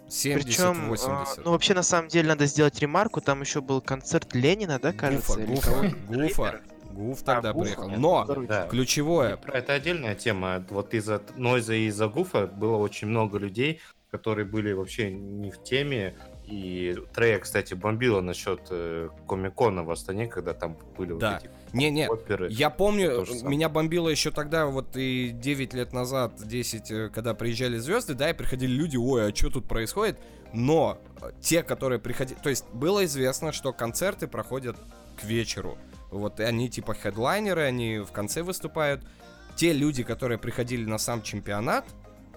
70, 0.08 0.44
Причем, 0.44 0.88
80. 0.88 1.38
А, 1.38 1.42
ну, 1.44 1.50
вообще, 1.52 1.74
на 1.74 1.82
самом 1.82 2.08
деле, 2.08 2.28
надо 2.28 2.46
сделать 2.46 2.78
ремарку. 2.78 3.20
Там 3.20 3.40
еще 3.40 3.60
был 3.60 3.80
концерт 3.80 4.34
Ленина, 4.34 4.78
да, 4.78 4.92
кажется? 4.92 5.40
Гуфа, 5.40 5.70
Гуфа, 5.70 5.96
Гуфа. 6.08 6.60
Гуф 6.94 7.22
тогда 7.22 7.50
а, 7.50 7.54
приехал. 7.54 7.88
Но 7.90 8.24
да. 8.24 8.68
ключевое... 8.68 9.38
Это 9.52 9.72
отдельная 9.74 10.14
тема. 10.14 10.64
Вот 10.70 10.94
из-за 10.94 11.20
Нойза 11.36 11.74
и 11.74 11.86
из-за 11.86 12.08
Гуфа 12.08 12.46
было 12.46 12.76
очень 12.76 13.08
много 13.08 13.38
людей, 13.38 13.80
которые 14.10 14.46
были 14.46 14.72
вообще 14.72 15.10
не 15.10 15.50
в 15.50 15.62
теме. 15.62 16.16
И 16.46 16.96
Трея, 17.14 17.38
кстати, 17.38 17.74
бомбила 17.74 18.20
насчет 18.20 18.60
э, 18.70 19.08
Комикона 19.26 19.82
в 19.82 19.90
Астане, 19.90 20.26
когда 20.26 20.52
там 20.52 20.76
были 20.96 21.14
да. 21.14 21.32
вот 21.32 21.42
эти 21.42 21.50
не, 21.74 21.90
не, 21.90 22.08
оперы. 22.08 22.48
Я 22.50 22.70
помню, 22.70 23.26
меня 23.42 23.68
бомбило 23.68 24.08
еще 24.08 24.30
тогда, 24.30 24.66
вот 24.66 24.96
и 24.96 25.30
9 25.30 25.74
лет 25.74 25.92
назад, 25.92 26.34
10, 26.36 26.90
э, 26.90 27.08
когда 27.08 27.34
приезжали 27.34 27.78
звезды, 27.78 28.14
да, 28.14 28.30
и 28.30 28.34
приходили 28.34 28.70
люди, 28.70 28.96
ой, 28.96 29.30
а 29.30 29.34
что 29.34 29.50
тут 29.50 29.66
происходит? 29.66 30.18
Но 30.52 30.98
э, 31.20 31.30
те, 31.40 31.62
которые 31.62 31.98
приходили... 31.98 32.38
То 32.38 32.50
есть 32.50 32.66
было 32.72 33.04
известно, 33.06 33.52
что 33.52 33.72
концерты 33.72 34.28
проходят 34.28 34.76
к 35.20 35.24
вечеру. 35.24 35.78
Вот 36.10 36.40
они 36.40 36.68
типа 36.68 36.94
хедлайнеры, 36.94 37.62
они 37.62 37.98
в 37.98 38.12
конце 38.12 38.42
выступают. 38.42 39.02
Те 39.56 39.72
люди, 39.72 40.02
которые 40.02 40.38
приходили 40.38 40.84
на 40.84 40.98
сам 40.98 41.22
чемпионат, 41.22 41.84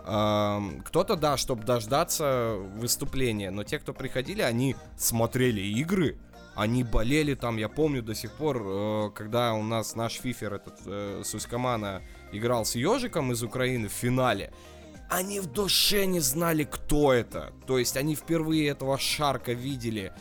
кто-то, 0.03 1.17
да, 1.17 1.35
чтобы 1.35 1.63
дождаться 1.63 2.55
выступления, 2.75 3.51
но 3.51 3.65
те, 3.65 3.77
кто 3.77 3.93
приходили, 3.93 4.41
они 4.41 4.77
смотрели 4.95 5.59
игры, 5.59 6.17
они 6.55 6.83
болели 6.83 7.35
там, 7.35 7.57
я 7.57 7.69
помню 7.69 8.01
до 8.01 8.15
сих 8.15 8.31
пор, 8.31 8.63
э, 8.65 9.11
когда 9.13 9.53
у 9.53 9.61
нас 9.61 9.95
наш 9.95 10.13
фифер, 10.13 10.55
этот 10.55 10.79
э, 10.87 11.21
Суськомана, 11.23 12.01
играл 12.31 12.65
с 12.65 12.73
Ежиком 12.73 13.31
из 13.31 13.43
Украины 13.43 13.89
в 13.89 13.91
финале, 13.91 14.51
они 15.07 15.39
в 15.39 15.45
душе 15.45 16.07
не 16.07 16.19
знали, 16.19 16.63
кто 16.63 17.13
это. 17.13 17.53
То 17.67 17.77
есть 17.77 17.95
они 17.95 18.15
впервые 18.15 18.69
этого 18.69 18.97
Шарка 18.97 19.53
видели, 19.53 20.13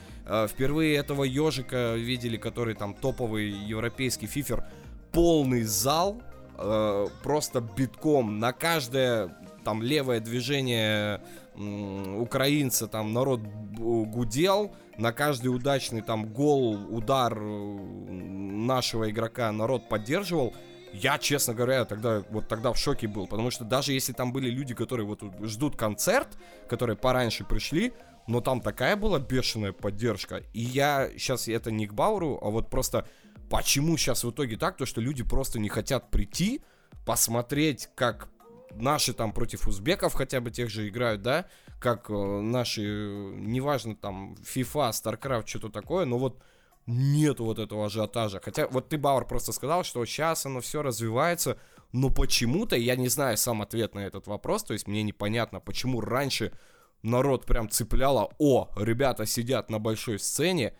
впервые 0.48 0.96
этого 0.96 1.24
Ежика 1.24 1.94
видели, 1.96 2.36
который 2.36 2.74
там 2.74 2.94
топовый 2.94 3.48
европейский 3.48 4.26
фифер. 4.26 4.64
Полный 5.12 5.62
зал, 5.62 6.20
э, 6.58 7.06
просто 7.22 7.60
битком 7.60 8.38
на 8.38 8.52
каждое 8.52 9.36
там 9.64 9.82
левое 9.82 10.20
движение 10.20 11.20
украинца, 11.56 12.86
там 12.86 13.12
народ 13.12 13.40
гудел, 13.40 14.74
на 14.98 15.12
каждый 15.12 15.48
удачный 15.48 16.02
там 16.02 16.26
гол, 16.26 16.74
удар 16.94 17.36
э, 17.36 17.76
нашего 18.10 19.10
игрока 19.10 19.50
народ 19.52 19.88
поддерживал. 19.88 20.54
Я, 20.92 21.18
честно 21.18 21.52
говоря, 21.52 21.84
тогда 21.84 22.22
вот 22.30 22.48
тогда 22.48 22.72
в 22.72 22.78
шоке 22.78 23.06
был, 23.06 23.26
потому 23.26 23.50
что 23.50 23.64
даже 23.64 23.92
если 23.92 24.12
там 24.12 24.32
были 24.32 24.48
люди, 24.48 24.74
которые 24.74 25.06
вот 25.06 25.22
ждут 25.42 25.76
концерт, 25.76 26.28
которые 26.68 26.96
пораньше 26.96 27.44
пришли, 27.44 27.92
но 28.26 28.40
там 28.40 28.60
такая 28.60 28.96
была 28.96 29.18
бешеная 29.18 29.72
поддержка. 29.72 30.42
И 30.52 30.60
я 30.60 31.10
сейчас 31.16 31.48
это 31.48 31.70
не 31.70 31.86
к 31.86 31.94
Бауру, 31.94 32.38
а 32.42 32.50
вот 32.50 32.70
просто 32.70 33.06
почему 33.50 33.96
сейчас 33.96 34.24
в 34.24 34.30
итоге 34.30 34.56
так, 34.56 34.76
то 34.76 34.86
что 34.86 35.00
люди 35.00 35.22
просто 35.22 35.58
не 35.58 35.68
хотят 35.68 36.10
прийти, 36.10 36.62
посмотреть, 37.04 37.88
как 37.94 38.28
наши 38.74 39.12
там 39.12 39.32
против 39.32 39.68
узбеков 39.68 40.14
хотя 40.14 40.40
бы 40.40 40.50
тех 40.50 40.70
же 40.70 40.88
играют, 40.88 41.22
да, 41.22 41.46
как 41.80 42.10
э, 42.10 42.14
наши, 42.14 42.82
неважно 42.82 43.94
там, 43.96 44.34
FIFA, 44.42 44.90
StarCraft, 44.90 45.46
что-то 45.46 45.68
такое, 45.68 46.04
но 46.04 46.18
вот 46.18 46.42
нет 46.86 47.40
вот 47.40 47.58
этого 47.58 47.86
ажиотажа. 47.86 48.40
Хотя 48.42 48.68
вот 48.68 48.88
ты, 48.88 48.98
Бауэр, 48.98 49.24
просто 49.24 49.52
сказал, 49.52 49.84
что 49.84 50.04
сейчас 50.04 50.46
оно 50.46 50.60
все 50.60 50.82
развивается, 50.82 51.58
но 51.92 52.10
почему-то, 52.10 52.76
я 52.76 52.96
не 52.96 53.08
знаю 53.08 53.36
сам 53.36 53.62
ответ 53.62 53.94
на 53.94 54.00
этот 54.00 54.26
вопрос, 54.26 54.64
то 54.64 54.72
есть 54.72 54.86
мне 54.86 55.02
непонятно, 55.02 55.60
почему 55.60 56.00
раньше 56.00 56.52
народ 57.02 57.46
прям 57.46 57.68
цепляло, 57.68 58.30
о, 58.38 58.68
ребята 58.76 59.26
сидят 59.26 59.70
на 59.70 59.78
большой 59.78 60.18
сцене, 60.18 60.74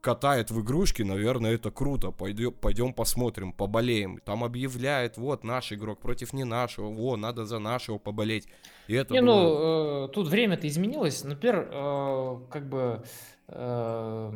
катает 0.00 0.50
в 0.50 0.60
игрушки, 0.62 1.02
наверное, 1.02 1.54
это 1.54 1.70
круто. 1.70 2.10
Пойдем, 2.10 2.52
пойдем 2.52 2.92
посмотрим, 2.92 3.52
поболеем. 3.52 4.18
Там 4.24 4.44
объявляет, 4.44 5.18
вот 5.18 5.44
наш 5.44 5.72
игрок 5.72 6.00
против 6.00 6.32
не 6.32 6.44
нашего, 6.44 6.88
во, 6.88 7.16
надо 7.16 7.44
за 7.44 7.58
нашего 7.58 7.98
поболеть. 7.98 8.48
И 8.88 8.94
это 8.94 9.12
не, 9.14 9.20
было... 9.20 9.34
ну, 9.34 10.04
э, 10.06 10.08
тут 10.08 10.28
время-то 10.28 10.66
изменилось. 10.66 11.22
Например, 11.24 11.68
э, 11.70 12.38
как 12.50 12.68
бы 12.68 13.04
э, 13.48 14.32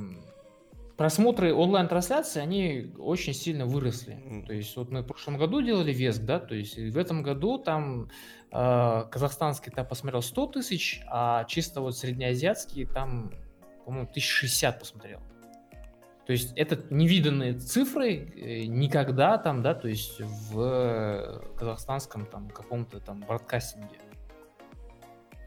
просмотры 0.97 1.55
онлайн-трансляции, 1.55 2.40
они 2.40 2.93
очень 2.98 3.35
сильно 3.35 3.66
выросли. 3.66 4.14
Mm. 4.14 4.47
То 4.47 4.52
есть 4.52 4.76
вот 4.76 4.90
мы 4.90 5.02
в 5.02 5.06
прошлом 5.06 5.39
году 5.39 5.62
делали 5.62 5.93
Веск, 5.93 6.22
да, 6.22 6.39
то 6.39 6.55
есть 6.55 6.76
в 6.76 6.98
этом 6.98 7.22
году 7.22 7.59
там 7.59 8.10
казахстанский 8.55 9.72
там 9.72 9.86
посмотрел 9.86 10.22
100 10.22 10.47
тысяч, 10.47 11.02
а 11.09 11.44
чисто 11.44 11.81
вот 11.81 11.97
среднеазиатский 11.97 12.86
там, 12.86 13.32
по-моему, 13.85 14.09
1060 14.09 14.78
посмотрел. 14.78 15.20
То 16.26 16.32
есть 16.32 16.52
это 16.56 16.78
невиданные 16.89 17.55
цифры 17.55 18.14
э, 18.14 18.64
никогда 18.64 19.36
там, 19.36 19.62
да, 19.62 19.74
то 19.74 19.89
есть 19.89 20.20
в 20.20 21.43
казахстанском 21.59 22.26
там 22.26 22.48
каком-то 22.48 23.01
там 23.01 23.20
бродкастинге. 23.20 23.98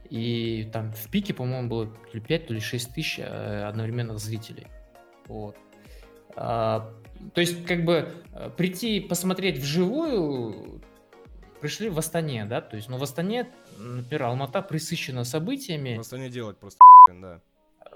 И 0.09 0.69
там 0.71 0.91
в 0.91 1.09
пике, 1.09 1.33
по-моему, 1.33 1.67
было 1.67 1.87
то 1.87 2.13
ли 2.13 2.21
5, 2.21 2.47
то 2.47 2.53
ли 2.53 2.59
6 2.59 2.93
тысяч 2.93 3.19
э, 3.19 3.63
одновременных 3.63 4.19
зрителей. 4.19 4.67
Вот. 5.27 5.57
А, 6.35 6.93
то 7.33 7.41
есть, 7.41 7.65
как 7.65 7.83
бы 7.83 8.09
э, 8.33 8.49
прийти 8.55 8.99
посмотреть 8.99 9.57
вживую 9.57 10.81
пришли 11.59 11.89
в 11.89 11.97
Астане, 11.97 12.45
да, 12.45 12.61
то 12.61 12.75
есть, 12.75 12.89
но 12.89 12.97
в 12.97 13.03
Астане, 13.03 13.47
например, 13.77 14.23
Алмата 14.23 14.61
присыщена 14.61 15.23
событиями. 15.23 15.97
В 15.97 16.01
Астане 16.01 16.29
делать 16.29 16.57
просто 16.57 16.79
да. 17.09 17.41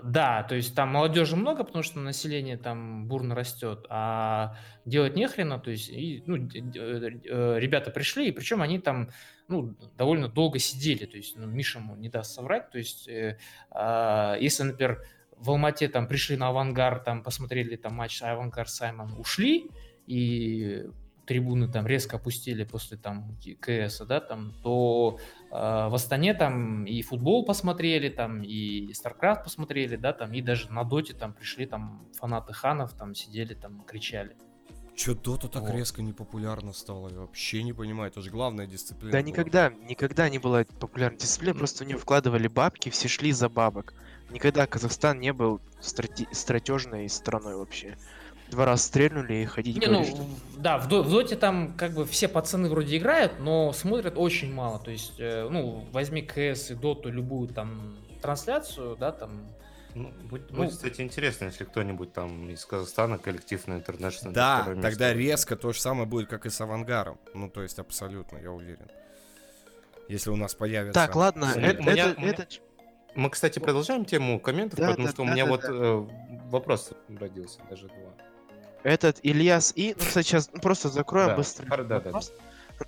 Да, 0.03 0.43
то 0.43 0.55
есть 0.55 0.73
там 0.73 0.89
молодежи 0.89 1.35
много, 1.35 1.63
потому 1.63 1.83
что 1.83 1.99
население 1.99 2.57
там 2.57 3.07
бурно 3.07 3.35
растет, 3.35 3.85
а 3.89 4.55
делать 4.85 5.15
нехрена, 5.15 5.59
то 5.59 5.69
есть 5.69 5.89
и, 5.89 6.23
ну, 6.25 6.38
э, 6.38 7.59
ребята 7.59 7.91
пришли, 7.91 8.29
и 8.29 8.31
причем 8.31 8.61
они 8.61 8.79
там 8.79 9.09
ну, 9.47 9.75
довольно 9.97 10.27
долго 10.27 10.59
сидели, 10.59 11.05
то 11.05 11.17
есть 11.17 11.35
ну, 11.38 11.45
Миша 11.45 11.79
ему 11.79 11.95
не 11.95 12.09
даст 12.09 12.33
соврать, 12.33 12.71
то 12.71 12.77
есть 12.77 13.07
э, 13.09 13.38
э, 13.71 14.35
если, 14.39 14.63
например, 14.63 15.05
в 15.35 15.49
Алмате 15.49 15.88
там 15.88 16.07
пришли 16.07 16.38
на 16.38 16.49
Авангар, 16.49 16.99
там 16.99 17.23
посмотрели 17.23 17.75
там 17.75 17.93
матч 17.93 18.21
Авангар 18.21 18.69
Саймон, 18.69 19.13
ушли, 19.19 19.69
и 20.07 20.85
трибуны 21.32 21.70
там 21.70 21.88
резко 21.88 22.18
опустили 22.18 22.66
после 22.66 22.98
там 22.98 23.38
КС, 23.62 24.02
да, 24.06 24.20
там, 24.20 24.53
то 24.64 25.18
э, 25.49 25.53
в 25.53 25.95
Астане 25.95 26.34
там 26.34 26.84
и 26.84 27.02
футбол 27.02 27.45
посмотрели, 27.45 28.10
там 28.10 28.44
и 28.44 28.91
StarCraft 28.91 29.45
посмотрели, 29.45 29.95
да, 29.95 30.12
там 30.12 30.34
и 30.34 30.41
даже 30.41 30.70
на 30.74 30.84
Доте 30.84 31.14
там 31.14 31.32
пришли 31.32 31.66
там 31.66 32.06
фанаты 32.20 32.52
ханов, 32.52 32.91
там 32.94 33.16
сидели, 33.16 33.53
там 33.53 33.82
кричали. 33.88 34.36
Че 34.94 35.16
Дота 35.16 35.48
так 35.48 35.64
вот. 35.64 35.72
резко 35.72 36.02
непопулярна 36.02 36.74
стала? 36.74 37.08
Я 37.08 37.20
вообще 37.20 37.64
не 37.64 37.72
понимаю, 37.72 38.12
это 38.12 38.22
же 38.22 38.30
главная 38.30 38.68
дисциплина. 38.68 39.14
Да 39.14 39.20
была. 39.20 39.28
никогда, 39.30 39.70
никогда 39.70 40.30
не 40.30 40.38
была 40.38 40.66
популярной 40.82 41.18
дисциплина, 41.18 41.53
просто 41.58 41.86
в 41.86 41.88
нее 41.88 41.98
вкладывали 41.98 42.49
бабки, 42.49 42.90
все 42.90 43.08
шли 43.08 43.32
за 43.32 43.48
бабок. 43.48 43.94
Никогда 44.32 44.68
Казахстан 44.68 45.18
не 45.22 45.32
был 45.32 45.62
страте- 45.80 46.28
стратежной 46.34 47.08
страной 47.08 47.56
вообще 47.56 47.98
два 48.52 48.65
раза 48.65 48.84
стрельнули 48.84 49.34
и 49.36 49.45
ходить 49.45 49.78
не, 49.78 49.88
говоришь, 49.88 50.14
ну, 50.15 50.28
Да, 50.57 50.78
в, 50.78 50.86
в 50.86 51.10
Доте 51.10 51.36
там 51.36 51.73
как 51.73 51.94
бы 51.94 52.06
все 52.06 52.28
пацаны 52.28 52.69
вроде 52.69 52.98
играют, 52.98 53.40
но 53.40 53.73
смотрят 53.73 54.14
очень 54.18 54.53
мало. 54.53 54.78
То 54.80 54.91
есть, 54.91 55.14
э, 55.19 55.48
ну, 55.49 55.88
возьми 55.91 56.22
КС 56.22 56.69
и 56.72 56.76
Доту, 56.76 57.10
любую 57.10 57.48
там 57.48 57.98
трансляцию, 58.22 58.95
да, 58.98 59.11
там 59.11 59.48
ну, 59.95 60.10
будет, 60.30 60.52
ну, 60.52 60.57
будет, 60.57 60.72
кстати, 60.72 61.02
интересно, 61.02 61.45
если 61.45 61.64
кто-нибудь 61.64 62.14
там 62.14 62.49
из 62.49 62.64
Казахстана, 62.65 63.18
коллектив 63.18 63.65
на 63.68 63.73
интернешнл. 63.73 64.32
Да, 64.32 64.76
тогда 64.82 65.14
резко 65.14 65.56
то 65.56 65.73
же 65.73 65.82
самое 65.82 66.06
будет, 66.07 66.30
как 66.30 66.45
и 66.45 66.49
с 66.49 66.61
Авангаром. 66.61 67.18
Ну, 67.34 67.49
то 67.49 67.64
есть, 67.64 67.80
абсолютно, 67.80 68.38
я 68.38 68.52
уверен. 68.52 68.88
если 70.07 70.30
у 70.30 70.36
нас 70.36 70.53
появится. 70.53 70.94
Так, 70.94 71.15
ладно, 71.15 71.53
Меня- 71.56 71.68
это, 71.72 71.82
меня- 71.82 72.10
это- 72.11 72.22
это- 72.44 72.48
Мы, 73.15 73.30
кстати, 73.30 73.60
продолжаем 73.60 74.06
тему 74.06 74.40
комментов, 74.40 74.80
Да, 74.80 74.90
потому 74.91 75.07
да, 75.07 75.14
что 75.14 75.23
у 75.23 75.26
да, 75.26 75.32
меня 75.34 75.44
да, 75.45 75.52
вот 75.52 75.61
да. 75.61 75.68
э, 75.69 76.07
вопрос 76.49 76.91
родился, 77.10 77.60
даже 77.69 77.88
два. 77.88 78.14
Этот 78.84 79.20
Ильяс 79.24 79.74
И, 79.76 79.95
ну, 79.98 80.06
кстати, 80.06 80.28
сейчас 80.28 80.49
просто 80.62 80.90
закроем 80.90 81.30
Да, 81.30 81.36
быстро. 81.36 81.66
да, 81.66 81.84
да, 81.84 81.95
вопрос. 81.99 82.34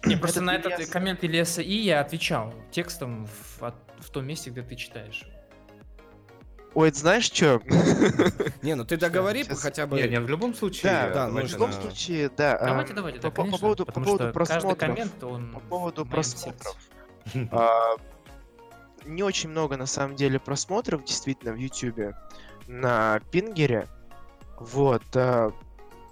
Не, 0.06 0.16
просто 0.16 0.40
Этот 0.40 0.46
на 0.48 0.56
этот 0.56 0.80
Ильяс- 0.80 0.90
коммент 0.92 1.24
Ильяса 1.24 1.62
И 1.62 1.74
я 1.76 2.00
отвечал 2.02 2.54
текстом 2.72 3.28
в, 3.28 3.64
от- 3.64 3.76
в 4.00 4.10
том 4.10 4.26
месте, 4.26 4.50
где 4.50 4.62
ты 4.64 4.76
читаешь. 4.76 5.24
Ой, 6.76 6.90
ты 6.90 6.98
знаешь 6.98 7.26
что? 7.26 7.62
Не, 8.64 8.74
ну 8.74 8.84
ты 8.84 8.98
договори 8.98 9.44
Сейчас- 9.44 9.62
хотя 9.62 9.86
бы. 9.86 10.02
Не, 10.02 10.08
не, 10.10 10.20
в 10.20 10.28
любом 10.28 10.56
случае... 10.56 10.92
Да, 10.92 11.10
да, 11.10 11.30
В 11.30 11.40
любом 11.40 11.72
случае, 11.72 12.30
да. 12.36 12.56
а, 12.56 12.66
Давайте, 12.66 12.94
давайте, 12.94 13.20
да, 13.20 13.30
по, 13.30 13.44
поводу, 13.46 13.86
по 13.86 13.92
поводу 14.02 14.32
просмотров. 14.34 14.78
коммент, 14.80 15.24
он 15.24 15.52
По 15.54 15.60
поводу 15.60 16.04
просмотров. 16.06 16.76
А, 17.52 17.96
не 19.06 19.22
очень 19.22 19.50
много, 19.50 19.78
на 19.78 19.86
самом 19.86 20.16
деле, 20.16 20.40
просмотров, 20.40 21.04
действительно, 21.06 21.54
в 21.54 21.58
Ютубе 21.58 22.18
на 22.66 23.20
Пингере. 23.32 23.88
Вот. 24.58 25.04
а, 25.16 25.52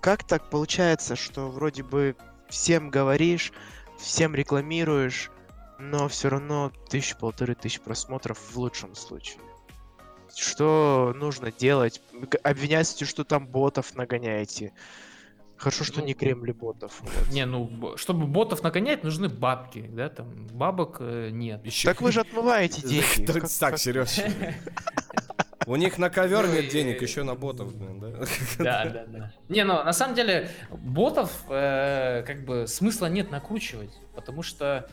как 0.01 0.23
так 0.23 0.49
получается, 0.49 1.15
что 1.15 1.49
вроде 1.49 1.83
бы 1.83 2.15
всем 2.49 2.89
говоришь, 2.89 3.51
всем 3.97 4.35
рекламируешь, 4.35 5.31
но 5.79 6.07
все 6.07 6.29
равно 6.29 6.71
тысячу, 6.89 7.17
полторы 7.17 7.55
тысячи 7.55 7.79
просмотров 7.79 8.37
в 8.39 8.57
лучшем 8.57 8.95
случае? 8.95 9.39
Что 10.35 11.13
нужно 11.15 11.51
делать? 11.51 12.01
Обвиняете, 12.43 13.05
что 13.05 13.23
там 13.23 13.47
ботов 13.47 13.95
нагоняете. 13.95 14.73
Хорошо, 15.57 15.83
что 15.83 15.99
Ну, 15.99 16.07
не 16.07 16.13
кремли 16.15 16.53
ботов. 16.53 16.93
вот. 17.01 17.11
Не, 17.31 17.45
ну, 17.45 17.95
чтобы 17.95 18.25
ботов 18.25 18.63
нагонять, 18.63 19.03
нужны 19.03 19.29
бабки, 19.29 19.81
да, 19.91 20.09
там, 20.09 20.47
бабок 20.47 20.97
э, 21.01 21.29
нет. 21.31 21.63
Ещё- 21.63 21.89
Так 21.89 22.01
вы 22.01 22.11
же 22.11 22.21
отмываете 22.21 22.81
деньги. 22.81 23.25
Так, 23.59 23.77
Сереж. 23.77 24.17
У 25.71 25.75
них 25.77 25.97
на 25.97 26.09
ковер 26.09 26.47
Ну 26.47 26.53
нет 26.53 26.67
денег, 26.67 27.01
еще 27.01 27.23
на 27.23 27.33
ботов, 27.33 27.73
блин, 27.73 27.97
да? 28.01 28.09
Да, 28.59 28.85
да, 28.89 29.05
да. 29.07 29.33
Не, 29.47 29.63
ну 29.63 29.81
на 29.81 29.93
самом 29.93 30.15
деле 30.15 30.49
ботов 30.69 31.45
э, 31.47 32.23
как 32.27 32.43
бы 32.43 32.67
смысла 32.67 33.05
нет 33.05 33.31
накручивать, 33.31 33.97
потому 34.13 34.43
что 34.43 34.89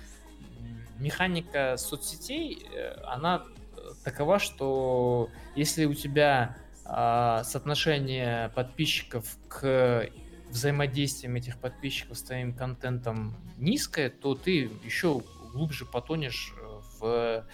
механика 1.01 1.77
соцсетей, 1.79 2.65
э, 2.73 2.95
она 3.07 3.43
э, 3.77 3.81
такова, 4.05 4.39
что 4.39 5.31
если 5.57 5.85
у 5.85 5.95
тебя 5.95 6.57
а, 6.85 7.43
соотношение 7.43 8.51
подписчиков 8.51 9.37
к 9.49 10.09
взаимодействиям 10.49 11.35
этих 11.35 11.59
подписчиков 11.59 12.17
с 12.17 12.23
твоим 12.23 12.55
контентом 12.55 13.37
низкое, 13.57 14.11
то 14.11 14.37
ты 14.37 14.71
еще 14.85 15.23
глубже 15.53 15.87
потонешь 15.87 16.55
э, 16.57 16.81
в 17.01 17.47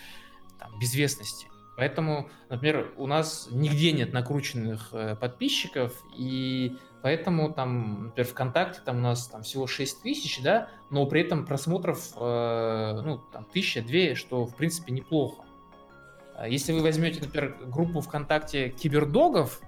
там, 0.58 0.78
безвестности. 0.78 1.48
Поэтому, 1.76 2.30
например, 2.50 2.92
у 2.96 3.06
нас 3.06 3.48
нигде 3.50 3.92
нет 3.92 4.12
накрученных 4.12 4.90
э, 4.92 5.16
подписчиков, 5.16 5.92
и 6.16 6.76
поэтому 7.02 7.52
там, 7.52 8.04
например, 8.06 8.30
ВКонтакте 8.30 8.80
там 8.84 8.98
у 8.98 9.00
нас 9.00 9.26
там 9.26 9.42
всего 9.42 9.66
6 9.66 10.02
тысяч, 10.02 10.40
да, 10.40 10.68
но 10.90 11.04
при 11.06 11.22
этом 11.22 11.44
просмотров, 11.44 12.12
э, 12.16 13.00
ну, 13.04 13.18
там, 13.32 13.44
тысяча, 13.46 13.82
две, 13.82 14.14
что, 14.14 14.44
в 14.46 14.54
принципе, 14.54 14.92
неплохо. 14.92 15.44
А 16.36 16.48
Если 16.48 16.72
вы 16.72 16.82
возьмете, 16.82 17.20
например, 17.20 17.56
группу 17.66 18.00
ВКонтакте 18.00 18.70
кибердогов 18.70 19.60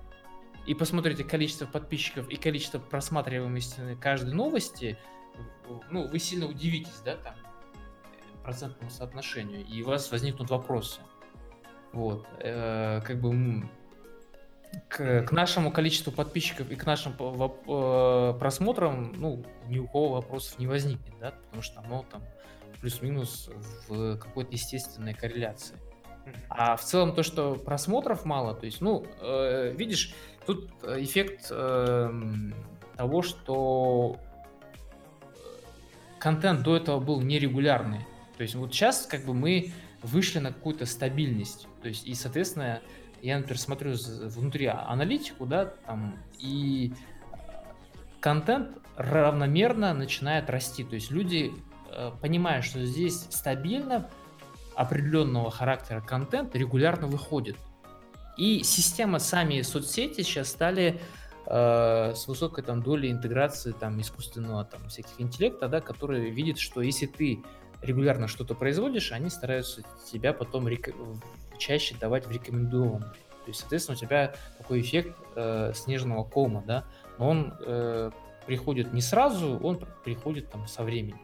и 0.66 0.74
посмотрите 0.74 1.24
количество 1.24 1.66
подписчиков 1.66 2.28
и 2.28 2.37
количество 2.37 2.78
просматриваемости 2.78 3.97
каждой 4.01 4.35
новости, 4.35 4.97
ну, 5.91 6.07
вы 6.07 6.19
сильно 6.20 6.47
удивитесь, 6.47 7.01
да, 7.05 7.16
там, 7.16 7.35
э, 7.35 8.45
процентному 8.45 8.91
соотношению, 8.91 9.66
и 9.66 9.83
у 9.83 9.87
вас 9.87 10.12
возникнут 10.12 10.51
вопросы. 10.51 11.01
Вот, 11.97 12.27
э, 12.40 13.01
как 13.06 13.18
бы 13.18 13.64
к, 14.89 15.23
к 15.23 15.32
нашему 15.32 15.73
количеству 15.73 16.12
подписчиков 16.12 16.70
и 16.70 16.77
к 16.77 16.85
нашим 16.85 17.12
э, 17.18 18.35
просмотрам, 18.39 19.14
ну, 19.16 19.43
ни 19.66 19.78
у 19.78 19.86
кого 19.86 20.10
вопросов 20.10 20.59
не 20.59 20.66
возникнет, 20.66 21.14
да, 21.18 21.31
потому 21.31 21.62
что 21.62 21.81
оно 21.81 22.05
там 22.12 22.23
плюс-минус 22.82 23.48
в 23.89 24.18
какой-то 24.18 24.52
естественной 24.52 25.14
корреляции. 25.14 25.77
А 26.51 26.77
в 26.77 26.85
целом 26.85 27.14
то, 27.14 27.23
что 27.23 27.55
просмотров 27.55 28.27
мало, 28.27 28.55
то 28.55 28.66
есть, 28.66 28.82
ну, 28.82 29.06
э, 29.23 29.73
видишь, 29.74 30.14
тут 30.44 30.70
э, 30.82 31.02
эффект 31.02 31.47
эм, 31.51 32.55
того, 32.98 33.23
что 33.23 34.18
контент 36.18 36.62
до 36.62 36.77
этого 36.77 37.01
был 37.01 37.23
нерегулярный. 37.23 38.01
То 38.36 38.43
есть 38.43 38.55
вот 38.55 38.74
сейчас 38.74 39.06
как 39.06 39.24
бы 39.24 39.32
мы 39.32 39.73
вышли 40.07 40.39
на 40.39 40.53
какую-то 40.53 40.87
стабильность. 40.87 41.69
То 41.83 41.89
есть 41.89 42.07
и, 42.07 42.15
соответственно, 42.15 42.81
я, 43.23 43.37
например, 43.39 43.59
смотрю 43.59 43.93
внутри 44.28 44.66
аналитику, 44.66 45.47
да, 45.47 45.66
там, 45.66 46.19
и 46.39 46.93
контент 48.20 48.78
равномерно 48.97 49.93
начинает 49.95 50.49
расти. 50.51 50.85
То 50.85 50.95
есть 50.95 51.11
люди 51.11 51.53
э, 51.91 52.12
понимают, 52.20 52.65
что 52.65 52.85
здесь 52.85 53.27
стабильно 53.31 54.09
определенного 54.74 55.51
характера 55.51 56.01
контент 56.01 56.55
регулярно 56.55 57.07
выходит. 57.07 57.57
И 58.37 58.62
система, 58.62 59.19
сами 59.19 59.62
соцсети 59.62 60.23
сейчас 60.23 60.49
стали 60.49 61.01
э, 61.47 62.12
с 62.15 62.28
высокой 62.28 62.62
там 62.62 62.83
долей 62.83 63.11
интеграции 63.11 63.73
там 63.73 64.01
искусственного 64.01 64.65
там 64.65 64.89
всяких 64.89 65.19
интеллекта, 65.19 65.69
да, 65.69 65.81
который 65.81 66.31
видит, 66.31 66.59
что 66.59 66.83
если 66.83 67.07
ты 67.07 67.43
регулярно 67.82 68.28
что-то 68.28 68.55
производишь, 68.55 69.12
они 69.12 69.31
стараются 69.31 69.82
тебя 70.11 70.32
потом 70.32 70.69
рек- 70.69 70.94
чаще 71.59 71.94
давать 72.01 72.27
в 72.27 72.31
рекомендованные. 72.31 73.11
То 73.11 73.51
есть, 73.51 73.61
соответственно, 73.61 73.97
у 73.97 74.01
тебя 74.01 74.35
такой 74.59 74.81
эффект 74.81 75.16
э, 75.36 75.73
снежного 75.74 76.24
кома, 76.24 76.65
да, 76.66 76.85
но 77.19 77.28
он 77.28 77.55
э, 77.61 78.11
приходит 78.47 78.93
не 78.93 79.01
сразу, 79.01 79.59
он 79.59 79.78
пр- 79.78 79.89
приходит 80.05 80.51
там 80.51 80.66
со 80.66 80.82
временем. 80.82 81.20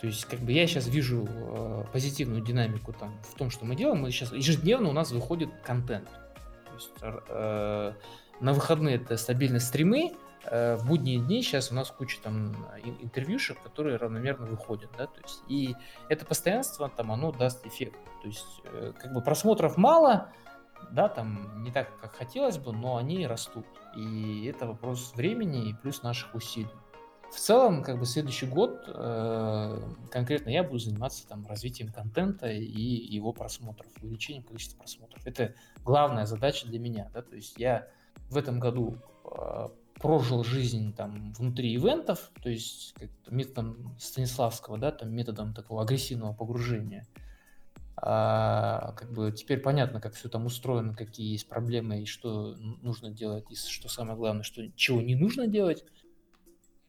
То 0.00 0.06
есть, 0.06 0.26
как 0.26 0.38
бы 0.40 0.52
я 0.52 0.66
сейчас 0.66 0.86
вижу 0.86 1.26
э, 1.28 1.84
позитивную 1.92 2.42
динамику 2.42 2.92
там 2.92 3.14
в 3.22 3.34
том, 3.36 3.50
что 3.50 3.64
мы 3.64 3.74
делаем. 3.74 4.02
Мы 4.02 4.10
сейчас 4.10 4.32
ежедневно 4.32 4.90
у 4.90 4.92
нас 4.92 5.10
выходит 5.10 5.50
контент. 5.64 6.08
То 6.10 6.74
есть, 6.74 6.90
э, 7.00 7.92
на 8.40 8.52
выходные 8.52 8.96
это 8.96 9.16
стабильно 9.16 9.58
стримы, 9.58 10.12
в 10.50 10.86
будние 10.86 11.18
дни 11.18 11.42
сейчас 11.42 11.70
у 11.70 11.74
нас 11.74 11.90
куча 11.90 12.20
там 12.22 12.52
ин- 12.82 12.98
интервьюшек, 13.00 13.60
которые 13.62 13.96
равномерно 13.96 14.46
выходят, 14.46 14.90
да, 14.96 15.06
то 15.06 15.20
есть 15.20 15.42
и 15.48 15.74
это 16.08 16.24
постоянство 16.24 16.88
там 16.88 17.12
оно 17.12 17.32
даст 17.32 17.66
эффект, 17.66 17.98
то 18.22 18.28
есть 18.28 18.60
э, 18.64 18.92
как 18.98 19.12
бы 19.12 19.20
просмотров 19.20 19.76
мало, 19.76 20.32
да, 20.90 21.08
там 21.08 21.62
не 21.62 21.70
так, 21.70 21.98
как 22.00 22.14
хотелось 22.14 22.58
бы, 22.58 22.72
но 22.72 22.96
они 22.96 23.26
растут, 23.26 23.66
и 23.96 24.46
это 24.46 24.66
вопрос 24.66 25.12
времени 25.14 25.68
и 25.68 25.74
плюс 25.74 26.02
наших 26.02 26.34
усилий. 26.34 26.70
В 27.30 27.38
целом, 27.38 27.82
как 27.82 27.98
бы 27.98 28.06
следующий 28.06 28.46
год 28.46 28.84
э, 28.86 29.80
конкретно 30.10 30.48
я 30.48 30.62
буду 30.62 30.78
заниматься 30.78 31.28
там 31.28 31.46
развитием 31.46 31.92
контента 31.92 32.48
и 32.48 32.80
его 32.80 33.34
просмотров, 33.34 33.90
увеличением 34.00 34.44
количества 34.44 34.78
просмотров. 34.78 35.26
Это 35.26 35.54
главная 35.84 36.24
задача 36.24 36.66
для 36.66 36.78
меня, 36.78 37.10
да, 37.12 37.20
то 37.20 37.36
есть 37.36 37.58
я 37.58 37.86
в 38.30 38.36
этом 38.38 38.58
году 38.58 38.96
э, 39.24 39.68
прожил 40.00 40.44
жизнь 40.44 40.94
там 40.94 41.32
внутри 41.32 41.74
ивентов, 41.74 42.30
то 42.42 42.48
есть 42.48 42.94
методом 43.28 43.96
Станиславского, 43.98 44.78
да, 44.78 44.92
там 44.92 45.12
методом 45.12 45.54
такого 45.54 45.82
агрессивного 45.82 46.32
погружения. 46.32 47.06
А, 47.96 48.92
как 48.92 49.12
бы 49.12 49.32
теперь 49.32 49.58
понятно, 49.58 50.00
как 50.00 50.14
все 50.14 50.28
там 50.28 50.46
устроено, 50.46 50.94
какие 50.94 51.32
есть 51.32 51.48
проблемы 51.48 52.02
и 52.02 52.06
что 52.06 52.54
нужно 52.80 53.10
делать, 53.10 53.44
и 53.50 53.56
что 53.56 53.88
самое 53.88 54.16
главное, 54.16 54.44
что 54.44 54.70
чего 54.76 55.00
не 55.00 55.16
нужно 55.16 55.48
делать. 55.48 55.84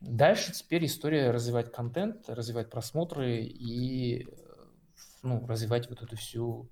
Дальше 0.01 0.53
теперь 0.53 0.85
история 0.85 1.31
развивать 1.31 1.71
контент, 1.71 2.29
развивать 2.29 2.69
просмотры 2.69 3.41
и 3.41 4.21
э, 4.21 4.27
ну, 5.23 5.45
развивать 5.47 5.89
вот 5.89 6.01
эту 6.03 6.15
всю 6.15 6.69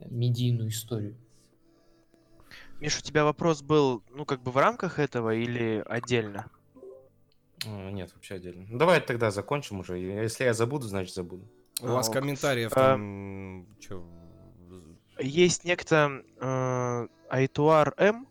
медийную 0.00 0.70
историю. 0.70 1.16
Миш, 2.80 2.98
у 2.98 3.02
тебя 3.02 3.24
вопрос 3.24 3.62
был, 3.62 4.02
ну, 4.10 4.24
как 4.24 4.42
бы 4.42 4.50
в 4.50 4.56
рамках 4.56 4.98
этого 4.98 5.34
или 5.34 5.82
отдельно? 5.86 6.50
А, 7.66 7.90
Нет, 7.90 8.12
вообще 8.14 8.34
отдельно. 8.34 8.66
Ну, 8.68 8.78
Давай 8.78 9.00
тогда 9.00 9.30
закончим 9.30 9.80
уже. 9.80 9.98
Если 9.98 10.44
я 10.44 10.54
забуду, 10.54 10.86
значит 10.86 11.14
забуду. 11.14 11.48
У 11.80 11.86
вас 11.86 12.08
А, 12.08 12.12
комментариев 12.12 12.72
а, 12.72 12.74
там... 12.74 13.66
Есть 15.18 15.64
некто 15.64 16.22
э, 16.40 17.08
Айтуар 17.28 17.94
М. 17.98 18.26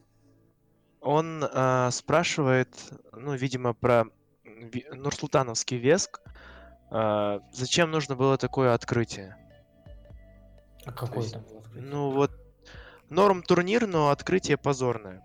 Он 0.99 1.43
э, 1.43 1.89
спрашивает, 1.91 2.69
ну, 3.13 3.33
видимо, 3.35 3.73
про 3.73 4.05
Нурсултановский 4.91 5.77
Веск. 5.77 6.21
Э, 6.91 7.39
зачем 7.53 7.91
нужно 7.91 8.15
было 8.15 8.37
такое 8.37 8.73
открытие? 8.73 9.37
А 10.85 10.91
какой 10.91 11.23
есть, 11.23 11.33
там? 11.33 11.43
Ну, 11.73 12.11
вот 12.11 12.31
норм 13.09 13.43
турнир, 13.43 13.87
но 13.87 14.09
открытие 14.09 14.57
позорное. 14.57 15.23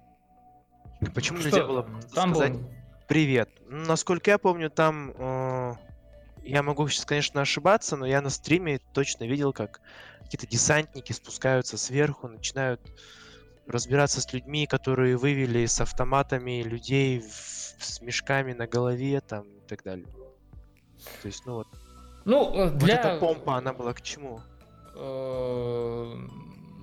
Почему 1.15 1.39
Что 1.39 1.49
нельзя 1.49 1.65
было 1.65 1.83
там? 2.15 2.35
сказать 2.35 2.53
был 2.53 2.69
привет? 3.09 3.49
Ну, 3.69 3.87
Насколько 3.87 4.31
я 4.31 4.39
помню, 4.39 4.71
там 4.71 5.13
э, 5.17 5.75
я 6.43 6.63
могу 6.63 6.87
сейчас, 6.89 7.05
конечно, 7.05 7.41
ошибаться, 7.41 7.97
но 7.97 8.07
я 8.07 8.21
на 8.21 8.31
стриме 8.31 8.79
точно 8.93 9.25
видел, 9.25 9.53
как 9.53 9.81
какие-то 10.21 10.47
десантники 10.47 11.13
спускаются 11.13 11.79
сверху, 11.79 12.29
начинают 12.29 12.81
разбираться 13.67 14.21
с 14.21 14.33
людьми, 14.33 14.67
которые 14.67 15.17
вывели 15.17 15.67
с 15.67 15.81
автоматами 15.81 16.63
людей 16.63 17.21
в, 17.21 17.33
с 17.83 18.01
мешками 18.01 18.53
на 18.53 18.67
голове 18.67 19.21
там 19.21 19.45
и 19.45 19.69
так 19.69 19.83
далее. 19.83 20.07
То 21.23 21.29
есть, 21.29 21.45
ну 21.47 21.55
вот. 21.55 21.69
Ну, 22.25 22.71
для... 22.71 22.71
Вот 22.71 22.91
эта 22.91 23.19
помпа, 23.19 23.57
она 23.57 23.73
была 23.73 23.95
к 23.95 24.03
чему? 24.03 24.41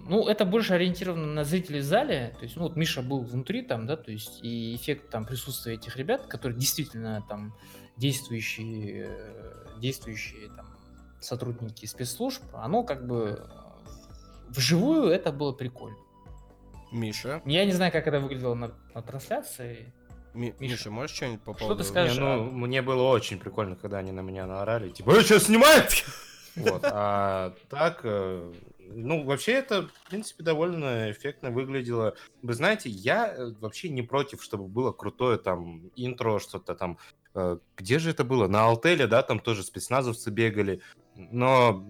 Э, 0.06 0.10
ну, 0.10 0.28
это 0.28 0.46
больше 0.46 0.74
ориентировано 0.74 1.28
на 1.28 1.44
зрителей 1.44 1.80
в 1.80 1.84
зале. 1.84 2.36
То 2.38 2.44
есть, 2.44 2.56
ну, 2.56 2.64
вот 2.64 2.76
Миша 2.76 3.02
был 3.02 3.24
внутри 3.24 3.62
там, 3.62 3.88
да, 3.88 3.96
то 3.98 4.12
есть, 4.12 4.40
и 4.44 4.76
эффект 4.76 5.10
там 5.10 5.26
присутствия 5.26 5.74
этих 5.74 5.98
ребят, 5.98 6.28
которые 6.28 6.58
действительно 6.58 7.24
там 7.28 7.56
действующие, 7.98 9.08
э, 9.10 9.80
действующие 9.80 10.50
там 10.56 10.68
сотрудники 11.20 11.86
спецслужб, 11.86 12.44
оно 12.54 12.84
как 12.84 13.08
бы 13.08 13.50
вживую 14.50 15.10
это 15.10 15.32
было 15.32 15.52
прикольно. 15.52 15.98
Миша? 16.92 17.42
Я 17.46 17.66
не 17.66 17.72
знаю, 17.72 17.92
как 17.92 18.08
это 18.08 18.20
выглядело 18.20 18.54
на, 18.54 18.72
на 18.94 19.02
трансляции. 19.02 19.92
Ми- 20.34 20.54
Миша, 20.60 20.74
Миша, 20.74 20.92
можешь 20.92 21.16
что-нибудь 21.16 21.42
по 21.42 21.54
поводу... 21.54 21.76
Что 21.76 21.84
ты 21.84 21.90
скажешь? 21.90 22.16
Не, 22.16 22.20
ну, 22.20 22.44
мне 22.44 22.82
было 22.82 23.04
очень 23.10 23.40
прикольно, 23.40 23.76
когда 23.76 23.98
они 24.00 24.12
на 24.12 24.20
меня 24.20 24.46
наорали. 24.46 24.90
Типа, 24.90 25.12
вы 25.12 25.22
что, 25.22 25.40
снимаете? 25.40 26.04
Вот, 26.56 26.82
а 26.84 27.54
так, 27.70 28.02
э, 28.04 28.54
ну, 28.88 29.24
вообще 29.24 29.54
это, 29.54 29.88
в 29.88 30.10
принципе, 30.10 30.44
довольно 30.44 31.12
эффектно 31.12 31.52
выглядело. 31.52 32.16
Вы 32.42 32.54
знаете, 32.54 32.90
я 32.90 33.34
э, 33.34 33.54
вообще 33.60 33.90
не 33.90 34.02
против, 34.02 34.44
чтобы 34.44 34.68
было 34.68 34.92
крутое 34.92 35.38
там 35.38 35.92
интро, 35.96 36.40
что-то 36.40 36.76
там. 36.76 36.98
Э, 37.34 37.58
где 37.78 38.00
же 38.00 38.12
это 38.12 38.24
было? 38.24 38.48
На 38.48 38.66
Алтеле, 38.66 39.08
да, 39.08 39.24
там 39.24 39.40
тоже 39.40 39.64
спецназовцы 39.64 40.30
бегали. 40.32 40.82
Но 41.16 41.86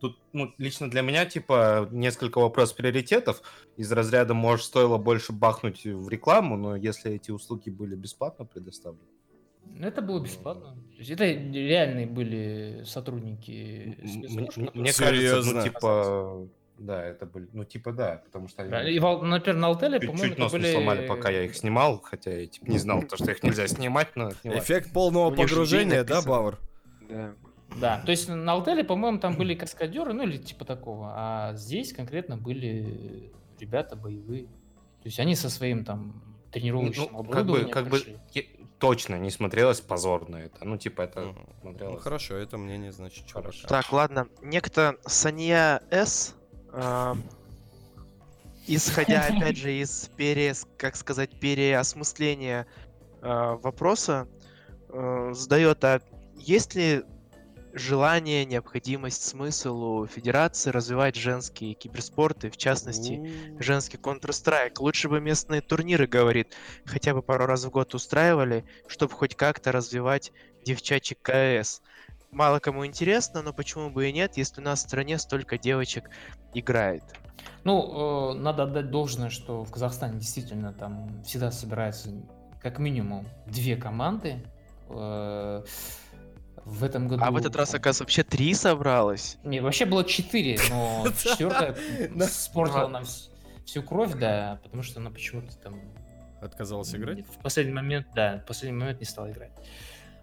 тут, 0.00 0.18
ну, 0.32 0.52
лично 0.58 0.90
для 0.90 1.02
меня, 1.02 1.26
типа, 1.26 1.88
несколько 1.90 2.38
вопросов 2.38 2.76
приоритетов. 2.76 3.42
Из 3.76 3.90
разряда, 3.92 4.34
может, 4.34 4.66
стоило 4.66 4.98
больше 4.98 5.32
бахнуть 5.32 5.84
в 5.84 6.08
рекламу, 6.08 6.56
но 6.56 6.76
если 6.76 7.12
эти 7.12 7.30
услуги 7.30 7.70
были 7.70 7.94
бесплатно 7.94 8.44
предоставлены, 8.44 9.06
ну, 9.64 9.86
это 9.86 10.02
было 10.02 10.20
бесплатно. 10.20 10.74
То 10.92 10.98
есть 10.98 11.10
это 11.10 11.24
реальные 11.24 12.06
были 12.06 12.82
сотрудники 12.84 13.98
Мне, 14.74 14.92
кажется, 14.92 15.52
ну, 15.52 15.62
типа... 15.62 16.48
Да, 16.78 17.04
это 17.04 17.26
были, 17.26 17.48
ну, 17.52 17.64
типа, 17.64 17.92
да, 17.92 18.22
потому 18.24 18.48
что 18.48 18.66
да, 18.68 18.78
они... 18.78 18.96
И, 18.96 18.98
например, 18.98 19.56
на 19.56 19.68
Алтеле, 19.68 20.00
по-моему, 20.00 20.28
Чуть 20.30 20.38
нос 20.38 20.52
были... 20.52 20.66
не 20.66 20.72
сломали, 20.72 21.06
пока 21.06 21.30
я 21.30 21.44
их 21.44 21.54
снимал, 21.54 22.00
хотя 22.02 22.32
я 22.32 22.46
типа, 22.46 22.68
не 22.68 22.78
знал, 22.78 23.02
то, 23.02 23.16
что 23.16 23.30
их 23.30 23.42
нельзя 23.44 23.68
снимать, 23.68 24.16
но... 24.16 24.30
Эффект 24.42 24.92
полного 24.92 25.32
погружения, 25.34 26.02
да, 26.02 26.22
Бауэр? 26.22 26.58
Да. 27.08 27.34
Да, 27.80 28.02
то 28.04 28.10
есть 28.10 28.28
на 28.28 28.52
Алтеле, 28.52 28.84
по-моему, 28.84 29.18
там 29.18 29.36
были 29.36 29.54
каскадеры, 29.54 30.12
ну 30.12 30.24
или 30.24 30.36
типа 30.36 30.64
такого, 30.64 31.12
а 31.14 31.54
здесь 31.54 31.92
конкретно 31.92 32.36
были 32.36 33.32
ребята 33.58 33.96
боевые. 33.96 34.44
То 34.44 35.06
есть 35.06 35.18
они 35.18 35.34
со 35.34 35.48
своим 35.48 35.84
там 35.84 36.22
тренировочным 36.50 37.08
ну, 37.12 37.24
как 37.24 37.46
бы, 37.46 37.64
как 37.64 37.88
бы 37.88 38.00
точно 38.82 39.14
не 39.14 39.30
смотрелось 39.30 39.80
позорно 39.80 40.38
это. 40.38 40.64
Ну, 40.64 40.76
типа, 40.76 41.02
это 41.02 41.20
mm. 41.20 41.60
смотрелось. 41.60 41.94
Ну, 41.94 42.00
хорошо, 42.00 42.34
это 42.34 42.58
мнение, 42.58 42.90
значит, 42.90 43.30
хорошо. 43.30 43.68
Так, 43.68 43.92
ладно. 43.92 44.26
Некто 44.42 44.96
Санья 45.06 45.80
С, 45.92 46.34
э, 46.72 47.14
исходя, 48.66 49.24
опять 49.30 49.56
же, 49.56 49.72
из 49.72 50.10
пере, 50.16 50.52
как 50.78 50.96
сказать, 50.96 51.38
переосмысления 51.38 52.66
э, 53.20 53.56
вопроса, 53.62 54.26
э, 54.88 55.30
задает, 55.32 55.84
а 55.84 56.00
есть 56.34 56.74
ли 56.74 57.04
желание, 57.72 58.44
необходимость, 58.44 59.22
смысл 59.22 59.82
у 59.82 60.06
Федерации 60.06 60.70
развивать 60.70 61.16
женские 61.16 61.74
киберспорты, 61.74 62.50
в 62.50 62.56
частности, 62.56 63.56
женский 63.58 63.96
Counter-Strike. 63.96 64.74
Лучше 64.78 65.08
бы 65.08 65.20
местные 65.20 65.60
турниры, 65.60 66.06
говорит, 66.06 66.54
хотя 66.84 67.14
бы 67.14 67.22
пару 67.22 67.46
раз 67.46 67.64
в 67.64 67.70
год 67.70 67.94
устраивали, 67.94 68.64
чтобы 68.86 69.12
хоть 69.14 69.34
как-то 69.34 69.72
развивать 69.72 70.32
девчачий 70.64 71.16
КС. 71.20 71.80
Мало 72.30 72.60
кому 72.60 72.86
интересно, 72.86 73.42
но 73.42 73.52
почему 73.52 73.90
бы 73.90 74.08
и 74.08 74.12
нет, 74.12 74.36
если 74.36 74.60
у 74.60 74.64
нас 74.64 74.80
в 74.80 74.88
стране 74.88 75.18
столько 75.18 75.58
девочек 75.58 76.08
играет. 76.54 77.04
Ну, 77.64 78.32
э, 78.32 78.38
надо 78.38 78.64
отдать 78.64 78.90
должное, 78.90 79.30
что 79.30 79.64
в 79.64 79.70
Казахстане 79.70 80.18
действительно 80.18 80.72
там 80.72 81.22
всегда 81.24 81.50
собирается 81.50 82.10
как 82.60 82.78
минимум 82.78 83.26
две 83.46 83.76
команды. 83.76 84.42
В 86.64 86.84
этом 86.84 87.08
году... 87.08 87.22
А 87.24 87.30
в 87.30 87.36
этот 87.36 87.56
раз, 87.56 87.74
оказывается, 87.74 88.04
вообще 88.04 88.22
три 88.22 88.54
собралось? 88.54 89.38
Не, 89.42 89.60
вообще 89.60 89.84
было 89.84 90.04
четыре, 90.04 90.58
но 90.70 91.06
четвертая 91.18 91.76
спортила 92.28 92.88
нам 92.88 93.04
всю 93.64 93.82
кровь, 93.82 94.14
да, 94.14 94.60
потому 94.62 94.82
что 94.82 95.00
она 95.00 95.10
почему-то 95.10 95.56
там... 95.56 95.80
Отказалась 96.40 96.92
играть? 96.94 97.24
В 97.24 97.40
последний 97.40 97.72
момент, 97.72 98.08
да, 98.16 98.38
в 98.38 98.46
последний 98.46 98.76
момент 98.76 98.98
не 98.98 99.06
стала 99.06 99.30
играть. 99.30 99.52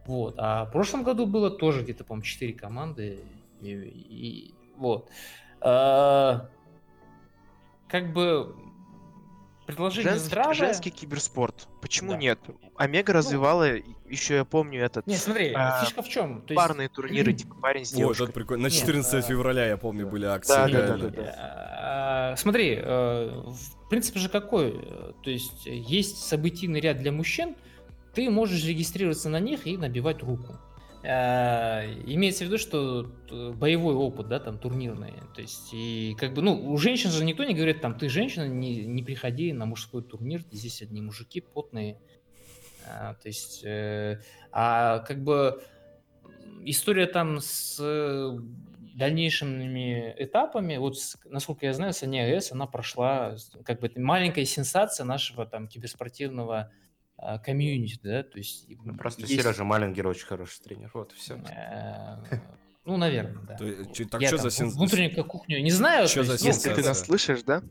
Вот. 0.05 0.35
А 0.37 0.65
в 0.65 0.71
прошлом 0.71 1.03
году 1.03 1.25
было 1.25 1.49
тоже 1.49 1.81
где-то, 1.81 2.03
по-моему, 2.03 2.23
четыре 2.25 2.53
команды. 2.53 3.19
И, 3.61 3.71
и 3.71 4.55
вот. 4.75 5.09
А, 5.61 6.49
как 7.87 8.11
бы 8.11 8.53
предложение 9.69 10.11
женский, 10.13 10.27
здравое. 10.27 10.53
Женский 10.55 10.89
киберспорт. 10.89 11.67
Почему 11.79 12.11
да. 12.11 12.17
нет? 12.17 12.39
Омега 12.75 13.13
ну, 13.13 13.19
развивала, 13.19 13.65
еще 14.09 14.35
я 14.37 14.45
помню 14.45 14.83
этот... 14.83 15.05
Не, 15.05 15.15
смотри, 15.15 15.53
а, 15.53 15.83
фишка 15.83 16.01
в 16.01 16.09
чем? 16.09 16.41
То 16.41 16.55
парные 16.55 16.85
есть... 16.85 16.95
турниры, 16.95 17.33
типа 17.33 17.55
парень 17.55 17.85
с 17.85 17.91
девушкой. 17.91 18.21
Вот, 18.21 18.29
это 18.29 18.33
прикольно. 18.33 18.63
На 18.63 18.69
14 18.71 19.13
нет, 19.13 19.23
а, 19.23 19.27
февраля, 19.27 19.67
я 19.67 19.77
помню, 19.77 20.07
были 20.07 20.25
акции. 20.25 20.53
Да, 20.53 20.67
да, 20.67 20.87
да, 20.87 20.97
да, 20.97 21.09
да. 21.09 22.35
Смотри, 22.37 22.79
э, 22.81 23.43
в 23.45 23.89
принципе 23.89 24.19
же 24.19 24.29
какой? 24.29 24.71
То 25.23 25.29
есть 25.29 25.65
есть 25.65 26.27
событийный 26.27 26.79
ряд 26.79 26.97
для 26.97 27.11
мужчин, 27.11 27.55
ты 28.13 28.29
можешь 28.29 28.65
регистрироваться 28.65 29.29
на 29.29 29.39
них 29.39 29.67
и 29.67 29.77
набивать 29.77 30.23
руку. 30.23 30.57
А, 31.01 31.85
имеется 32.05 32.43
в 32.43 32.47
виду, 32.47 32.57
что 32.57 33.09
боевой 33.55 33.95
опыт, 33.95 34.27
да, 34.27 34.39
там 34.39 34.57
турнирный. 34.57 35.13
То 35.34 35.41
есть, 35.41 35.73
и 35.73 36.15
как 36.19 36.34
бы, 36.34 36.41
ну, 36.41 36.71
у 36.71 36.77
женщин 36.77 37.09
же 37.09 37.23
никто 37.23 37.43
не 37.43 37.53
говорит, 37.53 37.81
там, 37.81 37.97
ты 37.97 38.09
женщина, 38.09 38.47
не, 38.47 38.85
не 38.85 39.03
приходи 39.03 39.53
на 39.53 39.65
мужской 39.65 40.03
турнир, 40.03 40.43
здесь 40.51 40.81
одни 40.81 41.01
мужики 41.01 41.39
потные. 41.41 41.97
А, 42.85 43.13
то 43.13 43.27
есть, 43.27 43.63
э, 43.63 44.21
а 44.51 44.99
как 44.99 45.23
бы 45.23 45.63
история 46.63 47.05
там 47.05 47.39
с 47.39 47.80
дальнейшими 48.95 50.13
этапами, 50.17 50.76
вот 50.77 50.95
насколько 51.26 51.65
я 51.65 51.73
знаю, 51.73 51.93
Саня 51.93 52.23
АЭС, 52.23 52.51
она 52.51 52.67
прошла, 52.67 53.38
как 53.63 53.80
бы, 53.80 53.88
это 53.88 54.01
маленькая 54.01 54.43
сенсация 54.43 55.05
нашего 55.05 55.45
там 55.45 55.69
киберспортивного 55.69 56.71
комьюнити, 57.43 57.99
да, 58.03 58.23
то 58.23 58.37
есть... 58.37 58.67
Ну, 58.83 58.95
просто 58.95 59.21
есть... 59.21 59.33
Сережа 59.33 59.63
Малингер 59.63 60.07
очень 60.07 60.25
хороший 60.25 60.61
тренер, 60.61 60.91
вот 60.93 61.11
все. 61.11 61.35
Э, 61.35 62.39
ну, 62.85 62.97
наверное, 62.97 63.41
да. 63.43 63.57
Так 64.09 64.23
что 64.25 64.37
за 64.37 64.51
сенсация? 64.51 64.77
Внутреннюю 64.77 65.25
кухню 65.25 65.61
не 65.61 65.71
знаю. 65.71 66.07
Что 66.07 66.23
за 66.23 66.33
Если 66.33 66.73
ты 66.73 66.83
нас 66.83 67.01
слышишь, 67.01 67.43
да, 67.43 67.61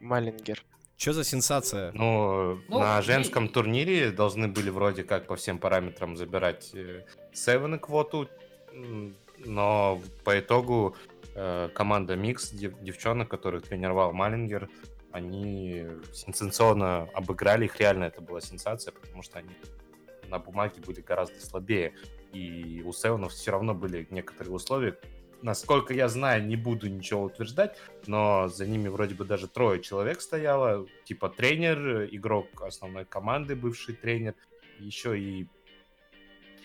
Малингер? 0.00 0.62
Что 0.96 1.12
за 1.12 1.24
сенсация? 1.24 1.92
Ну, 1.92 2.60
ну 2.68 2.80
на 2.80 3.00
женском 3.02 3.46
и... 3.46 3.48
турнире 3.48 4.10
должны 4.10 4.48
были 4.48 4.68
вроде 4.68 5.04
как 5.04 5.26
по 5.26 5.36
всем 5.36 5.58
параметрам 5.58 6.16
забирать 6.16 6.70
э, 6.74 7.04
Севен 7.32 7.78
квоту, 7.78 8.28
но 9.38 10.00
по 10.24 10.38
итогу 10.38 10.96
э, 11.34 11.68
команда 11.72 12.16
Микс, 12.16 12.50
девчонок, 12.50 13.28
которых 13.28 13.62
тренировал 13.62 14.12
Малингер, 14.12 14.68
они 15.12 15.86
сенсационно 16.12 17.08
обыграли 17.14 17.64
их, 17.64 17.78
реально 17.80 18.04
это 18.04 18.20
была 18.20 18.40
сенсация, 18.40 18.92
потому 18.92 19.22
что 19.22 19.38
они 19.38 19.50
на 20.28 20.38
бумаге 20.38 20.80
были 20.86 21.00
гораздо 21.00 21.40
слабее, 21.40 21.94
и 22.32 22.82
у 22.84 22.92
Севенов 22.92 23.32
все 23.32 23.50
равно 23.50 23.74
были 23.74 24.06
некоторые 24.10 24.52
условия. 24.52 24.98
Насколько 25.40 25.94
я 25.94 26.08
знаю, 26.08 26.44
не 26.44 26.56
буду 26.56 26.88
ничего 26.88 27.22
утверждать, 27.24 27.78
но 28.06 28.48
за 28.48 28.66
ними 28.66 28.88
вроде 28.88 29.14
бы 29.14 29.24
даже 29.24 29.46
трое 29.46 29.80
человек 29.80 30.20
стояло, 30.20 30.86
типа 31.04 31.28
тренер, 31.28 32.06
игрок 32.10 32.48
основной 32.60 33.04
команды, 33.04 33.54
бывший 33.54 33.94
тренер, 33.94 34.34
еще 34.80 35.18
и 35.18 35.48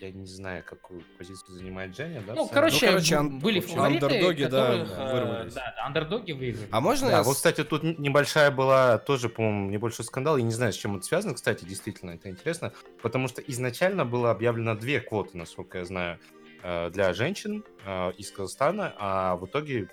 я 0.00 0.10
не 0.10 0.26
знаю, 0.26 0.62
какую 0.64 1.02
позицию 1.18 1.54
занимает 1.54 1.96
Женя, 1.96 2.22
да? 2.26 2.34
Ну, 2.34 2.48
короче, 2.48 2.86
ну, 2.86 2.92
короче 2.92 3.16
ан- 3.16 3.38
были 3.38 3.60
фавориты, 3.60 4.04
андердоги, 4.06 4.42
которых, 4.44 4.88
да, 4.88 5.08
э, 5.08 5.12
вырвались. 5.12 5.54
Да, 5.54 5.74
андердоги 5.84 6.32
выиграли. 6.32 6.68
А 6.70 6.80
можно... 6.80 7.10
Да, 7.10 7.22
вот, 7.22 7.36
кстати, 7.36 7.64
тут 7.64 7.82
небольшая 7.98 8.50
была 8.50 8.98
тоже, 8.98 9.28
по-моему, 9.28 9.70
небольшой 9.70 10.04
скандал. 10.04 10.36
Я 10.36 10.44
не 10.44 10.52
знаю, 10.52 10.72
с 10.72 10.76
чем 10.76 10.96
это 10.96 11.04
связано, 11.04 11.34
кстати, 11.34 11.64
действительно, 11.64 12.12
это 12.12 12.28
интересно. 12.28 12.72
Потому 13.02 13.28
что 13.28 13.40
изначально 13.42 14.04
было 14.04 14.30
объявлено 14.30 14.74
две 14.74 15.00
квоты, 15.00 15.36
насколько 15.36 15.78
я 15.78 15.84
знаю, 15.84 16.18
э, 16.62 16.90
для 16.90 17.12
женщин 17.14 17.64
э, 17.84 18.12
из 18.12 18.30
Казахстана, 18.30 18.94
а 18.98 19.36
в 19.36 19.46
итоге 19.46 19.88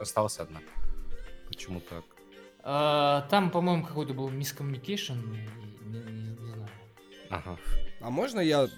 осталась 0.00 0.38
одна. 0.38 0.60
Почему 1.48 1.80
так? 1.80 2.04
А, 2.64 3.26
там, 3.30 3.50
по-моему, 3.50 3.84
какой-то 3.84 4.14
был 4.14 4.28
мискоммуникейшн, 4.30 5.14
не, 5.14 5.98
не, 5.98 6.22
не 6.38 6.46
знаю. 6.46 6.68
Ага. 7.30 7.56
А 8.00 8.10
можно 8.10 8.40
я 8.40 8.68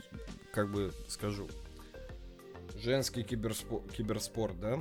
как 0.55 0.71
бы 0.71 0.93
скажу. 1.09 1.49
женский 2.77 3.25
киберспор, 3.25 3.83
киберспорт, 3.89 4.59
да? 4.61 4.79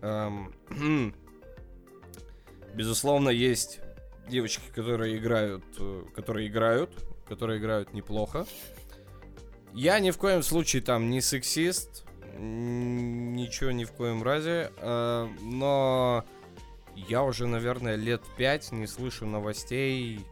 Эм, 0.00 0.52
безусловно, 2.74 3.28
есть 3.28 3.80
девочки, 4.28 4.64
которые 4.74 5.16
играют, 5.16 5.64
э, 5.78 6.04
которые 6.14 6.48
играют, 6.48 6.90
которые 7.28 7.60
играют 7.60 7.92
неплохо. 7.94 8.46
Я 9.72 10.00
ни 10.00 10.10
в 10.10 10.18
коем 10.18 10.42
случае 10.42 10.82
там 10.82 11.08
не 11.08 11.20
сексист, 11.20 12.04
ничего 12.36 13.70
ни 13.70 13.84
в 13.84 13.92
коем 13.92 14.22
разе, 14.22 14.72
э, 14.76 15.28
но 15.40 16.24
я 16.96 17.22
уже, 17.22 17.46
наверное, 17.46 17.94
лет 17.94 18.22
пять 18.36 18.72
не 18.72 18.86
слышу 18.86 19.24
новостей, 19.26 20.26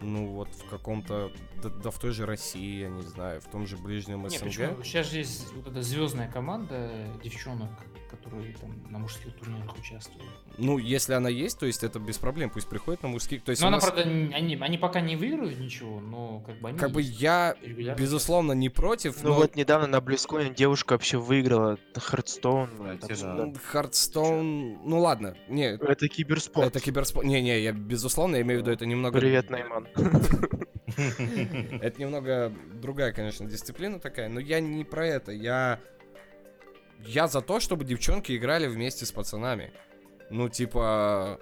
ну 0.00 0.26
вот 0.28 0.48
в 0.48 0.68
каком-то, 0.68 1.30
да, 1.62 1.68
да 1.68 1.90
в 1.90 1.98
той 1.98 2.12
же 2.12 2.26
России, 2.26 2.80
я 2.80 2.88
не 2.88 3.02
знаю, 3.02 3.40
в 3.40 3.46
том 3.46 3.66
же 3.66 3.76
ближнем 3.76 4.28
СНГ. 4.28 4.42
Не, 4.42 4.48
почему? 4.48 4.82
Сейчас 4.82 5.10
же 5.10 5.18
есть 5.18 5.52
вот 5.54 5.68
эта 5.68 5.82
звездная 5.82 6.30
команда 6.30 6.90
девчонок, 7.22 7.70
которые 8.10 8.54
там 8.54 8.70
на 8.90 8.98
мужских 8.98 9.34
турнирах 9.36 9.78
участвуют. 9.78 10.28
Ну, 10.58 10.78
если 10.78 11.14
она 11.14 11.28
есть, 11.28 11.58
то 11.58 11.66
есть 11.66 11.84
это 11.84 11.98
без 11.98 12.18
проблем, 12.18 12.50
пусть 12.50 12.68
приходит 12.68 13.02
на 13.02 13.08
мужские. 13.08 13.40
То 13.40 13.50
есть 13.50 13.62
но 13.62 13.68
она, 13.68 13.76
нас... 13.76 13.84
правда, 13.84 14.02
они, 14.02 14.56
они 14.56 14.78
пока 14.78 15.00
не 15.00 15.16
выиграют 15.16 15.58
ничего, 15.58 16.00
но 16.00 16.40
как 16.40 16.60
бы 16.60 16.68
они. 16.68 16.78
Как 16.78 16.90
бы 16.90 17.00
я, 17.00 17.56
безусловно, 17.96 18.52
не 18.52 18.68
против. 18.68 19.22
Ну 19.22 19.30
но... 19.30 19.34
вот 19.36 19.56
недавно 19.56 19.86
на 19.86 20.00
Близконе 20.00 20.50
девушка 20.50 20.92
вообще 20.92 21.18
выиграла 21.18 21.78
Хардстоун. 21.94 22.70
Hearthstone, 23.64 24.80
ну 24.84 25.00
ладно, 25.00 25.36
не. 25.48 25.74
Это 25.74 26.08
киберспорт. 26.08 26.68
Это 26.68 26.80
киберспорт. 26.80 27.26
Не, 27.26 27.40
не, 27.40 27.60
я 27.60 27.72
безусловно 27.72 28.36
я 28.36 28.42
имею 28.42 28.60
в 28.60 28.62
виду 28.62 28.72
это 28.72 28.86
немного. 28.86 29.18
Привет, 29.18 29.50
Найман. 29.50 29.86
Это 30.96 32.00
немного 32.00 32.52
другая, 32.74 33.12
конечно, 33.12 33.46
дисциплина 33.46 33.98
такая, 34.00 34.28
но 34.28 34.40
я 34.40 34.60
не 34.60 34.84
про 34.84 35.06
это. 35.06 35.32
Я 35.32 35.78
я 37.04 37.26
за 37.26 37.40
то, 37.40 37.60
чтобы 37.60 37.84
девчонки 37.84 38.36
играли 38.36 38.66
вместе 38.66 39.06
с 39.06 39.12
пацанами. 39.12 39.72
Ну, 40.30 40.48
типа, 40.48 41.40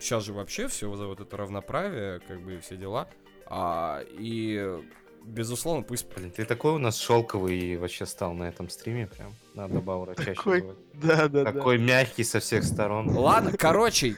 сейчас 0.00 0.24
же 0.24 0.32
вообще 0.32 0.68
все 0.68 0.94
за 0.94 1.06
вот 1.06 1.20
это 1.20 1.36
равноправие, 1.36 2.20
как 2.20 2.40
бы 2.42 2.58
все 2.60 2.76
дела. 2.76 3.08
А, 3.46 4.02
и 4.10 4.80
безусловно, 5.24 5.82
пусть... 5.82 6.06
Блин, 6.14 6.30
ты 6.30 6.44
такой 6.44 6.72
у 6.72 6.78
нас 6.78 6.98
шелковый 6.98 7.76
вообще 7.76 8.06
стал 8.06 8.34
на 8.34 8.44
этом 8.44 8.68
стриме, 8.68 9.06
прям. 9.06 9.34
Надо 9.54 9.80
Баура 9.80 10.14
чаще 10.14 10.34
такой... 10.34 10.64
Да, 10.94 11.28
да, 11.28 11.44
Такой 11.44 11.78
да. 11.78 11.84
мягкий 11.84 12.24
со 12.24 12.40
всех 12.40 12.64
сторон. 12.64 13.10
Ладно, 13.10 13.52
короче, 13.56 14.16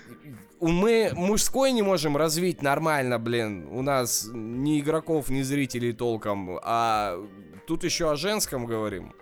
мы 0.60 1.10
мужской 1.14 1.72
не 1.72 1.82
можем 1.82 2.16
развить 2.16 2.62
нормально, 2.62 3.18
блин. 3.18 3.68
У 3.70 3.82
нас 3.82 4.28
ни 4.32 4.80
игроков, 4.80 5.28
ни 5.28 5.42
зрителей 5.42 5.92
толком. 5.92 6.58
А 6.62 7.18
тут 7.66 7.84
еще 7.84 8.10
о 8.10 8.16
женском 8.16 8.66
говорим. 8.66 9.14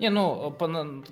Не, 0.00 0.10
ну, 0.10 0.54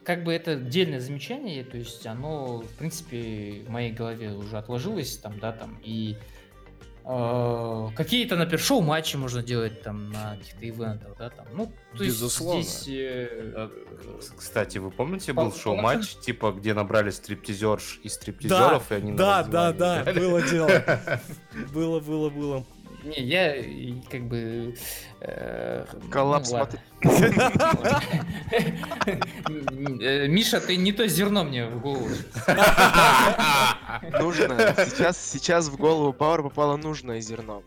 как 0.04 0.22
бы 0.22 0.32
это 0.32 0.52
отдельное 0.52 1.00
замечание, 1.00 1.64
то 1.64 1.76
есть 1.76 2.06
оно, 2.06 2.58
в 2.58 2.78
принципе, 2.78 3.62
в 3.66 3.70
моей 3.70 3.92
голове 3.92 4.30
уже 4.30 4.56
отложилось, 4.56 5.16
там, 5.16 5.40
да, 5.40 5.50
там, 5.52 5.80
и 5.82 6.16
э, 7.04 7.88
какие-то, 7.96 8.36
например, 8.36 8.60
шоу-матчи 8.60 9.16
можно 9.16 9.42
делать 9.42 9.82
там 9.82 10.10
на 10.12 10.36
каких-то 10.36 10.68
ивентах, 10.68 11.16
да, 11.18 11.30
там, 11.30 11.46
ну, 11.52 11.72
то 11.96 12.04
Безусловно. 12.04 12.58
есть 12.58 12.82
здесь... 12.82 12.96
Э, 12.96 13.68
Кстати, 14.36 14.78
вы 14.78 14.92
помните, 14.92 15.32
был 15.32 15.52
шоу-матч, 15.52 16.16
типа, 16.16 16.52
где 16.52 16.72
набрали 16.72 17.10
стриптизерш 17.10 18.00
и 18.04 18.08
стриптизеров, 18.08 18.86
да, 18.88 18.96
и 18.96 18.98
они 18.98 19.12
Да, 19.14 19.42
да, 19.42 19.72
да, 19.72 20.04
было 20.12 20.42
дело. 20.42 20.70
Было, 21.72 22.00
было, 22.00 22.30
было. 22.30 22.66
Не, 23.06 23.22
я 23.22 23.54
как 24.10 24.22
бы... 24.22 24.74
Э, 25.20 25.86
Коллапс 26.10 26.50
ну, 26.50 26.66
Миша, 30.28 30.60
ты 30.60 30.76
не 30.76 30.92
то 30.92 31.06
зерно 31.06 31.44
мне 31.44 31.66
в 31.66 31.80
голову. 31.80 32.08
Нужно. 34.20 34.74
Сейчас, 34.86 35.24
сейчас 35.24 35.68
в 35.68 35.76
голову 35.76 36.12
Пауэр 36.12 36.42
попало 36.42 36.76
нужное 36.76 37.20
зерно. 37.20 37.62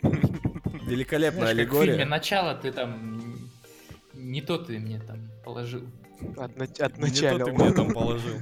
Великолепная 0.83 1.49
аллегория. 1.49 1.93
В 1.93 1.95
фильме 1.95 2.05
начало 2.05 2.55
ты 2.55 2.71
там... 2.71 3.49
Не 4.13 4.41
то 4.41 4.57
ты 4.57 4.77
мне 4.79 4.99
там 4.99 5.19
положил. 5.45 5.83
От, 6.35 6.59
от 6.81 6.97
начала. 6.97 7.37
Не 7.37 7.39
то 7.39 7.45
ты 7.45 7.51
мне 7.53 7.71
там 7.71 7.93
положил. 7.93 8.35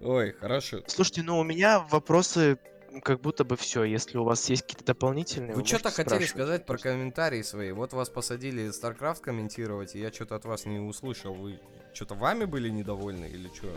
Ой, 0.00 0.32
хорошо. 0.32 0.80
Слушайте, 0.86 1.22
ну 1.22 1.38
у 1.38 1.44
меня 1.44 1.80
вопросы 1.90 2.58
как 3.02 3.20
будто 3.20 3.44
бы 3.44 3.56
все. 3.56 3.84
Если 3.84 4.18
у 4.18 4.24
вас 4.24 4.48
есть 4.48 4.62
какие-то 4.62 4.84
дополнительные... 4.84 5.54
Вы, 5.54 5.62
вы 5.62 5.66
что-то 5.66 5.90
хотели 5.90 6.24
сказать 6.24 6.66
про 6.66 6.78
комментарии 6.78 7.42
свои. 7.42 7.72
Вот 7.72 7.92
вас 7.92 8.08
посадили 8.08 8.70
StarCraft 8.70 9.20
комментировать, 9.20 9.94
и 9.94 10.00
я 10.00 10.12
что-то 10.12 10.36
от 10.36 10.44
вас 10.44 10.66
не 10.66 10.78
услышал. 10.78 11.34
Вы 11.34 11.60
что-то 11.94 12.14
вами 12.14 12.44
были 12.44 12.68
недовольны 12.68 13.26
или 13.26 13.48
что? 13.48 13.68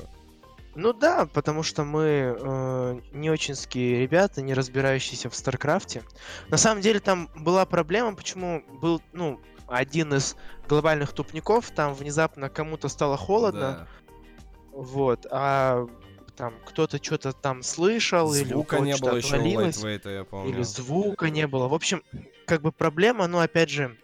Ну 0.76 0.91
да, 0.91 1.27
потому 1.27 1.61
что 1.61 1.84
мы 1.84 2.35
э, 2.35 2.99
не 3.11 3.30
очинские 3.30 4.02
ребята, 4.02 4.41
не 4.41 4.56
разбирающиеся 4.56 5.30
в 5.30 5.35
StarCraft 5.35 5.90
е. 5.90 6.02
На 6.49 6.57
самом 6.57 6.81
деле 6.81 6.99
там 6.99 7.30
была 7.35 7.65
проблема, 7.65 8.15
почему 8.15 8.64
был, 8.81 8.99
ну, 9.11 9.40
один 9.68 10.15
из 10.15 10.35
глобальных 10.68 11.14
тупников, 11.14 11.69
там 11.72 11.94
внезапно 11.94 12.49
кому-то 12.49 12.90
стало 12.90 13.18
холодно. 13.18 13.60
Да. 13.61 13.88
Вот, 14.72 15.27
а 15.30 15.88
там 16.35 16.55
кто-то 16.65 17.03
что-то 17.03 17.34
там 17.34 17.64
слышал, 17.64 18.30
звука 18.30 18.77
или 18.77 18.85
не 18.85 18.97
было 18.97 19.15
еще 19.15 19.35
отвалилось, 19.35 19.84
я 19.84 20.23
помню. 20.23 20.49
или 20.53 20.61
звука 20.64 21.30
не 21.30 21.47
было. 21.47 21.68
В 21.68 21.73
общем, 21.73 22.03
как 22.45 22.61
бы 22.61 22.72
проблема, 22.72 23.27
ну, 23.27 23.39
опять 23.39 23.69
же, 23.69 23.97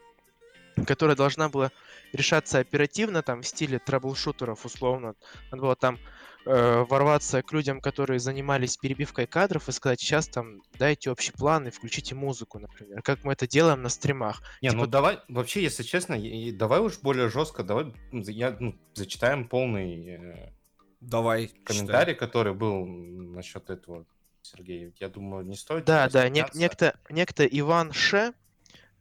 которая 0.86 1.16
должна 1.16 1.50
была 1.50 1.72
решаться 2.14 2.60
оперативно, 2.60 3.22
там, 3.22 3.42
в 3.42 3.48
стиле 3.48 3.80
трэблшутеров, 3.80 4.66
условно. 4.66 5.16
Надо 5.52 5.62
было 5.62 5.76
там 5.76 6.00
э, 6.46 6.86
ворваться 6.90 7.42
к 7.42 7.52
людям, 7.54 7.82
которые 7.82 8.20
занимались 8.20 8.78
перебивкой 8.78 9.28
кадров 9.28 9.68
и 9.68 9.72
сказать, 9.72 10.00
сейчас 10.00 10.28
там 10.28 10.62
дайте 10.78 11.12
общий 11.12 11.32
план 11.32 11.68
и 11.68 11.72
включите 11.72 12.16
музыку, 12.16 12.60
например, 12.60 13.02
как 13.04 13.24
мы 13.24 13.34
это 13.34 13.48
делаем 13.48 13.82
на 13.82 13.90
стримах. 13.90 14.42
Не, 14.62 14.70
типа... 14.70 14.82
ну 14.82 14.88
давай, 14.88 15.20
вообще, 15.28 15.62
если 15.62 15.84
честно, 15.84 16.18
давай 16.54 16.80
уж 16.80 17.00
более 17.00 17.30
жестко, 17.30 17.64
давай 17.64 17.94
я, 18.12 18.56
ну, 18.60 18.76
зачитаем 18.94 19.48
полный 19.48 20.08
э, 20.08 20.54
Давай. 21.02 21.48
Комментарий, 21.64 22.14
читай. 22.14 22.28
который 22.28 22.54
был 22.54 22.86
насчет 22.86 23.70
этого, 23.70 24.06
Сергей, 24.42 24.94
я 25.00 25.10
думаю, 25.10 25.46
не 25.46 25.56
стоит. 25.56 25.86
Да, 25.86 26.10
да, 26.10 26.28
не, 26.30 26.46
некто, 26.54 27.00
некто 27.10 27.46
Иван 27.46 27.94
Ше 27.94 28.34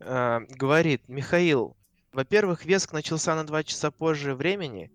э, 0.01 0.41
говорит, 0.49 1.03
Михаил, 1.09 1.77
во-первых, 2.13 2.65
Веск 2.65 2.93
начался 2.93 3.35
на 3.35 3.45
два 3.47 3.65
часа 3.65 3.91
позже 3.91 4.35
времени. 4.35 4.91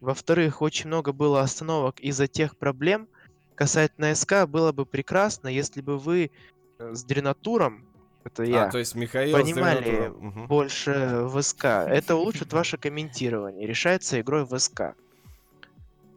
Во-вторых, 0.00 0.62
очень 0.62 0.88
много 0.88 1.12
было 1.12 1.40
остановок 1.40 2.00
из-за 2.00 2.26
тех 2.26 2.56
проблем. 2.56 3.08
Касательно 3.54 4.14
СК, 4.14 4.46
было 4.46 4.72
бы 4.72 4.84
прекрасно, 4.84 5.48
если 5.48 5.80
бы 5.80 5.98
вы 5.98 6.30
э, 6.78 6.94
с 6.94 7.04
Дренатуром, 7.04 7.88
это 8.24 8.44
я, 8.44 8.66
а, 8.66 8.70
то 8.70 8.78
есть 8.78 8.94
Михаил 8.94 9.36
понимали 9.36 10.08
угу. 10.08 10.46
больше 10.46 11.22
в 11.22 11.42
СК. 11.42 11.64
Это 11.64 12.14
улучшит 12.14 12.52
ваше 12.52 12.76
комментирование. 12.78 13.66
Решается 13.66 14.20
игрой 14.20 14.44
в 14.44 14.56
СК. 14.58 14.94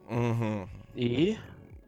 Угу. 0.08 0.68
И? 0.94 1.36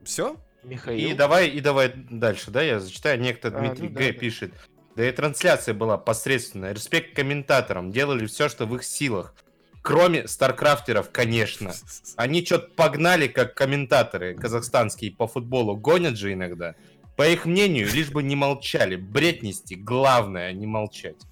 Все? 0.04 0.36
Михаил. 0.62 1.10
И 1.10 1.14
давай, 1.14 1.48
и 1.48 1.60
давай 1.60 1.92
дальше, 1.94 2.50
да, 2.50 2.62
я 2.62 2.80
зачитаю. 2.80 3.20
Некто 3.20 3.50
Дмитрий 3.50 3.86
а, 3.86 3.90
ну, 3.90 3.96
Г. 3.96 4.12
Да, 4.12 4.18
пишет. 4.18 4.52
Да 4.96 5.08
и 5.08 5.12
трансляция 5.12 5.74
была 5.74 5.96
посредственная. 5.96 6.72
Респект 6.72 7.14
комментаторам. 7.14 7.92
Делали 7.92 8.26
все, 8.26 8.48
что 8.48 8.66
в 8.66 8.74
их 8.74 8.82
силах. 8.82 9.34
Кроме 9.82 10.26
старкрафтеров, 10.26 11.10
конечно. 11.10 11.72
Они 12.16 12.44
что-то 12.44 12.68
погнали, 12.74 13.28
как 13.28 13.54
комментаторы 13.54 14.34
казахстанские 14.34 15.12
по 15.12 15.26
футболу. 15.26 15.76
Гонят 15.76 16.16
же 16.16 16.32
иногда. 16.32 16.74
По 17.16 17.28
их 17.28 17.46
мнению, 17.46 17.88
лишь 17.92 18.10
бы 18.10 18.22
не 18.22 18.36
молчали. 18.36 18.96
Бред 18.96 19.42
нести. 19.42 19.76
Главное, 19.76 20.52
не 20.52 20.66
молчать. 20.66 21.22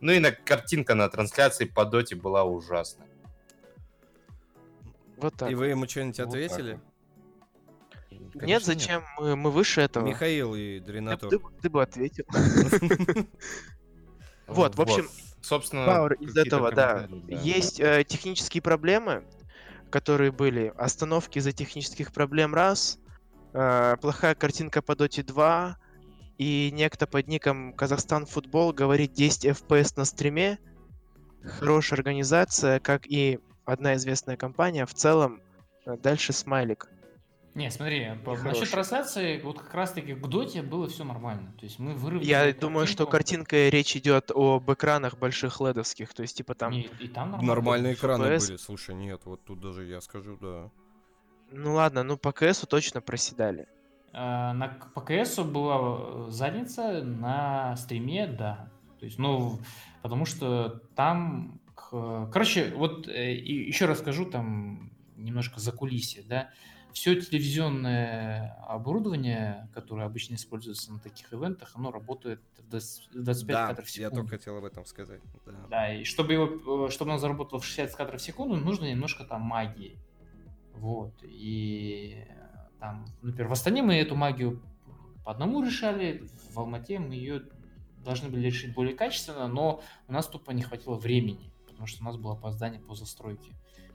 Ну 0.00 0.12
и 0.12 0.18
на 0.18 0.32
картинка 0.32 0.94
на 0.94 1.08
трансляции 1.08 1.64
по 1.64 1.86
доте 1.86 2.14
была 2.16 2.44
ужасная. 2.44 3.08
Вот 5.24 5.36
так. 5.36 5.50
И 5.50 5.54
вы 5.54 5.68
ему 5.68 5.88
что-нибудь 5.88 6.18
вот 6.18 6.28
ответили? 6.28 6.78
Конечно, 8.10 8.46
нет, 8.46 8.62
зачем? 8.62 9.00
Нет. 9.00 9.10
Мы, 9.18 9.36
мы 9.36 9.50
выше 9.50 9.80
этого. 9.80 10.06
Mихаил 10.06 10.54
и 10.54 10.80
Дренатор. 10.80 11.30
Ты, 11.30 11.40
ты 11.62 11.70
бы 11.70 11.82
ответил. 11.82 12.26
Вот, 14.46 14.76
в 14.76 14.82
общем, 14.82 15.08
собственно, 15.40 16.06
из 16.20 16.36
этого, 16.36 16.70
да. 16.70 17.08
Есть 17.28 17.80
э, 17.80 18.04
технические 18.06 18.60
проблемы, 18.60 19.24
которые 19.88 20.30
были. 20.30 20.74
Остановки 20.76 21.38
из-за 21.38 21.52
технических 21.52 22.12
проблем 22.12 22.54
раз. 22.54 22.98
Э, 23.54 23.96
плохая 23.98 24.34
картинка 24.34 24.82
по 24.82 24.94
Доте 24.94 25.22
2. 25.22 25.78
И 26.36 26.70
некто 26.74 27.06
под 27.06 27.26
ником 27.26 27.72
Казахстан 27.72 28.26
Футбол 28.26 28.74
говорит 28.74 29.14
10 29.14 29.46
FPS 29.46 29.94
на 29.96 30.04
стриме. 30.04 30.58
Хорошая 31.42 31.96
организация, 31.96 32.78
как 32.78 33.06
и 33.06 33.40
одна 33.64 33.94
известная 33.94 34.36
компания, 34.36 34.86
в 34.86 34.94
целом 34.94 35.40
э, 35.86 35.96
дальше 35.96 36.32
смайлик. 36.32 36.88
Не, 37.54 37.70
смотри, 37.70 38.10
насчет 38.42 38.68
трансляции, 38.70 39.40
вот 39.40 39.60
как 39.60 39.72
раз-таки 39.74 40.14
к 40.14 40.26
доте 40.26 40.60
было 40.60 40.88
все 40.88 41.04
нормально. 41.04 41.54
То 41.58 41.66
есть 41.66 41.78
мы 41.78 41.94
выровняли. 41.94 42.28
Я 42.28 42.40
картинку. 42.40 42.60
думаю, 42.62 42.86
что 42.88 43.06
картинка 43.06 43.68
речь 43.68 43.94
идет 43.96 44.32
об 44.34 44.68
экранах 44.72 45.18
больших 45.18 45.60
ледовских, 45.60 46.12
то 46.14 46.22
есть 46.22 46.36
типа 46.36 46.54
там. 46.56 46.72
Не, 46.72 46.88
и 46.98 47.06
там 47.06 47.30
нормально. 47.30 47.54
Нормальные 47.54 47.94
экраны 47.94 48.24
FPS. 48.24 48.46
были. 48.48 48.56
Слушай, 48.56 48.96
нет, 48.96 49.20
вот 49.24 49.44
тут 49.44 49.60
даже 49.60 49.84
я 49.84 50.00
скажу, 50.00 50.36
да. 50.40 50.70
Ну 51.52 51.74
ладно, 51.74 52.02
ну 52.02 52.16
по 52.16 52.32
КСу 52.32 52.66
точно 52.66 53.00
проседали. 53.00 53.68
А, 54.12 54.52
на, 54.52 54.68
по 54.94 55.00
КСу 55.00 55.44
была 55.44 56.30
задница, 56.30 57.02
на 57.02 57.76
стриме, 57.76 58.26
да. 58.26 58.68
То 58.98 59.06
есть, 59.06 59.18
ну, 59.18 59.60
потому 60.02 60.24
что 60.24 60.80
там, 60.94 61.60
короче, 61.74 62.72
вот 62.74 63.08
э, 63.08 63.34
еще 63.34 63.86
расскажу 63.86 64.26
там 64.26 64.92
немножко 65.16 65.60
за 65.60 65.72
кулисье, 65.72 66.22
да 66.26 66.50
все 66.94 67.20
телевизионное 67.20 68.56
оборудование, 68.68 69.68
которое 69.74 70.06
обычно 70.06 70.34
используется 70.34 70.92
на 70.92 71.00
таких 71.00 71.32
ивентах, 71.32 71.72
оно 71.74 71.90
работает 71.90 72.40
в 72.56 72.68
25 72.68 73.46
да, 73.46 73.66
кадров 73.66 73.86
в 73.86 73.90
секунду. 73.90 74.16
я 74.16 74.22
только 74.22 74.38
хотел 74.38 74.56
об 74.56 74.64
этом 74.64 74.86
сказать. 74.86 75.20
Да, 75.44 75.52
да 75.68 75.94
и 75.94 76.04
чтобы, 76.04 76.32
его, 76.32 76.88
чтобы 76.90 77.10
оно 77.10 77.18
заработало 77.18 77.60
в 77.60 77.66
60 77.66 77.94
кадров 77.96 78.20
в 78.20 78.24
секунду, 78.24 78.56
нужно 78.56 78.84
немножко 78.84 79.24
там 79.24 79.42
магии. 79.42 79.98
Вот, 80.72 81.14
и 81.22 82.26
там, 82.78 83.06
например, 83.22 83.48
в 83.48 83.52
Астане 83.52 83.82
мы 83.82 83.96
эту 83.96 84.14
магию 84.14 84.62
по 85.24 85.32
одному 85.32 85.64
решали, 85.64 86.28
в 86.52 86.58
Алмате 86.58 87.00
мы 87.00 87.14
ее 87.14 87.42
должны 88.04 88.28
были 88.28 88.46
решить 88.46 88.72
более 88.72 88.94
качественно, 88.94 89.48
но 89.48 89.82
у 90.06 90.12
нас 90.12 90.28
тупо 90.28 90.52
не 90.52 90.62
хватило 90.62 90.94
времени, 90.94 91.52
потому 91.74 91.86
что 91.86 92.02
у 92.02 92.06
нас 92.06 92.16
было 92.16 92.34
опоздание 92.34 92.80
по 92.80 92.94
застройке. 92.94 93.52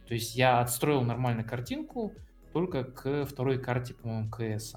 То 0.07 0.14
есть 0.14 0.35
я 0.35 0.60
отстроил 0.60 1.01
нормальную 1.01 1.47
картинку, 1.47 2.14
только 2.53 2.84
к 2.84 3.26
второй 3.26 3.60
карте, 3.60 3.93
по-моему, 3.93 4.30
КС. 4.30 4.76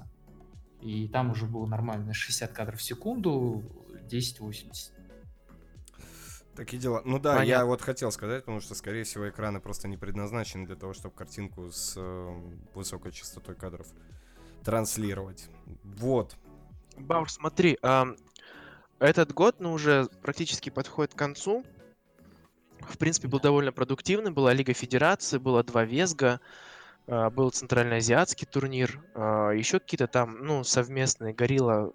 И 0.81 1.07
там 1.07 1.31
уже 1.31 1.45
было 1.45 1.65
нормально 1.65 2.13
60 2.13 2.51
кадров 2.51 2.79
в 2.79 2.83
секунду, 2.83 3.63
1080. 4.07 4.93
Такие 6.55 6.79
дела. 6.79 7.01
Ну 7.03 7.17
да, 7.17 7.37
Понятно. 7.37 7.49
я 7.49 7.65
вот 7.65 7.81
хотел 7.81 8.11
сказать, 8.11 8.41
потому 8.41 8.61
что, 8.61 8.75
скорее 8.75 9.03
всего, 9.03 9.27
экраны 9.27 9.59
просто 9.59 9.87
не 9.87 9.97
предназначены 9.97 10.67
для 10.67 10.75
того, 10.75 10.93
чтобы 10.93 11.15
картинку 11.15 11.71
с 11.71 11.95
э, 11.97 12.41
высокой 12.75 13.11
частотой 13.11 13.55
кадров 13.55 13.87
транслировать. 14.63 15.49
Вот. 15.83 16.35
Баур, 16.95 17.29
смотри, 17.29 17.79
э, 17.81 18.03
этот 18.99 19.33
год, 19.33 19.55
ну, 19.59 19.73
уже 19.73 20.07
практически 20.21 20.69
подходит 20.69 21.15
к 21.15 21.17
концу. 21.17 21.65
В 22.87 22.97
принципе, 22.97 23.27
был 23.27 23.39
довольно 23.39 23.71
продуктивный. 23.71 24.31
Была 24.31 24.53
Лига 24.53 24.73
Федерации, 24.73 25.37
было 25.37 25.63
два 25.63 25.83
Везга. 25.83 26.39
А, 27.07 27.29
был 27.29 27.51
центральноазиатский 27.51 28.47
турнир, 28.47 29.01
а, 29.13 29.51
еще 29.51 29.79
какие-то 29.79 30.07
там, 30.07 30.37
ну, 30.45 30.63
совместные, 30.63 31.33
Горилла 31.33 31.91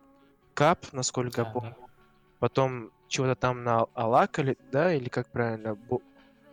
Кап, 0.54 0.86
насколько 0.92 1.42
я 1.42 1.44
помню. 1.46 1.76
Потом 2.38 2.90
чего-то 3.08 3.34
там 3.34 3.64
на 3.64 3.86
Алакале, 3.94 4.56
да, 4.70 4.92
или 4.92 5.08
как 5.08 5.28
правильно? 5.30 5.74
Бу... 5.74 6.02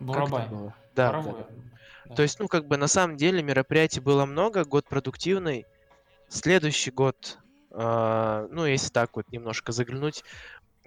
Бурабай. 0.00 0.48
Да, 0.94 1.12
да, 1.12 1.22
да. 2.06 2.14
То 2.14 2.22
есть, 2.22 2.38
ну, 2.38 2.48
как 2.48 2.66
бы 2.66 2.76
на 2.76 2.86
самом 2.86 3.16
деле 3.16 3.42
мероприятий 3.42 4.00
было 4.00 4.24
много, 4.24 4.64
год 4.64 4.86
продуктивный. 4.88 5.66
Следующий 6.28 6.90
год, 6.90 7.38
э, 7.70 8.48
ну, 8.50 8.64
если 8.64 8.90
так 8.90 9.16
вот 9.16 9.30
немножко 9.30 9.72
заглянуть 9.72 10.24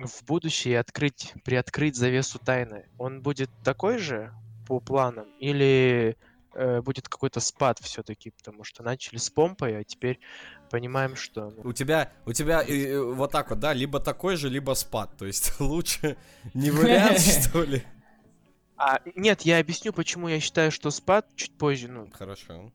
в 0.08 0.24
будущее 0.26 0.74
и 0.74 0.78
открыть, 0.78 1.34
приоткрыть 1.44 1.96
завесу 1.96 2.40
тайны, 2.40 2.88
он 2.98 3.22
будет 3.22 3.50
такой 3.64 3.98
же 3.98 4.34
по 4.68 4.80
планам? 4.80 5.28
Или 5.40 6.18
э, 6.54 6.82
будет 6.82 7.10
какой-то 7.10 7.40
спад 7.40 7.80
все-таки, 7.80 8.32
потому 8.32 8.64
что 8.64 8.84
начали 8.84 9.18
с 9.18 9.30
помпой, 9.30 9.78
а 9.78 9.84
теперь 9.84 10.20
понимаем, 10.70 11.16
что... 11.16 11.52
Ну... 11.52 11.70
У 11.70 11.74
тебя, 11.74 12.12
у 12.26 12.34
тебя 12.34 12.64
э, 12.64 13.00
вот 13.00 13.32
так 13.32 13.50
вот, 13.50 13.60
да, 13.60 13.74
либо 13.74 14.00
такой 14.00 14.36
же, 14.36 14.50
либо 14.50 14.74
спад, 14.74 15.18
то 15.18 15.26
есть 15.26 15.54
лучше 15.60 16.18
не 16.54 16.72
вариант, 16.72 17.20
что 17.50 17.64
ли? 17.64 17.84
А, 18.78 19.02
нет, 19.16 19.42
я 19.42 19.60
объясню, 19.60 19.92
почему 19.92 20.30
я 20.30 20.40
считаю, 20.40 20.72
что 20.72 20.90
спад 20.92 21.28
чуть 21.36 21.58
позже, 21.58 21.90
ну... 21.90 22.10
Хорошо. 22.14 22.72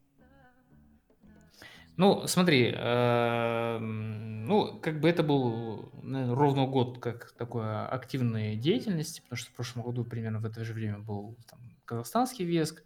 Ну, 1.97 2.27
смотри, 2.27 2.75
э, 2.77 3.79
ну, 3.79 4.81
как 4.81 5.01
бы 5.01 5.09
это 5.09 5.23
был 5.23 5.93
наверное, 6.03 6.35
ровно 6.35 6.66
год 6.66 6.99
как 6.99 7.33
такой 7.33 7.87
активной 7.87 8.57
деятельности, 8.57 9.21
потому 9.21 9.37
что 9.37 9.51
в 9.51 9.55
прошлом 9.55 9.85
году 9.85 10.05
примерно 10.05 10.41
в 10.41 10.47
это 10.47 10.65
же 10.65 10.73
время 10.73 10.99
был 10.99 11.37
там, 11.49 11.61
казахстанский 11.85 12.45
веск, 12.45 12.83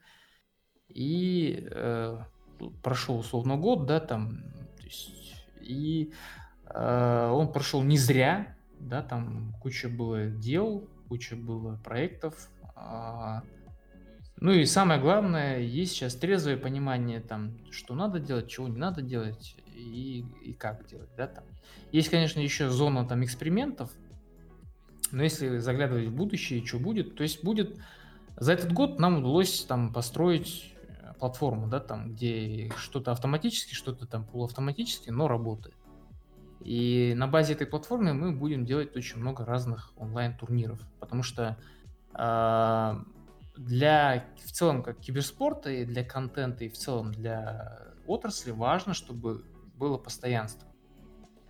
и 0.88 1.68
э, 1.70 2.18
прошел 2.82 3.18
условно 3.18 3.56
год, 3.56 3.86
да, 3.86 4.00
там, 4.00 4.42
то 4.76 4.84
есть, 4.84 5.34
и 5.60 6.12
э, 6.66 7.30
он 7.32 7.52
прошел 7.52 7.82
не 7.82 7.98
зря, 7.98 8.56
да, 8.78 9.02
там 9.02 9.54
куча 9.60 9.88
было 9.88 10.26
дел, 10.26 10.88
куча 11.08 11.36
было 11.36 11.76
проектов, 11.84 12.50
э, 12.76 13.40
ну 14.40 14.52
и 14.52 14.64
самое 14.66 15.00
главное, 15.00 15.60
есть 15.60 15.92
сейчас 15.92 16.14
трезвое 16.14 16.56
понимание, 16.56 17.20
там, 17.20 17.58
что 17.70 17.94
надо 17.94 18.20
делать, 18.20 18.48
чего 18.48 18.68
не 18.68 18.76
надо 18.76 19.02
делать 19.02 19.56
и, 19.74 20.24
и 20.42 20.52
как 20.52 20.86
делать, 20.86 21.10
да, 21.16 21.26
там. 21.26 21.44
Есть, 21.90 22.08
конечно, 22.08 22.40
еще 22.40 22.68
зона 22.68 23.06
там 23.06 23.24
экспериментов, 23.24 23.90
но 25.10 25.22
если 25.22 25.58
заглядывать 25.58 26.08
в 26.08 26.14
будущее, 26.14 26.64
что 26.64 26.78
будет, 26.78 27.16
то 27.16 27.22
есть 27.22 27.42
будет 27.42 27.78
за 28.36 28.52
этот 28.52 28.72
год 28.72 29.00
нам 29.00 29.18
удалось 29.18 29.64
там 29.64 29.92
построить 29.92 30.74
платформу, 31.18 31.66
да, 31.66 31.80
там, 31.80 32.12
где 32.12 32.70
что-то 32.76 33.10
автоматически, 33.12 33.74
что-то 33.74 34.06
там 34.06 34.24
полуавтоматически, 34.24 35.10
но 35.10 35.26
работает. 35.28 35.74
И 36.60 37.14
на 37.16 37.26
базе 37.26 37.54
этой 37.54 37.66
платформы 37.66 38.14
мы 38.14 38.32
будем 38.32 38.64
делать 38.64 38.96
очень 38.96 39.18
много 39.18 39.44
разных 39.44 39.92
онлайн-турниров, 39.96 40.80
потому 41.00 41.22
что 41.22 41.56
э, 42.14 43.04
для 43.58 44.24
в 44.44 44.52
целом 44.52 44.82
как 44.82 45.00
киберспорта 45.00 45.70
и 45.70 45.84
для 45.84 46.04
контента 46.04 46.64
и 46.64 46.68
в 46.68 46.78
целом 46.78 47.12
для 47.12 47.94
отрасли 48.06 48.52
важно, 48.52 48.94
чтобы 48.94 49.44
было 49.74 49.98
постоянство. 49.98 50.68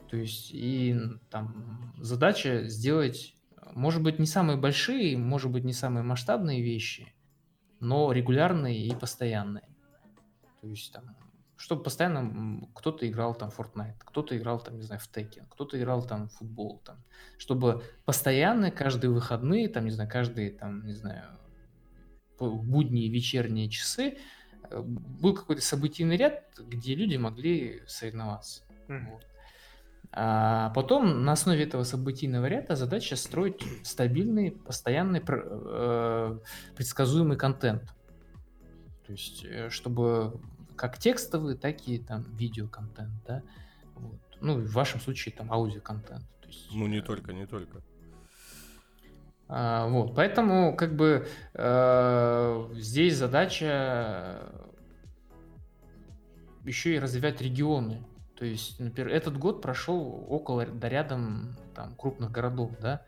То 0.08 0.16
есть 0.16 0.50
и 0.52 0.96
там 1.30 1.94
задача 1.98 2.64
сделать, 2.64 3.34
может 3.74 4.02
быть, 4.02 4.18
не 4.18 4.26
самые 4.26 4.56
большие, 4.56 5.18
может 5.18 5.50
быть, 5.50 5.64
не 5.64 5.74
самые 5.74 6.02
масштабные 6.02 6.62
вещи, 6.62 7.14
но 7.78 8.10
регулярные 8.10 8.86
и 8.86 8.94
постоянные. 8.94 9.68
То 10.62 10.66
есть 10.66 10.92
там, 10.92 11.14
чтобы 11.56 11.82
постоянно 11.82 12.66
кто-то 12.74 13.06
играл 13.06 13.34
там 13.34 13.50
Fortnite, 13.50 13.98
кто-то 13.98 14.36
играл 14.36 14.60
там, 14.60 14.76
не 14.76 14.82
знаю, 14.82 15.00
в 15.00 15.14
Tekken, 15.14 15.46
кто-то 15.50 15.78
играл 15.78 16.06
там 16.06 16.28
в 16.28 16.32
футбол, 16.32 16.80
там, 16.84 17.04
чтобы 17.36 17.82
постоянно 18.06 18.70
каждые 18.70 19.10
выходные, 19.10 19.68
там, 19.68 19.84
не 19.84 19.90
знаю, 19.90 20.10
каждые 20.10 20.50
там, 20.50 20.86
не 20.86 20.94
знаю, 20.94 21.38
будние, 22.38 23.08
вечерние 23.08 23.68
часы 23.68 24.18
э, 24.70 24.80
был 24.80 25.34
какой-то 25.34 25.62
событийный 25.62 26.16
ряд, 26.16 26.44
где 26.58 26.94
люди 26.94 27.16
могли 27.16 27.82
соревноваться. 27.86 28.62
Mm-hmm. 28.88 29.10
Вот. 29.10 29.26
А 30.10 30.70
потом 30.70 31.24
на 31.24 31.32
основе 31.32 31.64
этого 31.64 31.82
событийного 31.82 32.46
ряда 32.46 32.76
задача 32.76 33.16
строить 33.16 33.62
стабильный, 33.84 34.52
постоянный, 34.52 35.22
э, 35.26 36.38
предсказуемый 36.76 37.36
контент. 37.36 37.94
То 39.06 39.12
есть, 39.12 39.44
э, 39.44 39.68
чтобы 39.70 40.40
как 40.76 40.98
текстовый, 40.98 41.56
так 41.56 41.86
и 41.88 41.98
там 41.98 42.24
видеоконтент, 42.36 43.12
да. 43.26 43.42
Вот. 43.94 44.20
Ну, 44.40 44.60
в 44.60 44.72
вашем 44.72 45.00
случае 45.00 45.34
там 45.34 45.52
аудиоконтент. 45.52 46.24
То 46.40 46.48
есть, 46.48 46.68
ну, 46.72 46.86
не 46.86 46.98
э, 46.98 47.02
только, 47.02 47.32
не 47.32 47.46
только. 47.46 47.82
А, 49.48 49.86
вот, 49.88 50.14
поэтому 50.14 50.76
как 50.76 50.94
бы 50.94 51.26
э, 51.54 52.68
здесь 52.74 53.16
задача 53.16 54.40
еще 56.64 56.94
и 56.94 56.98
развивать 56.98 57.40
регионы. 57.40 58.04
То 58.36 58.44
есть, 58.44 58.78
например, 58.78 59.12
этот 59.12 59.38
год 59.38 59.62
прошел 59.62 60.26
около, 60.28 60.66
да 60.66 60.88
рядом 60.88 61.56
там, 61.74 61.94
крупных 61.96 62.30
городов, 62.30 62.72
да, 62.80 63.02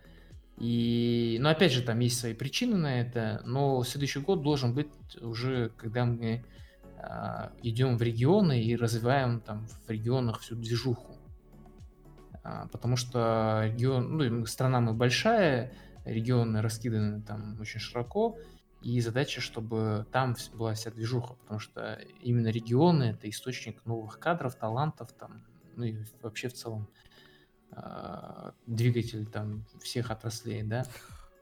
и, 0.61 1.39
ну, 1.41 1.49
опять 1.49 1.73
же, 1.73 1.83
там 1.83 1.99
есть 2.01 2.21
свои 2.21 2.35
причины 2.35 2.77
на 2.77 3.01
это, 3.01 3.41
но 3.45 3.83
следующий 3.83 4.21
год 4.21 4.43
должен 4.43 4.75
быть 4.75 4.89
уже, 5.21 5.71
когда 5.71 6.05
мы 6.05 6.45
а, 6.99 7.51
идем 7.63 7.97
в 7.97 8.03
регионы 8.03 8.63
и 8.63 8.77
развиваем 8.77 9.41
там 9.41 9.67
в 9.67 9.91
регионах 9.91 10.41
всю 10.41 10.57
движуху. 10.57 11.17
А, 12.43 12.67
потому 12.69 12.97
что 12.97 13.63
регион, 13.65 14.19
ну, 14.19 14.45
страна 14.45 14.81
мы 14.81 14.93
большая, 14.93 15.73
регионы 16.05 16.63
раскиданы 16.63 17.23
там 17.23 17.61
очень 17.61 17.81
широко, 17.81 18.39
и 18.83 19.01
задача, 19.01 19.41
чтобы 19.41 20.07
там 20.11 20.37
была 20.55 20.75
вся 20.75 20.91
движуха, 20.91 21.35
потому 21.35 21.61
что 21.61 22.01
именно 22.23 22.49
регионы 22.49 23.05
это 23.05 23.29
источник 23.29 23.85
новых 23.85 24.19
кадров, 24.19 24.55
талантов, 24.55 25.13
там, 25.13 25.45
ну 25.77 25.85
и 25.85 25.97
вообще 26.23 26.49
в 26.49 26.55
целом 26.55 26.89
э, 27.73 28.53
двигатель 28.67 29.27
там 29.27 29.67
всех 29.83 30.11
отраслей, 30.11 30.63
да. 30.63 30.87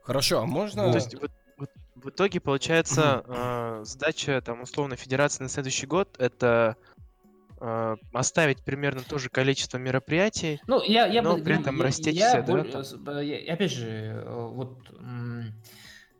Хорошо, 0.03 0.41
а 0.41 0.47
можно... 0.47 0.85
Вот. 0.85 0.93
То 0.93 0.99
есть 0.99 1.15
вот, 1.15 1.31
вот, 1.59 1.71
в 1.95 2.09
итоге 2.09 2.41
получается 2.41 3.23
э, 3.29 3.85
задача 3.85 4.41
там 4.41 4.63
условно 4.63 4.97
федерации 4.97 5.45
на 5.45 5.49
следующий 5.49 5.87
год 5.87 6.17
это 6.19 6.77
э, 7.61 7.97
оставить 8.13 8.63
примерно 8.63 9.03
то 9.03 9.19
же 9.19 9.29
количество 9.29 9.79
мероприятий, 9.79 10.61
ну, 10.67 10.83
я, 10.83 11.07
я 11.07 11.23
но 11.23 11.37
бы, 11.37 11.45
при 11.45 11.61
этом 11.61 11.77
я, 11.77 11.83
растечься, 11.85 12.37
я, 12.39 12.43
да, 12.43 13.21
я- 13.21 13.55
опять 13.55 13.73
же, 13.73 13.89
э, 13.89 14.49
вот 14.49 14.79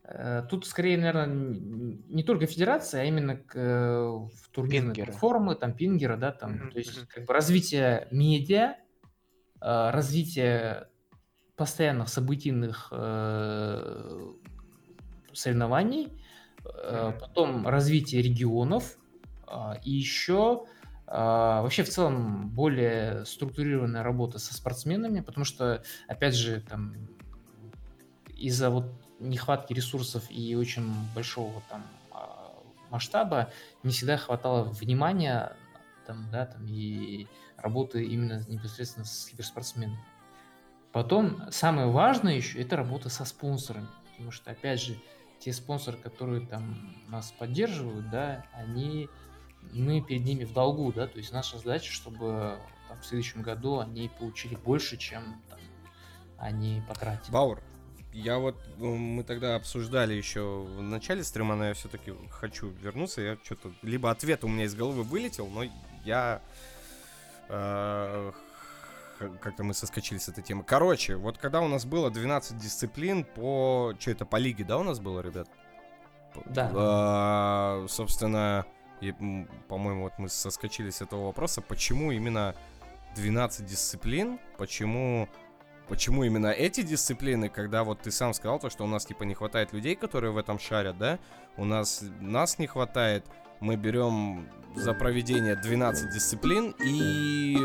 э, 0.05 0.43
тут 0.49 0.67
скорее, 0.67 0.97
наверное, 0.97 1.27
не 1.27 2.23
только 2.23 2.47
федерация, 2.47 3.03
а 3.03 3.05
именно 3.05 3.37
к, 3.37 3.55
в 3.55 4.49
турнирные 4.51 4.95
Пингеры. 4.95 5.13
платформы, 5.13 5.55
там 5.55 5.75
пингера, 5.75 6.17
да, 6.17 6.33
там, 6.33 6.53
Мгм, 6.55 6.73
то 6.73 6.79
есть 6.79 7.07
как 7.09 7.27
бы 7.27 7.33
развитие 7.35 8.09
медиа, 8.11 8.77
э, 9.61 9.91
развитие 9.91 10.89
постоянных 11.57 12.09
событийных 12.09 12.89
э, 12.93 14.33
соревнований, 15.33 16.23
потом 17.21 17.67
развитие 17.67 18.21
регионов, 18.23 18.97
и 19.85 19.91
еще 19.91 20.67
а, 21.11 21.63
вообще 21.63 21.85
в 21.85 21.89
целом 21.89 22.51
более 22.51 23.25
структурированная 23.25 24.03
работа 24.03 24.39
со 24.39 24.53
спортсменами, 24.53 25.21
потому 25.21 25.45
что, 25.45 25.83
опять 26.07 26.35
же, 26.35 26.61
там 26.61 26.95
из-за 28.37 28.69
вот 28.69 28.93
нехватки 29.19 29.73
ресурсов 29.73 30.25
и 30.29 30.55
очень 30.55 30.93
большого 31.15 31.63
там 31.71 31.83
а, 32.13 32.53
масштаба 32.91 33.51
не 33.83 33.91
всегда 33.91 34.19
хватало 34.19 34.65
внимания 34.65 35.57
там, 36.07 36.29
да, 36.31 36.45
там 36.45 36.67
и 36.67 37.27
работы 37.57 38.05
именно 38.05 38.45
непосредственно 38.47 39.07
с 39.07 39.29
киберспортсменами. 39.31 39.99
Потом 40.93 41.43
самое 41.51 41.89
важное 41.89 42.35
еще 42.35 42.61
это 42.61 42.77
работа 42.77 43.09
со 43.09 43.25
спонсорами, 43.25 43.89
потому 44.11 44.31
что 44.31 44.51
опять 44.51 44.83
же 44.83 44.99
те 45.39 45.55
спонсоры, 45.55 45.97
которые 45.97 46.47
там 46.47 46.95
нас 47.09 47.33
поддерживают, 47.33 48.11
да, 48.11 48.45
они 48.53 49.09
мы 49.73 50.01
перед 50.01 50.25
ними 50.25 50.45
в 50.45 50.53
долгу, 50.53 50.93
да, 50.93 51.07
то 51.07 51.19
есть 51.19 51.33
наша 51.33 51.59
задача, 51.59 51.93
чтобы 51.93 52.59
там, 52.89 53.01
в 53.01 53.05
следующем 53.05 53.43
году 53.43 53.79
они 53.81 54.11
получили 54.19 54.57
больше, 54.57 54.97
чем 54.97 55.43
там, 55.49 55.59
они 56.39 56.83
потратили. 56.89 57.33
Бауэр, 57.33 57.63
я 58.13 58.39
вот, 58.39 58.57
ну, 58.79 58.97
мы 58.97 59.23
тогда 59.23 59.57
обсуждали 59.57 60.15
еще 60.15 60.63
в 60.63 60.83
начале 60.83 61.23
стрима, 61.23 61.57
но 61.57 61.67
я 61.67 61.75
все-таки 61.75 62.13
хочу 62.31 62.71
вернуться. 62.71 63.21
Я 63.21 63.39
что-то, 63.43 63.73
либо 63.83 64.11
ответ 64.11 64.45
у 64.45 64.49
меня 64.49 64.65
из 64.65 64.75
головы 64.75 65.03
вылетел, 65.03 65.47
но 65.49 65.65
я 66.05 66.41
э, 67.49 68.33
как-то 69.19 69.65
мы 69.65 69.75
соскочили 69.75 70.19
с 70.19 70.29
этой 70.29 70.43
темы. 70.43 70.65
Короче, 70.65 71.17
вот 71.17 71.39
когда 71.39 71.61
у 71.61 71.69
нас 71.69 71.85
было 71.85 72.11
12 72.11 72.59
дисциплин 72.59 73.25
по... 73.25 73.95
Что 73.99 74.11
это, 74.11 74.25
по 74.25 74.37
лиге, 74.37 74.65
да, 74.65 74.79
у 74.79 74.83
нас 74.83 75.01
было, 75.01 75.21
ребят? 75.21 75.49
Да. 76.47 76.71
А, 76.75 77.87
собственно, 77.89 78.67
и, 79.01 79.13
по-моему, 79.69 80.05
вот 80.05 80.15
мы 80.19 80.29
соскочили 80.29 80.91
с 80.91 81.03
этого 81.03 81.27
вопроса. 81.27 81.61
Почему 81.61 82.13
именно 82.13 82.55
12 83.17 83.67
дисциплин? 83.67 84.39
Почему... 84.57 85.29
Почему 85.89 86.23
именно 86.23 86.49
эти 86.49 86.83
дисциплины, 86.83 87.49
когда 87.49 87.83
вот 87.83 88.03
ты 88.03 88.11
сам 88.11 88.35
сказал 88.35 88.59
то, 88.59 88.69
что 88.69 88.85
у 88.85 88.87
нас 88.87 89.07
типа 89.07 89.23
не 89.23 89.33
хватает 89.33 89.73
людей, 89.73 89.97
которые 89.97 90.33
в 90.33 90.37
этом 90.37 90.59
шарят, 90.59 90.99
да? 90.99 91.19
У 91.57 91.65
нас 91.65 92.05
нас 92.21 92.59
не 92.59 92.67
хватает, 92.67 93.25
мы 93.61 93.77
берем 93.77 94.47
за 94.75 94.93
проведение 94.93 95.57
12 95.57 96.13
дисциплин 96.13 96.75
и... 96.85 97.57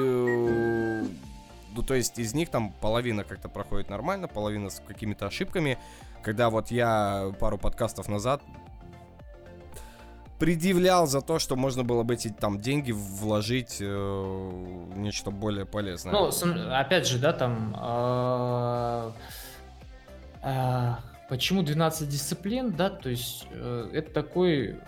Ну, 1.76 1.82
то 1.82 1.96
есть 1.96 2.20
из 2.20 2.34
них 2.34 2.50
там 2.50 2.72
половина 2.82 3.24
как-то 3.24 3.50
проходит 3.50 3.90
нормально, 3.90 4.28
половина 4.28 4.70
с 4.70 4.80
какими-то 4.80 5.28
ошибками. 5.28 5.78
Когда 6.22 6.50
вот 6.50 6.72
я 6.72 7.34
пару 7.40 7.58
подкастов 7.58 8.08
назад 8.08 8.42
предъявлял 10.44 11.08
за 11.08 11.22
то, 11.22 11.40
что 11.40 11.56
можно 11.56 11.86
было 11.86 12.04
бы 12.04 12.16
эти 12.16 12.28
там 12.28 12.60
деньги 12.60 12.92
вложить 12.92 13.78
э, 13.80 13.86
в 13.86 14.98
нечто 14.98 15.32
более 15.32 15.66
полезное. 15.66 16.12
Ну, 16.12 16.30
опять 16.70 17.08
же, 17.08 17.18
да, 17.18 17.32
там... 17.32 17.74
э, 17.82 19.12
э, 20.44 20.96
Почему 21.30 21.64
12 21.64 22.10
дисциплин, 22.10 22.72
да, 22.74 22.90
то 22.90 23.10
есть 23.10 23.48
э, 23.52 23.90
это 23.94 24.12
такой... 24.12 24.82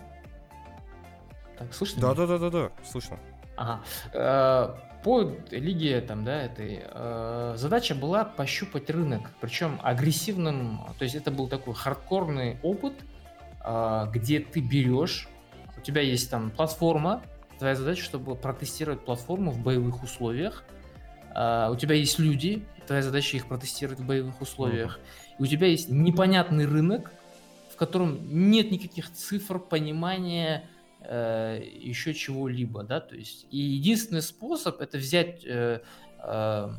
Так, 1.57 1.73
слышно? 1.73 1.99
меня? 1.99 2.07
Да-да-да-да-да, 2.09 2.71
слышно. 2.85 3.17
Ага. 3.55 3.81
Э, 4.11 4.75
По 5.05 5.21
лиге 5.51 6.01
там, 6.01 6.25
да, 6.25 6.41
этой 6.41 6.81
э, 6.83 7.53
задача 7.55 7.95
была 7.95 8.25
пощупать 8.25 8.89
рынок, 8.89 9.31
причем 9.39 9.79
агрессивным, 9.81 10.81
то 10.99 11.03
есть 11.05 11.15
это 11.15 11.31
был 11.31 11.47
такой 11.47 11.75
хардкорный 11.75 12.57
опыт, 12.61 12.95
где 14.11 14.41
ты 14.41 14.59
берешь, 14.59 15.29
тебя 15.85 16.01
есть 16.01 16.29
там 16.29 16.51
платформа, 16.51 17.21
твоя 17.59 17.75
задача, 17.75 18.03
чтобы 18.03 18.35
протестировать 18.35 19.05
платформу 19.05 19.51
в 19.51 19.59
боевых 19.59 20.03
условиях, 20.03 20.63
Э, 21.35 21.69
у 21.69 21.75
тебя 21.75 21.95
есть 21.95 22.17
люди, 22.17 22.65
твоя 22.87 23.03
задача 23.03 23.37
их 23.37 23.47
протестировать 23.47 23.99
в 23.99 24.05
боевых 24.05 24.41
условиях, 24.41 24.99
и 25.37 25.43
у 25.43 25.45
тебя 25.45 25.67
есть 25.67 25.89
непонятный 25.89 26.65
рынок, 26.65 27.11
в 27.69 27.75
котором 27.75 28.19
нет 28.49 28.71
никаких 28.71 29.11
цифр, 29.11 29.59
понимания, 29.59 30.69
э, 31.01 31.61
еще 31.61 32.13
чего-либо, 32.13 32.83
да, 32.83 33.01
то 33.01 33.15
есть. 33.15 33.45
И 33.51 33.57
единственный 33.57 34.21
способ 34.21 34.79
это 34.79 34.97
взять 34.97 35.43
э, 35.45 35.81
э, 36.19 36.69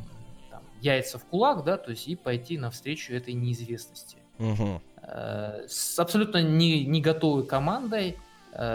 там, 0.51 0.63
яйца 0.81 1.19
в 1.19 1.27
кулак, 1.27 1.65
да, 1.65 1.77
то 1.77 1.91
есть 1.91 2.09
и 2.09 2.17
пойти 2.17 2.57
навстречу 2.57 3.13
этой 3.13 3.35
неизвестности. 3.35 4.17
Мгм. 4.39 4.81
Э, 5.03 5.67
с 5.69 5.99
абсолютно 5.99 6.43
не, 6.43 6.87
не 6.87 7.03
готовой 7.03 7.47
командой, 7.47 8.17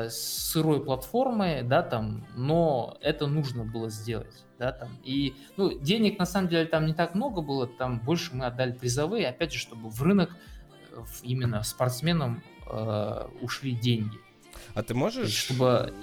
сырой 0.09 0.83
платформой, 0.83 1.63
да, 1.63 1.81
там, 1.81 2.25
но 2.35 2.97
это 3.01 3.27
нужно 3.27 3.63
было 3.63 3.89
сделать, 3.89 4.45
да, 4.59 4.71
там, 4.71 4.89
и, 5.03 5.33
ну, 5.57 5.77
денег 5.79 6.19
на 6.19 6.25
самом 6.25 6.49
деле 6.49 6.65
там 6.65 6.85
не 6.85 6.93
так 6.93 7.15
много 7.15 7.41
было, 7.41 7.65
там 7.67 7.99
больше 7.99 8.35
мы 8.35 8.45
отдали 8.45 8.73
призовые, 8.73 9.27
опять 9.27 9.53
же, 9.53 9.59
чтобы 9.59 9.89
в 9.89 10.01
рынок 10.03 10.29
э, 10.91 11.01
именно 11.23 11.63
спортсменам 11.63 12.43
э, 12.71 13.27
ушли 13.41 13.71
деньги. 13.73 14.17
А 14.75 14.83
ты 14.83 14.93
можешь, 14.93 15.31
Чтобы- 15.33 15.93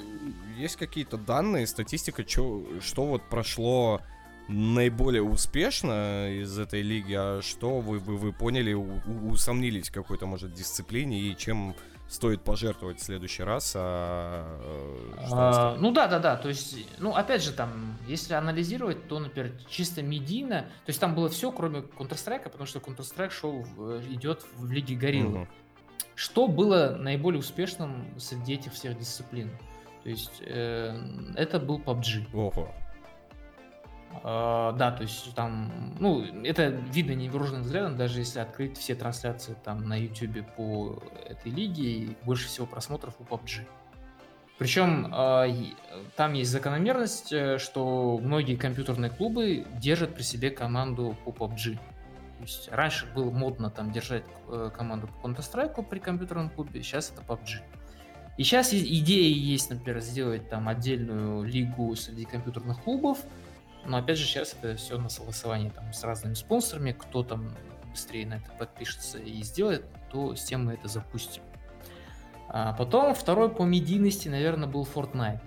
есть 0.57 0.77
какие-то 0.77 1.17
данные, 1.17 1.67
статистика, 1.67 2.25
чё- 2.25 2.67
что 2.81 3.05
вот 3.07 3.23
прошло 3.29 4.01
наиболее 4.49 5.23
успешно 5.23 6.31
из 6.43 6.59
этой 6.59 6.81
лиги, 6.83 7.15
а 7.17 7.41
что 7.43 7.81
вы, 7.81 7.99
вы, 7.99 8.17
вы 8.17 8.33
поняли, 8.33 8.73
у- 8.73 9.01
усомнились 9.31 9.91
в 9.91 9.93
какой-то, 9.93 10.27
может, 10.27 10.53
дисциплине 10.53 11.21
и 11.21 11.37
чем 11.37 11.77
стоит 12.09 12.43
пожертвовать 12.43 12.99
в 13.01 13.05
следующий 13.05 13.43
раз, 13.43 13.75
а, 13.77 14.47
э, 15.17 15.27
А, 15.31 15.77
ну 15.79 15.93
да, 15.93 16.07
да, 16.09 16.19
да. 16.19 16.37
То 16.37 16.49
есть, 16.49 16.77
ну 16.99 17.15
опять 17.15 17.43
же, 17.45 17.53
там, 17.53 17.97
если 18.07 18.35
анализировать, 18.35 19.07
то, 19.09 19.19
например, 19.19 19.53
чисто 19.69 20.03
медийно, 20.03 20.63
то 20.63 20.91
есть 20.91 21.01
там 21.01 21.15
было 21.15 21.29
все, 21.29 21.53
кроме 21.53 21.81
Counter-Strike, 21.81 22.45
потому 22.45 22.67
что 22.67 22.79
Counter-Strike 22.79 23.31
шоу 23.31 23.63
в- 23.63 24.01
идет 24.13 24.45
в 24.57 24.71
Лиге 24.73 24.97
Гориллы. 24.97 25.41
Мгм. 25.41 25.49
Что 26.15 26.49
было 26.49 26.97
наиболее 26.99 27.39
успешным 27.41 28.19
среди 28.19 28.55
этих 28.55 28.73
всех 28.73 28.99
дисциплин? 28.99 29.51
То 30.03 30.09
есть 30.09 30.41
э, 30.41 30.99
это 31.37 31.61
был 31.61 31.79
PUBG. 31.79 32.27
Ого. 32.35 32.75
А, 34.23 34.73
да, 34.73 34.91
то 34.91 35.03
есть 35.03 35.35
там, 35.35 35.95
ну, 35.99 36.23
это 36.45 36.69
видно 36.69 37.13
невооруженным 37.13 37.63
взглядом, 37.63 37.97
даже 37.97 38.21
если 38.21 38.41
открыть 38.41 38.77
все 38.77 38.95
трансляции 38.95 39.57
там 39.65 39.89
на 39.89 39.99
YouTube 39.99 40.45
по 40.57 41.03
этой 41.29 41.53
лиге, 41.53 41.83
и 41.83 42.17
больше 42.25 42.49
всего 42.49 42.67
просмотров 42.67 43.15
у 43.19 43.25
PUBG. 43.25 43.67
Причем 44.59 45.09
а, 45.13 45.47
там 46.17 46.33
есть 46.33 46.51
закономерность, 46.51 47.33
э, 47.33 47.59
что 47.59 48.19
многие 48.21 48.57
компьютерные 48.57 49.11
клубы 49.11 49.65
держат 49.77 50.15
при 50.15 50.23
себе 50.23 50.51
команду 50.51 51.17
по 51.25 51.31
PUBG. 51.31 51.75
То 51.75 52.43
есть 52.43 52.69
раньше 52.73 53.07
было 53.15 53.31
модно 53.31 53.71
там 53.71 53.93
держать 53.93 54.25
э, 54.49 54.71
команду 54.77 55.09
по 55.09 55.29
Counter-Strike 55.29 55.83
при 55.85 56.01
компьютерном 56.01 56.51
клубе, 56.51 56.83
сейчас 56.83 57.13
это 57.13 57.23
PUBG. 57.23 57.61
И 58.37 58.43
сейчас 58.45 58.73
идея 58.73 59.35
есть, 59.35 59.71
например, 59.71 60.01
сделать 60.01 60.49
там 60.49 60.69
отдельную 60.69 61.45
лигу 61.45 61.95
среди 61.97 62.25
компьютерных 62.25 62.83
клубов, 62.83 63.19
но 63.89 63.97
опять 63.99 64.19
же 64.19 64.25
сейчас 64.25 64.55
это 64.61 64.77
все 64.77 64.99
на 64.99 65.09
согласовании 65.09 65.71
там 65.71 65.93
с 65.93 66.03
разными 66.05 66.35
спонсорами, 66.35 66.93
кто 66.93 67.23
там 67.23 67.55
быстрее 67.91 68.27
на 68.27 68.35
это 68.35 68.51
подпишется 68.59 69.19
и 69.19 69.43
сделает, 69.43 69.85
то 70.11 70.35
с 70.37 70.45
тем 70.45 70.67
мы 70.67 70.75
это 70.75 70.89
запустим. 70.89 71.43
А 72.49 72.73
потом 72.75 73.15
второй 73.15 73.51
по 73.51 73.63
медийности, 73.63 74.29
наверное, 74.29 74.69
был 74.69 74.85
Fortnite. 74.85 75.41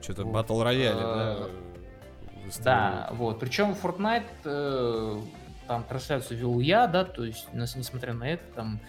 Что-то 0.00 0.24
Вот. 0.24 0.34
Battle 0.34 0.62
Royale, 0.62 0.92
А, 0.94 1.36
да? 1.38 2.44
выстреливает. 2.44 2.62
Да, 2.64 3.08
вот. 3.12 3.40
Причем 3.40 3.72
Fortnite 3.72 4.26
э, 4.44 5.20
там 5.66 5.84
трансляцию 5.84 6.38
вел 6.38 6.60
я, 6.60 6.86
да, 6.86 7.04
то 7.04 7.24
есть, 7.24 7.52
нас- 7.52 7.76
несмотря 7.76 8.14
на 8.14 8.24
это, 8.28 8.44
там 8.54 8.80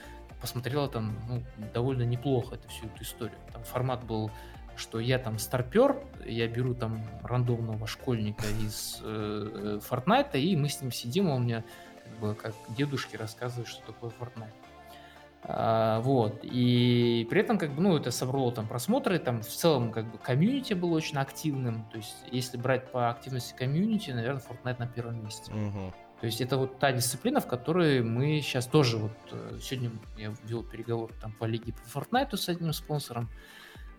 посмотрела 0.42 0.88
там 0.90 1.18
ну, 1.28 1.44
довольно 1.74 2.04
неплохо 2.04 2.56
эту 2.56 2.68
всю 2.70 2.86
эту 2.88 3.04
историю. 3.04 3.38
Там 3.52 3.64
формат 3.64 4.04
был, 4.04 4.32
что 4.76 5.00
я 5.00 5.20
там 5.20 5.38
старпер, 5.38 6.02
я 6.26 6.48
беру 6.48 6.74
там 6.74 7.02
рандомного 7.24 7.88
школьника 7.88 8.46
из 8.66 9.00
э, 9.04 9.80
э, 9.80 9.80
Fortnite, 9.90 10.40
и 10.40 10.56
мы 10.56 10.70
с 10.70 10.82
ним 10.82 10.92
сидим, 10.92 11.30
он 11.30 11.44
мне 11.44 11.64
как 12.04 12.20
бы 12.20 12.36
как 12.36 12.54
дедушке 12.70 13.18
рассказывает, 13.18 13.68
что 13.68 13.86
такое 13.86 14.12
Fortnite. 14.20 14.54
А, 15.46 16.00
вот. 16.02 16.40
И 16.44 17.28
при 17.30 17.42
этом, 17.42 17.58
как 17.58 17.74
бы, 17.74 17.82
ну, 17.82 17.98
это 17.98 18.12
собрало 18.12 18.52
там 18.52 18.68
просмотры, 18.68 19.20
там 19.20 19.42
в 19.42 19.48
целом, 19.48 19.92
как 19.92 20.10
бы, 20.10 20.18
комьюнити 20.18 20.74
было 20.74 20.96
очень 20.96 21.18
активным. 21.18 21.86
То 21.92 21.98
есть, 21.98 22.16
если 22.32 22.58
брать 22.58 22.92
по 22.92 23.10
активности 23.10 23.54
комьюнити, 23.54 24.12
наверное, 24.12 24.42
Fortnite 24.42 24.80
на 24.80 24.88
первом 24.88 25.24
месте. 25.24 25.52
Угу. 25.52 25.94
То 26.22 26.26
есть, 26.26 26.40
это 26.40 26.58
вот 26.58 26.80
та 26.80 26.94
дисциплина, 26.94 27.42
в 27.42 27.48
которой 27.48 28.02
мы 28.02 28.40
сейчас 28.42 28.68
тоже 28.68 28.98
вот... 28.98 29.12
Э, 29.32 29.60
сегодня 29.62 29.92
я 30.18 30.34
вел 30.46 30.64
переговор 30.64 31.12
там 31.22 31.34
по 31.34 31.44
лиге 31.46 31.74
по 31.74 32.00
Fortnite 32.00 32.38
с 32.38 32.48
одним 32.48 32.72
спонсором. 32.72 33.30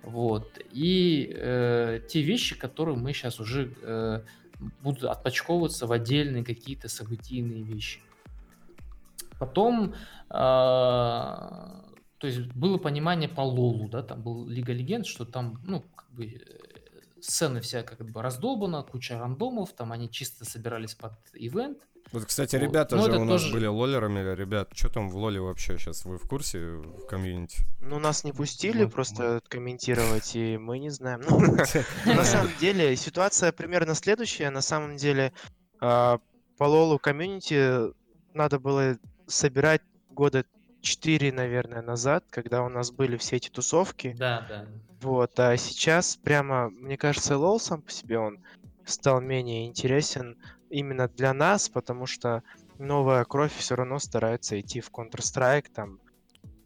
Вот. 0.05 0.61
И 0.71 1.33
э, 1.35 2.01
те 2.09 2.23
вещи, 2.23 2.59
которые 2.59 2.97
мы 2.97 3.13
сейчас 3.13 3.41
уже 3.41 3.75
э, 3.83 4.21
будут 4.83 5.05
отпочковываться 5.05 5.87
в 5.87 5.93
отдельные 5.93 6.45
какие-то 6.45 6.89
событийные 6.89 7.63
вещи. 7.63 8.01
Потом, 9.39 9.95
а, 10.31 11.85
то 12.19 12.27
есть 12.27 12.41
было 12.53 12.79
понимание 12.79 13.29
по 13.29 13.41
Лолу, 13.41 13.89
да, 13.89 14.03
там 14.03 14.23
был 14.23 14.47
Лига 14.47 14.73
Легенд, 14.73 15.07
что 15.07 15.25
там, 15.25 15.61
ну, 15.65 15.85
как 15.97 16.11
бы 16.13 16.27
э, 16.27 16.39
сцена 17.21 17.61
вся 17.61 17.83
как 17.83 18.09
бы 18.09 18.23
раздолбана, 18.23 18.83
куча 18.83 19.19
рандомов, 19.19 19.73
там 19.73 19.93
они 19.93 20.09
чисто 20.11 20.45
собирались 20.45 20.95
под 20.95 21.15
ивент. 21.33 21.79
Вот, 22.13 22.25
кстати, 22.27 22.57
вот. 22.57 22.63
ребята 22.63 22.97
ну, 22.97 23.05
же 23.05 23.19
у 23.19 23.25
нас 23.25 23.43
тоже... 23.43 23.53
были 23.53 23.67
лолерами. 23.67 24.35
Ребят, 24.35 24.71
что 24.75 24.89
там 24.89 25.09
в 25.09 25.17
лоле 25.17 25.41
вообще 25.41 25.79
сейчас? 25.79 26.05
Вы 26.05 26.19
в 26.19 26.29
курсе 26.29 26.59
в 26.59 27.07
комьюнити? 27.07 27.59
Ну, 27.81 27.99
нас 27.99 28.25
не 28.25 28.33
пустили 28.33 28.85
просто 28.85 29.41
комментировать, 29.49 30.37
и 30.37 30.57
мы 30.59 30.79
не 30.79 30.91
знаем. 30.91 31.23
Ну, 31.29 31.57
на 32.15 32.25
самом 32.25 32.53
деле, 32.61 32.95
ситуация 32.97 33.53
примерно 33.53 33.95
следующая. 33.95 34.51
На 34.51 34.61
самом 34.61 34.97
деле, 34.97 35.33
а, 35.81 36.19
по 36.57 36.65
лолу 36.65 36.99
комьюнити 36.99 37.93
надо 38.35 38.59
было 38.59 38.97
собирать 39.27 39.83
года 40.11 40.45
4, 40.81 41.33
наверное, 41.33 41.83
назад, 41.83 42.25
когда 42.31 42.63
у 42.63 42.69
нас 42.69 42.91
были 42.91 43.17
все 43.17 43.37
эти 43.37 43.49
тусовки. 43.49 44.15
Да, 44.17 44.47
да. 44.49 44.67
Вот, 45.01 45.39
а 45.41 45.57
сейчас 45.57 46.17
прямо, 46.17 46.71
мне 46.71 46.97
кажется, 46.97 47.37
лол 47.37 47.59
сам 47.59 47.83
по 47.83 47.91
себе 47.91 48.19
он 48.19 48.39
стал 48.85 49.21
менее 49.21 49.67
интересен 49.67 50.37
именно 50.71 51.09
для 51.09 51.33
нас, 51.33 51.69
потому 51.69 52.07
что 52.07 52.43
новая 52.79 53.25
кровь 53.25 53.55
все 53.55 53.75
равно 53.75 53.99
старается 53.99 54.59
идти 54.61 54.81
в 54.81 54.91
Counter-Strike, 54.91 55.67
там, 55.75 55.99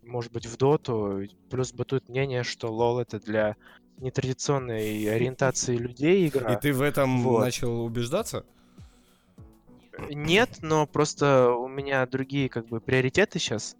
может 0.03 0.33
быть, 0.33 0.47
в 0.47 0.57
доту. 0.57 1.23
Плюс 1.51 1.73
бытует 1.73 2.09
мнение, 2.09 2.43
что 2.43 2.73
лол 2.73 2.99
это 2.99 3.21
для 3.21 3.57
нетрадиционной 3.99 5.13
ориентации 5.15 5.77
людей 5.77 6.29
игра. 6.29 6.55
И 6.55 6.61
ты 6.61 6.73
в 6.73 6.83
этом 6.83 7.23
вот. 7.23 7.41
начал 7.41 7.85
убеждаться? 7.85 8.45
Нет, 10.11 10.59
но 10.63 10.87
просто 10.87 11.51
у 11.51 11.67
меня 11.69 12.07
другие 12.07 12.49
как 12.49 12.67
бы 12.67 12.81
приоритеты 12.81 13.39
сейчас. 13.39 13.77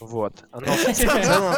Вот. 0.00 0.44
Но 0.52 0.72
в 0.72 0.92
целом... 0.92 1.54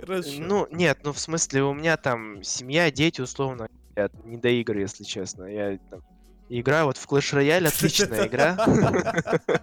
Хорошо. 0.00 0.30
Ну, 0.38 0.66
нет, 0.72 0.98
ну 1.04 1.12
в 1.12 1.20
смысле, 1.20 1.62
у 1.62 1.72
меня 1.72 1.96
там 1.96 2.42
семья, 2.42 2.90
дети, 2.90 3.20
условно, 3.20 3.68
я 3.96 4.10
не 4.24 4.36
до 4.36 4.48
игр, 4.48 4.76
если 4.76 5.04
честно. 5.04 5.44
Я 5.44 5.78
там, 5.90 6.02
играю 6.48 6.86
вот 6.86 6.96
в 6.96 7.06
Clash 7.06 7.38
Royale, 7.38 7.68
отличная 7.68 8.26
игра. 8.26 8.56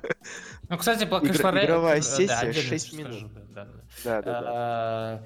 Ну, 0.70 0.78
кстати, 0.78 1.06
по 1.06 1.16
Clash 1.16 1.42
Royale... 1.42 1.66
Игровая 1.66 2.02
сессия 2.02 2.54
6 2.54 2.94
минут. 2.94 3.32
Да, 3.54 3.68
да, 4.06 4.22
да. 4.22 4.42
А, 4.46 5.24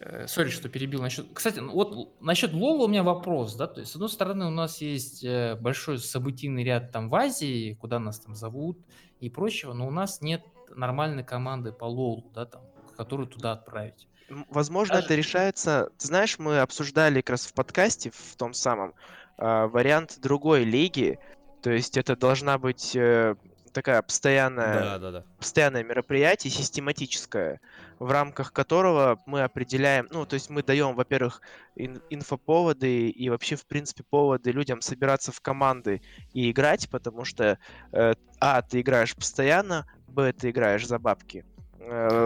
Э, 0.00 0.26
сори, 0.26 0.50
что 0.50 0.68
перебил 0.68 1.00
насчет... 1.00 1.26
Кстати, 1.32 1.58
ну 1.60 1.72
вот 1.72 2.20
насчет 2.20 2.52
Лола 2.52 2.84
у 2.84 2.88
меня 2.88 3.02
вопрос, 3.02 3.54
да, 3.56 3.66
то 3.66 3.80
есть, 3.80 3.92
с 3.92 3.94
одной 3.94 4.10
стороны, 4.10 4.46
у 4.46 4.50
нас 4.50 4.80
есть 4.80 5.24
э, 5.24 5.56
большой 5.56 5.98
событийный 5.98 6.62
ряд 6.62 6.92
там 6.92 7.08
в 7.08 7.14
Азии, 7.14 7.74
куда 7.74 7.98
нас 7.98 8.20
там 8.20 8.34
зовут 8.34 8.78
и 9.20 9.28
прочего, 9.28 9.72
но 9.72 9.88
у 9.88 9.90
нас 9.90 10.20
нет 10.20 10.42
нормальной 10.74 11.24
команды 11.24 11.72
по 11.72 11.86
Лолу, 11.86 12.30
да, 12.34 12.46
там, 12.46 12.62
которую 12.98 13.28
туда 13.28 13.52
отправить. 13.52 14.08
Возможно, 14.50 14.96
Даже... 14.96 15.06
это 15.06 15.14
решается... 15.14 15.90
Ты 15.96 16.08
знаешь, 16.08 16.38
мы 16.38 16.58
обсуждали 16.58 17.20
как 17.20 17.30
раз 17.30 17.46
в 17.46 17.54
подкасте, 17.54 18.10
в 18.10 18.36
том 18.36 18.52
самом, 18.52 18.92
э, 19.38 19.66
вариант 19.66 20.18
другой 20.20 20.64
лиги, 20.64 21.18
то 21.62 21.70
есть 21.70 21.96
это 21.96 22.16
должна 22.16 22.58
быть 22.58 22.94
э, 22.94 23.36
такая 23.72 24.02
постоянная, 24.02 24.80
да, 24.80 24.98
да, 24.98 25.10
да. 25.12 25.24
постоянное 25.38 25.84
мероприятие, 25.84 26.50
систематическое, 26.50 27.60
в 27.98 28.10
рамках 28.10 28.52
которого 28.52 29.22
мы 29.26 29.42
определяем, 29.42 30.08
ну, 30.10 30.26
то 30.26 30.34
есть 30.34 30.50
мы 30.50 30.62
даем, 30.62 30.94
во-первых, 30.94 31.40
ин- 31.76 32.02
инфоповоды 32.10 33.08
и 33.08 33.30
вообще, 33.30 33.56
в 33.56 33.66
принципе, 33.66 34.02
поводы 34.02 34.50
людям 34.50 34.82
собираться 34.82 35.32
в 35.32 35.40
команды 35.40 36.02
и 36.34 36.50
играть, 36.50 36.90
потому 36.90 37.24
что, 37.24 37.58
э, 37.92 38.14
а, 38.40 38.62
ты 38.62 38.80
играешь 38.80 39.14
постоянно, 39.14 39.86
б, 40.08 40.32
ты 40.32 40.50
играешь 40.50 40.86
за 40.86 40.98
бабки, 40.98 41.44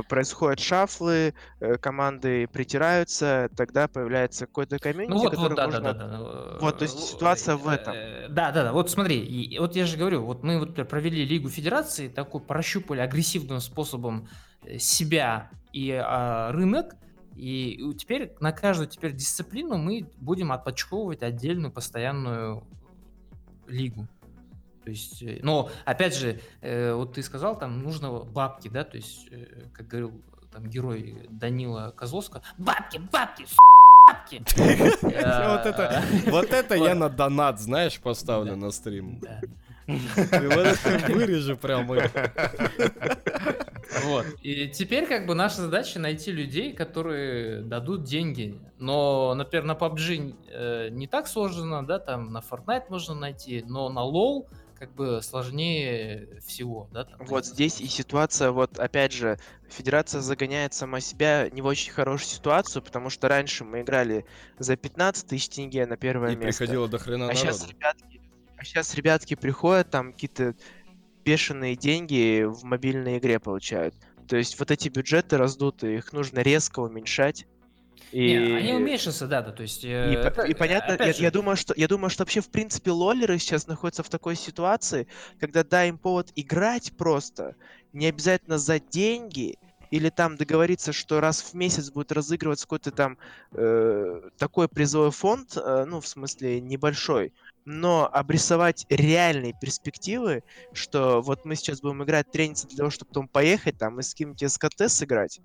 происходят 0.08 0.60
шафлы, 0.60 1.34
э, 1.60 1.76
команды 1.78 2.46
притираются, 2.48 3.50
тогда 3.56 3.88
появляется 3.88 4.46
какой-то 4.46 4.78
комьюнити, 4.78 5.10
ну, 5.10 5.18
вот, 5.18 5.30
который 5.30 5.48
вот, 5.50 5.56
да, 5.56 5.66
можно... 5.66 5.80
Да, 5.80 5.92
да, 5.92 6.06
да. 6.08 6.58
Вот, 6.60 6.78
то 6.78 6.82
есть 6.82 6.98
ситуация 6.98 7.56
в 7.56 7.68
этом. 7.68 7.94
Да, 8.28 8.52
да, 8.52 8.64
да. 8.64 8.72
Вот 8.72 8.90
смотри, 8.90 9.20
и, 9.20 9.58
вот 9.58 9.76
я 9.76 9.86
же 9.86 9.96
говорю, 9.96 10.24
вот 10.24 10.42
мы 10.42 10.58
вот 10.58 10.74
провели 10.88 11.24
Лигу 11.24 11.48
Федерации, 11.48 12.08
такой 12.08 12.40
прощупали 12.40 13.00
агрессивным 13.00 13.60
способом 13.60 14.28
э, 14.64 14.78
себя 14.78 15.50
и 15.72 15.90
а, 15.92 16.52
рынок, 16.52 16.94
и 17.36 17.80
теперь 17.98 18.34
на 18.40 18.52
каждую 18.52 18.88
теперь 18.88 19.12
дисциплину 19.12 19.78
мы 19.78 20.10
будем 20.18 20.52
отпочковывать 20.52 21.22
отдельную 21.22 21.72
постоянную 21.72 22.62
лигу. 23.66 24.06
То 24.84 24.90
есть, 24.90 25.22
э, 25.22 25.38
но 25.42 25.70
опять 25.84 26.16
же, 26.16 26.40
э, 26.60 26.92
вот 26.92 27.14
ты 27.14 27.22
сказал, 27.22 27.58
там 27.58 27.82
нужно 27.82 28.10
бабки, 28.10 28.68
да, 28.68 28.84
то 28.84 28.96
есть, 28.96 29.28
э, 29.30 29.46
как 29.72 29.86
говорил 29.86 30.12
там 30.52 30.68
герой 30.68 31.28
Данила 31.30 31.94
Козловского, 31.96 32.42
бабки, 32.58 32.98
бабки, 32.98 33.46
бабки. 34.08 34.42
Вот 35.02 35.66
это, 35.66 36.02
вот 36.26 36.52
это 36.52 36.74
я 36.74 36.94
на 36.94 37.08
донат, 37.08 37.60
знаешь, 37.60 38.00
поставлю 38.00 38.56
на 38.56 38.70
стрим. 38.70 39.20
Вырежу 39.86 41.56
прямо. 41.56 41.96
Вот. 44.04 44.24
И 44.42 44.68
теперь 44.68 45.06
как 45.06 45.26
бы 45.26 45.34
наша 45.34 45.56
задача 45.56 46.00
найти 46.00 46.32
людей, 46.32 46.72
которые 46.72 47.60
дадут 47.60 48.04
деньги. 48.04 48.58
Но, 48.78 49.34
например, 49.34 49.64
на 49.64 49.72
PUBG 49.72 50.90
не 50.90 51.06
так 51.06 51.28
сложно, 51.28 51.86
да, 51.86 51.98
там 51.98 52.32
на 52.32 52.38
Fortnite 52.38 52.84
можно 52.88 53.14
найти, 53.14 53.62
но 53.68 53.90
на 53.90 54.00
LoL 54.00 54.46
как 54.82 54.96
бы 54.96 55.22
сложнее 55.22 56.40
всего, 56.44 56.88
да? 56.90 57.04
Там, 57.04 57.24
вот 57.26 57.46
здесь 57.46 57.80
и 57.80 57.86
ситуация, 57.86 58.50
вот 58.50 58.80
опять 58.80 59.12
же, 59.12 59.38
Федерация 59.68 60.20
загоняет 60.20 60.74
сама 60.74 60.98
себя 60.98 61.48
не 61.50 61.62
в 61.62 61.66
очень 61.66 61.92
хорошую 61.92 62.28
ситуацию, 62.28 62.82
потому 62.82 63.08
что 63.08 63.28
раньше 63.28 63.62
мы 63.62 63.82
играли 63.82 64.26
за 64.58 64.74
15 64.74 65.28
тысяч 65.28 65.50
тенге 65.50 65.86
на 65.86 65.96
первое 65.96 66.32
и 66.32 66.34
место. 66.34 66.64
приходило 66.64 66.88
до 66.88 66.98
хрена 66.98 67.26
а 67.26 67.28
народу. 67.28 67.38
Сейчас 67.38 67.68
ребятки, 67.68 68.20
а 68.56 68.64
сейчас 68.64 68.94
ребятки 68.96 69.36
приходят, 69.36 69.88
там 69.88 70.12
какие-то 70.12 70.56
бешеные 71.24 71.76
деньги 71.76 72.42
в 72.42 72.64
мобильной 72.64 73.18
игре 73.18 73.38
получают. 73.38 73.94
То 74.26 74.36
есть 74.36 74.58
вот 74.58 74.72
эти 74.72 74.88
бюджеты 74.88 75.36
раздуты, 75.36 75.94
их 75.94 76.12
нужно 76.12 76.40
резко 76.40 76.80
уменьшать. 76.80 77.46
И... 78.10 78.28
Не, 78.28 78.56
они 78.56 78.72
уменьшатся, 78.74 79.26
да, 79.26 79.42
да, 79.42 79.52
то 79.52 79.62
есть... 79.62 79.84
Э, 79.84 80.12
и, 80.12 80.16
это, 80.16 80.42
и 80.42 80.54
понятно, 80.54 80.96
я, 80.98 81.12
же... 81.12 81.22
я, 81.22 81.30
думаю, 81.30 81.56
что, 81.56 81.74
я 81.76 81.88
думаю, 81.88 82.10
что 82.10 82.22
вообще, 82.22 82.40
в 82.40 82.48
принципе, 82.48 82.90
лолеры 82.90 83.38
сейчас 83.38 83.66
находятся 83.66 84.02
в 84.02 84.08
такой 84.08 84.36
ситуации, 84.36 85.06
когда 85.38 85.64
дай 85.64 85.88
им 85.88 85.98
повод 85.98 86.30
играть 86.34 86.92
просто, 86.96 87.54
не 87.92 88.06
обязательно 88.06 88.58
за 88.58 88.80
деньги, 88.80 89.58
или 89.92 90.08
там 90.08 90.36
договориться, 90.36 90.92
что 90.94 91.20
раз 91.20 91.42
в 91.42 91.52
месяц 91.52 91.90
будет 91.90 92.12
разыгрываться 92.12 92.64
какой-то 92.64 92.92
там 92.92 93.18
э, 93.52 94.30
такой 94.38 94.66
призовой 94.66 95.10
фонд, 95.10 95.54
э, 95.56 95.84
ну, 95.86 96.00
в 96.00 96.08
смысле, 96.08 96.62
небольшой, 96.62 97.34
но 97.66 98.08
обрисовать 98.10 98.86
реальные 98.88 99.52
перспективы, 99.60 100.44
что 100.72 101.20
вот 101.20 101.44
мы 101.44 101.56
сейчас 101.56 101.82
будем 101.82 102.02
играть 102.02 102.30
трениться 102.30 102.66
для 102.68 102.78
того, 102.78 102.88
чтобы 102.90 103.10
потом 103.10 103.28
поехать 103.28 103.76
там 103.76 104.00
и 104.00 104.02
с 104.02 104.14
кем-нибудь 104.14 104.50
СКТ 104.50 104.90
сыграть. 104.90 105.40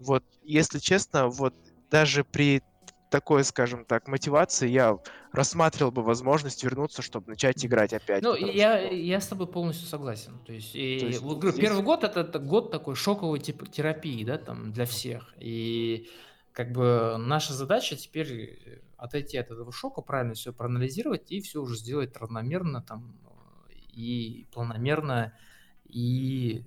Вот, 0.00 0.24
если 0.42 0.78
честно, 0.78 1.28
вот 1.28 1.54
даже 1.92 2.24
при 2.24 2.62
такой, 3.10 3.44
скажем 3.44 3.84
так, 3.84 4.08
мотивации 4.08 4.68
я 4.68 4.98
рассматривал 5.32 5.92
бы 5.92 6.02
возможность 6.02 6.64
вернуться, 6.64 7.02
чтобы 7.02 7.28
начать 7.28 7.64
играть 7.64 7.92
опять. 7.92 8.22
Ну, 8.22 8.34
я, 8.34 8.86
что... 8.86 8.94
я 8.94 9.20
с 9.20 9.28
тобой 9.28 9.46
полностью 9.46 9.86
согласен. 9.86 10.38
То 10.46 10.54
есть, 10.54 10.74
и, 10.74 10.98
То 10.98 11.06
есть 11.06 11.20
вот, 11.20 11.44
здесь... 11.44 11.54
первый 11.54 11.82
год 11.82 12.04
это, 12.04 12.20
это 12.20 12.38
год 12.38 12.70
такой 12.70 12.94
шоковой 12.94 13.38
тип 13.38 13.70
терапии, 13.70 14.24
да, 14.24 14.38
там 14.38 14.72
для 14.72 14.86
всех. 14.86 15.34
И 15.38 16.08
как 16.52 16.72
бы 16.72 17.16
наша 17.18 17.52
задача 17.52 17.96
теперь 17.96 18.58
отойти 18.96 19.36
от 19.36 19.50
этого 19.50 19.70
шока, 19.72 20.00
правильно 20.00 20.32
все 20.32 20.54
проанализировать 20.54 21.30
и 21.30 21.42
все 21.42 21.60
уже 21.60 21.76
сделать 21.76 22.16
равномерно 22.16 22.80
там 22.80 23.14
и 23.92 24.46
планомерно 24.52 25.34
и 25.84 26.64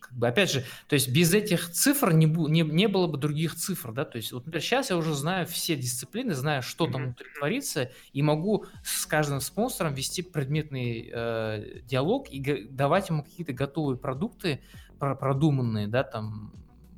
как 0.00 0.12
бы 0.12 0.28
опять 0.28 0.50
же, 0.50 0.64
то 0.86 0.94
есть 0.94 1.08
без 1.08 1.32
этих 1.32 1.70
цифр 1.70 2.12
не, 2.12 2.26
не, 2.26 2.62
не 2.62 2.88
было 2.88 3.06
бы 3.06 3.18
других 3.18 3.54
цифр, 3.54 3.92
да, 3.92 4.04
то 4.04 4.16
есть, 4.16 4.32
вот, 4.32 4.46
например, 4.46 4.62
сейчас 4.62 4.90
я 4.90 4.96
уже 4.96 5.14
знаю 5.14 5.46
все 5.46 5.76
дисциплины, 5.76 6.34
знаю, 6.34 6.62
что 6.62 6.86
mm-hmm. 6.86 6.92
там 6.92 7.04
внутри 7.04 7.26
творится, 7.36 7.90
и 8.12 8.22
могу 8.22 8.66
с 8.84 9.06
каждым 9.06 9.40
спонсором 9.40 9.94
вести 9.94 10.22
предметный 10.22 11.10
э, 11.12 11.80
диалог 11.84 12.28
и 12.30 12.68
давать 12.68 13.08
ему 13.08 13.24
какие-то 13.24 13.52
готовые 13.52 13.98
продукты, 13.98 14.60
продуманные, 14.98 15.88
да, 15.88 16.02
там, 16.02 16.52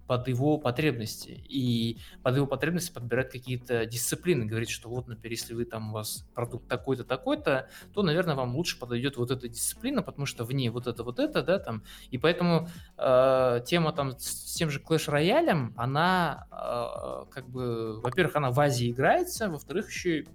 под 0.07 0.29
его 0.29 0.59
потребности. 0.59 1.45
И 1.49 1.99
под 2.23 2.37
его 2.37 2.47
потребности 2.47 2.93
подбирать 2.93 3.31
какие-то 3.31 3.87
дисциплины. 3.87 4.45
Говорит, 4.45 4.69
что 4.69 4.89
вот, 4.89 5.09
например, 5.09 5.33
если 5.33 5.55
вы 5.55 5.65
там 5.65 5.91
у 5.91 5.93
вас 5.95 6.25
продукт 6.35 6.69
такой-то, 6.69 7.05
такой-то, 7.05 7.69
то, 7.93 8.03
наверное, 8.03 8.35
вам 8.35 8.55
лучше 8.55 8.79
подойдет 8.79 9.17
вот 9.17 9.31
эта 9.31 9.49
дисциплина, 9.49 10.03
потому 10.03 10.27
что 10.27 10.45
в 10.45 10.53
ней 10.53 10.69
вот 10.69 10.87
это, 10.87 11.03
вот 11.03 11.19
это, 11.19 11.43
да, 11.43 11.59
там. 11.59 11.83
И 12.11 12.19
поэтому 12.19 12.69
э, 12.97 13.61
тема 13.67 13.93
там 13.93 14.19
с 14.19 14.55
тем 14.55 14.71
же 14.71 14.81
Clash 14.81 15.09
Royale, 15.09 15.73
она 15.77 16.47
э, 16.51 17.31
как 17.31 17.49
бы, 17.49 18.01
во-первых, 18.01 18.37
она 18.37 18.51
в 18.51 18.61
Азии 18.61 18.91
играется, 18.91 19.49
во-вторых, 19.49 19.91
еще 19.91 20.21
и 20.21 20.29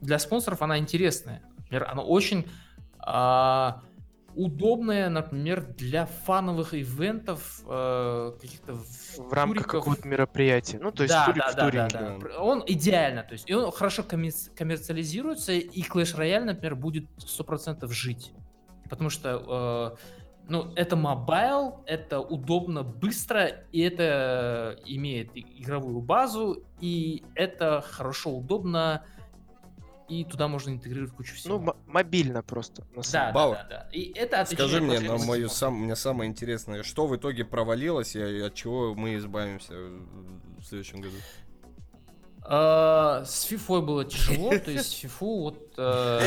для 0.00 0.18
спонсоров 0.18 0.62
она 0.62 0.78
интересная. 0.78 1.42
Например, 1.56 1.88
она 1.90 2.02
очень 2.02 2.46
э, 3.06 3.72
удобная, 4.34 5.08
например, 5.08 5.62
для 5.62 6.06
фановых 6.06 6.74
ивентов 6.74 7.62
э, 7.66 8.32
каких-то 8.40 8.74
в, 8.74 9.32
рамках 9.32 9.66
какого-то 9.66 10.06
мероприятия. 10.06 10.78
Ну, 10.78 10.92
то 10.92 11.02
есть 11.02 11.14
да, 11.14 11.26
турик 11.26 11.42
да, 11.44 11.50
в 11.50 11.54
турике. 11.56 11.98
Да, 11.98 12.18
да. 12.18 12.42
Он 12.42 12.62
идеально, 12.66 13.22
то 13.22 13.32
есть 13.32 13.48
и 13.48 13.54
он 13.54 13.70
хорошо 13.72 14.02
коммерци- 14.02 14.54
коммерциализируется, 14.54 15.52
и 15.52 15.82
Clash 15.82 16.16
Royale, 16.16 16.44
например, 16.44 16.76
будет 16.76 17.04
100% 17.18 17.86
жить. 17.88 18.32
Потому 18.88 19.10
что 19.10 19.96
э, 19.98 20.18
ну, 20.48 20.72
это 20.76 20.96
mobile, 20.96 21.82
это 21.86 22.20
удобно, 22.20 22.82
быстро, 22.82 23.46
и 23.70 23.80
это 23.80 24.78
имеет 24.86 25.30
игровую 25.34 26.00
базу, 26.00 26.64
и 26.80 27.22
это 27.34 27.84
хорошо, 27.86 28.30
удобно, 28.30 29.04
и 30.08 30.24
туда 30.24 30.48
можно 30.48 30.70
интегрировать 30.70 31.12
кучу 31.12 31.34
всего. 31.34 31.58
Ну, 31.58 31.74
мобильно 31.86 32.42
просто. 32.42 32.86
На 32.94 33.02
да, 33.02 33.32
да, 33.32 33.32
да, 33.32 33.66
да. 33.68 33.88
И 33.92 34.12
это 34.14 34.44
Скажи 34.46 34.80
мне, 34.80 35.00
на 35.00 35.18
мою 35.18 35.48
сам, 35.48 35.74
мне 35.74 35.96
самое 35.96 36.30
интересное, 36.30 36.82
что 36.82 37.06
в 37.06 37.16
итоге 37.16 37.44
провалилось 37.44 38.16
и 38.16 38.40
от 38.40 38.54
чего 38.54 38.94
мы 38.94 39.16
избавимся 39.16 39.74
в 39.74 40.64
следующем 40.64 41.00
году? 41.00 41.16
А, 42.50 43.24
с 43.26 43.42
фифой 43.42 43.82
было 43.82 44.06
тяжело, 44.06 44.56
то 44.56 44.70
есть 44.70 44.94
фифу 44.94 45.42
вот... 45.42 45.74
Э, 45.76 46.20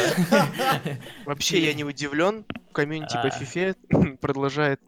Вообще 1.26 1.66
я 1.66 1.74
не 1.74 1.84
удивлен, 1.84 2.46
комьюнити 2.74 3.16
по 3.16 3.28
а. 3.28 3.30
фифе 3.32 3.76
продолжает 4.22 4.80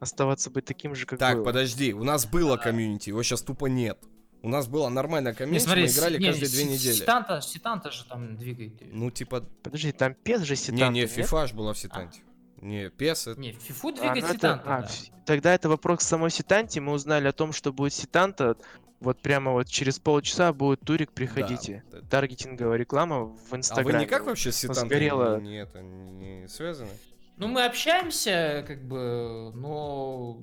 оставаться 0.00 0.50
быть 0.50 0.66
таким 0.66 0.94
же, 0.94 1.06
как 1.06 1.18
Так, 1.18 1.44
подожди, 1.44 1.94
у 1.94 2.04
нас 2.04 2.26
было 2.26 2.58
комьюнити, 2.58 3.08
его 3.08 3.22
сейчас 3.22 3.40
тупо 3.40 3.66
нет. 3.66 3.98
У 4.42 4.48
нас 4.48 4.66
была 4.66 4.90
нормальная 4.90 5.34
комьюнити, 5.34 5.68
мы 5.68 5.86
играли 5.86 6.18
не, 6.18 6.26
каждые 6.26 6.50
две 6.50 6.64
недели. 6.64 6.94
Ситанта, 6.94 7.40
Ситанта 7.40 7.92
же 7.92 8.04
там 8.04 8.36
двигает. 8.36 8.72
Ну, 8.92 9.10
типа... 9.12 9.44
Подожди, 9.62 9.92
там 9.92 10.16
PES 10.24 10.44
же 10.44 10.56
Ситанта, 10.56 10.88
Не, 10.88 11.00
не, 11.00 11.06
FIFA 11.06 11.46
ж 11.46 11.52
была 11.52 11.72
в 11.72 11.78
Ситанте. 11.78 12.22
А. 12.60 12.64
Не, 12.64 12.86
PES 12.86 13.32
это... 13.32 13.40
Не, 13.40 13.52
FIFA 13.52 13.94
двигает 13.94 14.24
а, 14.24 14.32
Ситанта, 14.32 14.76
а, 14.76 14.80
да. 14.82 14.88
Тогда 15.26 15.54
это 15.54 15.68
вопрос 15.68 16.00
к 16.00 16.02
самой 16.02 16.30
Ситанте. 16.30 16.80
Мы 16.80 16.92
узнали 16.92 17.28
о 17.28 17.32
том, 17.32 17.52
что 17.52 17.72
будет 17.72 17.94
Ситанта. 17.94 18.56
Вот 18.98 19.20
прямо 19.22 19.52
вот 19.52 19.68
через 19.68 20.00
полчаса 20.00 20.52
будет 20.52 20.80
турик, 20.80 21.12
приходите. 21.12 21.84
Да, 21.92 22.00
Таргетинговая 22.00 22.78
реклама 22.78 23.26
в 23.26 23.54
Инстаграме. 23.54 23.96
А 23.96 24.00
вы 24.00 24.04
никак 24.04 24.26
вообще 24.26 24.50
с 24.50 24.56
Ситантой 24.56 24.86
Сгорело... 24.86 25.40
не, 25.40 25.60
это, 25.60 25.82
не 25.82 26.48
связаны? 26.48 26.90
Ну, 27.36 27.46
мы 27.46 27.64
общаемся, 27.64 28.64
как 28.66 28.84
бы, 28.86 29.52
но 29.54 30.42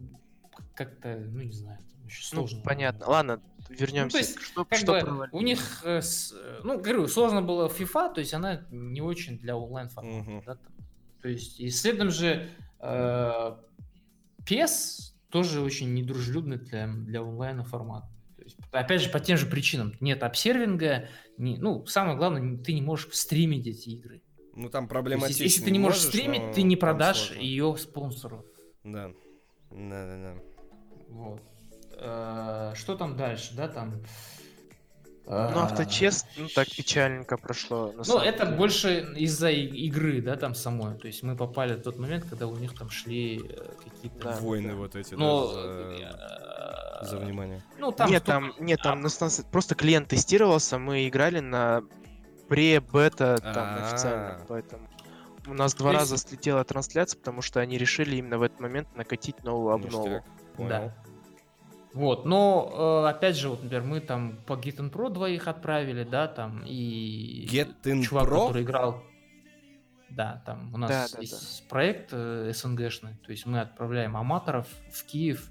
как-то, 0.74 1.18
ну, 1.18 1.42
не 1.42 1.54
знаю, 1.54 1.80
еще 2.06 2.36
ну, 2.36 2.42
сложно. 2.42 2.58
Ну, 2.58 2.64
понятно. 2.64 3.08
Ладно, 3.08 3.42
вернемся. 3.70 4.06
Ну, 4.06 4.10
то 4.12 4.18
есть, 4.18 4.40
что, 4.42 4.66
как 4.66 4.80
что 4.80 4.92
бы, 4.94 5.30
у 5.32 5.42
них, 5.42 5.82
э, 5.84 6.02
с, 6.02 6.34
ну, 6.64 6.80
говорю, 6.80 7.08
сложно 7.08 7.42
было 7.42 7.68
FIFA, 7.68 8.14
то 8.16 8.20
есть 8.20 8.34
она 8.34 8.66
не 8.72 9.02
очень 9.02 9.38
для 9.38 9.56
онлайн 9.56 9.90
формата. 9.90 10.30
Угу. 10.30 10.44
Да, 10.46 10.56
там. 10.56 10.74
То 11.22 11.30
есть, 11.30 11.60
и 11.60 11.70
следом 11.70 12.12
же 12.12 12.50
э, 12.80 13.56
PES 14.46 15.14
тоже 15.30 15.62
очень 15.62 15.94
недружелюбный 15.94 16.58
для, 16.58 16.88
для 16.88 17.22
онлайн. 17.22 17.64
То 17.64 18.44
есть, 18.44 18.58
опять 18.72 19.02
же, 19.02 19.10
по 19.10 19.20
тем 19.20 19.38
же 19.38 19.46
причинам. 19.46 19.94
Нет 20.00 20.24
обсервинга, 20.24 21.10
не, 21.38 21.58
ну, 21.58 21.86
самое 21.86 22.18
главное, 22.18 22.58
ты 22.58 22.74
не 22.74 22.82
можешь 22.82 23.14
стримить 23.14 23.68
эти 23.68 23.90
игры. 23.90 24.22
Ну, 24.56 24.70
там 24.70 24.88
проблематично. 24.88 25.44
Если, 25.44 25.44
если 25.44 25.64
ты 25.64 25.72
не 25.72 25.80
можешь 25.80 26.04
можешь, 26.04 26.10
стримить, 26.10 26.52
ты 26.54 26.64
не 26.64 26.76
продашь 26.76 27.32
ее 27.32 27.76
спонсору. 27.78 28.46
Да. 28.84 29.12
Да, 29.72 30.06
да, 30.06 30.18
да. 30.18 30.36
Вот. 31.10 31.42
Э, 32.02 32.74
что 32.76 32.96
там 32.96 33.16
дальше, 33.16 33.54
да, 33.56 33.68
там... 33.68 34.02
Ну, 35.26 35.60
авточест, 35.60 36.26
ну, 36.38 36.48
так 36.48 36.68
печальненько 36.68 37.38
прошло. 37.38 37.94
ну, 37.96 38.18
это 38.18 38.46
деле. 38.46 38.58
больше 38.58 39.14
из-за 39.16 39.52
игры, 39.52 40.24
да, 40.24 40.36
там 40.36 40.56
самой. 40.56 40.98
То 40.98 41.06
есть 41.06 41.22
мы 41.22 41.36
попали 41.36 41.76
в 41.76 41.84
тот 41.84 42.00
момент, 42.00 42.26
когда 42.28 42.48
у 42.48 42.56
них 42.56 42.76
там 42.76 42.90
шли 42.90 43.38
э, 43.38 43.74
какие-то... 43.84 44.24
Да, 44.24 44.38
войны 44.38 44.70
да. 44.70 44.76
вот 44.76 44.96
эти, 44.96 45.14
Но... 45.14 45.54
да, 45.54 47.00
за... 47.04 47.10
за 47.12 47.18
внимание. 47.18 47.62
Ну, 47.78 47.92
там 47.92 48.10
нет, 48.10 48.24
там, 48.24 48.54
нет, 48.60 48.82
там 48.82 49.02
нас, 49.02 49.20
нас 49.20 49.46
просто 49.52 49.76
клиент 49.76 50.08
тестировался, 50.08 50.80
мы 50.80 51.08
играли 51.08 51.42
на 51.42 51.84
пре-бета 52.48 53.38
там 53.38 53.84
официально, 53.84 54.42
поэтому... 54.48 54.90
У 55.46 55.54
нас 55.54 55.76
два 55.76 55.94
раза 55.94 56.18
слетела 56.18 56.64
трансляция, 56.64 57.20
потому 57.20 57.44
что 57.44 57.60
они 57.60 57.78
решили 57.78 58.16
именно 58.16 58.40
в 58.40 58.42
этот 58.42 58.60
момент 58.60 58.96
накатить 58.96 59.44
новую 59.44 59.74
обнову. 59.74 60.24
Да. 60.58 60.94
Вот, 61.94 62.26
но 62.26 63.04
э, 63.06 63.10
опять 63.10 63.36
же, 63.36 63.50
вот, 63.50 63.64
например, 63.64 63.84
мы 63.84 64.00
там 64.00 64.38
по 64.46 64.54
Get 64.54 64.78
in 64.78 64.92
Pro 64.92 65.10
двоих 65.10 65.48
отправили, 65.48 66.04
да, 66.04 66.28
там, 66.28 66.64
и 66.66 67.48
Get 67.50 67.82
in 67.84 68.04
чувак, 68.04 68.28
Pro? 68.28 68.48
который 68.48 68.64
играл, 68.64 69.04
да, 70.10 70.44
там 70.46 70.72
у 70.74 70.78
нас 70.78 70.90
да, 70.90 71.08
да, 71.12 71.22
есть 71.22 71.64
да. 71.64 71.70
проект 71.70 72.10
э, 72.12 72.52
СНГшный, 72.54 73.16
то 73.26 73.32
есть 73.32 73.48
мы 73.48 73.60
отправляем 73.62 74.16
аматоров 74.16 74.68
в 74.92 75.04
Киев 75.06 75.50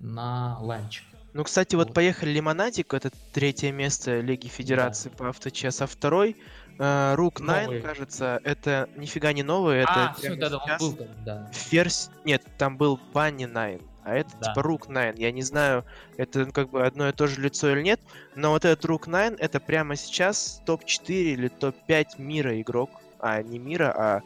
на 0.00 0.58
ланч. 0.60 1.02
Ну, 1.32 1.42
кстати, 1.44 1.74
вот, 1.74 1.88
вот 1.88 1.94
поехали 1.94 2.30
Лимонадик, 2.30 2.92
это 2.92 3.10
третье 3.32 3.72
место 3.72 4.20
Лиги 4.20 4.48
Федерации 4.48 5.08
да. 5.08 5.16
по 5.16 5.28
Auto 5.30 5.50
Chess, 5.50 5.80
а 5.80 5.86
второй 5.86 6.36
э, 6.78 7.14
Rook 7.14 7.40
Nine, 7.40 7.82
кажется, 7.82 8.38
это 8.44 8.90
нифига 8.96 9.32
не 9.32 9.42
новый, 9.42 9.78
это 9.78 10.10
а, 10.10 10.14
все, 10.14 10.34
да, 10.34 10.50
да, 10.50 10.58
он 10.58 10.78
был 10.78 10.92
там, 10.92 11.08
да. 11.24 11.50
Ферзь, 11.52 12.10
нет, 12.26 12.44
там 12.58 12.76
был 12.76 13.00
Bunny 13.14 13.46
Nine 13.46 13.80
а 14.04 14.14
это 14.14 14.30
да. 14.40 14.48
типа 14.48 14.62
Rook 14.62 14.88
9. 14.88 15.18
Я 15.18 15.32
не 15.32 15.42
знаю, 15.42 15.84
это 16.16 16.46
как 16.46 16.70
бы 16.70 16.86
одно 16.86 17.08
и 17.08 17.12
то 17.12 17.26
же 17.26 17.40
лицо 17.40 17.70
или 17.70 17.82
нет, 17.82 18.00
но 18.34 18.50
вот 18.50 18.64
этот 18.64 18.84
Rook 18.84 19.06
9 19.06 19.38
это 19.40 19.60
прямо 19.60 19.96
сейчас 19.96 20.62
топ-4 20.66 21.08
или 21.08 21.48
топ-5 21.48 22.06
мира 22.18 22.60
игрок, 22.60 22.90
а 23.18 23.42
не 23.42 23.58
мира, 23.58 23.94
а 23.96 24.22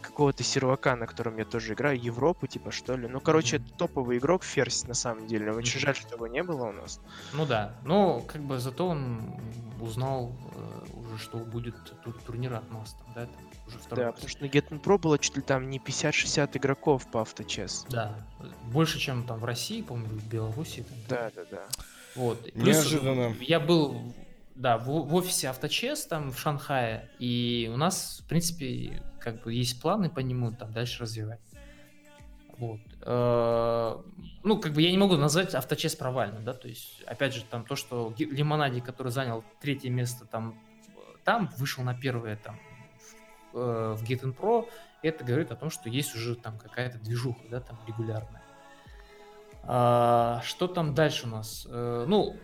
какого-то 0.00 0.42
сервака, 0.42 0.96
на 0.96 1.06
котором 1.06 1.38
я 1.38 1.44
тоже 1.44 1.72
играю, 1.72 1.98
Европы, 1.98 2.46
типа, 2.48 2.70
что 2.70 2.96
ли. 2.96 3.08
Ну, 3.08 3.20
короче, 3.20 3.56
mm-hmm. 3.56 3.74
топовый 3.78 4.18
игрок 4.18 4.42
Ферзь, 4.44 4.86
на 4.86 4.94
самом 4.94 5.26
деле. 5.26 5.52
Очень 5.52 5.78
mm-hmm. 5.78 5.82
жаль, 5.82 5.96
что 5.96 6.14
его 6.14 6.26
не 6.26 6.42
было 6.42 6.68
у 6.68 6.72
нас. 6.72 7.00
Ну 7.32 7.46
да. 7.46 7.74
Ну, 7.84 8.22
как 8.26 8.42
бы 8.42 8.58
зато 8.58 8.86
он 8.86 9.34
узнал 9.80 10.32
э, 10.54 10.98
уже, 10.98 11.18
что 11.18 11.38
будет 11.38 11.74
тур- 12.02 12.20
турнир 12.26 12.54
от 12.54 12.70
нас 12.70 12.92
там, 12.94 13.14
да? 13.14 13.26
Там 13.26 13.50
уже 13.66 13.78
второй 13.78 14.04
Да, 14.04 14.06
раз. 14.10 14.14
потому 14.16 14.28
что 14.28 14.44
на 14.44 14.48
Get 14.48 14.80
Pro 14.82 14.98
было 14.98 15.18
чуть 15.18 15.36
ли 15.36 15.42
там 15.42 15.70
не 15.70 15.78
50-60 15.78 16.58
игроков 16.58 17.06
по 17.10 17.22
авточес. 17.22 17.86
Да, 17.88 18.14
больше, 18.64 18.98
чем 18.98 19.26
там 19.26 19.38
в 19.38 19.44
России, 19.44 19.82
по-моему, 19.82 20.18
в 20.18 20.28
Беларуси. 20.28 20.84
Да, 21.08 21.30
да, 21.34 21.42
да. 21.50 21.62
Вот. 22.14 22.54
Неожиданно. 22.54 23.34
Плюс, 23.34 23.48
я 23.48 23.60
был 23.60 24.14
да, 24.54 24.78
в, 24.78 24.86
в 24.86 25.14
офисе 25.14 25.48
авточес 25.48 26.06
там 26.06 26.32
в 26.32 26.38
Шанхае, 26.38 27.10
и 27.18 27.70
у 27.72 27.76
нас, 27.76 28.20
в 28.24 28.28
принципе, 28.28 29.02
как 29.18 29.42
бы 29.42 29.52
есть 29.52 29.80
планы 29.80 30.10
по 30.10 30.20
нему 30.20 30.52
там 30.52 30.72
дальше 30.72 31.02
развивать. 31.02 31.40
Вот. 32.58 32.80
Э, 33.02 33.96
ну, 34.42 34.60
как 34.60 34.72
бы 34.72 34.82
я 34.82 34.90
не 34.90 34.98
могу 34.98 35.16
назвать 35.16 35.54
авточес 35.54 35.96
провальным, 35.96 36.44
да, 36.44 36.52
то 36.52 36.68
есть, 36.68 37.02
опять 37.06 37.34
же, 37.34 37.42
там 37.44 37.64
то, 37.64 37.74
что 37.74 38.14
Лимонади, 38.18 38.80
который 38.80 39.12
занял 39.12 39.44
третье 39.62 39.88
место 39.88 40.26
там, 40.26 40.60
там 41.24 41.50
вышел 41.56 41.82
на 41.84 41.94
первое 41.94 42.36
там 42.36 42.58
Э, 43.52 43.96
в 43.96 44.02
Get 44.04 44.22
Pro, 44.34 44.68
это 45.08 45.24
говорит 45.24 45.50
о 45.50 45.56
том, 45.56 45.70
что 45.70 45.88
есть 45.88 46.14
уже 46.14 46.36
там 46.36 46.58
какая-то 46.58 46.98
движуха, 46.98 47.40
да, 47.50 47.60
там 47.60 47.78
регулярная. 47.86 48.42
А, 49.62 50.40
что 50.44 50.68
там 50.68 50.94
дальше 50.94 51.26
у 51.26 51.30
нас? 51.30 51.66
А, 51.70 52.04
ну, 52.06 52.36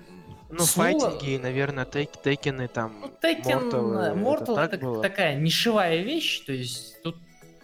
ну, 0.49 0.65
Сло... 0.65 0.85
файтинги, 0.85 1.39
наверное, 1.39 1.85
тейк, 1.85 2.11
тейкены 2.23 2.69
там. 2.69 3.01
Ну, 3.01 3.13
тейкен, 3.21 3.69
Mortal, 3.69 4.59
это, 4.59 4.77
это 4.77 5.01
такая 5.01 5.37
нишевая 5.37 6.03
вещь, 6.03 6.45
то 6.45 6.53
есть 6.53 7.03
тут, 7.03 7.17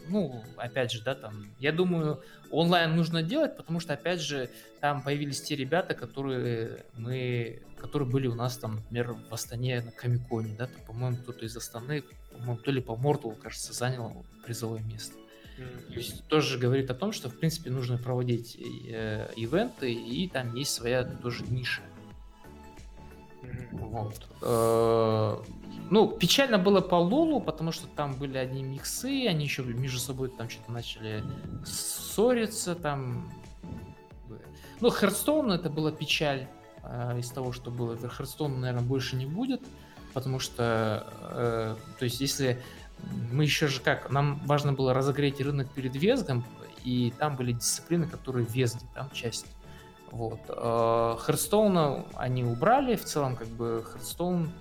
ну, 0.09 0.43
опять 0.57 0.91
же, 0.93 1.03
да, 1.03 1.15
там, 1.15 1.55
я 1.59 1.73
думаю, 1.73 2.23
онлайн 2.53 2.95
нужно 2.95 3.23
делать, 3.23 3.57
потому 3.57 3.81
что, 3.81 3.95
опять 3.95 4.21
же, 4.21 4.51
там 4.81 5.03
появились 5.03 5.43
те 5.43 5.57
ребята, 5.57 5.95
которые 5.95 6.85
мы, 6.95 7.63
которые 7.77 8.09
были 8.09 8.29
у 8.29 8.35
нас 8.35 8.57
там, 8.59 8.77
например, 8.77 9.15
в 9.29 9.35
Астане 9.35 9.81
на 9.81 9.91
Комиконе, 9.91 10.55
да, 10.57 10.67
там, 10.67 10.85
по-моему, 10.87 11.17
кто-то 11.17 11.45
из 11.45 11.57
Астаны, 11.57 12.05
по-моему, 12.31 12.57
то 12.59 12.71
ли 12.71 12.81
по 12.81 12.95
Морталу, 12.95 13.35
кажется, 13.35 13.73
занял 13.73 14.25
призовое 14.45 14.83
место. 14.83 15.17
То 15.89 15.95
есть 15.95 16.27
тоже 16.29 16.59
говорит 16.59 16.91
о 16.91 16.95
том, 16.95 17.13
что 17.13 17.29
в 17.29 17.39
принципе 17.39 17.71
нужно 17.71 17.99
проводить 17.99 18.57
э, 18.57 19.29
ивенты, 19.37 19.93
и 19.93 20.29
там 20.29 20.55
есть 20.55 20.73
своя 20.73 21.05
тоже 21.05 21.45
ниша. 21.45 21.83
Вот. 23.73 24.29
Э, 24.43 25.37
ну, 25.91 26.09
печально 26.09 26.59
было 26.59 26.81
по 26.81 26.95
Лолу, 26.95 27.41
потому 27.41 27.73
что 27.73 27.87
там 27.87 28.15
были 28.15 28.39
одни 28.39 28.63
миксы, 28.63 29.27
они 29.27 29.45
еще 29.45 29.63
между 29.63 29.99
собой 29.99 30.29
там 30.31 30.49
что-то 30.49 30.73
начали 30.73 31.23
ссориться, 31.65 32.75
там... 32.75 33.31
Ну, 34.81 34.91
Hearthstone 34.91 35.53
это 35.53 35.71
была 35.71 35.93
печаль 35.93 36.49
э, 36.83 37.19
из 37.19 37.31
того, 37.31 37.53
что 37.53 37.71
было. 37.71 37.97
Hearthstone, 37.97 38.61
наверное, 38.61 38.85
больше 38.85 39.17
не 39.17 39.27
будет, 39.27 39.63
потому 40.13 40.39
что, 40.39 41.07
э, 41.21 41.77
то 41.99 42.05
есть, 42.05 42.21
если 42.21 42.61
мы 43.31 43.45
еще 43.45 43.69
же 43.69 43.81
как, 43.81 44.11
нам 44.11 44.41
важно 44.47 44.73
было 44.73 44.95
разогреть 44.95 45.41
рынок 45.41 45.71
перед 45.71 45.95
WESG 45.97 46.24
ом, 46.24 46.45
и 46.85 47.13
там 47.19 47.37
были 47.37 47.53
дисциплины, 47.53 48.07
которые 48.07 48.47
WESG, 48.47 48.85
там 48.95 49.11
часть. 49.13 49.47
Вот. 50.13 50.41
Hearthstone 50.47 51.92
а 51.92 52.05
они 52.15 52.45
убрали, 52.45 52.95
в 52.97 53.05
целом, 53.05 53.35
как 53.35 53.49
бы, 53.49 53.83
Hearthstone, 53.83 54.53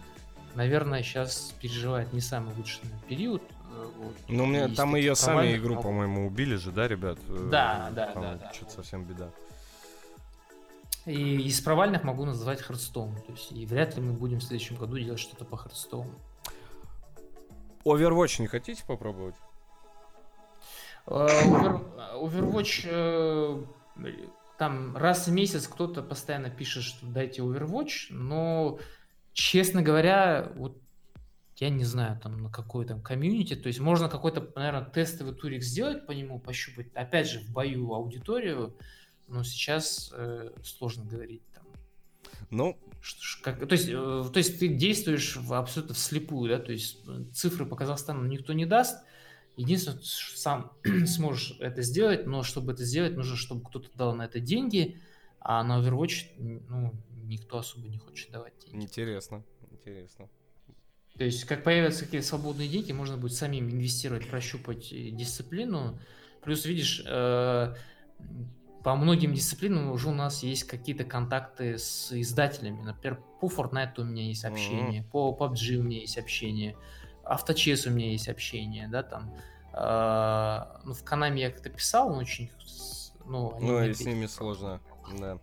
наверное, 0.56 1.04
сейчас 1.04 1.54
переживает 1.62 2.14
не 2.14 2.22
самый 2.22 2.56
лучший 2.56 2.82
период. 3.08 3.44
Э, 3.72 3.86
вот. 3.98 4.16
Ну, 4.28 4.46
мне 4.46 4.68
там 4.70 4.96
ее 4.96 5.16
сами 5.16 5.56
игру, 5.56 5.76
но... 5.76 5.82
по-моему, 5.82 6.28
убили 6.28 6.56
же, 6.56 6.72
да, 6.72 6.88
ребят? 6.88 7.18
Э, 7.28 7.50
да, 7.52 7.90
да, 7.94 8.08
там 8.08 8.24
да, 8.24 8.36
да. 8.36 8.54
Что-то 8.54 8.72
совсем 8.72 9.04
беда. 9.04 9.30
И 11.06 11.42
из 11.42 11.60
провальных 11.62 12.04
могу 12.04 12.26
назвать 12.26 12.62
Hearthstone. 12.62 13.16
То 13.16 13.32
есть, 13.32 13.52
и 13.52 13.66
вряд 13.66 13.96
ли 13.96 14.02
мы 14.02 14.14
будем 14.14 14.40
в 14.40 14.44
следующем 14.44 14.76
году 14.76 14.98
делать 14.98 15.20
что-то 15.20 15.46
по 15.46 15.58
Hearthstone 15.58 16.05
у. 16.05 16.14
Overwatch 17.84 18.42
не 18.42 18.48
хотите 18.48 18.84
попробовать? 18.86 19.36
Э, 21.08 21.28
Overwatch 22.16 23.66
там 24.62 24.96
раз 24.96 25.28
в 25.28 25.32
месяц 25.32 25.68
кто-то 25.68 26.04
постоянно 26.04 26.52
пишет, 26.52 26.84
что 26.84 27.08
дайте 27.08 27.42
Overwatch, 27.42 28.12
но, 28.12 28.78
честно 29.34 29.82
говоря, 29.82 30.52
вот 30.56 30.80
я 31.58 31.72
не 31.72 31.84
знаю, 31.84 32.20
там, 32.22 32.44
на 32.44 32.52
какой 32.52 32.86
там 32.86 33.02
комьюнити, 33.02 33.56
то 33.56 33.66
есть 33.66 33.80
можно 33.80 34.08
какой-то, 34.08 34.52
наверное, 34.56 34.86
тестовый 34.86 35.34
турик 35.34 35.64
сделать 35.64 36.06
по 36.06 36.12
нему, 36.12 36.40
пощупать, 36.40 36.94
опять 36.94 37.28
же, 37.28 37.40
в 37.40 37.50
бою 37.50 37.92
аудиторию, 37.92 38.78
но 39.28 39.42
сейчас 39.42 40.14
э, 40.16 40.52
сложно 40.64 41.06
говорить 41.06 41.42
там. 41.56 41.64
Ну, 42.52 42.78
как, 43.42 43.68
то, 43.68 43.74
есть, 43.74 43.90
э, 43.90 43.92
то 43.92 44.38
есть 44.38 44.60
ты 44.60 44.68
действуешь 44.68 45.38
в, 45.38 45.56
абсолютно 45.56 45.96
вслепую, 45.96 46.52
да, 46.52 46.60
то 46.60 46.72
есть 46.72 47.00
э, 47.08 47.24
цифры 47.34 47.66
по 47.66 47.76
Казахстану 47.76 48.28
никто 48.28 48.54
не 48.54 48.68
даст, 48.68 49.04
Единственное, 49.58 50.00
сам 50.02 50.72
сможешь 51.06 51.58
это 51.60 51.82
сделать, 51.82 52.26
но 52.26 52.44
чтобы 52.44 52.74
это 52.74 52.84
сделать, 52.84 53.16
нужно, 53.16 53.36
чтобы 53.36 53.64
кто-то 53.68 53.90
дал 53.96 54.16
на 54.16 54.26
это 54.26 54.40
деньги, 54.40 54.98
а 55.40 55.64
на 55.64 55.80
Overwatch 55.80 56.28
ну, 56.38 56.94
никто 57.26 57.60
особо 57.60 57.88
не 57.88 57.98
хочет 57.98 58.32
давать 58.32 58.54
деньги. 58.66 58.86
Интересно, 58.86 59.44
интересно. 59.70 60.30
То 61.18 61.26
есть, 61.26 61.44
как 61.46 61.64
появятся 61.64 62.06
какие-то 62.06 62.26
свободные 62.26 62.70
деньги, 62.70 62.92
можно 62.94 63.18
будет 63.18 63.34
самим 63.34 63.70
инвестировать, 63.70 64.28
прощупать 64.28 64.92
э, 64.94 65.10
дисциплину. 65.12 66.00
Плюс, 66.42 66.66
видишь, 66.66 67.04
э, 67.06 67.76
по 68.84 68.96
многим 68.96 69.34
дисциплинам 69.34 69.92
уже 69.92 70.10
у 70.10 70.14
нас 70.14 70.42
есть 70.44 70.64
какие-то 70.64 71.04
контакты 71.04 71.78
с 71.78 72.12
издателями. 72.12 72.82
Например, 72.82 73.22
по 73.40 73.48
Fortnite 73.48 74.00
у 74.00 74.04
меня 74.04 74.24
есть 74.24 74.46
общение, 74.46 75.02
mm-hmm. 75.02 75.12
по 75.12 75.38
PUBG 75.40 75.76
у 75.76 75.84
меня 75.84 76.00
есть 76.00 76.18
общение 76.18 76.76
авточес 77.34 77.86
у 77.86 77.92
меня 77.92 78.12
есть 78.12 78.28
общение, 78.28 78.88
да, 78.88 79.04
там, 79.04 79.34
э, 79.74 80.86
ну, 80.86 80.94
в 80.94 81.04
Канаме 81.04 81.42
я 81.42 81.52
как-то 81.52 81.70
писал, 81.70 82.10
он 82.12 82.20
очень, 82.20 82.52
ну, 83.26 83.56
они 83.56 83.68
ну 83.68 83.84
и 83.84 83.94
с 83.94 84.06
ними 84.06 84.26
сложно, 84.26 84.82
да. 85.20 85.40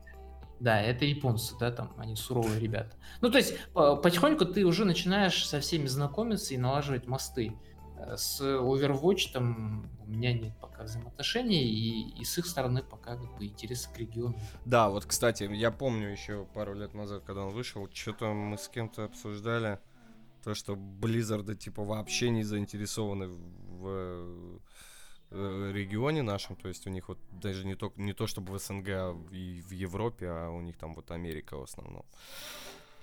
Да, 0.61 0.81
это 0.81 1.05
японцы, 1.05 1.55
да, 1.59 1.71
там, 1.71 1.95
они 1.99 2.17
суровые 2.17 2.59
ребята. 2.59 2.97
Ну, 3.21 3.31
то 3.31 3.39
есть, 3.39 3.55
потихоньку 3.73 4.45
ты 4.45 4.65
уже 4.65 4.85
начинаешь 4.85 5.47
со 5.47 5.61
всеми 5.61 5.87
знакомиться 5.87 6.53
и 6.53 6.59
налаживать 6.59 7.07
мосты. 7.07 7.55
Э, 7.99 8.17
с 8.17 8.41
Overwatch 8.41 9.33
там 9.33 9.91
у 10.05 10.11
меня 10.11 10.33
нет 10.33 10.53
пока 10.61 10.85
взаимоотношений, 10.85 11.63
и, 11.63 12.21
и 12.21 12.25
с 12.25 12.39
их 12.39 12.47
стороны 12.47 12.83
пока 12.83 13.17
как 13.17 13.39
бы 13.39 13.47
интереса 13.47 13.89
к 13.91 13.99
региону. 13.99 14.39
Да, 14.65 14.89
вот, 14.89 15.05
кстати, 15.05 15.45
я 15.45 15.71
помню 15.71 16.11
еще 16.11 16.47
пару 16.55 16.75
лет 16.75 16.95
назад, 16.95 17.23
когда 17.25 17.45
он 17.45 17.53
вышел, 17.53 17.89
что-то 17.93 18.33
мы 18.33 18.59
с 18.59 18.69
кем-то 18.69 19.05
обсуждали, 19.05 19.79
то, 20.43 20.55
что 20.55 20.75
Blizzard 20.75 21.55
типа 21.55 21.85
вообще 21.85 22.31
не 22.31 22.45
заинтересованы 22.45 23.29
в 23.29 24.61
э, 25.31 25.73
регионе 25.75 26.23
нашем, 26.23 26.57
то 26.57 26.69
есть 26.69 26.87
у 26.87 26.91
них 26.91 27.09
вот 27.09 27.19
даже 27.31 27.67
не 27.67 27.75
то, 27.75 27.93
не 27.97 28.13
то 28.13 28.27
чтобы 28.27 28.53
в 28.53 28.59
СНГ, 28.59 28.89
а 28.89 29.13
в, 29.13 29.29
в 29.29 29.71
Европе, 29.73 30.29
а 30.29 30.51
у 30.51 30.61
них 30.61 30.77
там 30.77 30.95
вот 30.95 31.11
Америка 31.11 31.57
в 31.57 31.63
основном. 31.63 32.05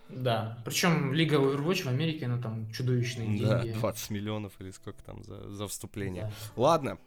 Да, 0.09 0.59
причем 0.63 1.13
Лига 1.13 1.37
Overwatch 1.37 1.83
в 1.83 1.87
Америке, 1.87 2.27
ну 2.27 2.41
там 2.41 2.71
чудовищные 2.71 3.27
деньги. 3.27 3.71
Да, 3.71 3.79
20 3.79 4.09
миллионов 4.11 4.53
или 4.59 4.71
сколько 4.71 5.03
там 5.03 5.23
за, 5.23 5.49
за 5.49 5.67
вступление. 5.67 6.23
Да. 6.23 6.61
Ладно, 6.61 6.99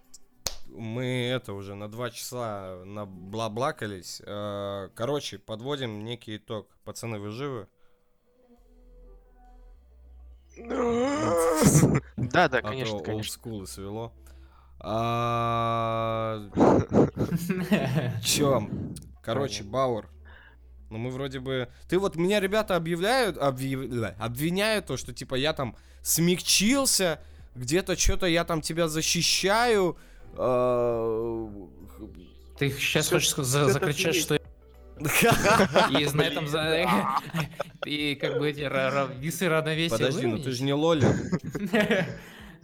мы 0.68 1.04
это 1.04 1.52
уже 1.52 1.74
на 1.74 1.88
два 1.88 2.10
часа 2.10 2.82
наблаблакались. 2.84 4.20
Э, 4.24 4.88
короче, 4.94 5.38
подводим 5.38 6.04
некий 6.04 6.36
итог. 6.36 6.68
Пацаны, 6.84 7.18
вы 7.18 7.30
живы? 7.30 7.68
Да, 12.16 12.48
да, 12.48 12.62
конечно, 12.62 12.98
конечно. 12.98 13.14
олдскулы 13.14 13.66
свело. 13.66 14.12
А, 14.80 16.40
Чё? 18.22 18.68
Короче, 19.22 19.64
Бауэр. 19.64 20.08
Ну 20.90 20.98
мы 20.98 21.10
вроде 21.10 21.40
бы... 21.40 21.68
Ты 21.88 21.98
вот 21.98 22.16
меня 22.16 22.40
ребята 22.40 22.76
объявляют, 22.76 23.36
обвиняют 23.38 24.86
то, 24.86 24.96
что 24.96 25.12
типа 25.12 25.34
я 25.34 25.52
там 25.52 25.76
смягчился, 26.02 27.20
где-то 27.54 27.96
что-то 27.96 28.26
я 28.26 28.44
там 28.44 28.62
тебя 28.62 28.88
защищаю. 28.88 29.98
А, 30.34 31.50
Ты 32.58 32.70
сейчас 32.70 33.08
хочешь 33.08 33.34
закричать, 33.34 34.14
что 34.14 34.37
и 35.00 36.16
на 36.16 36.22
этом 36.22 36.46
и 37.86 38.14
как 38.16 38.38
бы 38.38 38.50
эти 38.50 38.60
весы 39.20 39.48
равновесия 39.48 39.96
Подожди, 39.96 40.26
ну 40.26 40.38
ты 40.38 40.50
же 40.50 40.64
не 40.64 40.74
лолер. 40.74 41.14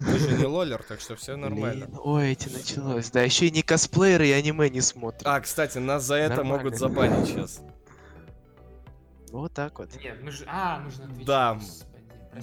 Ты 0.00 0.18
же 0.18 0.32
не 0.32 0.44
лолер, 0.44 0.82
так 0.82 1.00
что 1.00 1.14
все 1.16 1.36
нормально. 1.36 1.86
Блин, 1.86 2.00
ой, 2.02 2.32
эти 2.32 2.48
началось. 2.48 3.10
Да, 3.10 3.22
еще 3.22 3.46
и 3.46 3.50
не 3.50 3.62
косплееры 3.62 4.26
и 4.26 4.32
аниме 4.32 4.68
не 4.68 4.80
смотрят. 4.80 5.22
А, 5.24 5.40
кстати, 5.40 5.78
нас 5.78 6.04
за 6.04 6.16
это 6.16 6.36
нормально. 6.36 6.64
могут 6.64 6.78
забанить 6.78 7.28
сейчас. 7.28 7.62
Вот 9.30 9.52
так 9.52 9.78
вот. 9.78 9.88
Нет, 10.02 10.18
мы 10.22 10.30
же... 10.30 10.44
А, 10.46 10.80
нужно 10.80 11.04
отвечать. 11.04 11.26
Да. 11.26 11.60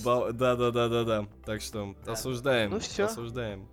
Да, 0.03 0.55
да, 0.55 0.71
да, 0.71 0.87
да, 0.87 1.03
да. 1.03 1.25
Так 1.45 1.61
что 1.61 1.95
да. 2.05 2.13
осуждаем. 2.13 2.71
Ну 2.71 2.79
все. 2.79 3.05
Осуждаем. 3.05 3.67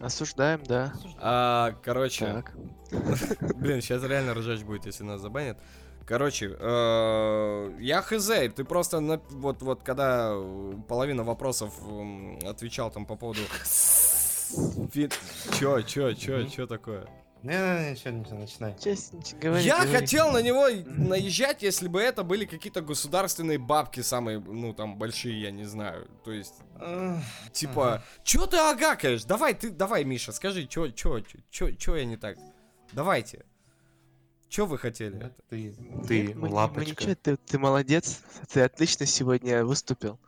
Осуждаем, 0.00 0.62
да. 0.64 0.92
А, 1.20 1.74
короче. 1.82 2.44
Блин, 3.56 3.80
сейчас 3.80 4.02
реально 4.04 4.34
ржач 4.34 4.60
будет, 4.62 4.86
если 4.86 5.02
нас 5.04 5.20
забанят. 5.20 5.58
Короче, 6.06 6.56
э, 6.58 7.76
я 7.80 8.00
хз, 8.00 8.30
ты 8.56 8.64
просто 8.64 9.00
на, 9.00 9.20
вот, 9.30 9.60
вот 9.60 9.82
когда 9.82 10.34
половина 10.88 11.22
вопросов 11.22 11.74
отвечал 12.44 12.90
там 12.90 13.04
по 13.06 13.16
поводу... 13.16 13.40
Чё, 15.58 15.82
чё, 15.82 16.14
чё, 16.14 16.44
чё 16.48 16.66
такое? 16.66 17.06
Не, 17.42 17.90
ничего, 17.92 18.10
ничего, 18.10 18.38
начинай. 18.38 18.76
Честно, 18.82 19.20
говори, 19.40 19.62
Я 19.64 19.76
говори. 19.82 19.92
хотел 19.92 20.32
на 20.32 20.42
него 20.42 20.66
наезжать, 20.86 21.62
если 21.62 21.86
бы 21.86 22.00
это 22.00 22.24
были 22.24 22.44
какие-то 22.44 22.80
государственные 22.80 23.58
бабки 23.58 24.00
самые, 24.00 24.40
ну, 24.40 24.74
там, 24.74 24.96
большие, 24.98 25.40
я 25.40 25.50
не 25.52 25.64
знаю. 25.64 26.08
То 26.24 26.32
есть, 26.32 26.54
типа, 27.52 28.02
чё 28.24 28.46
ты 28.46 28.56
агакаешь? 28.56 29.24
Давай, 29.24 29.54
ты, 29.54 29.70
давай, 29.70 30.04
Миша, 30.04 30.32
скажи, 30.32 30.66
чё, 30.66 30.88
чё, 30.88 31.20
чё, 31.50 31.70
чё 31.70 31.96
я 31.96 32.04
не 32.04 32.16
так? 32.16 32.36
Давайте. 32.92 33.44
Чё 34.48 34.64
вы 34.66 34.78
хотели? 34.78 35.30
Ты, 35.50 35.76
ты, 36.08 36.34
мы, 36.34 36.48
лапочка. 36.48 36.80
Мы 36.80 36.86
ничего, 36.90 37.14
ты, 37.14 37.36
ты 37.36 37.58
молодец. 37.58 38.22
Ты 38.50 38.62
отлично 38.62 39.04
сегодня 39.06 39.64
выступил. 39.64 40.18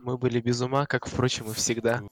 Мы 0.00 0.16
были 0.18 0.40
без 0.40 0.60
ума, 0.60 0.86
как, 0.86 1.06
впрочем, 1.06 1.50
и 1.50 1.54
всегда. 1.54 2.02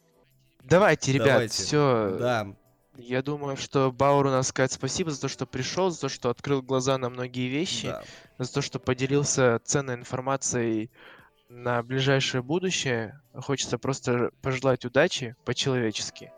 Давайте, 0.62 1.12
ребят, 1.12 1.50
все. 1.50 2.16
Да, 2.20 2.54
я 2.98 3.22
думаю, 3.22 3.56
что 3.56 3.92
Бауру 3.92 4.30
надо 4.30 4.42
сказать 4.42 4.72
спасибо 4.72 5.10
за 5.10 5.20
то, 5.20 5.28
что 5.28 5.46
пришел, 5.46 5.90
за 5.90 6.00
то, 6.00 6.08
что 6.08 6.30
открыл 6.30 6.62
глаза 6.62 6.98
на 6.98 7.08
многие 7.08 7.48
вещи, 7.48 7.86
да. 7.86 8.02
за 8.38 8.52
то, 8.52 8.60
что 8.60 8.80
поделился 8.80 9.60
ценной 9.64 9.94
информацией 9.94 10.90
на 11.48 11.82
ближайшее 11.82 12.42
будущее. 12.42 13.20
Хочется 13.34 13.78
просто 13.78 14.32
пожелать 14.42 14.84
удачи 14.84 15.36
по-человечески, 15.44 16.32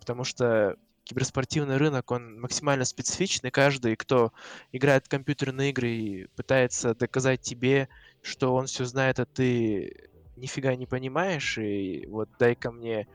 потому 0.00 0.24
что 0.24 0.76
киберспортивный 1.04 1.76
рынок, 1.76 2.10
он 2.10 2.40
максимально 2.40 2.84
специфичный. 2.84 3.50
Каждый, 3.50 3.94
кто 3.94 4.32
играет 4.72 5.06
в 5.06 5.08
компьютерные 5.08 5.70
игры 5.70 5.90
и 5.90 6.26
пытается 6.34 6.94
доказать 6.94 7.42
тебе, 7.42 7.88
что 8.22 8.54
он 8.54 8.66
все 8.66 8.86
знает, 8.86 9.20
а 9.20 9.26
ты 9.26 10.08
нифига 10.36 10.74
не 10.74 10.86
понимаешь, 10.86 11.58
и 11.58 12.06
вот 12.08 12.28
дай-ка 12.38 12.72
мне 12.72 13.06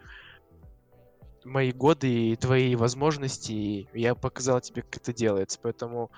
мои 1.43 1.71
годы 1.71 2.31
и 2.31 2.35
твои 2.35 2.75
возможности, 2.75 3.51
и 3.51 3.87
я 3.93 4.15
показал 4.15 4.61
тебе, 4.61 4.83
как 4.83 4.97
это 4.97 5.13
делается, 5.13 5.59
поэтому 5.61 6.11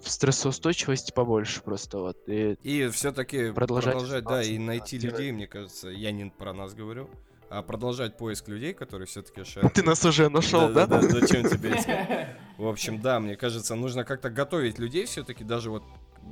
в 0.00 0.10
стрессоустойчивости 0.10 1.12
побольше 1.12 1.62
просто 1.62 1.98
вот. 1.98 2.16
И, 2.26 2.56
и 2.62 2.88
все-таки 2.88 3.50
продолжать, 3.50 3.94
продолжать 3.94 4.24
да, 4.24 4.42
и 4.42 4.58
найти 4.58 4.98
да, 4.98 5.08
людей, 5.08 5.32
мне 5.32 5.46
кажется, 5.46 5.88
я 5.88 6.12
не 6.12 6.30
про 6.30 6.52
нас 6.52 6.74
говорю, 6.74 7.10
а 7.50 7.62
продолжать 7.62 8.16
поиск 8.16 8.48
людей, 8.48 8.74
которые 8.74 9.06
все-таки 9.06 9.44
шарят. 9.50 9.72
Ты 9.72 9.82
нас 9.82 10.04
уже 10.04 10.28
нашел, 10.28 10.68
да? 10.68 10.86
Да, 10.86 11.00
да, 11.00 11.08
зачем 11.08 11.48
тебе 11.48 11.76
искать? 11.76 12.28
В 12.58 12.66
общем, 12.66 13.00
да, 13.00 13.20
мне 13.20 13.36
кажется, 13.36 13.74
нужно 13.74 14.04
как-то 14.04 14.30
готовить 14.30 14.78
людей 14.78 15.06
все-таки, 15.06 15.44
даже 15.44 15.70
вот 15.70 15.82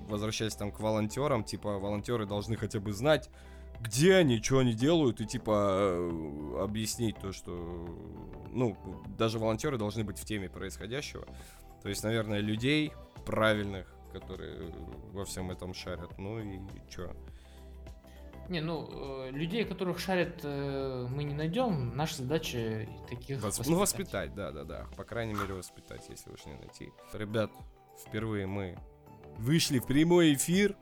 возвращаясь 0.09 0.55
там 0.55 0.73
к 0.73 0.81
волонтерам, 0.81 1.43
типа, 1.43 1.78
волонтеры 1.78 2.27
должны 2.27 2.57
хотя 2.57 2.81
бы 2.81 2.93
знать, 2.93 3.31
где 3.81 4.15
они, 4.16 4.43
что 4.43 4.59
они 4.59 4.74
делают, 4.74 5.20
и 5.20 5.27
типа 5.27 5.78
э, 5.78 6.62
объяснить 6.62 7.19
то, 7.19 7.32
что, 7.32 7.53
ну, 8.53 8.77
даже 9.19 9.39
волонтеры 9.39 9.78
должны 9.78 10.05
быть 10.05 10.19
в 10.19 10.24
теме 10.24 10.48
происходящего. 10.48 11.27
То 11.82 11.89
есть, 11.89 12.03
наверное, 12.03 12.40
людей 12.40 12.93
правильных, 13.24 13.94
которые 14.12 14.73
во 15.12 15.24
всем 15.24 15.51
этом 15.51 15.74
шарят. 15.74 16.19
Ну 16.19 16.39
и 16.39 16.59
чё? 16.89 17.15
Не, 18.48 18.61
ну, 18.61 18.89
э, 19.27 19.31
людей, 19.32 19.65
которых 19.65 19.98
шарят, 19.98 20.40
э, 20.44 21.07
мы 21.11 21.24
не 21.24 21.35
найдем. 21.35 21.97
Наша 21.97 22.19
задача 22.19 22.86
таких 23.09 23.43
Восп... 23.43 23.59
воспитать. 23.59 23.69
Ну, 23.69 23.78
воспитать, 23.78 24.35
да-да-да. 24.35 24.86
По 24.97 25.05
крайней 25.05 25.35
мере, 25.35 25.55
воспитать, 25.55 26.05
если 26.09 26.31
уж 26.31 26.44
не 26.47 26.55
найти. 26.55 26.93
Ребят, 27.12 27.51
впервые 28.07 28.47
мы 28.47 28.78
вышли 29.39 29.81
в 29.81 29.86
прямой 29.86 30.35
эфир 30.35 30.77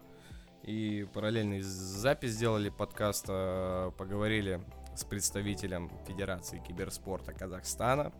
и 0.65 1.07
параллельно 1.12 1.62
запись 1.62 2.32
сделали 2.32 2.70
подкаста, 2.70 3.93
поговорили 3.99 4.61
с 4.97 5.05
представителем 5.05 5.91
Федерации 6.07 6.62
киберспорта 6.66 7.32
Казахстана. 7.32 8.12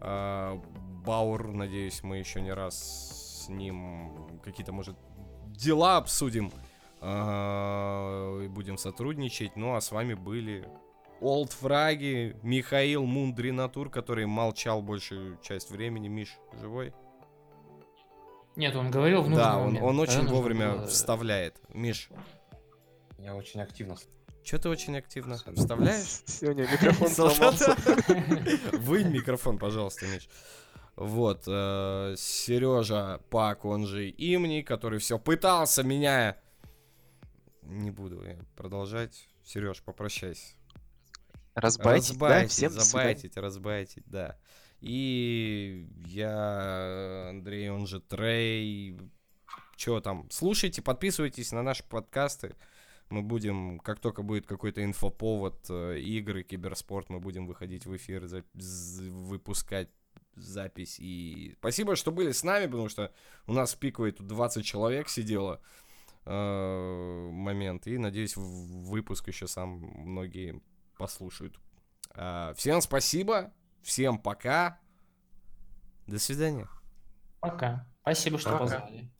А, 0.00 0.60
Баур, 1.04 1.48
надеюсь, 1.48 2.02
мы 2.02 2.16
еще 2.16 2.40
не 2.40 2.52
раз 2.52 3.44
с 3.44 3.48
ним 3.48 4.40
какие-то, 4.42 4.72
может, 4.72 4.96
дела 5.46 5.98
обсудим 5.98 6.52
а, 7.00 8.40
и 8.42 8.48
будем 8.48 8.78
сотрудничать. 8.78 9.56
Ну 9.56 9.74
а 9.74 9.80
с 9.80 9.92
вами 9.92 10.14
были 10.14 10.66
Олд 11.20 11.52
Фраги, 11.52 12.36
Михаил 12.42 13.04
Мундринатур, 13.04 13.90
который 13.90 14.24
молчал 14.24 14.80
большую 14.80 15.38
часть 15.42 15.70
времени. 15.70 16.08
Миш, 16.08 16.38
живой? 16.60 16.94
Нет, 18.58 18.74
он 18.74 18.90
говорил 18.90 19.22
в 19.22 19.32
Да, 19.32 19.56
он, 19.56 19.76
он 19.76 20.00
очень 20.00 20.18
Когда 20.18 20.32
вовремя 20.32 20.72
было... 20.72 20.86
вставляет. 20.88 21.54
Миш. 21.72 22.10
Я 23.16 23.36
очень 23.36 23.60
активно. 23.60 23.96
Че 24.42 24.58
ты 24.58 24.68
очень 24.68 24.96
активно 24.96 25.36
вставляешь? 25.36 26.22
Сегодня 26.26 26.64
микрофон 26.64 27.08
сломался. 27.08 27.76
Вынь 28.72 29.10
микрофон, 29.10 29.58
пожалуйста, 29.58 30.06
Миш. 30.06 30.28
Вот, 30.96 31.44
э, 31.46 32.14
Сережа 32.18 33.20
Пак, 33.30 33.64
он 33.64 33.86
же 33.86 34.10
Имни, 34.10 34.62
который 34.62 34.98
все 34.98 35.20
пытался 35.20 35.84
меня 35.84 36.36
не 37.62 37.92
буду 37.92 38.24
продолжать. 38.56 39.28
Сереж, 39.44 39.82
попрощайся. 39.84 40.56
Разбайтить, 41.54 42.10
разбайтить 42.10 42.48
да, 42.48 42.48
всем 42.48 42.72
забайтить, 42.72 43.36
разбайтить, 43.36 44.04
да. 44.06 44.36
И 44.80 45.88
я, 46.06 47.30
Андрей, 47.30 47.70
он 47.70 47.86
же 47.86 48.00
Трей. 48.00 48.98
Че 49.76 50.00
там? 50.00 50.28
Слушайте, 50.30 50.82
подписывайтесь 50.82 51.52
на 51.52 51.62
наши 51.62 51.84
подкасты. 51.84 52.56
Мы 53.10 53.22
будем, 53.22 53.78
как 53.80 54.00
только 54.00 54.22
будет 54.22 54.46
какой-то 54.46 54.84
инфоповод, 54.84 55.66
э, 55.70 55.98
игры, 56.00 56.42
киберспорт, 56.42 57.08
мы 57.08 57.20
будем 57.20 57.46
выходить 57.46 57.86
в 57.86 57.96
эфир, 57.96 58.26
за, 58.26 58.44
выпускать 58.54 59.88
запись. 60.34 60.96
И 60.98 61.54
спасибо, 61.58 61.96
что 61.96 62.12
были 62.12 62.32
с 62.32 62.42
нами, 62.42 62.66
потому 62.66 62.88
что 62.88 63.12
у 63.46 63.52
нас 63.52 63.74
в 63.74 63.78
пиковой 63.78 64.12
тут 64.12 64.26
20 64.26 64.64
человек 64.64 65.08
сидело 65.08 65.60
э, 66.24 67.28
момент. 67.32 67.86
И 67.86 67.96
надеюсь, 67.98 68.36
выпуск 68.36 69.28
еще 69.28 69.46
сам 69.46 69.78
многие 69.96 70.60
послушают. 70.98 71.58
Э, 72.14 72.52
всем 72.56 72.80
спасибо, 72.80 73.52
всем 73.82 74.18
пока. 74.18 74.78
До 76.06 76.18
свидания. 76.18 76.68
Пока. 77.40 77.86
Спасибо, 78.02 78.38
что 78.38 78.52
пока. 78.52 78.64
позвали. 78.64 79.10